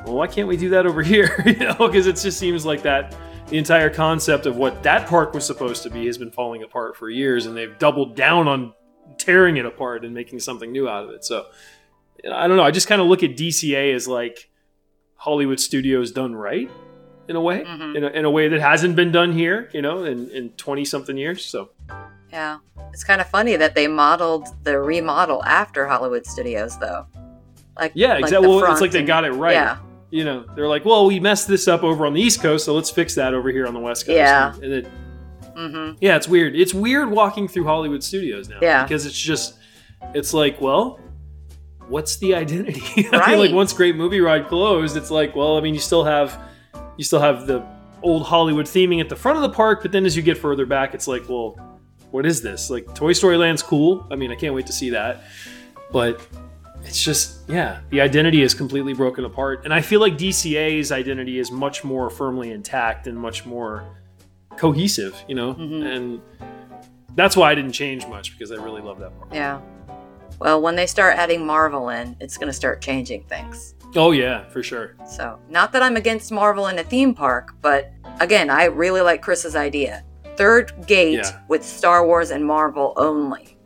well, 0.05 0.15
why 0.16 0.27
can't 0.27 0.49
we 0.49 0.57
do 0.57 0.69
that 0.70 0.87
over 0.87 1.03
here? 1.12 1.43
you 1.47 1.55
know, 1.57 1.74
because 1.79 2.07
it 2.07 2.16
just 2.16 2.39
seems 2.39 2.66
like 2.66 2.83
that 2.83 3.16
the 3.49 3.57
entire 3.59 3.91
concept 3.91 4.47
of 4.47 4.57
what 4.57 4.83
that 4.83 5.09
park 5.09 5.35
was 5.35 5.45
supposed 5.47 5.83
to 5.85 5.91
be 5.91 6.07
has 6.07 6.19
been 6.19 6.31
falling 6.31 6.62
apart 6.62 6.97
for 6.97 7.09
years, 7.11 7.47
and 7.47 7.57
they've 7.57 7.79
doubled 7.79 8.16
down 8.16 8.47
on 8.49 8.73
tearing 9.19 9.57
it 9.57 9.66
apart 9.66 10.05
and 10.05 10.15
making 10.15 10.39
something 10.41 10.70
new 10.73 10.89
out 10.89 11.05
of 11.05 11.11
it. 11.11 11.24
So 11.24 11.47
I 12.31 12.47
don't 12.49 12.57
know. 12.57 12.62
I 12.65 12.70
just 12.70 12.87
kind 12.89 13.01
of 13.01 13.07
look 13.09 13.23
at 13.23 13.31
DCA 13.37 13.95
as 13.95 14.07
like 14.09 14.49
Hollywood 15.16 15.59
studios 15.61 16.12
done 16.12 16.35
right 16.35 16.70
in 17.29 17.37
a 17.37 17.41
way, 17.41 17.65
Mhm. 17.65 17.97
in, 17.97 18.05
a, 18.05 18.09
in 18.09 18.24
a 18.24 18.31
way 18.31 18.49
that 18.49 18.61
hasn't 18.61 18.97
been 18.97 19.12
done 19.12 19.33
here, 19.33 19.70
you 19.73 19.81
know, 19.83 20.05
in, 20.05 20.29
in 20.31 20.51
20 20.51 20.85
something 20.85 21.16
years. 21.16 21.45
So 21.45 21.70
Yeah. 22.33 22.59
It's 22.93 23.05
kind 23.05 23.21
of 23.21 23.29
funny 23.29 23.57
that 23.57 23.75
they 23.75 23.87
modeled 23.89 24.49
the 24.65 24.79
remodel 24.81 25.45
after 25.45 25.87
Hollywood 25.87 26.27
Studios, 26.27 26.79
though. 26.79 27.07
Like 27.79 27.93
yeah, 27.95 28.15
like 28.15 28.23
exactly. 28.25 28.49
Well, 28.49 28.71
it's 28.73 28.81
like 28.81 28.91
they 28.91 29.03
got 29.05 29.25
it 29.25 29.33
right. 29.33 29.53
Yeah. 29.55 29.79
You 30.11 30.25
know, 30.25 30.45
they're 30.55 30.69
like, 30.69 30.85
well, 30.85 31.07
we 31.07 31.21
messed 31.21 31.49
this 31.49 31.67
up 31.69 31.83
over 31.83 32.05
on 32.05 32.13
the 32.13 32.21
East 32.21 32.43
Coast, 32.43 32.67
so 32.67 32.75
let's 32.75 32.91
fix 32.91 33.15
that 33.15 33.33
over 33.33 33.49
here 33.51 33.67
on 33.67 33.73
the 33.73 33.81
West 33.81 34.07
Coast. 34.07 34.17
Yeah. 34.17 34.55
And 34.55 34.65
it, 34.65 34.87
Mm-hmm. 35.57 35.99
yeah, 36.01 36.17
it's 36.17 36.27
weird. 36.27 36.57
It's 36.57 36.73
weird 36.73 37.11
walking 37.11 37.47
through 37.47 37.65
Hollywood 37.65 38.03
studios 38.03 38.49
now. 38.49 38.59
Yeah. 38.63 38.85
Because 38.85 39.05
it's 39.05 39.19
just, 39.19 39.59
it's 40.15 40.33
like, 40.33 40.59
well, 40.63 40.99
what's 41.89 42.17
the 42.17 42.35
identity? 42.35 42.81
I 42.97 43.03
feel 43.03 43.11
Right. 43.21 43.39
like 43.39 43.53
once 43.53 43.75
Great 43.75 43.95
Movie 43.95 44.21
Ride 44.23 44.49
closed, 44.49 44.97
it's 44.97 45.11
like, 45.11 45.37
well, 45.37 45.59
I 45.59 45.61
mean, 45.61 45.75
you 45.75 45.81
still 45.81 46.05
have, 46.05 46.41
you 46.97 47.05
still 47.05 47.21
have 47.21 47.47
the 47.47 47.63
old 48.03 48.23
Hollywood 48.25 48.65
theming 48.65 48.99
at 49.01 49.11
the 49.11 49.17
front 49.17 49.37
of 49.37 49.43
the 49.43 49.51
park, 49.51 49.83
but 49.83 49.93
then 49.93 50.07
as 50.07 50.17
you 50.17 50.23
get 50.23 50.39
further 50.39 50.65
back, 50.65 50.95
it's 50.95 51.07
like, 51.07 51.29
well, 51.29 51.55
what 52.12 52.24
is 52.26 52.43
this? 52.43 52.70
Like, 52.70 52.94
Toy 52.94 53.12
Story 53.12 53.36
Land's 53.36 53.62
cool. 53.62 54.06
I 54.10 54.16
mean, 54.16 54.30
I 54.30 54.36
can't 54.36 54.55
wait 54.55 54.66
to 54.66 54.72
see 54.72 54.90
that. 54.90 55.24
But 55.90 56.20
it's 56.84 57.02
just, 57.02 57.48
yeah, 57.48 57.80
the 57.90 58.01
identity 58.01 58.43
is 58.43 58.55
completely 58.55 58.93
broken 58.93 59.24
apart. 59.24 59.64
And 59.64 59.74
I 59.74 59.80
feel 59.80 60.01
like 60.01 60.16
DCA's 60.16 60.93
identity 60.93 61.39
is 61.39 61.51
much 61.51 61.84
more 61.84 62.10
firmly 62.10 62.51
intact 62.51 63.06
and 63.06 63.18
much 63.18 63.44
more 63.44 63.84
cohesive, 64.56 65.22
you 65.28 65.34
know? 65.34 65.55
Mhm. 65.55 65.84
And 65.84 66.20
that's 67.14 67.36
why 67.36 67.51
I 67.51 67.55
didn't 67.55 67.72
change 67.72 68.06
much 68.06 68.32
because 68.32 68.52
I 68.52 68.56
really 68.56 68.80
love 68.80 68.98
that 69.01 69.18
part. 69.18 69.32
Yeah. 69.34 69.60
Well, 70.39 70.60
when 70.60 70.76
they 70.76 70.86
start 70.86 71.16
adding 71.16 71.47
Marvel 71.47 71.89
in, 71.90 72.16
it's 72.20 72.36
going 72.36 72.48
to 72.48 72.52
start 72.52 72.80
changing 72.80 73.24
things. 73.24 73.74
Oh, 73.94 74.12
yeah, 74.12 74.48
for 74.48 74.62
sure. 74.62 74.97
So, 75.06 75.39
not 75.51 75.72
that 75.72 75.82
I'm 75.82 75.97
against 75.97 76.32
Marvel 76.32 76.66
in 76.68 76.78
a 76.78 76.82
theme 76.82 77.14
park, 77.14 77.52
but 77.60 77.93
again, 78.20 78.48
I 78.48 78.64
really 78.64 79.02
like 79.02 79.20
Chris's 79.20 79.55
idea. 79.55 80.02
Third 80.37 80.87
gate 80.87 81.15
Yeah. 81.19 81.39
with 81.49 81.65
Star 81.65 82.07
Wars 82.07 82.31
and 82.31 82.45
Marvel 82.45 82.93
only. 82.97 83.57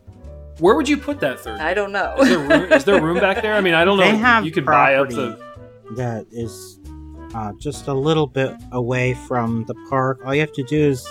Where 0.59 0.75
would 0.75 0.89
you 0.89 0.97
put 0.97 1.21
that 1.21 1.39
third? 1.41 1.61
I 1.61 1.75
don't 1.75 1.93
know. 1.93 2.15
Is 2.19 2.29
there 2.29 2.39
room, 2.39 2.73
is 2.73 2.85
there 2.85 3.03
room 3.03 3.21
back 3.21 3.43
there? 3.43 3.55
I 3.55 3.61
mean, 3.61 3.75
I 3.75 3.85
don't 3.85 3.99
know. 3.99 4.05
They 4.11 4.17
have 4.17 4.45
you 4.45 4.51
could 4.51 4.65
buy 4.65 4.95
up 4.95 5.11
property 5.11 5.37
the. 5.89 5.95
that 5.97 6.27
is 6.33 6.79
uh, 7.35 7.53
just 7.59 7.89
a 7.89 7.93
little 7.95 8.27
bit 8.27 8.55
away 8.73 9.13
from 9.15 9.65
the 9.67 9.75
park. 9.91 10.21
All 10.25 10.35
you 10.35 10.41
have 10.41 10.53
to 10.55 10.63
do 10.65 10.79
is 10.89 11.07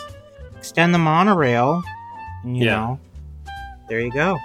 extend 0.58 0.94
the 0.94 0.98
monorail, 1.00 1.84
and, 2.44 2.58
you 2.58 2.66
Yeah. 2.66 2.76
know, 2.78 3.00
there 3.88 4.00
you 4.00 4.12
go. 4.12 4.38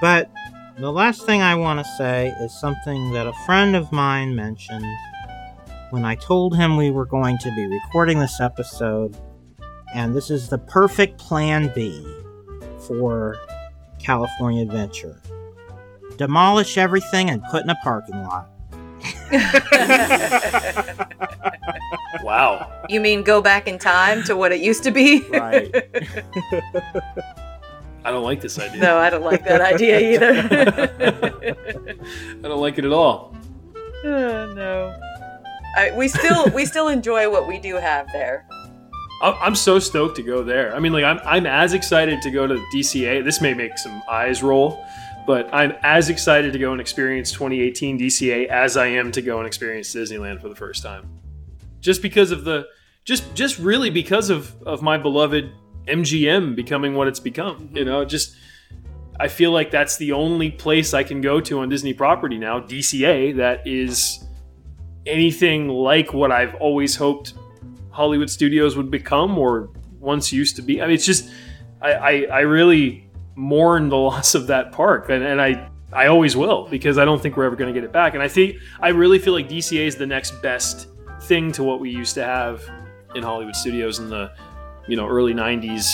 But 0.00 0.30
the 0.78 0.90
last 0.90 1.24
thing 1.24 1.40
I 1.42 1.54
want 1.54 1.78
to 1.78 1.84
say 1.96 2.28
is 2.40 2.58
something 2.58 3.12
that 3.12 3.26
a 3.26 3.32
friend 3.46 3.76
of 3.76 3.92
mine 3.92 4.34
mentioned 4.34 4.84
when 5.90 6.04
I 6.04 6.14
told 6.16 6.56
him 6.56 6.76
we 6.76 6.90
were 6.90 7.04
going 7.06 7.36
to 7.38 7.54
be 7.54 7.66
recording 7.66 8.18
this 8.18 8.40
episode, 8.40 9.16
and 9.94 10.14
this 10.14 10.30
is 10.30 10.48
the 10.48 10.58
perfect 10.58 11.18
plan 11.18 11.72
B 11.74 12.00
for 12.86 13.36
California 13.98 14.62
Adventure. 14.62 15.20
Demolish 16.16 16.78
everything 16.78 17.30
and 17.30 17.42
put 17.44 17.64
in 17.64 17.70
a 17.70 17.76
parking 17.82 18.22
lot. 18.22 18.48
Wow. 22.22 22.70
you 22.88 23.00
mean 23.00 23.22
go 23.22 23.40
back 23.40 23.66
in 23.66 23.78
time 23.78 24.22
to 24.24 24.36
what 24.36 24.52
it 24.52 24.60
used 24.60 24.82
to 24.84 24.90
be? 24.90 25.26
Right. 25.28 25.74
I 28.04 28.10
don't 28.10 28.24
like 28.24 28.40
this 28.40 28.58
idea. 28.58 28.80
no, 28.80 28.98
I 28.98 29.10
don't 29.10 29.22
like 29.22 29.44
that 29.44 29.60
idea 29.60 30.14
either. 30.14 30.30
I 32.44 32.48
don't 32.48 32.60
like 32.60 32.78
it 32.78 32.84
at 32.84 32.92
all. 32.92 33.34
oh, 34.04 34.52
no. 34.54 34.96
I, 35.76 35.92
we 35.96 36.08
still 36.08 36.48
we 36.50 36.64
still 36.64 36.88
enjoy 36.88 37.30
what 37.30 37.46
we 37.46 37.58
do 37.58 37.76
have 37.76 38.06
there. 38.12 38.46
I'm 39.20 39.54
so 39.54 39.78
stoked 39.78 40.16
to 40.16 40.22
go 40.22 40.42
there. 40.42 40.74
I 40.74 40.80
mean, 40.80 40.92
like, 40.92 41.04
I'm, 41.04 41.20
I'm 41.24 41.46
as 41.46 41.74
excited 41.74 42.22
to 42.22 42.30
go 42.30 42.46
to 42.46 42.54
DCA. 42.74 43.22
This 43.22 43.40
may 43.40 43.52
make 43.52 43.76
some 43.76 44.02
eyes 44.08 44.42
roll, 44.42 44.82
but 45.26 45.52
I'm 45.52 45.72
as 45.82 46.08
excited 46.08 46.54
to 46.54 46.58
go 46.58 46.72
and 46.72 46.80
experience 46.80 47.30
2018 47.32 47.98
DCA 47.98 48.46
as 48.48 48.78
I 48.78 48.86
am 48.86 49.12
to 49.12 49.20
go 49.20 49.38
and 49.38 49.46
experience 49.46 49.94
Disneyland 49.94 50.40
for 50.40 50.48
the 50.48 50.54
first 50.54 50.82
time. 50.82 51.06
Just 51.80 52.00
because 52.00 52.30
of 52.30 52.44
the, 52.44 52.66
just 53.04 53.34
just 53.34 53.58
really 53.58 53.90
because 53.90 54.30
of 54.30 54.54
of 54.62 54.82
my 54.82 54.96
beloved 54.96 55.50
MGM 55.86 56.54
becoming 56.54 56.94
what 56.94 57.08
it's 57.08 57.20
become. 57.20 57.70
You 57.72 57.80
mm-hmm. 57.80 57.84
know, 57.84 58.04
just 58.04 58.36
I 59.18 59.28
feel 59.28 59.52
like 59.52 59.70
that's 59.70 59.96
the 59.98 60.12
only 60.12 60.50
place 60.50 60.94
I 60.94 61.02
can 61.02 61.20
go 61.20 61.40
to 61.42 61.60
on 61.60 61.68
Disney 61.68 61.92
property 61.92 62.38
now, 62.38 62.60
DCA, 62.60 63.36
that 63.36 63.66
is 63.66 64.24
anything 65.04 65.68
like 65.68 66.14
what 66.14 66.32
I've 66.32 66.54
always 66.56 66.96
hoped 66.96 67.34
Hollywood 68.00 68.30
studios 68.30 68.76
would 68.78 68.90
become 68.90 69.36
or 69.36 69.68
once 69.98 70.32
used 70.32 70.56
to 70.56 70.62
be. 70.62 70.80
I 70.80 70.86
mean, 70.86 70.94
it's 70.94 71.04
just 71.04 71.28
I, 71.82 71.92
I, 71.92 72.12
I 72.32 72.40
really 72.40 73.06
mourn 73.34 73.88
the 73.90 73.96
loss 74.08 74.34
of 74.34 74.46
that 74.46 74.72
park, 74.72 75.10
and, 75.10 75.22
and 75.22 75.38
I 75.40 75.68
I 75.92 76.06
always 76.06 76.34
will 76.36 76.66
because 76.70 76.96
I 76.96 77.04
don't 77.04 77.20
think 77.20 77.36
we're 77.36 77.44
ever 77.44 77.56
going 77.56 77.72
to 77.74 77.78
get 77.78 77.84
it 77.84 77.92
back. 77.92 78.14
And 78.14 78.22
I 78.22 78.28
think 78.28 78.56
I 78.80 78.88
really 78.88 79.18
feel 79.18 79.34
like 79.34 79.48
DCA 79.50 79.86
is 79.86 79.96
the 79.96 80.06
next 80.06 80.30
best 80.40 80.88
thing 81.22 81.52
to 81.52 81.62
what 81.62 81.78
we 81.80 81.90
used 81.90 82.14
to 82.14 82.24
have 82.24 82.62
in 83.14 83.22
Hollywood 83.22 83.54
studios 83.56 83.98
in 83.98 84.08
the 84.08 84.32
you 84.88 84.96
know 84.96 85.06
early 85.06 85.34
'90s, 85.34 85.84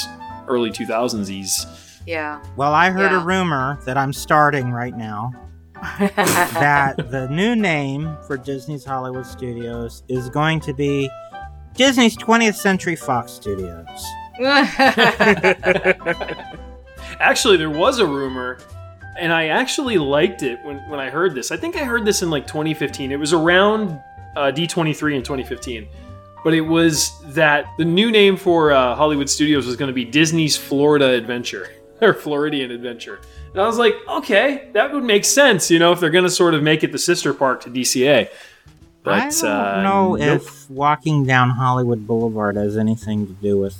early 0.46 0.70
2000s. 0.70 1.98
Yeah. 2.06 2.40
Well, 2.56 2.72
I 2.72 2.90
heard 2.90 3.10
Yeah. 3.10 3.20
a 3.20 3.24
rumor 3.24 3.80
that 3.84 3.96
I'm 3.96 4.12
starting 4.12 4.70
right 4.70 4.96
now 4.96 5.32
that 5.98 6.94
the 7.10 7.26
new 7.30 7.56
name 7.56 8.16
for 8.26 8.36
Disney's 8.36 8.84
Hollywood 8.84 9.26
Studios 9.26 10.02
is 10.08 10.28
going 10.30 10.60
to 10.60 10.72
be 10.72 11.10
Disney's 11.76 12.16
20th 12.16 12.56
Century 12.56 12.96
Fox 12.96 13.32
Studios. 13.32 14.04
Actually, 17.20 17.56
there 17.56 17.70
was 17.70 17.98
a 17.98 18.06
rumor, 18.06 18.58
and 19.18 19.32
I 19.32 19.46
actually 19.46 19.98
liked 19.98 20.42
it 20.42 20.58
when, 20.64 20.78
when 20.90 21.00
I 21.00 21.10
heard 21.10 21.34
this. 21.34 21.50
I 21.50 21.56
think 21.56 21.76
I 21.76 21.84
heard 21.84 22.04
this 22.04 22.22
in 22.22 22.30
like 22.30 22.46
2015. 22.46 23.12
It 23.12 23.18
was 23.18 23.32
around 23.32 24.00
uh, 24.36 24.52
D23 24.52 25.16
in 25.16 25.22
2015. 25.22 25.88
But 26.44 26.54
it 26.54 26.60
was 26.60 27.12
that 27.34 27.66
the 27.76 27.84
new 27.84 28.12
name 28.12 28.36
for 28.36 28.70
uh, 28.70 28.94
Hollywood 28.94 29.28
Studios 29.28 29.66
was 29.66 29.74
going 29.74 29.88
to 29.88 29.94
be 29.94 30.04
Disney's 30.04 30.56
Florida 30.56 31.08
Adventure 31.10 31.68
or 32.00 32.14
Floridian 32.14 32.70
Adventure. 32.70 33.20
And 33.52 33.60
I 33.60 33.66
was 33.66 33.78
like, 33.78 33.94
okay, 34.08 34.70
that 34.72 34.92
would 34.92 35.02
make 35.02 35.24
sense, 35.24 35.70
you 35.70 35.78
know, 35.78 35.90
if 35.92 35.98
they're 35.98 36.10
going 36.10 36.24
to 36.24 36.30
sort 36.30 36.54
of 36.54 36.62
make 36.62 36.84
it 36.84 36.92
the 36.92 36.98
sister 36.98 37.34
park 37.34 37.62
to 37.62 37.70
DCA. 37.70 38.28
But 39.06 39.14
I 39.14 39.30
don't 39.30 39.44
uh, 39.44 39.82
know 39.82 40.16
nope, 40.16 40.42
if 40.42 40.68
walking 40.68 41.24
down 41.24 41.50
Hollywood 41.50 42.08
Boulevard 42.08 42.56
has 42.56 42.76
anything 42.76 43.28
to 43.28 43.32
do 43.34 43.56
with. 43.56 43.78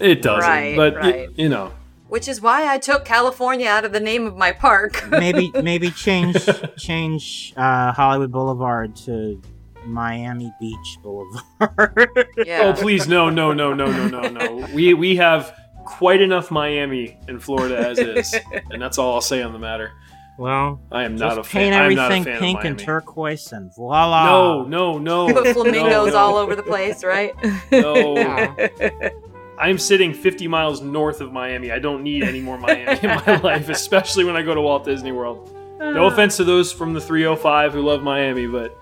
it 0.00 0.22
doesn't. 0.22 0.50
Right, 0.50 0.76
but 0.76 0.94
y- 0.94 1.00
right. 1.00 1.28
you 1.36 1.48
know, 1.48 1.72
Which 2.08 2.26
is 2.26 2.40
why 2.40 2.66
I 2.66 2.78
took 2.78 3.04
California 3.04 3.68
out 3.68 3.84
of 3.84 3.92
the 3.92 4.00
name 4.00 4.26
of 4.26 4.36
my 4.36 4.50
park. 4.50 5.08
Maybe 5.10 5.52
maybe 5.62 5.92
change 5.92 6.36
change 6.76 7.54
uh, 7.56 7.92
Hollywood 7.92 8.32
Boulevard 8.32 8.96
to 9.06 9.40
Miami 9.84 10.52
Beach 10.58 10.98
Boulevard. 11.00 12.26
yeah. 12.44 12.62
Oh 12.64 12.72
please, 12.72 13.06
no, 13.06 13.30
no, 13.30 13.52
no, 13.52 13.72
no, 13.72 13.86
no, 13.86 14.08
no, 14.08 14.28
no. 14.28 14.66
We 14.74 14.94
we 14.94 15.14
have 15.14 15.56
quite 15.84 16.20
enough 16.20 16.50
Miami 16.50 17.16
in 17.28 17.38
Florida 17.38 17.78
as 17.78 18.00
is, 18.00 18.34
and 18.72 18.82
that's 18.82 18.98
all 18.98 19.14
I'll 19.14 19.20
say 19.20 19.42
on 19.42 19.52
the 19.52 19.60
matter. 19.60 19.92
Well, 20.38 20.80
I 20.92 21.04
am 21.04 21.16
not 21.16 21.32
a 21.32 21.36
just 21.36 21.50
fan. 21.50 21.62
paint 21.62 21.74
I'm 21.74 21.94
not 21.94 22.10
a 22.10 22.14
everything 22.14 22.24
fan 22.24 22.40
pink 22.40 22.58
of 22.60 22.64
and 22.66 22.78
turquoise, 22.78 23.52
and 23.52 23.74
voila. 23.74 24.24
No, 24.24 24.64
no, 24.64 24.98
no. 24.98 25.26
Put 25.32 25.54
flamingos 25.54 25.90
no, 25.90 26.06
no, 26.06 26.16
all 26.16 26.36
over 26.36 26.54
the 26.54 26.62
place, 26.62 27.02
right? 27.02 27.34
No. 27.70 28.54
I'm 29.58 29.78
sitting 29.78 30.12
50 30.12 30.48
miles 30.48 30.82
north 30.82 31.20
of 31.20 31.32
Miami. 31.32 31.70
I 31.70 31.78
don't 31.78 32.02
need 32.02 32.22
any 32.22 32.40
more 32.40 32.58
Miami 32.58 32.98
in 33.02 33.08
my 33.08 33.36
life, 33.42 33.70
especially 33.70 34.24
when 34.24 34.36
I 34.36 34.42
go 34.42 34.54
to 34.54 34.60
Walt 34.60 34.84
Disney 34.84 35.12
World. 35.12 35.50
No 35.78 36.04
ah. 36.04 36.08
offense 36.08 36.36
to 36.36 36.44
those 36.44 36.72
from 36.72 36.92
the 36.92 37.00
305 37.00 37.72
who 37.72 37.80
love 37.80 38.02
Miami, 38.02 38.46
but 38.46 38.76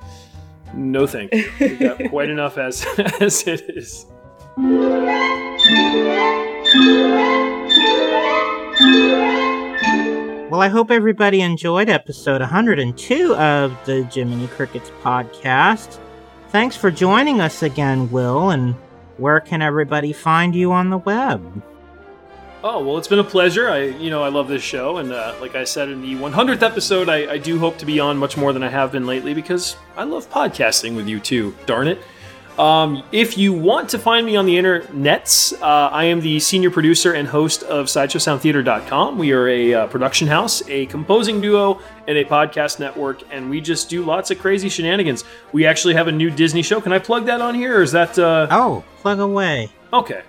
no 0.72 1.06
thank 1.06 1.32
you. 1.32 1.50
We've 1.60 1.78
got 1.78 2.02
quite 2.10 2.30
enough 2.30 2.58
as 2.58 2.84
as 3.20 3.46
it 3.46 3.64
is. 3.68 4.06
Well, 10.54 10.62
I 10.62 10.68
hope 10.68 10.92
everybody 10.92 11.40
enjoyed 11.40 11.88
episode 11.88 12.40
102 12.40 13.34
of 13.34 13.76
the 13.86 14.04
Jiminy 14.04 14.46
Crickets 14.46 14.88
podcast. 15.02 15.98
Thanks 16.50 16.76
for 16.76 16.92
joining 16.92 17.40
us 17.40 17.64
again, 17.64 18.08
Will. 18.12 18.50
And 18.50 18.76
where 19.16 19.40
can 19.40 19.62
everybody 19.62 20.12
find 20.12 20.54
you 20.54 20.70
on 20.70 20.90
the 20.90 20.98
web? 20.98 21.60
Oh 22.62 22.84
well, 22.84 22.98
it's 22.98 23.08
been 23.08 23.18
a 23.18 23.24
pleasure. 23.24 23.68
I, 23.68 23.86
you 23.86 24.10
know, 24.10 24.22
I 24.22 24.28
love 24.28 24.46
this 24.46 24.62
show, 24.62 24.98
and 24.98 25.10
uh, 25.10 25.34
like 25.40 25.56
I 25.56 25.64
said 25.64 25.88
in 25.88 26.00
the 26.00 26.14
100th 26.14 26.62
episode, 26.62 27.08
I, 27.08 27.32
I 27.32 27.38
do 27.38 27.58
hope 27.58 27.76
to 27.78 27.84
be 27.84 27.98
on 27.98 28.16
much 28.16 28.36
more 28.36 28.52
than 28.52 28.62
I 28.62 28.68
have 28.68 28.92
been 28.92 29.06
lately 29.06 29.34
because 29.34 29.74
I 29.96 30.04
love 30.04 30.30
podcasting 30.30 30.94
with 30.94 31.08
you 31.08 31.18
too. 31.18 31.52
Darn 31.66 31.88
it! 31.88 31.98
Um, 32.58 33.02
if 33.10 33.36
you 33.36 33.52
want 33.52 33.88
to 33.90 33.98
find 33.98 34.24
me 34.24 34.36
on 34.36 34.46
the 34.46 34.56
internets, 34.56 35.52
uh, 35.60 35.88
I 35.90 36.04
am 36.04 36.20
the 36.20 36.38
senior 36.38 36.70
producer 36.70 37.12
and 37.12 37.26
host 37.26 37.64
of 37.64 37.86
SideshowSoundTheater.com. 37.86 39.18
We 39.18 39.32
are 39.32 39.48
a 39.48 39.74
uh, 39.74 39.86
production 39.88 40.28
house, 40.28 40.62
a 40.68 40.86
composing 40.86 41.40
duo, 41.40 41.80
and 42.06 42.16
a 42.16 42.24
podcast 42.24 42.78
network, 42.78 43.22
and 43.32 43.50
we 43.50 43.60
just 43.60 43.90
do 43.90 44.04
lots 44.04 44.30
of 44.30 44.38
crazy 44.38 44.68
shenanigans. 44.68 45.24
We 45.52 45.66
actually 45.66 45.94
have 45.94 46.06
a 46.06 46.12
new 46.12 46.30
Disney 46.30 46.62
show. 46.62 46.80
Can 46.80 46.92
I 46.92 47.00
plug 47.00 47.26
that 47.26 47.40
on 47.40 47.56
here, 47.56 47.78
or 47.78 47.82
is 47.82 47.92
that? 47.92 48.18
Uh... 48.18 48.46
Oh, 48.50 48.84
plug 48.98 49.18
away. 49.18 49.70
Okay. 49.92 50.22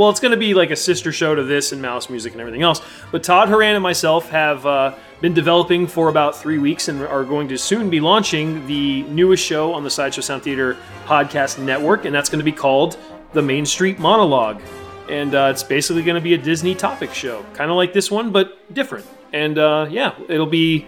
Well, 0.00 0.08
it's 0.08 0.18
going 0.18 0.30
to 0.30 0.38
be 0.38 0.54
like 0.54 0.70
a 0.70 0.76
sister 0.76 1.12
show 1.12 1.34
to 1.34 1.44
this 1.44 1.72
and 1.72 1.82
Mouse 1.82 2.08
Music 2.08 2.32
and 2.32 2.40
everything 2.40 2.62
else. 2.62 2.80
But 3.12 3.22
Todd 3.22 3.50
Horan 3.50 3.74
and 3.74 3.82
myself 3.82 4.30
have 4.30 4.64
uh, 4.64 4.94
been 5.20 5.34
developing 5.34 5.86
for 5.86 6.08
about 6.08 6.34
three 6.34 6.56
weeks 6.56 6.88
and 6.88 7.02
are 7.02 7.22
going 7.22 7.48
to 7.48 7.58
soon 7.58 7.90
be 7.90 8.00
launching 8.00 8.66
the 8.66 9.02
newest 9.02 9.44
show 9.44 9.74
on 9.74 9.84
the 9.84 9.90
Sideshow 9.90 10.22
Sound 10.22 10.42
Theater 10.42 10.78
podcast 11.04 11.62
network, 11.62 12.06
and 12.06 12.14
that's 12.14 12.30
going 12.30 12.38
to 12.38 12.44
be 12.46 12.50
called 12.50 12.96
The 13.34 13.42
Main 13.42 13.66
Street 13.66 13.98
Monologue. 13.98 14.62
And 15.10 15.34
uh, 15.34 15.50
it's 15.52 15.62
basically 15.62 16.02
going 16.02 16.14
to 16.14 16.22
be 16.22 16.32
a 16.32 16.38
Disney 16.38 16.74
topic 16.74 17.12
show, 17.12 17.44
kind 17.52 17.70
of 17.70 17.76
like 17.76 17.92
this 17.92 18.10
one, 18.10 18.30
but 18.32 18.72
different. 18.72 19.04
And 19.34 19.58
uh, 19.58 19.86
yeah, 19.90 20.14
it'll 20.30 20.46
be 20.46 20.86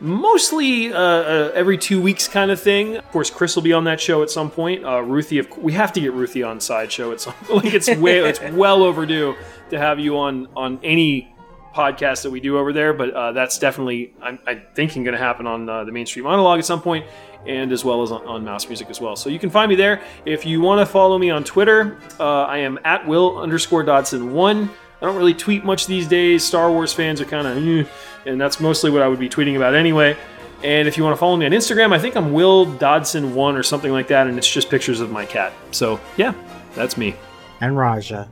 mostly 0.00 0.92
uh, 0.92 0.98
uh, 0.98 1.52
every 1.54 1.78
two 1.78 2.00
weeks 2.00 2.28
kind 2.28 2.50
of 2.50 2.60
thing. 2.60 2.96
Of 2.96 3.10
course, 3.10 3.30
Chris 3.30 3.56
will 3.56 3.62
be 3.62 3.72
on 3.72 3.84
that 3.84 4.00
show 4.00 4.22
at 4.22 4.30
some 4.30 4.50
point. 4.50 4.84
Uh, 4.84 5.02
Ruthie, 5.02 5.38
of, 5.38 5.56
we 5.58 5.72
have 5.72 5.92
to 5.94 6.00
get 6.00 6.12
Ruthie 6.12 6.42
on 6.42 6.60
sideshow 6.60 7.12
at 7.12 7.20
some 7.20 7.32
point. 7.44 7.64
Like 7.64 7.74
it's 7.74 7.88
way, 7.88 8.18
it's 8.18 8.40
well 8.52 8.82
overdue 8.82 9.34
to 9.70 9.78
have 9.78 9.98
you 9.98 10.18
on 10.18 10.48
on 10.56 10.78
any 10.82 11.34
podcast 11.74 12.22
that 12.22 12.30
we 12.30 12.40
do 12.40 12.56
over 12.56 12.72
there. 12.72 12.92
But 12.94 13.10
uh, 13.10 13.32
that's 13.32 13.58
definitely, 13.58 14.14
I'm, 14.22 14.38
I'm 14.46 14.62
thinking, 14.74 15.04
going 15.04 15.16
to 15.16 15.22
happen 15.22 15.46
on 15.46 15.68
uh, 15.68 15.84
the 15.84 15.92
Main 15.92 16.06
Street 16.06 16.22
Monologue 16.22 16.60
at 16.60 16.64
some 16.64 16.80
point, 16.80 17.04
and 17.46 17.72
as 17.72 17.84
well 17.84 18.02
as 18.02 18.12
on, 18.12 18.24
on, 18.26 18.44
Mouse 18.44 18.66
Music 18.68 18.88
as 18.88 19.00
well. 19.00 19.16
So 19.16 19.28
you 19.28 19.38
can 19.38 19.50
find 19.50 19.68
me 19.68 19.74
there. 19.74 20.00
If 20.24 20.46
you 20.46 20.60
want 20.60 20.80
to 20.80 20.86
follow 20.86 21.18
me 21.18 21.30
on 21.30 21.44
Twitter, 21.44 21.98
uh, 22.18 22.44
I 22.44 22.58
am 22.58 22.78
at 22.84 23.06
Will 23.06 23.38
underscore 23.38 23.82
Dodson 23.82 24.32
one. 24.32 24.70
I 25.04 25.06
don't 25.06 25.16
really 25.16 25.34
tweet 25.34 25.66
much 25.66 25.86
these 25.86 26.08
days. 26.08 26.42
Star 26.42 26.70
Wars 26.70 26.94
fans 26.94 27.20
are 27.20 27.26
kind 27.26 27.46
of, 27.46 27.58
eh, 27.58 27.84
and 28.24 28.40
that's 28.40 28.58
mostly 28.58 28.90
what 28.90 29.02
I 29.02 29.08
would 29.08 29.18
be 29.18 29.28
tweeting 29.28 29.54
about 29.54 29.74
anyway. 29.74 30.16
And 30.62 30.88
if 30.88 30.96
you 30.96 31.04
want 31.04 31.14
to 31.14 31.20
follow 31.20 31.36
me 31.36 31.44
on 31.44 31.52
Instagram, 31.52 31.92
I 31.92 31.98
think 31.98 32.16
I'm 32.16 32.32
Will 32.32 32.64
Dodson1 32.64 33.36
or 33.36 33.62
something 33.62 33.92
like 33.92 34.08
that, 34.08 34.28
and 34.28 34.38
it's 34.38 34.50
just 34.50 34.70
pictures 34.70 35.00
of 35.00 35.10
my 35.10 35.26
cat. 35.26 35.52
So, 35.72 36.00
yeah, 36.16 36.32
that's 36.74 36.96
me. 36.96 37.16
And 37.60 37.76
Raja. 37.76 38.30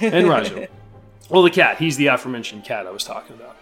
And 0.00 0.28
Raja. 0.28 0.68
well, 1.30 1.42
the 1.42 1.50
cat. 1.50 1.78
He's 1.78 1.96
the 1.96 2.06
aforementioned 2.06 2.62
cat 2.62 2.86
I 2.86 2.92
was 2.92 3.02
talking 3.02 3.34
about. 3.34 3.56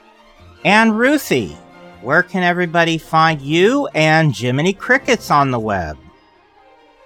And 0.62 0.98
Ruthie. 0.98 1.56
Where 2.02 2.22
can 2.22 2.42
everybody 2.42 2.98
find 2.98 3.40
you 3.40 3.86
and 3.94 4.36
Jiminy 4.36 4.74
Crickets 4.74 5.30
on 5.30 5.52
the 5.52 5.58
web? 5.58 5.96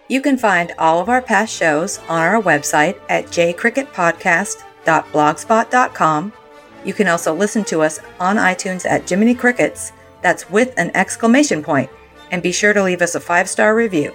You 0.08 0.20
can 0.20 0.38
find 0.38 0.72
all 0.76 1.00
of 1.00 1.08
our 1.08 1.22
past 1.22 1.54
shows 1.54 1.98
on 2.08 2.20
our 2.20 2.42
website 2.42 2.98
at 3.08 3.26
jcricketpodcast.blogspot.com 4.86 6.32
you 6.86 6.94
can 6.94 7.08
also 7.08 7.34
listen 7.34 7.64
to 7.64 7.82
us 7.82 7.98
on 8.20 8.36
iTunes 8.36 8.86
at 8.88 9.08
Jiminy 9.10 9.34
Crickets, 9.34 9.92
that's 10.22 10.48
with 10.48 10.72
an 10.78 10.92
exclamation 10.94 11.60
point, 11.60 11.90
and 12.30 12.40
be 12.40 12.52
sure 12.52 12.72
to 12.72 12.82
leave 12.82 13.02
us 13.02 13.16
a 13.16 13.20
five 13.20 13.50
star 13.50 13.74
review. 13.74 14.14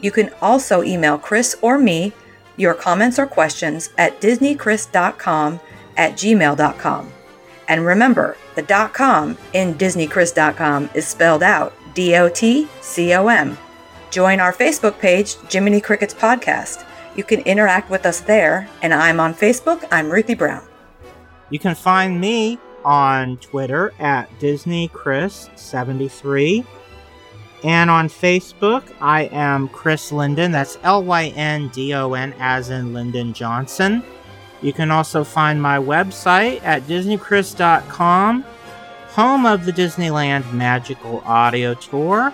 You 0.00 0.10
can 0.10 0.32
also 0.42 0.82
email 0.82 1.16
Chris 1.16 1.56
or 1.62 1.78
me 1.78 2.12
your 2.56 2.74
comments 2.74 3.20
or 3.20 3.26
questions 3.26 3.90
at 3.96 4.20
disneychris.com 4.20 5.60
at 5.96 6.12
gmail.com. 6.14 7.12
And 7.68 7.86
remember, 7.86 8.36
the 8.56 8.90
.com 8.92 9.38
in 9.52 9.74
disneychris.com 9.74 10.90
is 10.94 11.06
spelled 11.06 11.44
out 11.44 11.72
D-O-T-C-O-M. 11.94 13.58
Join 14.10 14.40
our 14.40 14.52
Facebook 14.52 14.98
page, 14.98 15.36
Jiminy 15.48 15.80
Crickets 15.80 16.14
Podcast. 16.14 16.84
You 17.14 17.24
can 17.24 17.40
interact 17.40 17.90
with 17.90 18.06
us 18.06 18.20
there, 18.20 18.70
and 18.80 18.94
I'm 18.94 19.20
on 19.20 19.34
Facebook. 19.34 19.86
I'm 19.92 20.10
Ruthie 20.10 20.34
Brown. 20.34 20.66
You 21.50 21.58
can 21.58 21.74
find 21.74 22.18
me 22.18 22.58
on 22.84 23.36
Twitter 23.36 23.92
at 23.98 24.30
DisneyChris73. 24.40 26.64
And 27.64 27.90
on 27.90 28.08
Facebook, 28.08 28.90
I 29.00 29.24
am 29.24 29.68
Chris 29.68 30.10
Lyndon. 30.10 30.52
That's 30.52 30.78
L 30.82 31.04
Y 31.04 31.26
N 31.36 31.68
D 31.68 31.92
O 31.94 32.14
N, 32.14 32.32
as 32.38 32.70
in 32.70 32.94
Lyndon 32.94 33.34
Johnson. 33.34 34.02
You 34.62 34.72
can 34.72 34.90
also 34.90 35.22
find 35.22 35.60
my 35.60 35.76
website 35.78 36.64
at 36.64 36.82
DisneyChris.com, 36.82 38.44
home 39.08 39.46
of 39.46 39.64
the 39.64 39.72
Disneyland 39.72 40.52
Magical 40.52 41.20
Audio 41.26 41.74
Tour. 41.74 42.32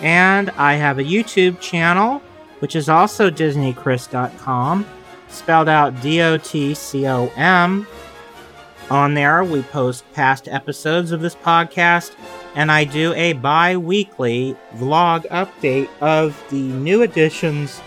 And 0.00 0.50
I 0.50 0.74
have 0.74 0.98
a 0.98 1.04
YouTube 1.04 1.60
channel, 1.60 2.20
which 2.60 2.76
is 2.76 2.88
also 2.88 3.30
DisneyChris.com, 3.30 4.86
spelled 5.28 5.68
out 5.68 6.00
D 6.00 6.20
O 6.22 6.36
T 6.38 6.74
C 6.74 7.06
O 7.06 7.28
M. 7.36 7.86
On 8.90 9.12
there, 9.12 9.44
we 9.44 9.62
post 9.62 10.10
past 10.12 10.48
episodes 10.48 11.12
of 11.12 11.20
this 11.20 11.34
podcast, 11.34 12.14
and 12.54 12.72
I 12.72 12.84
do 12.84 13.12
a 13.14 13.34
bi 13.34 13.76
weekly 13.76 14.56
vlog 14.76 15.26
update 15.28 15.88
of 16.00 16.42
the 16.50 16.62
new 16.62 17.02
additions 17.02 17.82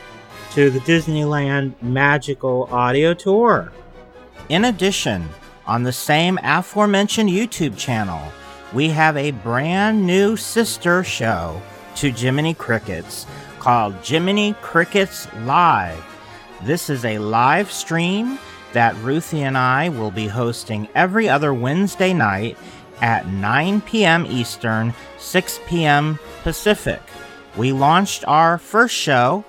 to 0.52 0.70
the 0.70 0.80
Disneyland 0.80 1.74
Magical 1.82 2.68
Audio 2.72 3.14
Tour. 3.14 3.72
In 4.50 4.66
addition, 4.66 5.28
on 5.66 5.84
the 5.84 5.94
same 5.94 6.38
aforementioned 6.44 7.30
YouTube 7.30 7.78
channel, 7.78 8.22
we 8.74 8.90
have 8.90 9.18
a 9.18 9.32
brand 9.32 10.06
new 10.06 10.36
sister 10.36 11.04
show 11.04 11.62
to 11.96 12.12
Jiminy 12.12 12.54
Crickets 12.54 13.26
called 13.62 13.94
Jiminy 14.04 14.56
Crickets 14.64 15.28
Live. 15.44 16.04
This 16.64 16.90
is 16.90 17.06
a 17.06 17.20
live 17.20 17.72
stream 17.72 18.40
that 18.74 18.96
Ruthie 19.04 19.44
and 19.44 19.56
I 19.56 19.90
will 19.90 20.10
be 20.10 20.26
hosting 20.26 20.88
every 20.96 21.30
other 21.30 21.54
Wednesday 21.54 22.12
night 22.12 22.58
at 23.02 23.28
9 23.28 23.82
p.m. 23.82 24.26
Eastern, 24.26 24.96
6 25.20 25.60
p.m. 25.68 26.18
Pacific. 26.42 27.02
We 27.56 27.72
launched 27.72 28.26
our 28.28 28.58
first 28.58 28.96
show 28.96 29.46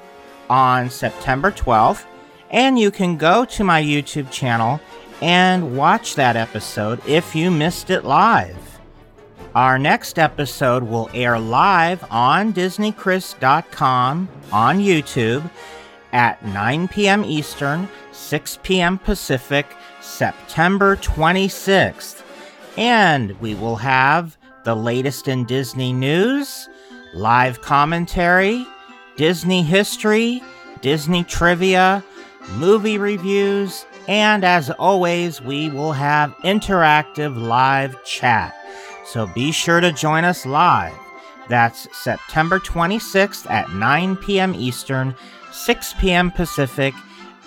on 0.50 0.90
September 0.90 1.50
12th, 1.50 2.04
and 2.50 2.78
you 2.78 2.90
can 2.90 3.16
go 3.16 3.46
to 3.46 3.64
my 3.64 3.82
YouTube 3.82 4.30
channel 4.30 4.78
and 5.22 5.74
watch 5.74 6.16
that 6.16 6.36
episode 6.36 7.00
if 7.06 7.34
you 7.34 7.50
missed 7.50 7.88
it 7.88 8.04
live. 8.04 8.71
Our 9.54 9.78
next 9.78 10.18
episode 10.18 10.82
will 10.82 11.10
air 11.12 11.38
live 11.38 12.02
on 12.10 12.54
DisneyChris.com 12.54 14.28
on 14.50 14.78
YouTube 14.78 15.50
at 16.14 16.42
9 16.42 16.88
p.m. 16.88 17.22
Eastern, 17.22 17.86
6 18.12 18.58
p.m. 18.62 18.98
Pacific, 18.98 19.66
September 20.00 20.96
26th. 20.96 22.22
And 22.78 23.38
we 23.42 23.54
will 23.54 23.76
have 23.76 24.38
the 24.64 24.74
latest 24.74 25.28
in 25.28 25.44
Disney 25.44 25.92
news, 25.92 26.70
live 27.12 27.60
commentary, 27.60 28.66
Disney 29.16 29.62
history, 29.62 30.42
Disney 30.80 31.24
trivia, 31.24 32.02
movie 32.52 32.96
reviews, 32.96 33.84
and 34.08 34.44
as 34.44 34.70
always, 34.70 35.42
we 35.42 35.68
will 35.68 35.92
have 35.92 36.34
interactive 36.38 37.38
live 37.38 38.02
chat. 38.04 38.54
So 39.04 39.26
be 39.26 39.52
sure 39.52 39.80
to 39.80 39.92
join 39.92 40.24
us 40.24 40.46
live. 40.46 40.94
That's 41.48 41.88
September 41.96 42.58
26th 42.58 43.50
at 43.50 43.70
9 43.70 44.16
p.m. 44.16 44.54
Eastern, 44.54 45.14
6 45.50 45.94
p.m. 45.94 46.30
Pacific 46.30 46.94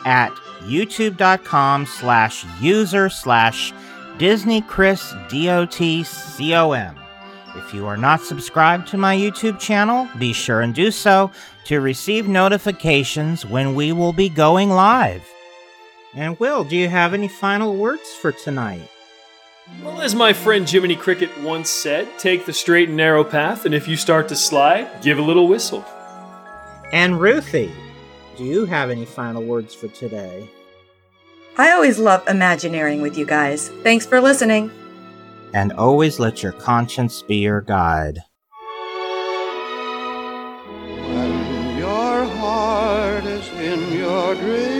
at 0.06 0.32
youtube.com 0.64 1.86
slash 1.86 2.45
user 2.60 3.10
slash 3.10 3.73
Disney 4.18 4.61
Chris 4.61 5.14
D-O-T-C-O-M. 5.30 6.95
If 7.56 7.73
you 7.73 7.88
are 7.88 7.98
not 7.98 8.22
subscribed 8.22 8.88
to 8.90 8.98
my 8.98 9.15
YouTube 9.15 9.60
channel, 9.60 10.07
be 10.19 10.34
sure 10.34 10.61
and 10.61 10.76
do 10.76 10.91
so 10.91 11.32
to 11.65 11.80
receive 11.80 12.27
notifications 12.27 13.45
when 13.45 13.76
we 13.76 13.91
will 13.91 14.14
be 14.14 14.30
going 14.30 14.69
live. 14.69 15.26
And 16.14 16.38
Will, 16.40 16.64
do 16.64 16.76
you 16.76 16.90
have 16.90 17.14
any 17.14 17.27
final 17.27 17.76
words 17.76 18.14
for 18.22 18.32
tonight? 18.32 18.90
Well, 19.82 20.02
as 20.02 20.14
my 20.14 20.32
friend 20.32 20.70
Jiminy 20.70 20.96
Cricket 20.96 21.30
once 21.42 21.70
said, 21.70 22.08
take 22.20 22.46
the 22.46 22.54
straight 22.54 22.90
and 22.90 22.98
narrow 22.98 23.24
path, 23.24 23.66
and 23.66 23.74
if 23.74 23.88
you 23.88 23.96
start 23.96 24.28
to 24.30 24.36
slide, 24.36 25.02
give 25.02 25.18
a 25.18 25.24
little 25.24 25.48
whistle. 25.48 25.84
And 26.92 27.20
Ruthie, 27.20 27.74
do 28.38 28.44
you 28.44 28.66
have 28.66 28.92
any 28.92 29.06
final 29.06 29.44
words 29.44 29.74
for 29.74 29.88
today? 29.88 30.48
I 31.58 31.72
always 31.72 31.98
love 31.98 32.28
imagineering 32.28 33.02
with 33.02 33.18
you 33.18 33.26
guys. 33.26 33.70
Thanks 33.82 34.06
for 34.06 34.22
listening. 34.22 34.70
And 35.54 35.74
always 35.74 36.20
let 36.20 36.44
your 36.44 36.52
conscience 36.52 37.24
be 37.24 37.38
your 37.38 37.62
guide. 37.62 38.20
When 41.08 41.78
your 41.78 42.26
heart 42.26 43.26
is 43.26 43.50
in 43.50 43.98
your 43.98 44.36
dream 44.36 44.74